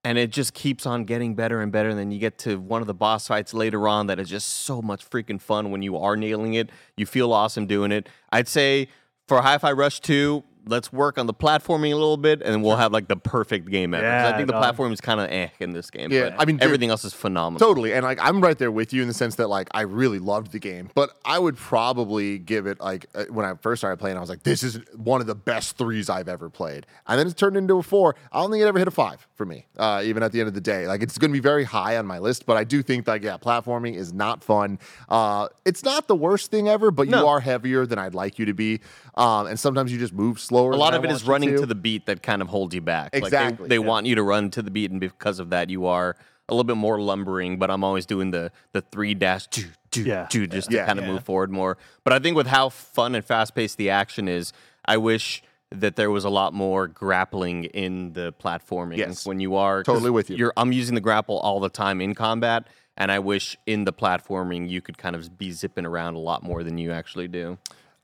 And 0.04 0.18
it 0.18 0.32
just 0.32 0.54
keeps 0.54 0.86
on 0.86 1.04
getting 1.04 1.36
better 1.36 1.60
and 1.60 1.70
better. 1.70 1.90
And 1.90 2.00
then 2.00 2.12
you 2.12 2.20
get 2.20 2.38
to 2.40 2.60
one 2.60 2.82
of 2.82 2.88
the 2.88 2.94
boss 2.94 3.28
fights 3.28 3.54
later 3.54 3.88
on 3.90 4.08
that 4.08 4.20
is 4.20 4.30
just 4.30 4.48
so 4.48 4.82
much 4.82 5.08
freaking 5.10 5.42
fun 5.42 5.70
when 5.70 5.82
you 5.82 5.98
are 5.98 6.16
nailing 6.16 6.54
it. 6.54 6.70
You 6.96 7.06
feel 7.06 7.34
awesome 7.34 7.68
doing 7.68 7.92
it. 7.92 8.08
I'd 8.32 8.48
say 8.48 8.88
for 9.28 9.42
Hi 9.42 9.58
Fi 9.58 9.72
Rush 9.74 10.00
2, 10.00 10.44
let's 10.68 10.92
work 10.94 11.18
on 11.18 11.26
the 11.28 11.34
platforming 11.34 11.92
a 11.92 11.96
little 11.96 12.18
bit, 12.18 12.42
and 12.42 12.64
we'll 12.64 12.76
have 12.78 12.92
like 12.92 13.08
the 13.08 13.18
perfect 13.18 13.70
game 13.70 13.94
ever. 13.94 14.04
'Cause 14.06 14.24
I 14.26 14.30
Yeah, 14.30 14.36
think 14.38 14.48
the 14.48 14.54
no. 14.54 14.60
platform 14.60 14.92
is 14.94 15.02
kind 15.02 15.20
of 15.20 15.30
eh 15.30 15.50
in 15.60 15.72
this 15.72 15.90
game. 15.90 16.12
Yeah, 16.12 16.30
but 16.30 16.42
I 16.42 16.46
mean, 16.46 16.58
dude, 16.58 16.64
everything 16.64 16.90
else 16.90 17.04
is 17.06 17.14
phenomenal. 17.14 17.60
Totally. 17.68 17.94
And 17.94 18.04
like 18.04 18.20
I'm 18.22 18.42
right 18.42 18.58
there 18.58 18.72
with 18.72 18.94
you 18.94 19.02
in 19.02 19.08
the 19.08 19.14
sense 19.14 19.36
that 19.36 19.48
like 19.50 19.68
I 19.74 19.82
really 19.82 20.20
loved 20.20 20.52
the 20.52 20.60
game, 20.60 20.90
but 20.96 21.12
I 21.26 21.40
would 21.40 21.58
probably 21.58 22.38
give 22.40 22.68
it 22.68 22.80
like 22.80 23.06
uh, 23.16 23.26
when 23.30 23.46
I 23.46 23.54
first 23.62 23.80
started 23.82 23.98
playing, 23.98 24.18
I 24.18 24.20
was 24.20 24.30
like, 24.30 24.44
this 24.44 24.64
is 24.64 24.80
one 24.96 25.22
of 25.22 25.28
the 25.28 25.36
best 25.36 25.78
threes 25.78 26.10
I've 26.10 26.28
ever 26.28 26.50
played. 26.50 26.86
And 27.08 27.20
then 27.20 27.28
it 27.28 27.38
turned 27.38 27.56
into 27.58 27.78
a 27.78 27.84
four. 27.84 28.16
I 28.32 28.42
don't 28.42 28.52
think 28.52 28.62
it 28.62 28.68
ever 28.68 28.80
hit 28.80 28.88
a 28.88 28.92
five 28.92 29.28
for 29.36 29.46
me, 29.46 29.66
uh, 29.78 30.02
even 30.04 30.24
at 30.24 30.32
the 30.32 30.40
end 30.40 30.48
of 30.48 30.54
the 30.54 30.62
day. 30.62 30.88
Like 30.88 31.02
it's 31.04 31.18
going 31.18 31.32
to 31.32 31.34
be 31.34 31.40
very 31.40 31.64
high 31.64 31.98
on 31.98 32.06
my 32.06 32.20
list, 32.20 32.46
but 32.46 32.58
I 32.58 32.64
do 32.64 32.82
think 32.82 33.08
like, 33.08 33.24
yeah, 33.24 33.38
platforming 33.38 33.96
is 33.96 34.12
not 34.14 34.44
fun. 34.44 34.80
Uh, 35.10 35.48
it's 35.66 35.84
not 35.84 36.08
the 36.08 36.16
worst 36.16 36.52
thing 36.52 36.68
ever, 36.68 36.92
but 36.92 37.08
you 37.08 37.12
No. 37.12 37.28
are 37.28 37.40
heavier 37.40 37.86
than 37.86 38.00
I'd 38.00 38.16
like 38.16 38.40
you 38.40 38.46
to 38.46 38.54
be. 38.54 38.80
Um, 39.16 39.48
and 39.48 39.60
sometimes 39.60 39.92
you 39.92 39.98
just 40.00 40.14
move 40.14 40.40
slower. 40.58 40.70
a 40.70 40.74
than 40.74 40.80
lot 40.80 40.94
I 40.94 40.98
of 40.98 41.06
it 41.06 41.12
is 41.12 41.26
running 41.26 41.52
to. 41.52 41.58
to 41.60 41.66
the 41.66 41.76
beat 41.76 42.06
that 42.08 42.22
kind 42.24 42.42
of 42.42 42.48
holds 42.50 42.74
you 42.76 42.82
back. 42.82 43.14
Like, 43.14 43.22
they- 43.24 43.28
Exactly, 43.28 43.68
they 43.70 43.76
yeah. 43.76 43.82
want 43.86 44.06
you 44.06 44.16
to 44.16 44.24
run 44.24 44.50
to 44.52 44.62
the 44.62 44.72
beat, 44.72 44.92
and 44.92 45.00
because 45.00 45.40
of 45.40 45.50
that, 45.52 45.70
you 45.70 45.86
are 45.86 46.16
a 46.50 46.54
little 46.54 46.64
bit 46.64 46.78
more 46.78 47.00
lumbering. 47.00 47.58
But 47.60 47.70
I'm 47.72 47.84
always 47.84 48.06
doing 48.06 48.32
the 48.32 48.52
the 48.74 48.82
three 48.82 49.14
dash 49.14 49.48
two 49.48 49.66
two 49.92 50.04
Yeah. 50.04 50.26
two 50.30 50.48
just 50.48 50.72
Yeah. 50.72 50.82
to 50.82 50.86
kind 50.88 51.00
of 51.00 51.06
move 51.06 51.24
forward 51.24 51.52
more. 51.52 51.78
But 52.04 52.14
I 52.14 52.20
think 52.20 52.36
with 52.38 52.48
how 52.48 52.70
fun 52.70 53.16
and 53.16 53.24
fast 53.26 53.56
paced 53.56 53.78
the 53.78 53.90
action 53.90 54.28
is, 54.28 54.54
I 54.86 54.98
wish 54.98 55.44
that 55.70 55.98
there 55.98 56.10
was 56.10 56.24
a 56.24 56.30
lot 56.30 56.54
more 56.54 56.88
grappling 56.88 57.66
in 57.66 58.14
the 58.14 58.34
platforming. 58.42 58.98
Yes. 58.98 59.26
when 59.26 59.42
you 59.42 59.56
are 59.56 59.84
Totally 59.84 60.10
with 60.10 60.30
you. 60.30 60.38
You're, 60.38 60.54
I'm 60.56 60.72
using 60.72 60.96
the 60.96 61.02
grapple 61.02 61.38
all 61.40 61.60
the 61.60 61.68
time 61.70 62.00
in 62.00 62.16
combat. 62.16 62.68
And 63.00 63.12
I 63.12 63.20
wish 63.20 63.58
in 63.68 63.84
the 63.84 63.92
platforming 63.94 64.70
you 64.70 64.82
could 64.82 64.98
kind 64.98 65.16
of 65.16 65.38
be 65.38 65.52
zipping 65.52 65.86
around 65.86 66.16
a 66.16 66.20
lot 66.20 66.42
more 66.42 66.64
than 66.64 66.78
you 66.78 66.92
actually 66.92 67.28
do. 67.28 67.58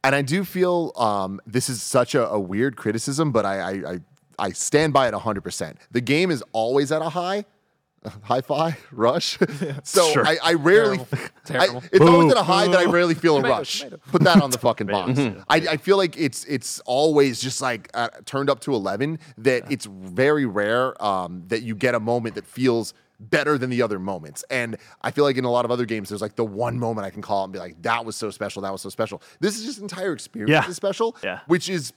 And 0.04 0.14
I 0.16 0.22
do 0.22 0.44
feel 0.44 0.92
um, 0.96 1.40
this 1.46 1.70
is 1.70 1.82
such 1.82 2.16
a, 2.16 2.28
a 2.30 2.40
weird 2.40 2.76
criticism, 2.76 3.32
but 3.32 3.46
I, 3.46 3.60
I, 3.60 3.72
I, 3.94 4.00
I 4.40 4.50
stand 4.52 4.94
by 4.94 5.08
it 5.08 5.14
100%. 5.14 5.76
The 5.92 6.02
game 6.02 6.32
is 6.32 6.44
always 6.52 6.92
at 6.92 7.02
a 7.02 7.10
high, 7.10 7.46
high 8.24 8.42
fi 8.42 8.76
rush. 8.92 9.38
so 9.84 10.12
Sure. 10.12 10.26
I, 10.28 10.38
I 10.44 10.54
rarely, 10.56 11.00
Terrible. 11.46 11.78
I, 11.78 11.90
it's 11.92 12.02
always 12.02 12.26
Boo. 12.26 12.32
at 12.32 12.38
a 12.38 12.44
high 12.44 12.68
that 12.68 12.80
I 12.80 12.86
rarely 12.86 13.16
feel 13.16 13.38
a 13.38 13.42
rush. 13.42 13.84
Put 14.12 14.24
that 14.24 14.42
on 14.42 14.50
the 14.52 14.58
fucking 14.68 14.88
box. 14.88 15.20
I, 15.50 15.58
I 15.58 15.78
feel 15.78 15.96
like 15.98 16.18
it's 16.18 16.44
it's 16.46 16.80
always 16.82 17.40
just 17.42 17.62
like 17.62 17.90
uh, 17.94 18.10
turned 18.26 18.50
up 18.50 18.60
to 18.62 18.74
11 18.74 19.20
that 19.38 19.72
it's 19.72 19.86
very 19.86 20.46
rare 20.46 21.02
um, 21.04 21.44
that 21.48 21.62
you 21.62 21.76
get 21.76 21.96
a 21.96 22.00
moment 22.00 22.36
that 22.36 22.46
feels 22.46 22.94
better 23.30 23.58
than 23.58 23.70
the 23.70 23.82
other 23.82 24.00
moments. 24.00 24.44
And 24.50 24.78
I 25.02 25.12
feel 25.12 25.24
like 25.24 25.38
in 25.38 25.46
a 25.46 25.52
lot 25.52 25.66
of 25.66 25.72
other 25.72 25.86
games, 25.86 26.10
there's 26.10 26.22
like 26.22 26.36
the 26.36 26.46
one 26.46 26.78
moment 26.80 27.06
I 27.06 27.10
can 27.10 27.22
call 27.22 27.44
and 27.44 27.54
be 27.54 27.60
like, 27.60 27.82
that 27.84 28.06
was 28.06 28.16
so 28.16 28.30
special, 28.30 28.62
that 28.64 28.72
was 28.72 28.82
so 28.82 28.90
special. 28.90 29.22
This 29.40 29.58
is 29.58 29.66
just 29.66 29.80
entire 29.80 30.14
experience 30.14 30.50
Yeah. 30.52 30.68
is 30.70 30.76
special, 30.76 31.16
Yeah. 31.24 31.40
which 31.48 31.70
is 31.70 31.94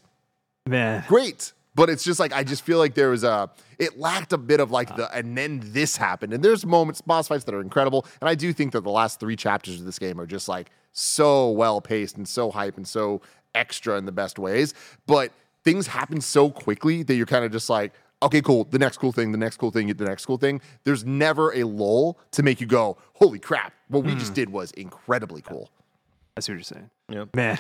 Man. 0.66 1.04
great. 1.08 1.52
But 1.74 1.90
it's 1.90 2.02
just 2.04 2.18
like 2.18 2.32
I 2.32 2.42
just 2.42 2.62
feel 2.62 2.78
like 2.78 2.94
there 2.94 3.10
was 3.10 3.22
a 3.22 3.50
it 3.78 3.98
lacked 3.98 4.32
a 4.32 4.38
bit 4.38 4.60
of 4.60 4.70
like 4.70 4.96
the 4.96 5.14
and 5.14 5.36
then 5.36 5.60
this 5.62 5.96
happened. 5.98 6.32
And 6.32 6.42
there's 6.42 6.64
moments, 6.64 7.02
boss 7.02 7.28
fights 7.28 7.44
that 7.44 7.54
are 7.54 7.60
incredible. 7.60 8.06
And 8.22 8.30
I 8.30 8.34
do 8.34 8.52
think 8.54 8.72
that 8.72 8.80
the 8.82 8.90
last 8.90 9.20
three 9.20 9.36
chapters 9.36 9.78
of 9.80 9.84
this 9.84 9.98
game 9.98 10.18
are 10.18 10.24
just 10.26 10.48
like 10.48 10.70
so 10.92 11.50
well 11.50 11.82
paced 11.82 12.16
and 12.16 12.26
so 12.26 12.50
hype 12.50 12.78
and 12.78 12.88
so 12.88 13.20
extra 13.54 13.98
in 13.98 14.06
the 14.06 14.12
best 14.12 14.38
ways. 14.38 14.72
But 15.06 15.32
things 15.64 15.88
happen 15.88 16.22
so 16.22 16.48
quickly 16.50 17.02
that 17.02 17.14
you're 17.14 17.26
kind 17.26 17.44
of 17.44 17.52
just 17.52 17.68
like, 17.68 17.92
okay, 18.22 18.40
cool, 18.40 18.64
the 18.64 18.78
next 18.78 18.98
cool 18.98 19.12
thing, 19.12 19.32
the 19.32 19.38
next 19.38 19.56
cool 19.56 19.70
thing, 19.70 19.88
the 19.88 20.04
next 20.04 20.26
cool 20.26 20.38
thing. 20.38 20.60
There's 20.84 21.04
never 21.04 21.54
a 21.54 21.64
lull 21.64 22.18
to 22.32 22.42
make 22.42 22.60
you 22.60 22.66
go, 22.66 22.98
holy 23.14 23.38
crap, 23.38 23.72
what 23.88 24.04
we 24.04 24.14
just 24.14 24.28
hmm. 24.28 24.34
did 24.34 24.50
was 24.50 24.70
incredibly 24.72 25.42
cool. 25.42 25.70
I 26.36 26.40
see 26.40 26.52
what 26.52 26.56
you're 26.56 26.64
saying. 26.64 26.90
Yep. 27.08 27.34
Man, 27.34 27.58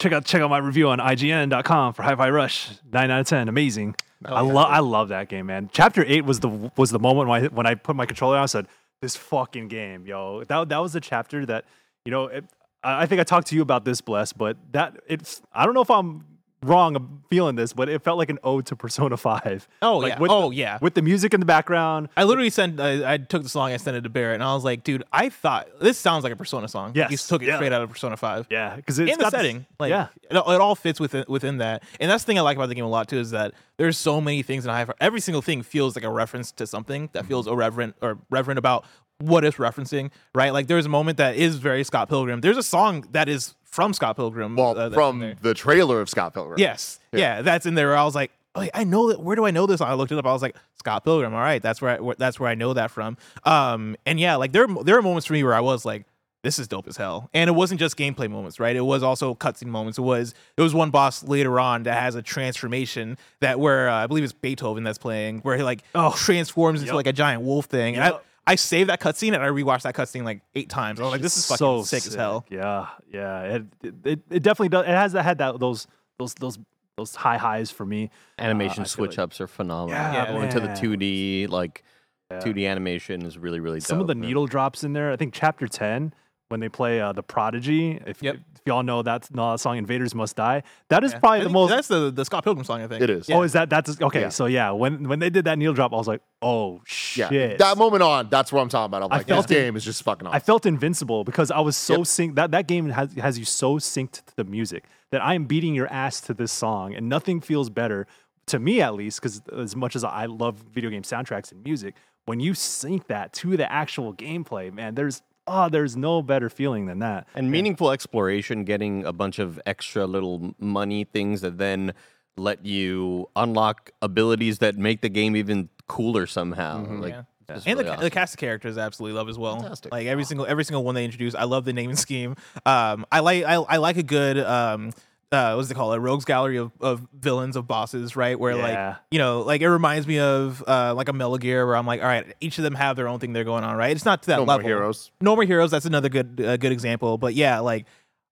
check 0.00 0.12
out 0.12 0.24
check 0.24 0.42
out 0.42 0.50
my 0.50 0.58
review 0.58 0.88
on 0.88 0.98
IGN.com 0.98 1.94
for 1.94 2.02
Hi-Fi 2.02 2.30
Rush. 2.30 2.70
Nine 2.92 3.10
out 3.10 3.20
of 3.20 3.26
ten, 3.28 3.48
amazing. 3.48 3.94
I 4.24 4.40
love 4.42 4.70
I 4.70 4.80
love 4.80 5.08
that 5.08 5.28
game, 5.28 5.46
man. 5.46 5.70
Chapter 5.72 6.04
eight 6.06 6.24
was 6.24 6.40
the 6.40 6.70
was 6.76 6.90
the 6.90 6.98
moment 6.98 7.28
when 7.28 7.44
I 7.44 7.48
when 7.48 7.66
I 7.66 7.74
put 7.74 7.96
my 7.96 8.06
controller 8.06 8.36
on. 8.36 8.42
I 8.42 8.46
said, 8.46 8.66
"This 9.00 9.16
fucking 9.16 9.68
game, 9.68 10.06
yo." 10.06 10.44
That 10.44 10.68
that 10.68 10.78
was 10.78 10.92
the 10.92 11.00
chapter 11.00 11.46
that 11.46 11.64
you 12.04 12.10
know. 12.10 12.26
It, 12.26 12.44
I 12.82 13.02
I 13.02 13.06
think 13.06 13.20
I 13.20 13.24
talked 13.24 13.46
to 13.48 13.56
you 13.56 13.62
about 13.62 13.84
this, 13.84 14.00
bless, 14.00 14.32
but 14.32 14.56
that 14.72 14.98
it's. 15.06 15.40
I 15.52 15.64
don't 15.64 15.74
know 15.74 15.80
if 15.80 15.90
I'm 15.90 16.24
wrong 16.62 17.22
feeling 17.30 17.56
this, 17.56 17.72
but 17.72 17.88
it 17.88 18.02
felt 18.02 18.18
like 18.18 18.28
an 18.30 18.38
ode 18.44 18.66
to 18.66 18.76
Persona 18.76 19.16
Five. 19.16 19.66
Oh, 19.82 19.98
Like, 19.98 20.14
yeah. 20.14 20.18
with 20.18 20.30
Oh, 20.30 20.50
the- 20.50 20.56
yeah. 20.56 20.78
With 20.82 20.94
the 20.94 21.02
music 21.02 21.32
in 21.32 21.40
the 21.40 21.46
background. 21.46 22.08
I 22.16 22.24
literally 22.24 22.50
sent. 22.50 22.78
I, 22.80 23.14
I 23.14 23.16
took 23.18 23.42
the 23.42 23.48
song. 23.48 23.72
I 23.72 23.76
sent 23.78 23.96
it 23.96 24.02
to 24.02 24.08
Barrett, 24.10 24.34
and 24.34 24.42
I 24.44 24.54
was 24.54 24.62
like, 24.64 24.84
"Dude, 24.84 25.02
I 25.12 25.28
thought 25.30 25.68
this 25.80 25.96
sounds 25.98 26.22
like 26.24 26.32
a 26.32 26.36
Persona 26.36 26.68
song. 26.68 26.92
Yes, 26.94 27.10
you 27.10 27.16
took 27.16 27.42
it 27.42 27.46
yeah. 27.46 27.56
straight 27.56 27.72
out 27.72 27.82
of 27.82 27.90
Persona 27.90 28.16
Five. 28.16 28.46
Yeah, 28.50 28.76
because 28.76 28.98
it's 28.98 29.10
and 29.12 29.18
the 29.20 29.24
got 29.24 29.32
this- 29.32 29.38
setting, 29.38 29.66
like, 29.78 29.90
yeah, 29.90 30.08
it, 30.30 30.36
all- 30.36 30.52
it 30.52 30.60
all 30.60 30.74
fits 30.74 31.00
within 31.00 31.24
within 31.28 31.58
that. 31.58 31.82
And 31.98 32.10
that's 32.10 32.24
the 32.24 32.26
thing 32.28 32.38
I 32.38 32.42
like 32.42 32.56
about 32.56 32.68
the 32.68 32.74
game 32.74 32.84
a 32.84 32.88
lot 32.88 33.08
too 33.08 33.18
is 33.18 33.30
that 33.30 33.54
there's 33.78 33.96
so 33.96 34.20
many 34.20 34.42
things 34.42 34.64
in 34.66 34.70
high. 34.70 34.86
Every 35.00 35.20
single 35.20 35.42
thing 35.42 35.62
feels 35.62 35.96
like 35.96 36.04
a 36.04 36.10
reference 36.10 36.52
to 36.52 36.66
something 36.66 37.08
that 37.12 37.26
feels 37.26 37.46
irreverent 37.46 37.96
or 38.02 38.18
reverent 38.28 38.58
about 38.58 38.84
what 39.20 39.44
it's 39.44 39.56
referencing, 39.58 40.10
right? 40.34 40.52
Like 40.52 40.66
there's 40.66 40.86
a 40.86 40.90
moment 40.90 41.18
that 41.18 41.36
is 41.36 41.56
very 41.56 41.84
Scott 41.84 42.08
Pilgrim. 42.08 42.40
There's 42.40 42.56
a 42.56 42.62
song 42.62 43.06
that 43.12 43.28
is 43.28 43.54
from 43.64 43.92
Scott 43.92 44.16
Pilgrim. 44.16 44.56
Well, 44.56 44.76
uh, 44.78 44.90
from 44.90 45.36
the 45.42 45.54
trailer 45.54 46.00
of 46.00 46.08
Scott 46.08 46.34
Pilgrim. 46.34 46.58
Yes. 46.58 46.98
Yeah. 47.12 47.42
that's 47.42 47.66
in 47.66 47.74
there. 47.74 47.88
Where 47.88 47.96
I 47.96 48.04
was 48.04 48.14
like, 48.14 48.32
oh, 48.54 48.66
I 48.74 48.84
know 48.84 49.10
that. 49.10 49.20
Where 49.20 49.36
do 49.36 49.44
I 49.46 49.50
know 49.52 49.66
this? 49.66 49.80
I 49.80 49.92
looked 49.94 50.10
it 50.12 50.18
up. 50.18 50.26
I 50.26 50.32
was 50.32 50.42
like, 50.42 50.56
Scott 50.78 51.04
Pilgrim. 51.04 51.34
All 51.34 51.40
right, 51.40 51.62
that's 51.62 51.80
where 51.82 51.96
I, 51.96 52.00
where- 52.00 52.16
that's 52.18 52.40
where 52.40 52.48
I 52.48 52.54
know 52.54 52.72
that 52.74 52.90
from. 52.90 53.16
Um, 53.44 53.96
and 54.06 54.18
yeah, 54.18 54.36
like 54.36 54.52
there 54.52 54.66
there 54.66 54.96
are 54.98 55.02
moments 55.02 55.26
for 55.26 55.34
me 55.34 55.44
where 55.44 55.54
I 55.54 55.60
was 55.60 55.84
like, 55.84 56.04
this 56.42 56.58
is 56.58 56.66
dope 56.68 56.88
as 56.88 56.96
hell. 56.96 57.28
And 57.34 57.48
it 57.48 57.52
wasn't 57.52 57.78
just 57.80 57.98
gameplay 57.98 58.30
moments, 58.30 58.58
right? 58.58 58.74
It 58.74 58.80
was 58.80 59.02
also 59.02 59.34
cutscene 59.34 59.66
moments. 59.66 59.98
It 59.98 60.02
was 60.02 60.32
it 60.56 60.62
was 60.62 60.72
one 60.74 60.90
boss 60.90 61.22
later 61.22 61.60
on 61.60 61.82
that 61.82 62.00
has 62.00 62.14
a 62.14 62.22
transformation 62.22 63.18
that 63.40 63.60
where 63.60 63.90
uh, 63.90 63.94
I 64.04 64.06
believe 64.06 64.24
it's 64.24 64.32
Beethoven 64.32 64.82
that's 64.82 64.96
playing, 64.98 65.40
where 65.40 65.56
he 65.58 65.62
like 65.62 65.82
Oh. 65.94 66.14
transforms 66.16 66.80
into 66.80 66.92
Yep. 66.92 66.96
like 66.96 67.06
a 67.06 67.12
giant 67.12 67.42
wolf 67.42 67.66
thing. 67.66 67.94
And 67.96 68.04
Yep. 68.12 68.24
I 68.46 68.52
I 68.52 68.54
saved 68.56 68.90
that 68.90 69.00
cutscene 69.00 69.34
and 69.34 69.42
I 69.42 69.48
rewatched 69.48 69.82
that 69.82 69.94
cutscene 69.94 70.24
like 70.24 70.42
eight 70.54 70.68
times. 70.68 70.98
I 70.98 71.04
was 71.04 71.12
like, 71.12 71.20
this 71.22 71.36
is 71.36 71.46
fucking 71.46 71.84
sick, 71.84 72.06
as 72.06 72.14
hell. 72.14 72.44
Yeah, 72.50 72.88
yeah. 73.12 73.42
It, 73.42 73.64
it, 74.04 74.20
it 74.30 74.42
definitely 74.42 74.70
does. 74.70 74.84
It 74.86 74.88
has 74.88 75.12
had 75.12 75.38
that 75.38 75.60
those 75.60 75.86
those 76.18 76.34
those 76.34 76.58
those 76.96 77.14
high 77.14 77.36
highs 77.36 77.70
for 77.70 77.86
me. 77.86 78.10
Uh, 78.38 78.42
animation 78.42 78.82
I 78.82 78.84
feel 78.84 78.88
switch 78.88 79.18
like- 79.18 79.24
ups 79.24 79.40
are 79.40 79.46
phenomenal. 79.46 79.90
Yeah, 80.00 80.32
going 80.32 80.48
to 80.50 80.60
the 80.60 80.68
2D 80.68 81.48
like 81.48 81.84
2D 82.32 82.68
animation 82.68 83.22
is 83.26 83.36
really 83.38 83.60
really 83.60 83.80
Some 83.80 84.00
of 84.00 84.06
the 84.06 84.14
man. 84.14 84.26
needle 84.28 84.46
drops 84.46 84.84
in 84.84 84.92
there. 84.94 85.10
I 85.12 85.16
think 85.16 85.32
chapter 85.34 85.66
ten 85.68 86.12
when 86.50 86.60
they 86.60 86.68
play 86.68 87.00
uh, 87.00 87.12
the 87.12 87.22
Prodigy. 87.22 88.00
If, 88.06 88.22
Yep. 88.22 88.34
if 88.56 88.60
y'all 88.66 88.82
know 88.82 89.02
that, 89.02 89.32
know 89.34 89.52
that 89.52 89.60
song, 89.60 89.78
"Invaders 89.78 90.14
Must 90.14 90.34
Die." 90.36 90.62
That 90.88 91.04
is 91.04 91.14
I 91.14 91.18
probably 91.18 91.44
the 91.44 91.48
most. 91.48 91.70
That's 91.70 91.88
the 91.88 92.10
the 92.10 92.24
Scott 92.24 92.44
Pilgrim 92.44 92.64
song. 92.64 92.82
I 92.82 92.88
think 92.88 93.00
It 93.02 93.08
is. 93.10 93.30
Oh, 93.30 93.42
is 93.42 93.52
that 93.52 93.70
that's 93.70 94.00
okay? 94.02 94.22
Yeah. 94.22 94.28
So 94.30 94.46
yeah, 94.46 94.70
when 94.72 95.08
when 95.08 95.20
they 95.20 95.30
did 95.30 95.44
that 95.46 95.58
needle 95.58 95.74
drop, 95.74 95.92
I 95.92 95.96
was 95.96 96.08
like, 96.08 96.20
oh 96.42 96.82
Yeah. 97.16 97.28
shit. 97.28 97.58
That 97.58 97.78
moment 97.78 98.02
on, 98.02 98.28
that's 98.28 98.52
what 98.52 98.60
I'm 98.60 98.68
talking 98.68 98.86
about. 98.86 99.02
I'm 99.04 99.12
I 99.12 99.16
like, 99.18 99.26
this 99.26 99.34
felt 99.34 99.50
it- 99.50 99.54
game 99.54 99.76
is 99.76 99.84
just 99.84 100.02
fucking 100.02 100.26
awesome. 100.26 100.36
I 100.36 100.40
felt 100.40 100.66
invincible 100.66 101.22
because 101.24 101.50
I 101.50 101.60
was 101.60 101.76
so 101.76 101.98
Yep. 101.98 102.02
synced. 102.02 102.34
That 102.34 102.50
that 102.50 102.66
game 102.66 102.90
has 102.90 103.12
has 103.14 103.38
you 103.38 103.44
so 103.44 103.76
synced 103.76 104.24
to 104.26 104.36
the 104.36 104.44
music 104.44 104.84
that 105.12 105.22
I 105.22 105.34
am 105.34 105.44
beating 105.44 105.74
your 105.74 105.86
ass 105.92 106.20
to 106.22 106.34
this 106.34 106.52
song, 106.52 106.94
and 106.94 107.08
nothing 107.08 107.40
feels 107.40 107.70
better 107.70 108.06
to 108.46 108.58
me 108.58 108.80
at 108.80 108.94
least. 108.94 109.20
Because 109.20 109.40
as 109.56 109.76
much 109.76 109.94
as 109.94 110.02
I 110.04 110.26
love 110.26 110.56
video 110.72 110.90
game 110.90 111.02
soundtracks 111.02 111.52
and 111.52 111.62
music, 111.62 111.94
when 112.26 112.40
you 112.40 112.54
sync 112.54 113.06
that 113.06 113.32
to 113.34 113.56
the 113.56 113.70
actual 113.72 114.12
gameplay, 114.14 114.72
man, 114.72 114.94
there's 114.96 115.22
oh, 115.46 115.68
there's 115.68 115.96
no 115.96 116.22
better 116.22 116.48
feeling 116.50 116.86
than 116.86 116.98
that. 117.00 117.26
and 117.34 117.50
meaningful 117.50 117.90
exploration, 117.90 118.64
getting 118.64 119.04
a 119.04 119.12
bunch 119.12 119.38
of 119.38 119.60
extra 119.66 120.06
little 120.06 120.54
money 120.58 121.04
things 121.04 121.40
that 121.40 121.58
then 121.58 121.92
let 122.36 122.64
you 122.64 123.28
unlock 123.36 123.90
abilities 124.02 124.58
that 124.58 124.76
make 124.76 125.00
the 125.02 125.08
game 125.08 125.34
even 125.36 125.68
cooler 125.88 126.26
somehow. 126.26 126.84
Like, 126.86 127.12
Yeah. 127.12 127.22
and 127.48 127.60
the, 127.62 127.66
really 127.66 127.84
ca- 127.84 127.90
awesome. 127.92 128.04
the 128.04 128.10
cast 128.10 128.34
of 128.34 128.38
characters 128.40 128.78
I 128.78 128.82
absolutely 128.86 129.18
love 129.18 129.28
as 129.28 129.36
well. 129.36 129.60
Fantastic. 129.60 129.90
Like 129.92 130.06
every 130.06 130.24
single 130.24 130.46
every 130.46 130.64
single 130.64 130.84
one 130.84 130.94
they 130.94 131.04
introduce, 131.04 131.34
I 131.34 131.44
love 131.44 131.64
the 131.64 131.72
naming 131.72 131.96
scheme. 131.96 132.36
Um, 132.64 133.04
I 133.10 133.18
like 133.20 133.44
I, 133.44 133.54
I 133.54 133.76
like 133.78 133.96
a 133.96 134.04
good 134.04 134.38
um, 134.38 134.92
uh, 135.32 135.54
what's 135.54 135.70
it 135.70 135.74
called? 135.74 135.94
A 135.94 136.00
rogues 136.00 136.24
gallery 136.24 136.56
of, 136.58 136.72
of 136.80 137.06
villains 137.12 137.54
of 137.56 137.66
bosses, 137.68 138.16
right? 138.16 138.38
Where 138.38 138.56
Yeah. 138.56 138.88
like 138.88 138.96
you 139.10 139.18
know, 139.18 139.40
like 139.42 139.60
it 139.60 139.68
reminds 139.70 140.06
me 140.06 140.18
of 140.18 140.62
uh, 140.66 140.92
like 140.94 141.08
a 141.08 141.12
Metal 141.12 141.38
Gear, 141.38 141.66
where 141.66 141.76
I'm 141.76 141.86
like, 141.86 142.00
all 142.00 142.08
right, 142.08 142.34
each 142.40 142.58
of 142.58 142.64
them 142.64 142.74
have 142.74 142.96
their 142.96 143.06
own 143.08 143.18
thing 143.20 143.32
they're 143.32 143.44
going 143.44 143.64
on, 143.64 143.76
right? 143.76 143.94
It's 143.94 144.04
not 144.04 144.22
to 144.22 144.26
that 144.28 144.36
No 144.36 144.46
More 144.46 144.56
level. 144.56 144.66
Heroes. 144.68 145.10
No 145.20 145.34
more 145.36 145.44
heroes. 145.44 145.70
That's 145.70 145.86
another 145.86 146.08
good 146.08 146.40
uh, 146.44 146.56
good 146.56 146.72
example. 146.72 147.16
But 147.18 147.34
yeah, 147.34 147.60
like 147.60 147.86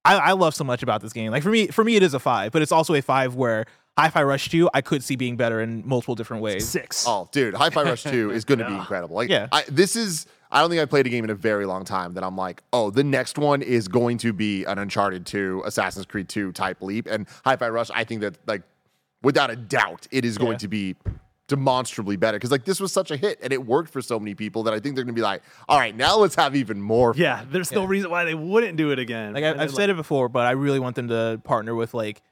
I, 0.04 0.16
I 0.16 0.32
love 0.32 0.54
so 0.54 0.64
much 0.64 0.82
about 0.82 1.00
this 1.02 1.12
game. 1.12 1.30
Like 1.30 1.42
for 1.42 1.50
me, 1.50 1.68
for 1.68 1.84
me, 1.84 1.96
it 1.96 2.02
is 2.02 2.14
a 2.14 2.18
five, 2.18 2.50
but 2.52 2.62
it's 2.62 2.72
also 2.72 2.94
a 2.94 3.02
five 3.02 3.34
where 3.34 3.66
Hi-Fi 3.98 4.22
Rush 4.22 4.48
2, 4.48 4.70
I 4.72 4.80
could 4.80 5.02
see 5.02 5.16
being 5.16 5.36
better 5.36 5.60
in 5.60 5.82
multiple 5.86 6.14
different 6.14 6.42
ways. 6.42 6.68
Six. 6.68 7.04
Oh, 7.06 7.28
dude, 7.32 7.54
Hi-Fi 7.54 7.82
Rush 7.82 8.04
2 8.04 8.30
is 8.32 8.44
going 8.44 8.60
to 8.60 8.66
be 8.66 8.74
incredible. 8.74 9.16
Like, 9.16 9.28
Yeah. 9.28 9.48
I, 9.50 9.64
this 9.68 9.96
is. 9.96 10.26
I 10.50 10.60
don't 10.62 10.70
think 10.70 10.80
I 10.80 10.86
played 10.86 11.06
a 11.06 11.10
game 11.10 11.24
in 11.24 11.30
a 11.30 11.34
very 11.34 11.66
long 11.66 11.84
time 11.84 12.14
that 12.14 12.24
I'm 12.24 12.36
like, 12.36 12.62
oh, 12.72 12.90
the 12.90 13.04
next 13.04 13.36
one 13.36 13.60
is 13.60 13.86
going 13.86 14.16
to 14.18 14.32
be 14.32 14.64
an 14.64 14.78
Uncharted 14.78 15.26
2, 15.26 15.64
Assassin's 15.66 16.06
Creed 16.06 16.28
2 16.30 16.52
type 16.52 16.80
leap. 16.80 17.06
And 17.06 17.26
Hi-Fi 17.44 17.68
Rush, 17.68 17.90
I 17.94 18.04
think 18.04 18.22
that 18.22 18.38
like, 18.46 18.62
without 19.22 19.50
a 19.50 19.56
doubt, 19.56 20.06
it 20.10 20.24
is 20.24 20.38
going 20.38 20.52
Yeah. 20.52 20.58
to 20.58 20.68
be 20.68 20.96
demonstrably 21.48 22.16
better 22.16 22.36
because 22.36 22.50
like 22.50 22.64
this 22.66 22.78
was 22.78 22.92
such 22.92 23.10
a 23.10 23.16
hit 23.16 23.38
and 23.42 23.52
it 23.54 23.64
worked 23.66 23.90
for 23.90 24.02
so 24.02 24.20
many 24.20 24.34
people 24.34 24.62
that 24.64 24.74
I 24.74 24.80
think 24.80 24.94
they're 24.94 25.04
going 25.04 25.14
to 25.14 25.18
be 25.18 25.22
like, 25.22 25.42
all 25.68 25.78
right, 25.78 25.96
now 25.96 26.16
let's 26.16 26.34
have 26.36 26.54
even 26.54 26.80
more. 26.80 27.14
fun." 27.14 27.22
Yeah, 27.22 27.44
there's 27.50 27.72
no 27.72 27.84
reason 27.84 28.10
why 28.10 28.24
they 28.24 28.34
wouldn't 28.34 28.76
do 28.76 28.90
it 28.92 28.98
again. 28.98 29.32
Like 29.34 29.44
I, 29.44 29.62
I've 29.62 29.70
said 29.72 29.90
it 29.90 29.96
before, 29.96 30.28
but 30.28 30.46
I 30.46 30.52
really 30.52 30.78
want 30.78 30.94
them 30.96 31.08
to 31.08 31.40
partner 31.44 31.74
with 31.74 31.94
like 31.94 32.22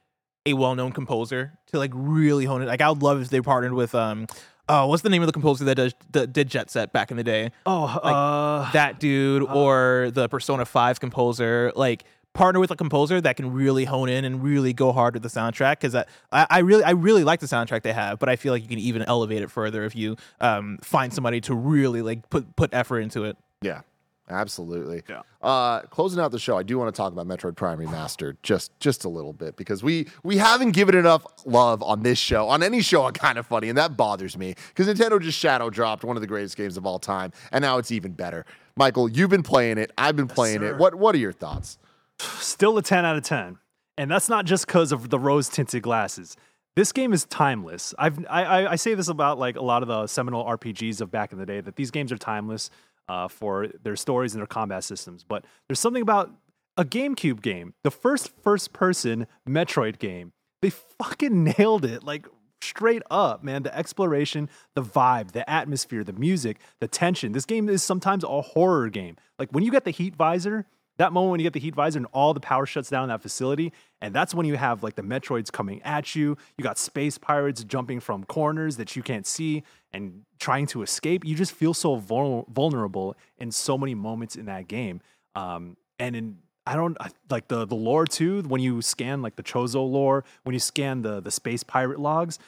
a 0.47 0.53
well-known 0.53 0.91
composer 0.91 1.53
to 1.67 1.77
like 1.77 1.91
really 1.93 2.45
hone 2.45 2.61
it. 2.61 2.65
Like 2.65 2.81
I 2.81 2.89
would 2.89 3.03
love 3.03 3.21
if 3.21 3.29
they 3.29 3.41
partnered 3.41 3.73
with 3.73 3.93
um, 3.93 4.27
uh, 4.67 4.85
what's 4.85 5.03
the 5.03 5.09
name 5.09 5.21
of 5.21 5.27
the 5.27 5.33
composer 5.33 5.65
that 5.65 5.75
does, 5.75 5.93
that 6.11 6.33
did 6.33 6.49
Jet 6.49 6.69
Set 6.69 6.91
back 6.91 7.11
in 7.11 7.17
the 7.17 7.23
day? 7.23 7.51
Oh, 7.65 7.85
uh, 7.85 8.71
That 8.71 8.99
dude 8.99 9.43
or 9.43 10.09
the 10.13 10.27
Persona 10.27 10.65
Five 10.65 10.99
composer, 10.99 11.71
like 11.75 12.03
partner 12.33 12.59
with 12.59 12.69
a 12.69 12.75
composer 12.75 13.19
that 13.19 13.35
can 13.35 13.51
really 13.51 13.85
hone 13.85 14.09
in 14.09 14.23
and 14.23 14.43
really 14.43 14.71
go 14.73 14.91
hard 14.91 15.13
with 15.15 15.23
the 15.23 15.29
soundtrack 15.29 15.79
because 15.79 15.95
I, 15.95 16.05
I 16.31 16.47
I 16.49 16.59
really 16.59 16.83
I 16.83 16.91
really 16.91 17.23
like 17.23 17.39
the 17.39 17.47
soundtrack 17.47 17.81
they 17.81 17.93
have, 17.93 18.19
but 18.19 18.29
I 18.29 18.35
feel 18.35 18.53
like 18.53 18.61
you 18.61 18.69
can 18.69 18.79
even 18.79 19.01
elevate 19.03 19.41
it 19.41 19.49
further 19.49 19.83
if 19.85 19.95
you 19.95 20.17
um 20.39 20.77
find 20.83 21.13
somebody 21.13 21.41
to 21.41 21.55
really 21.55 22.01
like 22.01 22.29
put 22.29 22.55
put 22.55 22.73
effort 22.73 22.99
into 22.99 23.23
it. 23.23 23.37
Yeah, 23.61 23.81
absolutely. 24.29 25.03
Yeah. 25.09 25.21
Uh, 25.41 25.81
closing 25.81 26.19
out 26.19 26.31
the 26.31 26.39
show, 26.39 26.57
I 26.57 26.63
do 26.63 26.77
want 26.77 26.93
to 26.93 26.97
talk 26.97 27.13
about 27.13 27.27
Metroid 27.27 27.55
Prime 27.55 27.79
Remastered 27.79 28.37
just 28.43 28.77
just 28.79 29.05
a 29.05 29.09
little 29.09 29.33
bit 29.33 29.55
because 29.55 29.83
we 29.83 30.07
we 30.23 30.37
haven't 30.37 30.71
given 30.71 30.95
enough 30.95 31.25
love 31.45 31.81
on 31.83 32.03
this 32.03 32.17
show, 32.17 32.47
on 32.47 32.63
any 32.63 32.81
show 32.81 33.03
on 33.03 33.13
Kinda 33.13 33.43
Funny, 33.43 33.69
and 33.69 33.77
that 33.77 33.97
bothers 33.97 34.37
me 34.37 34.55
because 34.69 34.87
Nintendo 34.87 35.21
just 35.21 35.37
shadow 35.37 35.69
dropped 35.69 36.03
one 36.03 36.17
of 36.17 36.21
the 36.21 36.27
greatest 36.27 36.57
games 36.57 36.77
of 36.77 36.85
all 36.85 36.99
time, 36.99 37.31
and 37.51 37.61
now 37.61 37.77
it's 37.77 37.91
even 37.91 38.11
better. 38.13 38.45
Michael, 38.75 39.09
you've 39.09 39.29
been 39.29 39.43
playing 39.43 39.77
it. 39.77 39.91
I've 39.97 40.15
been 40.15 40.27
playing 40.27 40.63
it. 40.63 40.77
What 40.77 40.95
what 40.95 41.15
are 41.15 41.19
your 41.19 41.31
thoughts? 41.33 41.77
still 42.19 42.77
a 42.77 42.83
10 42.83 43.05
out 43.05 43.15
of 43.15 43.23
10. 43.23 43.57
And 43.97 44.11
that's 44.11 44.29
not 44.29 44.45
just 44.45 44.67
because 44.67 44.91
of 44.91 45.09
the 45.09 45.19
rose 45.19 45.49
tinted 45.49 45.83
glasses. 45.83 46.37
This 46.75 46.91
game 46.91 47.13
is 47.13 47.25
timeless. 47.25 47.95
I've, 47.97 48.23
I, 48.29 48.43
I, 48.43 48.71
I 48.73 48.75
say 48.75 48.93
this 48.93 49.07
about 49.07 49.39
like 49.39 49.55
a 49.55 49.63
lot 49.63 49.81
of 49.81 49.87
the 49.87 50.05
seminal 50.05 50.45
RPGs 50.45 51.01
of 51.01 51.09
back 51.09 51.31
in 51.31 51.39
the 51.39 51.45
day 51.45 51.61
that 51.61 51.75
these 51.75 51.89
games 51.89 52.11
are 52.11 52.17
timeless 52.17 52.69
uh, 53.07 53.27
for 53.27 53.67
their 53.83 53.95
stories 53.95 54.33
and 54.33 54.41
their 54.41 54.47
combat 54.47 54.83
systems. 54.83 55.23
But 55.23 55.45
there's 55.67 55.79
something 55.79 56.01
about 56.01 56.31
a 56.77 56.85
GameCube 56.85 57.41
game, 57.41 57.73
the 57.83 57.91
first 57.91 58.31
first 58.43 58.73
person 58.73 59.27
Metroid 59.47 59.99
game. 59.99 60.33
They 60.61 60.69
fucking 60.69 61.43
nailed 61.57 61.85
it. 61.85 62.03
Like 62.03 62.27
straight 62.61 63.03
up, 63.09 63.43
man. 63.43 63.63
The 63.63 63.75
exploration, 63.75 64.49
the 64.75 64.83
vibe, 64.83 65.31
the 65.31 65.49
atmosphere, 65.49 66.03
the 66.03 66.13
music, 66.13 66.57
the 66.79 66.87
tension. 66.87 67.31
This 67.31 67.45
game 67.45 67.69
is 67.69 67.83
sometimes 67.83 68.23
a 68.23 68.41
horror 68.41 68.89
game. 68.89 69.17
Like 69.39 69.49
when 69.51 69.63
you 69.63 69.71
get 69.71 69.85
the 69.85 69.91
heat 69.91 70.15
visor, 70.15 70.65
that 70.97 71.13
moment 71.13 71.31
when 71.31 71.39
you 71.39 71.43
get 71.43 71.53
the 71.53 71.59
heat 71.59 71.75
visor 71.75 71.97
and 71.97 72.07
all 72.11 72.33
the 72.33 72.39
power 72.39 72.65
shuts 72.65 72.89
down 72.89 73.03
in 73.03 73.09
that 73.09 73.21
facility, 73.21 73.71
and 74.01 74.13
that's 74.13 74.33
when 74.33 74.45
you 74.45 74.57
have 74.57 74.83
like 74.83 74.95
the 74.95 75.03
Metroids 75.03 75.51
coming 75.51 75.81
at 75.83 76.15
you. 76.15 76.37
You 76.57 76.63
got 76.63 76.77
space 76.77 77.17
pirates 77.17 77.63
jumping 77.63 77.99
from 77.99 78.23
corners 78.23 78.77
that 78.77 78.95
you 78.95 79.03
can't 79.03 79.25
see 79.25 79.63
and 79.91 80.23
trying 80.39 80.65
to 80.67 80.81
escape. 80.81 81.23
You 81.23 81.35
just 81.35 81.51
feel 81.51 81.73
so 81.73 81.95
vul- 81.95 82.47
vulnerable 82.51 83.15
in 83.37 83.51
so 83.51 83.77
many 83.77 83.95
moments 83.95 84.35
in 84.35 84.45
that 84.45 84.67
game. 84.67 85.01
Um, 85.35 85.77
and 85.99 86.15
in 86.15 86.37
I 86.67 86.75
don't 86.75 86.97
like 87.29 87.47
the 87.47 87.65
the 87.65 87.75
lore 87.75 88.05
too. 88.05 88.41
When 88.41 88.61
you 88.61 88.81
scan 88.81 89.21
like 89.21 89.37
the 89.37 89.43
Chozo 89.43 89.89
lore, 89.89 90.25
when 90.43 90.53
you 90.53 90.59
scan 90.59 91.01
the 91.01 91.21
the 91.21 91.31
space 91.31 91.63
pirate 91.63 91.99
logs, 91.99 92.39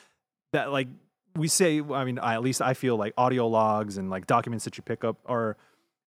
that 0.52 0.72
like 0.72 0.88
we 1.36 1.48
say. 1.48 1.82
I 1.82 2.04
mean, 2.04 2.20
I, 2.20 2.34
at 2.34 2.42
least 2.42 2.62
I 2.62 2.74
feel 2.74 2.98
like 2.98 3.14
audio 3.18 3.48
logs 3.48 3.98
and 3.98 4.10
like 4.10 4.28
documents 4.28 4.66
that 4.66 4.78
you 4.78 4.84
pick 4.84 5.06
up 5.06 5.18
are 5.26 5.56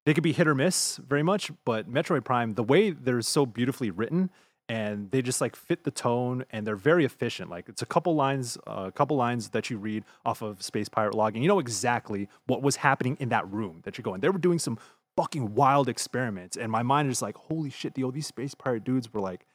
they 0.05 0.15
could 0.15 0.25
be 0.25 0.33
hit 0.33 0.47
or 0.47 0.55
miss 0.55 0.97
very 0.97 1.23
much. 1.23 1.51
But 1.65 1.91
Metroid 1.91 2.25
Prime, 2.25 2.55
the 2.55 2.63
way 2.63 2.91
they're 2.91 3.23
so 3.23 3.47
beautifully 3.47 3.91
written 3.91 4.31
and 4.69 5.11
they 5.11 5.23
just 5.23 5.41
like 5.41 5.57
fit 5.57 5.85
the 5.85 5.91
tone 5.91 6.45
and 6.51 6.67
they're 6.67 6.77
very 6.77 7.05
efficient. 7.05 7.51
Like 7.51 7.69
it's 7.69 7.83
a 7.83 7.87
couple 7.87 8.15
lines, 8.15 8.57
a 8.67 8.93
couple 8.93 9.17
lines 9.17 9.51
that 9.51 9.71
you 9.71 9.79
read 9.79 10.05
off 10.25 10.43
of 10.43 10.63
Space 10.63 10.89
Pirate 10.89 11.15
Log, 11.15 11.35
and 11.35 11.43
you 11.43 11.49
know 11.49 11.59
exactly 11.59 12.29
what 12.47 12.63
was 12.63 12.77
happening 12.77 13.17
in 13.21 13.29
that 13.31 13.51
room 13.51 13.81
that 13.85 13.99
you're 13.99 14.03
going. 14.03 14.21
They 14.21 14.29
were 14.29 14.39
doing 14.39 14.59
some 14.59 14.79
fucking 15.17 15.55
wild 15.55 15.89
experiments, 15.89 16.57
and 16.57 16.71
my 16.71 16.83
mind 16.83 17.11
is 17.11 17.21
like, 17.21 17.37
holy 17.37 17.71
shit, 17.71 17.95
the, 17.95 18.09
these 18.11 18.27
Space 18.27 18.55
Pirate 18.55 18.85
dudes 18.85 19.13
were 19.13 19.21
like 19.21 19.47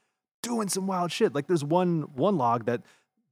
doing 0.44 0.70
some 0.70 0.88
wild 0.88 1.12
shit. 1.12 1.34
Like 1.34 1.48
there's 1.48 1.64
one 1.64 2.02
one 2.14 2.38
log 2.38 2.66
that 2.66 2.82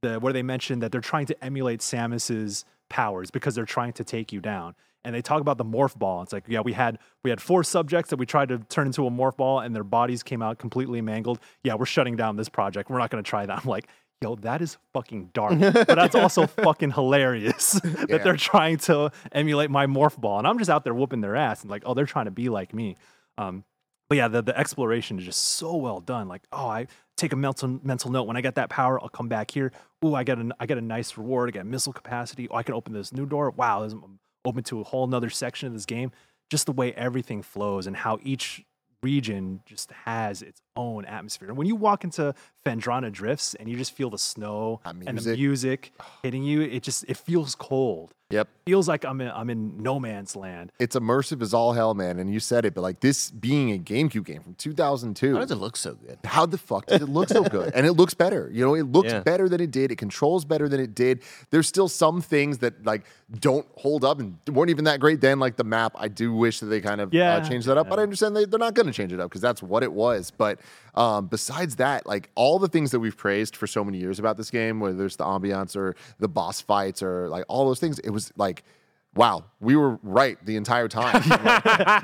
the 0.02 0.20
where 0.20 0.34
they 0.34 0.44
mention 0.44 0.80
that 0.80 0.92
they're 0.92 1.02
trying 1.02 1.26
to 1.28 1.44
emulate 1.44 1.82
Samus's 1.82 2.66
powers 2.90 3.32
because 3.32 3.56
they're 3.56 3.66
trying 3.66 3.94
to 3.94 4.04
take 4.04 4.32
you 4.32 4.40
down. 4.40 4.76
And 5.06 5.16
they 5.16 5.22
talk 5.22 5.40
about 5.40 5.58
the 5.58 5.64
morph 5.66 5.98
ball. 5.98 6.22
It's 6.24 6.34
like, 6.34 6.44
yeah, 6.48 6.60
we 6.62 6.74
had 6.74 7.00
we 7.24 7.30
had 7.30 7.40
four 7.40 7.64
subjects 7.64 8.10
that 8.10 8.18
we 8.18 8.26
tried 8.26 8.50
to 8.50 8.58
turn 8.70 8.88
into 8.88 9.06
a 9.08 9.12
morph 9.12 9.38
ball, 9.38 9.60
and 9.60 9.76
their 9.76 9.84
bodies 9.86 10.24
came 10.24 10.42
out 10.42 10.58
completely 10.58 11.00
mangled. 11.02 11.40
Yeah, 11.64 11.76
we're 11.76 11.86
shutting 11.86 12.16
down 12.16 12.36
this 12.36 12.50
project. 12.50 12.90
We're 12.90 12.98
not 12.98 13.10
going 13.12 13.24
to 13.24 13.30
try 13.30 13.46
that. 13.46 13.60
I'm 13.64 13.70
like, 13.70 13.88
yo, 14.22 14.36
that 14.38 14.62
is 14.62 14.78
fucking 14.94 15.30
dark, 15.34 15.60
but 15.60 15.88
that's 15.96 16.16
also 16.16 16.48
fucking 16.68 16.92
hilarious 16.92 17.72
that 17.84 18.08
Yeah. 18.10 18.18
they're 18.18 18.36
trying 18.36 18.78
to 18.80 19.12
emulate 19.32 19.70
my 19.70 19.86
morph 19.86 20.20
ball, 20.20 20.40
and 20.40 20.48
I'm 20.48 20.58
just 20.58 20.70
out 20.70 20.84
there 20.84 20.94
whooping 20.96 21.22
their 21.22 21.36
ass 21.36 21.62
and 21.62 21.70
like, 21.70 21.84
oh, 21.86 21.94
they're 21.94 22.06
trying 22.06 22.26
to 22.26 22.32
be 22.32 22.50
like 22.50 22.74
me. 22.74 22.96
Um, 23.38 23.64
but 24.10 24.18
yeah, 24.18 24.28
the, 24.28 24.42
the 24.42 24.58
exploration 24.58 25.18
is 25.20 25.26
just 25.26 25.42
so 25.42 25.76
well 25.76 26.00
done. 26.00 26.28
Like, 26.28 26.44
oh, 26.52 26.68
I 26.68 26.88
take 27.18 27.34
a 27.34 27.36
mental 27.36 27.80
mental 27.84 28.12
note. 28.12 28.24
When 28.24 28.38
I 28.38 28.42
get 28.42 28.56
that 28.56 28.70
power, 28.70 29.02
I'll 29.02 29.10
come 29.10 29.28
back 29.28 29.52
here. 29.52 29.72
Ooh, 30.04 30.14
I 30.16 30.24
get 30.24 30.38
a 30.40 30.50
I 30.60 30.66
get 30.66 30.78
a 30.78 30.82
nice 30.82 31.18
reward. 31.18 31.50
I 31.50 31.52
get 31.52 31.66
missile 31.66 31.92
capacity. 31.94 32.48
Oh, 32.50 32.56
I 32.56 32.64
can 32.64 32.76
open 32.76 32.94
this 32.94 33.12
new 33.14 33.26
door. 33.26 33.50
Wow, 33.52 33.84
open 34.46 34.64
to 34.66 34.80
a 34.80 34.84
whole 34.84 35.08
nother 35.08 35.30
section 35.30 35.68
of 35.68 35.74
this 35.74 35.86
game. 35.86 36.12
Just 36.50 36.66
the 36.66 36.72
way 36.72 36.94
everything 36.94 37.42
flows 37.42 37.88
and 37.88 37.96
how 37.96 38.20
each 38.24 38.64
region 39.02 39.62
just 39.66 39.92
has 40.06 40.42
its 40.42 40.62
own 40.76 41.06
atmosphere. 41.06 41.48
And 41.50 41.58
when 41.58 41.68
you 41.68 41.76
walk 41.76 42.04
into 42.04 42.34
Phendrana 42.66 43.12
Drifts 43.12 43.54
and 43.56 43.70
you 43.70 43.78
just 43.78 43.94
feel 43.94 44.10
the 44.10 44.18
snow 44.18 44.82
and 44.86 45.02
the 45.02 45.12
music. 45.12 45.38
music 45.38 45.92
hitting 46.24 46.44
you, 46.44 46.62
it 46.62 46.84
just 46.84 47.06
it 47.08 47.18
feels 47.18 47.56
cold. 47.56 48.14
Yep. 48.32 48.48
feels 48.66 48.88
like 48.88 49.06
I'm 49.06 49.22
in 49.22 49.30
I'm 49.30 49.52
in 49.52 49.78
no 49.84 50.00
man's 50.00 50.36
land. 50.36 50.72
It's 50.80 50.96
immersive 50.96 51.44
as 51.44 51.54
all 51.54 51.74
hell, 51.74 51.94
man. 51.94 52.18
And 52.18 52.34
you 52.34 52.40
said 52.40 52.66
it, 52.66 52.74
but 52.74 52.82
like 52.82 53.00
this 53.00 53.30
being 53.30 53.72
a 53.72 53.78
GameCube 53.78 54.26
game 54.26 54.42
from 54.42 54.56
2002. 54.56 55.36
How 55.36 55.42
does 55.42 55.52
it 55.52 55.56
look 55.58 55.78
so 55.78 55.94
good? 55.94 56.18
How 56.26 56.48
the 56.48 56.58
fuck 56.58 56.88
did 56.88 57.04
it 57.04 57.06
look 57.06 57.30
so 57.30 57.44
good? 57.44 57.72
And 57.76 57.86
it 57.86 57.94
looks 57.94 58.16
better. 58.16 58.50
You 58.52 58.66
know, 58.66 58.74
it 58.74 58.92
looks 58.92 59.12
Yeah. 59.12 59.20
better 59.20 59.48
than 59.48 59.62
it 59.62 59.70
did. 59.70 59.92
It 59.92 59.98
controls 59.98 60.44
better 60.44 60.68
than 60.68 60.80
it 60.80 60.96
did. 60.96 61.22
There's 61.52 61.68
still 61.68 61.88
some 61.88 62.20
things 62.20 62.58
that 62.58 62.84
like 62.84 63.04
don't 63.40 63.68
hold 63.78 64.04
up 64.04 64.20
and 64.20 64.40
weren't 64.52 64.72
even 64.72 64.86
that 64.86 65.00
great 65.00 65.22
then, 65.22 65.38
like 65.40 65.56
the 65.56 65.64
map. 65.64 65.94
I 65.96 66.08
do 66.08 66.34
wish 66.34 66.62
that 66.62 66.66
they 66.66 66.82
kind 66.82 67.02
of 67.02 67.14
Yeah, 67.14 67.36
uh, 67.36 67.48
changed 67.48 67.68
that 67.68 67.78
up, 67.78 67.88
but 67.90 68.00
I 68.00 68.02
understand 68.02 68.36
they, 68.36 68.46
they're 68.46 68.58
not 68.58 68.74
going 68.74 68.88
to 68.88 68.94
change 68.94 69.14
it 69.14 69.20
up 69.20 69.30
because 69.30 69.42
that's 69.42 69.62
what 69.62 69.84
it 69.84 69.94
was. 69.94 70.32
But 70.32 70.60
um, 70.96 71.28
besides 71.28 71.76
that, 71.78 72.06
like 72.06 72.30
all 72.36 72.60
the 72.60 72.68
things 72.68 72.92
that 72.92 73.00
we've 73.00 73.18
praised 73.18 73.56
for 73.56 73.68
so 73.68 73.84
many 73.84 73.98
years 73.98 74.20
about 74.20 74.38
this 74.38 74.50
game, 74.50 74.80
whether 74.80 75.06
it's 75.06 75.16
the 75.18 75.26
ambiance 75.26 75.76
or 75.76 75.96
the 76.20 76.28
boss 76.28 76.62
fights 76.62 77.02
or 77.04 77.28
like 77.30 77.46
all 77.48 77.66
those 77.66 77.80
things, 77.80 78.00
it 78.00 78.10
was 78.12 78.32
like, 78.38 78.64
wow, 79.16 79.46
we 79.62 79.78
were 79.78 79.98
right 80.04 80.38
the 80.46 80.58
entire 80.58 80.88
time. 80.90 81.22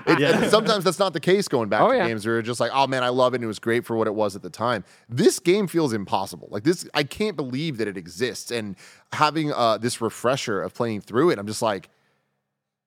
Like, 0.05 0.20
it- 0.20 0.36
and 0.36 0.49
sometimes 0.49 0.84
that's 0.86 0.99
not 0.99 1.12
the 1.14 1.20
case 1.20 1.47
going 1.47 1.68
back 1.70 1.82
Oh, 1.82 1.91
to 1.91 1.97
yeah. 1.97 2.07
games 2.07 2.26
where 2.26 2.36
you're 2.36 2.41
just 2.41 2.59
like, 2.59 2.72
oh 2.74 2.88
man, 2.88 3.03
I 3.03 3.09
love 3.09 3.34
it 3.34 3.38
and 3.38 3.43
it 3.43 3.47
was 3.47 3.59
great 3.59 3.86
for 3.86 3.95
what 3.97 4.07
it 4.07 4.16
was 4.16 4.36
at 4.36 4.41
the 4.41 4.49
time. 4.49 4.84
This 5.09 5.38
game 5.39 5.68
feels 5.68 5.91
impossible. 5.93 6.47
Like 6.51 6.64
this, 6.64 6.88
I 6.93 7.03
can't 7.03 7.36
believe 7.36 7.78
that 7.78 7.88
it 7.89 7.97
exists. 7.97 8.49
And 8.51 8.76
having 9.14 9.51
uh, 9.53 9.78
this 9.78 9.99
refresher 10.01 10.62
of 10.62 10.74
playing 10.74 11.01
through 11.01 11.32
it, 11.32 11.39
I'm 11.39 11.47
just 11.47 11.62
like, 11.62 11.89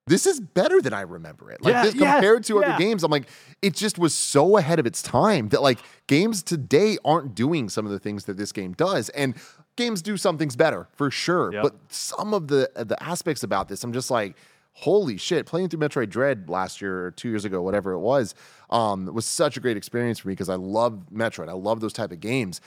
this 0.06 0.26
is 0.26 0.38
better 0.38 0.82
than 0.82 0.92
I 0.92 1.00
remember 1.00 1.50
it. 1.50 1.62
Like 1.62 1.72
Yeah, 1.72 1.82
this 1.84 1.94
yeah, 1.94 2.14
compared 2.14 2.44
to 2.44 2.54
yeah. 2.54 2.60
other 2.60 2.78
games, 2.78 3.02
I'm 3.02 3.10
like, 3.10 3.26
it 3.62 3.74
just 3.74 3.98
was 3.98 4.14
so 4.14 4.58
ahead 4.58 4.78
of 4.78 4.86
its 4.86 5.00
time 5.02 5.48
that 5.48 5.62
like 5.62 5.78
games 6.06 6.42
today 6.42 6.98
aren't 7.04 7.34
doing 7.34 7.68
some 7.68 7.86
of 7.86 7.92
the 7.92 7.98
things 7.98 8.26
that 8.26 8.36
this 8.36 8.52
game 8.52 8.72
does. 8.74 9.08
And 9.10 9.34
games 9.76 10.02
do 10.02 10.16
some 10.16 10.36
things 10.36 10.56
better 10.56 10.88
for 10.92 11.10
sure. 11.10 11.52
Yep. 11.52 11.62
But 11.62 11.74
some 11.88 12.34
of 12.34 12.48
the 12.48 12.70
the 12.74 13.02
aspects 13.02 13.42
about 13.42 13.68
this, 13.68 13.82
I'm 13.82 13.92
just 13.92 14.10
like, 14.10 14.36
holy 14.72 15.16
shit! 15.16 15.46
Playing 15.46 15.68
through 15.68 15.80
Metroid 15.80 16.10
Dread 16.10 16.48
last 16.50 16.82
year 16.82 17.06
or 17.06 17.10
two 17.10 17.30
years 17.30 17.44
ago, 17.44 17.62
whatever 17.62 17.92
it 17.92 18.00
was, 18.00 18.34
um, 18.70 19.06
was 19.06 19.24
such 19.24 19.56
a 19.56 19.60
great 19.60 19.76
experience 19.76 20.18
for 20.18 20.28
me 20.28 20.32
because 20.32 20.50
I 20.50 20.56
love 20.56 21.06
Metroid. 21.12 21.48
I 21.48 21.52
love 21.52 21.80
those 21.80 21.92
type 21.94 22.12
of 22.12 22.20
games. 22.20 22.60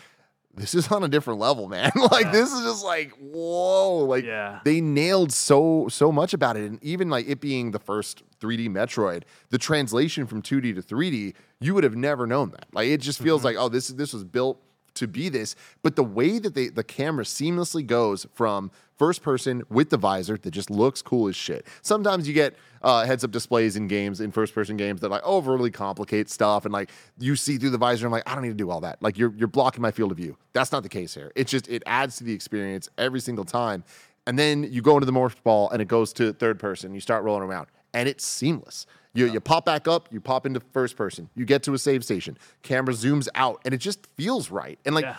This 0.57 0.73
is 0.73 0.91
on 0.91 1.03
a 1.03 1.07
different 1.07 1.39
level, 1.39 1.69
man. 1.69 1.91
like 2.11 2.31
this 2.31 2.51
is 2.51 2.63
just 2.63 2.83
like 2.83 3.11
whoa, 3.11 4.05
like 4.05 4.25
Yeah. 4.25 4.59
they 4.65 4.81
nailed 4.81 5.31
so 5.31 5.87
so 5.89 6.11
much 6.11 6.33
about 6.33 6.57
it, 6.57 6.69
and 6.69 6.83
even 6.83 7.09
like 7.09 7.27
it 7.29 7.39
being 7.39 7.71
the 7.71 7.79
first 7.79 8.23
3D 8.41 8.67
Metroid, 8.69 9.23
the 9.49 9.57
translation 9.57 10.25
from 10.25 10.41
2D 10.41 10.75
to 10.75 10.81
3D, 10.81 11.33
you 11.59 11.73
would 11.73 11.83
have 11.83 11.95
never 11.95 12.27
known 12.27 12.51
that. 12.51 12.65
Like 12.73 12.87
it 12.87 13.01
just 13.01 13.21
feels 13.21 13.39
mm-hmm. 13.39 13.45
like 13.45 13.57
oh, 13.57 13.69
this 13.69 13.87
this 13.89 14.13
was 14.13 14.23
built 14.23 14.61
to 14.95 15.07
be 15.07 15.29
this, 15.29 15.55
but 15.83 15.95
the 15.95 16.03
way 16.03 16.39
that 16.39 16.55
they 16.55 16.69
the 16.69 16.83
camera 16.83 17.23
seamlessly 17.23 17.85
goes 17.85 18.25
from 18.33 18.71
first 18.97 19.21
person 19.21 19.63
with 19.69 19.89
the 19.89 19.97
visor 19.97 20.37
that 20.37 20.51
just 20.51 20.69
looks 20.69 21.01
cool 21.01 21.27
as 21.27 21.35
shit. 21.35 21.65
Sometimes 21.81 22.27
you 22.27 22.33
get 22.33 22.55
uh, 22.81 23.05
heads 23.05 23.23
up 23.23 23.31
displays 23.31 23.75
in 23.75 23.87
games 23.87 24.21
in 24.21 24.31
first 24.31 24.53
person 24.53 24.77
games 24.77 25.01
that 25.01 25.09
like 25.09 25.23
overly 25.23 25.71
complicate 25.71 26.29
stuff 26.29 26.65
and 26.65 26.73
like 26.73 26.89
you 27.17 27.35
see 27.35 27.57
through 27.57 27.71
the 27.71 27.77
visor. 27.77 28.05
I'm 28.05 28.11
like 28.11 28.27
I 28.29 28.33
don't 28.33 28.43
need 28.43 28.49
to 28.49 28.53
do 28.55 28.69
all 28.69 28.81
that. 28.81 29.01
Like 29.01 29.17
you're 29.17 29.33
you're 29.35 29.47
blocking 29.47 29.81
my 29.81 29.91
field 29.91 30.11
of 30.11 30.17
view. 30.17 30.37
That's 30.53 30.71
not 30.71 30.83
the 30.83 30.89
case 30.89 31.13
here. 31.13 31.31
It's 31.35 31.51
just 31.51 31.67
it 31.67 31.83
adds 31.85 32.17
to 32.17 32.23
the 32.23 32.33
experience 32.33 32.89
every 32.97 33.19
single 33.19 33.45
time. 33.45 33.83
And 34.25 34.37
then 34.37 34.63
you 34.63 34.81
go 34.81 34.95
into 34.95 35.05
the 35.05 35.13
morph 35.13 35.41
ball 35.43 35.69
and 35.69 35.81
it 35.81 35.87
goes 35.87 36.11
to 36.13 36.33
third 36.33 36.59
person. 36.59 36.93
You 36.93 36.99
start 36.99 37.23
rolling 37.23 37.43
around 37.43 37.67
and 37.93 38.09
it's 38.09 38.25
seamless. 38.25 38.85
You, 39.13 39.25
you 39.25 39.39
pop 39.39 39.65
back 39.65 39.87
up, 39.87 40.09
you 40.11 40.21
pop 40.21 40.45
into 40.45 40.59
first 40.59 40.95
person, 40.95 41.29
you 41.33 41.43
get 41.43 41.63
to 41.63 41.73
a 41.73 41.79
save 41.79 42.03
station, 42.03 42.37
camera 42.61 42.93
zooms 42.93 43.27
out, 43.33 43.59
and 43.65 43.73
it 43.73 43.77
just 43.79 44.05
feels 44.15 44.51
right. 44.51 44.77
And 44.85 44.93
like, 44.93 45.05
Yeah. 45.05 45.17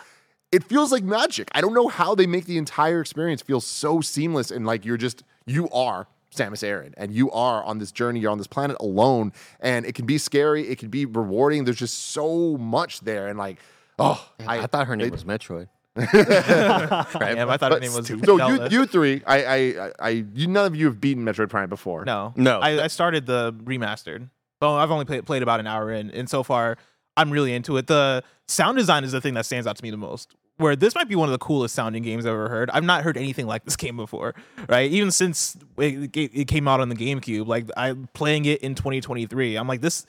It 0.51 0.63
feels 0.63 0.91
like 0.91 1.03
magic. 1.03 1.47
I 1.53 1.61
don't 1.61 1.73
know 1.73 1.87
how 1.87 2.15
they 2.15 2.25
make 2.27 2.45
the 2.45 2.57
entire 2.57 3.01
experience 3.01 3.41
feel 3.41 3.61
so 3.61 4.01
seamless 4.01 4.51
and 4.51 4.65
like 4.65 4.85
you're 4.85 4.97
just, 4.97 5.23
you 5.45 5.69
are 5.69 6.07
Samus 6.35 6.63
Aran 6.63 6.93
and 6.97 7.11
you 7.13 7.29
are 7.31 7.63
on 7.63 7.77
this 7.79 7.91
journey, 7.91 8.19
you're 8.19 8.31
on 8.31 8.37
this 8.37 8.47
planet 8.47 8.77
alone. 8.79 9.31
And 9.59 9.85
it 9.85 9.95
can 9.95 10.05
be 10.05 10.17
scary, 10.17 10.67
it 10.67 10.79
can 10.79 10.89
be 10.89 11.05
rewarding. 11.05 11.65
There's 11.65 11.77
just 11.77 11.97
so 12.11 12.57
much 12.57 13.01
there. 13.01 13.27
And 13.27 13.37
like, 13.37 13.57
oh, 13.99 14.27
I, 14.47 14.65
thought 14.67 14.87
her 14.87 14.95
name 14.95 15.07
they- 15.07 15.11
was 15.11 15.23
Metroid. 15.23 15.67
Damn, 15.99 17.49
I 17.49 17.57
thought 17.57 17.73
her 17.73 17.79
name 17.79 17.93
was 17.93 18.07
so 18.07 18.13
you, 18.47 18.67
you 18.69 18.85
three, 18.85 19.21
I, 19.27 19.43
I, 19.43 19.55
I, 19.57 19.91
I, 19.99 20.09
you, 20.33 20.47
none 20.47 20.65
of 20.65 20.75
you 20.75 20.85
have 20.85 21.01
beaten 21.01 21.25
Metroid 21.25 21.49
Prime 21.49 21.67
before. 21.67 22.05
No, 22.05 22.33
No. 22.37 22.59
I, 22.59 22.83
I 22.85 22.87
started 22.87 23.25
the 23.25 23.53
remastered. 23.63 24.29
Well, 24.61 24.75
I've 24.75 24.91
only 24.91 25.05
played 25.05 25.25
played 25.25 25.41
about 25.43 25.59
an 25.59 25.67
hour 25.67 25.91
in, 25.91 26.11
and 26.11 26.29
so 26.29 26.43
far 26.43 26.77
I'm 27.17 27.31
really 27.31 27.53
into 27.53 27.75
it. 27.77 27.87
The 27.87 28.23
sound 28.47 28.77
design 28.77 29.03
is 29.03 29.11
the 29.11 29.21
thing 29.21 29.33
that 29.33 29.45
stands 29.45 29.67
out 29.67 29.75
to 29.77 29.83
me 29.83 29.89
the 29.89 29.97
most. 29.97 30.35
Where 30.59 30.75
this 30.75 30.93
might 30.93 31.07
be 31.07 31.15
one 31.15 31.29
of 31.29 31.31
the 31.31 31.39
coolest 31.39 31.73
sounding 31.73 32.03
games 32.03 32.25
I've 32.25 32.33
ever 32.33 32.49
heard. 32.49 32.69
I've 32.71 32.83
not 32.83 33.03
heard 33.03 33.15
anything 33.15 33.47
like 33.47 33.63
this 33.63 33.75
game 33.77 33.95
before, 33.95 34.35
right? 34.67 34.91
Even 34.91 35.09
since 35.09 35.55
it, 35.77 36.13
it 36.13 36.47
came 36.49 36.67
out 36.67 36.81
on 36.81 36.89
the 36.89 36.95
GameCube, 36.95 37.47
like 37.47 37.69
I 37.77 37.95
playing 38.13 38.43
it 38.43 38.61
in 38.61 38.75
2023, 38.75 39.55
I'm 39.55 39.69
like 39.69 39.79
this. 39.79 40.05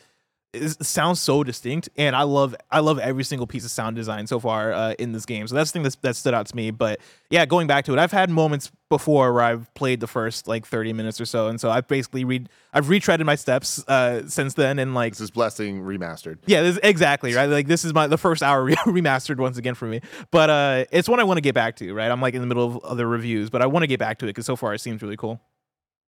Is, 0.52 0.76
sounds 0.82 1.20
so 1.20 1.44
distinct, 1.44 1.88
and 1.96 2.16
I 2.16 2.22
love 2.24 2.56
I 2.72 2.80
love 2.80 2.98
every 2.98 3.22
single 3.22 3.46
piece 3.46 3.64
of 3.64 3.70
sound 3.70 3.94
design 3.94 4.26
so 4.26 4.40
far 4.40 4.72
uh, 4.72 4.94
in 4.98 5.12
this 5.12 5.24
game. 5.24 5.46
So 5.46 5.54
that's 5.54 5.70
the 5.70 5.74
thing 5.74 5.84
that's, 5.84 5.94
that 5.96 6.16
stood 6.16 6.34
out 6.34 6.46
to 6.46 6.56
me. 6.56 6.72
But 6.72 6.98
yeah, 7.30 7.46
going 7.46 7.68
back 7.68 7.84
to 7.84 7.92
it, 7.92 8.00
I've 8.00 8.10
had 8.10 8.30
moments 8.30 8.72
before 8.88 9.32
where 9.32 9.44
I've 9.44 9.72
played 9.74 10.00
the 10.00 10.08
first 10.08 10.48
like 10.48 10.66
30 10.66 10.92
minutes 10.92 11.20
or 11.20 11.24
so, 11.24 11.46
and 11.46 11.60
so 11.60 11.70
I've 11.70 11.86
basically 11.86 12.24
read 12.24 12.48
I've 12.72 12.86
retreaded 12.86 13.24
my 13.26 13.36
steps 13.36 13.86
uh, 13.86 14.26
since 14.28 14.54
then, 14.54 14.80
and 14.80 14.92
like 14.92 15.12
This 15.12 15.20
is 15.20 15.30
Blessing 15.30 15.82
remastered. 15.82 16.38
yeah, 16.46 16.62
this, 16.62 16.80
exactly 16.82 17.32
right. 17.34 17.46
Like 17.46 17.68
this 17.68 17.84
is 17.84 17.94
my 17.94 18.08
the 18.08 18.18
first 18.18 18.42
hour 18.42 18.64
re- 18.64 18.74
remastered 18.86 19.36
once 19.36 19.56
again 19.56 19.76
for 19.76 19.86
me, 19.86 20.00
but 20.32 20.50
uh, 20.50 20.84
it's 20.90 21.08
one 21.08 21.20
I 21.20 21.24
want 21.24 21.36
to 21.36 21.42
get 21.42 21.54
back 21.54 21.76
to. 21.76 21.94
Right, 21.94 22.10
I'm 22.10 22.20
like 22.20 22.34
in 22.34 22.40
the 22.40 22.48
middle 22.48 22.64
of 22.66 22.84
other 22.84 23.06
reviews, 23.06 23.50
but 23.50 23.62
I 23.62 23.66
want 23.66 23.84
to 23.84 23.86
get 23.86 24.00
back 24.00 24.18
to 24.18 24.24
it 24.26 24.30
because 24.30 24.46
so 24.46 24.56
far 24.56 24.74
it 24.74 24.80
seems 24.80 25.00
really 25.00 25.16
cool. 25.16 25.40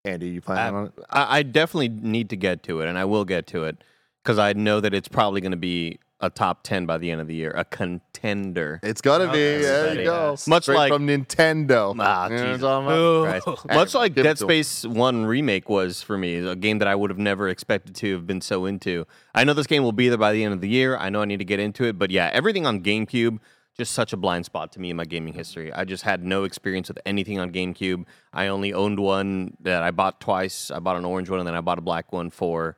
Andy, 0.05 0.31
you 0.31 0.41
planning 0.41 0.75
on 0.75 0.87
it? 0.87 0.93
I, 1.11 1.39
I 1.39 1.43
definitely 1.45 1.91
need 1.91 2.31
to 2.31 2.37
get 2.37 2.65
to 2.65 2.81
it, 2.81 2.89
and 2.89 2.99
I 2.99 3.05
will 3.05 3.25
get 3.25 3.47
to 3.49 3.63
it 3.67 3.85
because 4.23 4.39
I 4.39 4.53
know 4.53 4.81
that 4.81 4.95
it's 4.95 5.09
probably 5.09 5.41
going 5.41 5.53
to 5.53 5.57
be 5.57 5.99
a 6.21 6.31
top 6.31 6.63
ten 6.63 6.87
by 6.87 6.99
the 6.99 7.11
end 7.11 7.21
of 7.21 7.27
the 7.27 7.35
year, 7.35 7.51
a 7.51 7.65
contender. 7.65 8.79
It's 8.85 9.01
gonna 9.01 9.33
be. 9.33 9.39
yes, 9.39 9.63
There 9.65 9.95
you 9.99 10.05
go. 10.05 10.31
Yes. 10.31 10.47
Much 10.47 10.63
Straight 10.65 10.77
like- 10.77 10.93
from 10.93 11.07
Nintendo. 11.07 11.97
Ah, 11.99 12.29
You 12.29 12.37
know 12.37 12.37
what 12.37 12.41
I'm 12.41 12.47
Jesus 12.47 12.61
talking 12.61 12.87
about? 12.87 13.43
Christ. 13.67 13.67
Much 13.75 13.95
like 13.95 14.15
Dead. 14.15 14.39
Space 14.39 14.85
1 14.87 15.27
remake 15.27 15.69
was 15.69 16.01
for 16.01 16.17
me, 16.17 16.37
a 16.37 16.55
game 16.55 16.79
that 16.79 16.87
I 16.87 16.95
would 16.95 17.11
have 17.11 17.19
never 17.19 17.49
expected 17.49 17.97
to 17.97 18.13
have 18.13 18.27
been 18.27 18.41
so 18.41 18.67
into. 18.67 19.05
I 19.35 19.43
know 19.43 19.53
this 19.53 19.67
game 19.67 19.83
will 19.83 19.91
be 19.93 20.09
there 20.09 20.19
by 20.19 20.33
the 20.33 20.45
end 20.45 20.55
of 20.55 20.61
the 20.61 20.69
year. 20.69 20.97
I 20.97 21.11
know 21.11 21.23
I 21.23 21.25
need 21.25 21.39
to 21.39 21.45
get 21.45 21.59
into 21.59 21.85
it, 21.85 21.99
but 21.99 22.13
yeah, 22.13 22.31
everything 22.33 22.67
on 22.67 22.83
GameCube 22.83 23.39
just 23.77 23.93
such 23.93 24.13
a 24.13 24.17
blind 24.19 24.45
spot 24.45 24.71
to 24.71 24.79
me 24.81 24.91
in 24.91 24.97
my 24.97 25.05
gaming 25.07 25.33
history. 25.33 25.73
I 25.73 25.85
just 25.85 26.03
had 26.05 26.23
no 26.23 26.45
experience 26.45 26.89
with 26.89 26.99
anything 27.07 27.39
on 27.41 27.51
GameCube. 27.51 28.05
I 28.33 28.47
only 28.49 28.73
owned 28.75 29.01
one 29.01 29.57
that 29.61 29.83
I 29.83 29.91
bought 29.91 30.21
twice. 30.21 30.71
I 30.71 30.79
bought 30.79 30.97
an 30.97 31.07
orange 31.07 31.31
one 31.31 31.39
and 31.41 31.49
then 31.49 31.55
I 31.55 31.63
bought 31.63 31.79
a 31.79 31.83
black 31.83 32.13
one 32.13 32.29
for 32.29 32.69
s- 32.69 32.77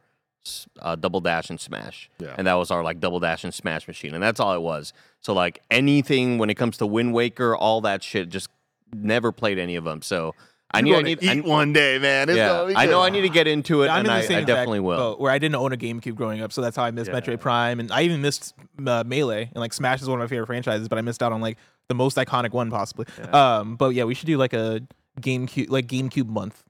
uh, 0.80 0.97
Double 0.97 1.20
Dash 1.20 1.51
and 1.51 1.61
Smash. 1.61 2.11
Yeah. 2.18 2.34
And 2.36 2.47
that 2.47 2.55
was 2.55 2.70
our 2.70 2.82
like 2.82 3.01
Double 3.01 3.20
Dash 3.20 3.45
and 3.45 3.53
Smash 3.55 3.86
machine, 3.88 4.14
and 4.14 4.22
that's 4.22 4.40
all 4.40 4.55
it 4.55 4.62
was. 4.62 4.92
So 5.20 5.32
like 5.32 5.62
anything 5.70 6.38
when 6.38 6.51
it 6.51 6.55
comes 6.55 6.76
to 6.78 6.86
Wind 6.86 7.14
Waker, 7.14 7.57
all 7.57 7.80
that 7.82 8.03
shit, 8.03 8.28
just 8.28 8.49
never 8.92 9.32
played 9.32 9.59
any 9.59 9.76
of 9.76 9.84
them. 9.84 10.03
So 10.03 10.34
I 10.70 10.80
You're 10.80 10.84
need, 10.84 10.92
I 10.92 10.97
gonna 10.97 11.05
need, 11.05 11.28
I 11.28 11.34
eat 11.36 11.45
one 11.45 11.72
day, 11.72 11.99
man. 11.99 12.28
It's 12.28 12.36
yeah, 12.36 12.49
gonna 12.49 12.68
be 12.68 12.76
I 12.76 12.86
know. 12.86 13.01
I 13.01 13.11
need 13.11 13.22
to 13.22 13.28
get 13.28 13.47
into 13.47 13.82
it, 13.82 13.88
I'm 13.88 14.01
and 14.01 14.09
in 14.09 14.12
the 14.12 14.18
I, 14.18 14.20
same 14.22 14.36
I 14.38 14.40
exact 14.40 14.47
definitely 14.47 14.80
will. 14.80 14.97
boat, 14.97 15.20
where 15.20 15.30
I 15.30 15.38
didn't 15.38 15.55
own 15.55 15.72
a 15.72 15.76
GameCube 15.76 16.16
growing 16.16 16.40
up, 16.42 16.53
so 16.53 16.61
that's 16.62 16.76
how 16.76 16.84
I 16.84 16.90
missed 16.90 17.11
Yeah. 17.11 17.20
Metroid 17.20 17.40
Prime, 17.40 17.80
and 17.80 17.92
I 17.92 18.03
even 18.03 18.20
missed 18.20 18.55
uh, 18.84 19.05
Melee. 19.07 19.42
And 19.42 19.57
like 19.57 19.72
Smash 19.72 20.03
is 20.03 20.09
one 20.09 20.20
of 20.20 20.24
my 20.24 20.28
favorite 20.28 20.47
franchises, 20.47 20.88
but 20.88 20.99
I 20.99 21.03
missed 21.03 21.22
out 21.22 21.32
on 21.32 21.40
like 21.40 21.59
the 21.88 21.95
most 21.95 22.16
iconic 22.16 22.53
one 22.53 22.70
possibly. 22.70 23.07
Um, 23.32 23.76
but 23.76 23.95
yeah, 23.95 24.05
we 24.05 24.14
should 24.14 24.26
do 24.26 24.36
like 24.36 24.53
a 24.53 24.80
GameCube 25.20 25.70
like 25.70 25.86
GameCube 25.86 26.26
month 26.28 26.64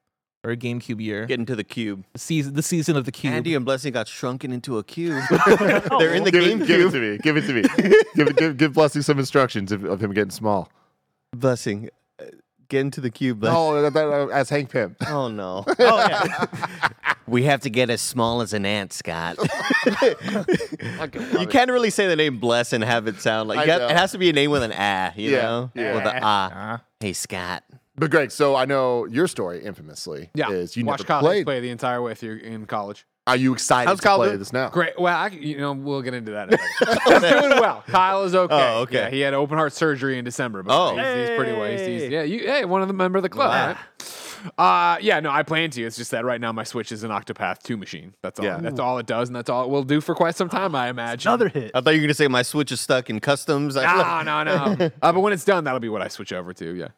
or 0.45 0.51
a 0.51 0.57
GameCube 0.57 1.01
year. 1.01 1.26
Get 1.26 1.40
into 1.40 1.57
the 1.57 1.64
cube. 1.64 2.05
The 2.12 2.18
season, 2.18 2.55
the 2.55 2.62
season 2.62 2.97
of 2.97 3.05
the 3.07 3.12
cube. 3.12 3.32
Andy 3.32 3.55
and 3.55 3.64
Blessing 3.64 3.92
got 3.92 4.07
shrunken 4.07 4.53
into 4.53 4.78
a 4.78 4.84
cube. 4.84 5.22
They're 5.59 6.14
in 6.14 6.24
the 6.24 6.30
give 6.30 6.45
game 6.45 6.62
it, 6.62 6.66
give 6.68 6.80
it 6.80 6.90
cube. 6.90 6.92
to 6.92 7.01
me. 7.01 7.18
Give 7.18 7.36
it 7.36 7.47
to 7.47 7.53
me. 7.55 7.62
give, 8.14 8.36
give, 8.36 8.57
give 8.59 8.72
Blessing 8.74 9.03
some 9.03 9.18
instructions 9.18 9.72
of, 9.72 9.84
of 9.84 10.01
him 10.03 10.12
getting 10.12 10.30
small. 10.30 10.70
Blessing, 11.34 11.88
uh, 12.20 12.24
get 12.68 12.80
into 12.82 13.01
the 13.01 13.11
cube. 13.11 13.40
Blessing. 13.40 13.55
No, 13.59 13.82
that, 13.82 13.95
that, 13.95 14.07
uh, 14.07 14.26
as 14.28 14.51
Hank 14.51 14.70
Pym. 14.70 14.95
Oh 15.09 15.28
no. 15.28 15.64
oh 15.66 15.74
yeah, 16.09 16.47
We 17.26 17.45
have 17.45 17.61
to 17.62 17.70
get 17.70 17.88
as 17.90 18.01
small 18.03 18.42
as 18.42 18.53
an 18.53 18.66
ant, 18.66 18.92
Scott. 18.92 19.38
you 21.40 21.47
can't 21.49 21.70
really 21.70 21.90
say 21.90 22.07
the 22.07 22.16
name 22.16 22.38
Bless 22.38 22.72
and 22.72 22.84
have 22.84 23.09
it 23.09 23.20
sound 23.20 23.49
like 23.49 23.61
you 23.61 23.66
got- 23.66 23.90
it 23.90 23.97
has 23.97 24.12
to 24.12 24.18
be 24.18 24.28
a 24.30 24.32
name 24.32 24.51
with 24.51 24.62
an 24.62 24.72
ah, 24.76 25.12
you 25.16 25.30
Yeah, 25.30 25.42
know, 25.42 25.70
yeah. 25.74 25.95
with 25.95 26.07
an 26.07 26.20
ah. 26.22 26.74
Uh, 26.74 26.78
Hey, 27.01 27.12
Scott. 27.14 27.64
But 27.97 28.11
Greg, 28.11 28.30
so 28.32 28.57
I 28.57 28.64
know 28.64 29.07
your 29.07 29.28
story 29.28 29.62
infamously 29.64 30.30
Yeah. 30.34 30.51
is 30.51 30.76
you 30.76 30.84
Watch 30.84 30.99
never 31.01 31.07
college 31.07 31.22
played. 31.24 31.47
play 31.47 31.61
the 31.61 31.70
entire 31.70 32.03
way 32.03 32.14
through 32.14 32.38
in 32.38 32.66
college. 32.66 33.07
Are 33.26 33.36
you 33.36 33.55
excited 33.55 33.88
How's 33.88 34.01
to 34.01 34.05
Kyle 34.07 34.16
play 34.18 34.26
doing? 34.28 34.38
this 34.40 34.53
now? 34.53 34.68
Great. 34.68 35.01
Well, 35.01 35.16
I, 35.16 35.28
you 35.28 35.57
know, 35.59 35.72
we'll 35.72 36.03
get 36.03 36.12
into 36.12 36.32
that. 36.32 36.49
in 36.53 36.59
a 36.59 36.59
minute. 36.86 37.03
He's 37.22 37.40
doing 37.40 37.61
well. 37.61 37.82
Kyle 37.86 38.24
is 38.24 38.34
okay. 38.34 38.55
Oh, 38.55 38.80
okay. 38.82 38.95
Yeah, 38.97 39.11
he 39.11 39.20
had 39.20 39.32
open 39.32 39.57
heart 39.57 39.72
surgery 39.72 40.18
in 40.18 40.24
December, 40.26 40.62
but 40.62 40.74
Oh. 40.76 40.97
he's, 40.97 41.28
he's 41.30 41.36
pretty 41.38 41.53
well. 41.53 41.70
He's, 41.70 41.80
he's, 41.86 42.11
yeah, 42.11 42.22
you, 42.22 42.40
hey, 42.40 42.64
one 42.66 42.82
of 42.82 42.88
the 42.88 42.95
member 42.95 43.16
of 43.18 43.22
the 43.22 43.30
club. 43.30 43.76
Right? 43.76 43.78
Uh, 44.59 44.99
yeah, 45.01 45.20
no, 45.20 45.30
I 45.30 45.42
plan 45.42 45.70
to. 45.70 45.82
It's 45.82 45.97
just 45.97 46.11
that 46.11 46.24
right 46.26 46.38
now 46.38 46.53
my 46.53 46.64
Switch 46.64 46.92
is 46.92 47.03
an 47.03 47.11
Octopath 47.11 47.62
2 47.62 47.78
machine. 47.78 48.12
That's 48.22 48.38
all. 48.38 48.45
Yeah. 48.45 48.59
That's 48.59 48.78
all 48.78 48.99
it 48.99 49.07
does, 49.07 49.30
and 49.30 49.36
that's 49.36 49.49
all 49.49 49.64
it 49.64 49.70
will 49.70 49.84
do 49.84 50.03
for 50.03 50.14
quite 50.14 50.34
some 50.36 50.51
time, 50.51 50.74
I 50.74 50.90
imagine. 50.90 51.30
Another 51.30 51.49
hit. 51.49 51.70
I 51.74 51.80
thought 51.80 51.95
you 51.95 52.01
were 52.01 52.07
gonna 52.09 52.12
say 52.14 52.28
my 52.28 52.42
Switch 52.42 52.70
is 52.72 52.80
stuck 52.80 53.09
in 53.09 53.20
customs. 53.20 53.74
I- 53.76 54.22
No, 54.22 54.42
no, 54.45 54.74
no. 54.74 54.90
uh, 55.03 55.12
but 55.12 55.20
when 55.20 55.32
it's 55.32 55.45
done, 55.47 55.64
that'll 55.64 55.80
be 55.80 55.88
what 55.88 56.03
I 56.03 56.09
switch 56.09 56.32
over 56.34 56.53
to. 56.53 56.74
Yeah. 56.74 56.88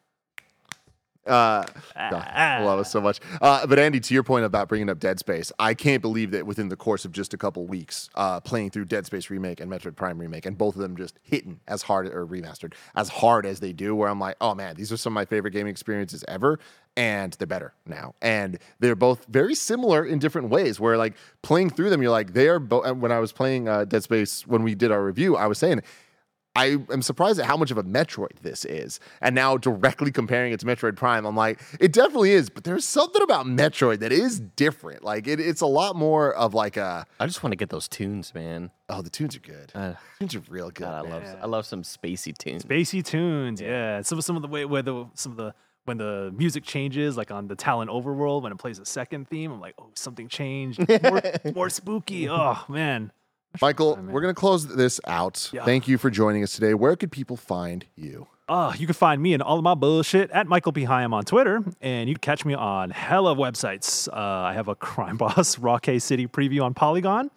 Uh, 1.27 1.65
no, 1.95 2.17
I 2.17 2.63
love 2.63 2.79
it 2.79 2.85
so 2.85 3.01
much. 3.01 3.19
Uh, 3.41 3.67
but 3.67 3.79
Andy, 3.79 3.99
to 3.99 4.13
your 4.13 4.23
point 4.23 4.45
about 4.45 4.67
bringing 4.69 4.89
up 4.89 4.99
Dead 4.99 5.19
Space, 5.19 5.51
I 5.59 5.73
can't 5.73 6.01
believe 6.01 6.31
that 6.31 6.45
within 6.45 6.69
the 6.69 6.75
course 6.75 7.05
of 7.05 7.11
just 7.11 7.33
a 7.33 7.37
couple 7.37 7.65
weeks, 7.65 8.09
uh, 8.15 8.39
playing 8.39 8.71
through 8.71 8.85
Dead 8.85 9.05
Space 9.05 9.29
remake 9.29 9.59
and 9.59 9.71
Metroid 9.71 9.95
Prime 9.95 10.17
remake, 10.17 10.45
and 10.45 10.57
both 10.57 10.75
of 10.75 10.81
them 10.81 10.95
just 10.95 11.19
hitting 11.21 11.59
as 11.67 11.81
hard 11.81 12.07
or 12.07 12.25
remastered 12.25 12.73
as 12.95 13.09
hard 13.09 13.45
as 13.45 13.59
they 13.59 13.73
do, 13.73 13.95
where 13.95 14.09
I'm 14.09 14.19
like, 14.19 14.37
oh 14.41 14.55
man, 14.55 14.75
these 14.75 14.91
are 14.91 14.97
some 14.97 15.13
of 15.13 15.15
my 15.15 15.25
favorite 15.25 15.51
gaming 15.51 15.71
experiences 15.71 16.23
ever, 16.27 16.59
and 16.95 17.33
they're 17.33 17.47
better 17.47 17.73
now, 17.85 18.15
and 18.21 18.57
they're 18.79 18.95
both 18.95 19.25
very 19.25 19.55
similar 19.55 20.05
in 20.05 20.19
different 20.19 20.49
ways. 20.49 20.79
Where 20.79 20.97
like 20.97 21.15
playing 21.41 21.71
through 21.71 21.89
them, 21.89 22.01
you're 22.01 22.11
like, 22.11 22.33
they 22.33 22.47
are 22.47 22.59
both. 22.59 22.95
When 22.95 23.11
I 23.11 23.19
was 23.19 23.31
playing 23.31 23.67
uh, 23.67 23.85
Dead 23.85 24.03
Space 24.03 24.47
when 24.47 24.63
we 24.63 24.75
did 24.75 24.91
our 24.91 25.03
review, 25.03 25.35
I 25.35 25.47
was 25.47 25.57
saying. 25.57 25.81
I 26.57 26.77
am 26.91 27.01
surprised 27.01 27.39
at 27.39 27.45
how 27.45 27.55
much 27.55 27.69
of 27.71 27.77
a 27.77 27.83
Metroid 27.83 28.39
this 28.41 28.65
is. 28.65 28.99
And 29.21 29.35
now 29.35 29.57
directly 29.57 30.11
comparing 30.11 30.53
it 30.53 30.59
to 30.61 30.65
Metroid 30.65 30.95
Prime, 30.95 31.25
I'm 31.25 31.35
like, 31.35 31.61
it 31.79 31.93
definitely 31.93 32.31
is, 32.31 32.49
but 32.49 32.63
there's 32.63 32.83
something 32.83 33.21
about 33.21 33.45
Metroid 33.45 33.99
that 33.99 34.11
is 34.11 34.39
different. 34.39 35.03
Like 35.03 35.27
it, 35.27 35.39
it's 35.39 35.61
a 35.61 35.67
lot 35.67 35.95
more 35.95 36.33
of 36.33 36.53
like 36.53 36.75
a 36.75 37.05
I 37.19 37.27
just 37.27 37.43
want 37.43 37.51
to 37.51 37.57
get 37.57 37.69
those 37.69 37.87
tunes, 37.87 38.33
man. 38.33 38.71
oh, 38.89 39.01
the 39.01 39.09
tunes 39.09 39.35
are 39.35 39.39
good. 39.39 39.71
Uh, 39.75 39.93
tunes 40.19 40.35
are 40.35 40.43
real 40.49 40.67
good. 40.71 40.85
God, 40.85 41.05
I 41.05 41.09
man. 41.09 41.11
love 41.11 41.37
I 41.43 41.45
love 41.45 41.65
some 41.65 41.83
spacey 41.83 42.37
tunes. 42.37 42.63
Spacey 42.63 43.05
tunes, 43.05 43.61
yeah. 43.61 44.01
Some 44.01 44.19
some 44.21 44.35
of 44.35 44.41
the 44.41 44.47
way 44.47 44.65
where 44.65 44.81
the 44.81 45.05
some 45.13 45.31
of 45.33 45.37
the 45.37 45.53
when 45.85 45.97
the 45.97 46.33
music 46.35 46.63
changes, 46.65 47.15
like 47.15 47.31
on 47.31 47.47
the 47.47 47.55
Tallon 47.55 47.87
Overworld, 47.87 48.41
when 48.41 48.51
it 48.51 48.57
plays 48.57 48.77
a 48.77 48.85
second 48.85 49.29
theme, 49.29 49.53
I'm 49.53 49.61
like, 49.61 49.75
oh, 49.79 49.89
something 49.95 50.27
changed, 50.27 50.85
more, 51.01 51.21
more 51.55 51.69
spooky. 51.69 52.27
Oh 52.27 52.57
man, 52.67 53.11
Michael, 53.61 53.97
we're 54.09 54.21
gonna 54.21 54.33
close 54.33 54.67
this 54.67 54.99
out. 55.07 55.49
Yeah. 55.51 55.65
Thank 55.65 55.87
you 55.87 55.97
for 55.97 56.09
joining 56.09 56.43
us 56.43 56.53
today. 56.53 56.73
Where 56.73 56.95
could 56.95 57.11
people 57.11 57.37
find 57.37 57.85
you? 57.95 58.27
Uh, 58.47 58.73
you 58.77 58.85
can 58.87 58.93
find 58.93 59.21
me 59.21 59.33
and 59.33 59.43
all 59.43 59.57
of 59.57 59.63
my 59.63 59.73
bullshit 59.73 60.31
at 60.31 60.47
Michael 60.47 60.71
P. 60.71 60.83
Higham 60.85 61.13
on 61.13 61.23
Twitter, 61.25 61.61
and 61.81 62.07
you 62.07 62.15
can 62.15 62.21
catch 62.21 62.45
me 62.45 62.53
on 62.53 62.91
hella 62.91 63.35
websites. 63.35 64.07
Uh, 64.07 64.15
I 64.15 64.53
have 64.53 64.67
a 64.69 64.75
Crime 64.75 65.17
Boss 65.23 65.59
Rockay 65.59 65.99
City 65.99 66.27
preview 66.27 66.63
on 66.63 66.73
Polygon. 66.73 67.29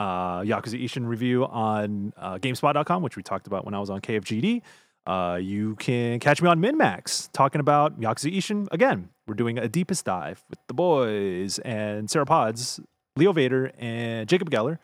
uh, 0.00 0.40
Yakuza 0.40 0.82
Ishin 0.82 1.06
review 1.06 1.46
on 1.46 2.12
uh, 2.18 2.36
GameSpot.com, 2.38 3.02
which 3.02 3.16
we 3.16 3.22
talked 3.22 3.46
about 3.46 3.64
when 3.64 3.74
I 3.74 3.78
was 3.80 3.88
on 3.90 4.00
KFGD. 4.00 4.60
Uh, 5.06 5.38
you 5.40 5.76
can 5.76 6.18
catch 6.18 6.42
me 6.42 6.48
on 6.48 6.60
MinMax 6.60 7.30
talking 7.32 7.60
about 7.60 7.98
Yakuza 8.00 8.34
Ishin 8.36 8.66
again. 8.72 9.08
We're 9.26 9.34
doing 9.34 9.56
a 9.58 9.68
deepest 9.68 10.04
dive 10.04 10.42
with 10.50 10.58
the 10.66 10.74
boys 10.74 11.58
and 11.60 12.10
Sarah 12.10 12.26
Pods, 12.26 12.80
Leo 13.16 13.32
Vader, 13.32 13.70
and 13.78 14.28
Jacob 14.28 14.50
Geller 14.50 14.78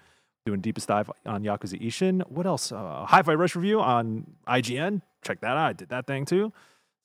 doing 0.46 0.60
deepest 0.60 0.88
dive 0.88 1.10
on 1.26 1.42
Yakuza 1.42 1.80
Ishin. 1.80 2.22
What 2.28 2.46
else? 2.46 2.72
Uh, 2.72 3.04
Hi-Fi 3.06 3.34
Rush 3.34 3.54
review 3.56 3.80
on 3.80 4.26
IGN. 4.48 5.02
Check 5.22 5.40
that 5.40 5.50
out. 5.50 5.58
I 5.58 5.72
did 5.72 5.88
that 5.90 6.06
thing 6.06 6.24
too. 6.24 6.52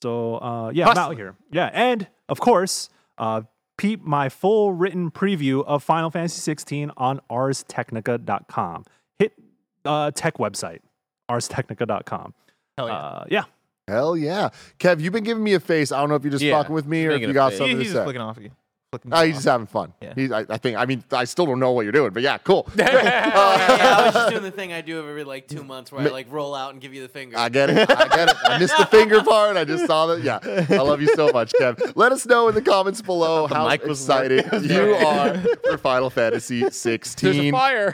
So 0.02 0.36
uh, 0.38 0.72
yeah, 0.74 0.88
I'm 0.90 0.98
out 0.98 1.16
here. 1.18 1.36
Yeah, 1.52 1.70
and 1.74 2.08
of 2.30 2.40
course, 2.40 2.90
uh, 3.18 3.42
peep 3.78 4.04
my 4.04 4.30
full 4.30 4.74
written 4.74 5.12
preview 5.12 5.64
of 5.66 5.84
Final 5.84 6.10
Fantasy 6.12 6.40
16 6.42 6.92
on 6.98 7.20
arstechnica.com. 7.30 8.86
Hit 9.20 9.34
uh, 9.84 10.12
tech 10.12 10.38
website, 10.38 10.80
arstechnica.com. 11.30 12.34
Hell 12.78 12.88
yeah. 12.88 12.94
Uh, 12.96 13.26
yeah. 13.30 13.44
Hell 13.88 14.18
yeah. 14.18 14.50
Kev, 14.80 15.00
you've 15.00 15.14
been 15.14 15.24
giving 15.24 15.44
me 15.44 15.54
a 15.54 15.60
face. 15.60 15.92
I 15.92 16.00
don't 16.00 16.10
know 16.10 16.16
if 16.16 16.24
you're 16.24 16.32
just 16.32 16.44
Yeah, 16.44 16.58
fucking 16.60 16.74
with 16.74 16.88
me 16.88 17.06
or 17.06 17.12
if 17.12 17.22
you 17.22 17.34
got 17.34 17.52
face. 17.52 17.60
something 17.60 17.78
He- 17.78 17.84
to 17.84 17.84
he's 17.84 17.92
say. 17.92 17.98
just 17.98 18.06
flicking 18.06 18.22
off 18.22 18.38
you. 18.42 18.52
Flicking 18.96 19.14
Oh, 19.14 19.24
he's 19.26 19.36
just 19.36 19.48
having 19.48 19.68
fun. 19.68 19.94
Yeah. 20.02 20.14
He's, 20.16 20.32
I, 20.32 20.46
I 20.50 20.58
think. 20.58 20.78
I 20.78 20.86
mean, 20.86 21.04
I 21.12 21.26
still 21.26 21.46
don't 21.46 21.60
know 21.60 21.72
what 21.72 21.82
you're 21.82 21.92
doing, 21.92 22.12
but 22.12 22.24
yeah, 22.24 22.38
cool. 22.38 22.68
yeah, 22.76 22.92
yeah, 23.04 23.96
I 23.98 24.06
was 24.06 24.14
just 24.14 24.30
doing 24.30 24.44
the 24.44 24.52
thing 24.56 24.72
I 24.72 24.82
do 24.82 25.00
every 25.00 25.24
like 25.24 25.48
two 25.48 25.64
months 25.64 25.92
where 25.92 26.02
I 26.02 26.10
like 26.10 26.32
roll 26.32 26.56
out 26.56 26.72
and 26.72 26.82
give 26.82 26.94
you 26.94 27.02
the 27.02 27.10
finger. 27.10 27.38
I 27.38 27.50
get 27.50 27.70
it. 27.70 27.90
I 27.90 28.08
get 28.08 28.30
it. 28.30 28.36
I 28.44 28.58
missed 28.60 28.78
the 28.78 28.86
finger 28.86 29.22
part. 29.24 29.58
I 29.58 29.66
just 29.66 29.86
saw 29.86 30.08
that. 30.08 30.24
Yeah. 30.24 30.40
I 30.70 30.82
love 30.82 31.02
you 31.02 31.14
so 31.16 31.30
much, 31.32 31.52
Kev. 31.60 31.94
Let 31.96 32.12
us 32.12 32.26
know 32.26 32.48
in 32.48 32.56
the 32.56 32.62
comments 32.62 33.02
below 33.02 33.48
how 33.48 33.68
mic 33.68 33.84
excited 33.84 34.46
you 34.64 34.96
are 34.96 35.38
for 35.64 35.78
Final 35.78 36.10
Fantasy 36.10 36.62
There's 36.62 36.74
a 36.74 36.80
16 36.80 37.52
fire. 37.52 37.94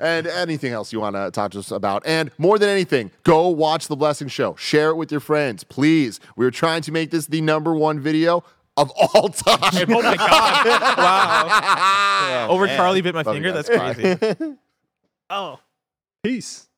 and 0.00 0.26
anything 0.26 0.72
else 0.72 0.92
you 0.92 1.00
want 1.00 1.16
to 1.16 1.30
talk 1.30 1.52
to 1.52 1.58
us 1.58 1.70
about. 1.70 2.02
And 2.06 2.30
more 2.38 2.58
than 2.58 2.68
anything, 2.68 3.10
go 3.24 3.48
watch 3.48 3.88
the 3.88 3.96
Blessing 3.96 4.28
Show. 4.28 4.54
Share 4.56 4.90
it 4.90 4.96
with 4.96 5.10
your 5.10 5.20
friends, 5.20 5.64
please. 5.64 6.20
We're 6.36 6.50
trying 6.50 6.82
to 6.82 6.92
make 6.92 7.10
this 7.10 7.26
the 7.26 7.40
number 7.40 7.74
one 7.74 8.00
video 8.00 8.44
of 8.82 8.90
all 9.14 9.28
time. 9.30 9.86
Oh 9.88 10.02
my 10.02 10.16
god! 10.16 10.66
wow. 10.98 12.46
Oh, 12.48 12.54
Over 12.54 12.66
man. 12.66 12.76
Charlie 12.76 13.00
bit 13.00 13.14
my 13.14 13.22
Love 13.22 13.34
finger. 13.34 13.52
guys. 13.52 13.66
That's 13.66 13.78
Bye. 13.78 13.94
crazy. 13.94 14.56
Oh, 15.30 15.58
peace. 16.22 16.68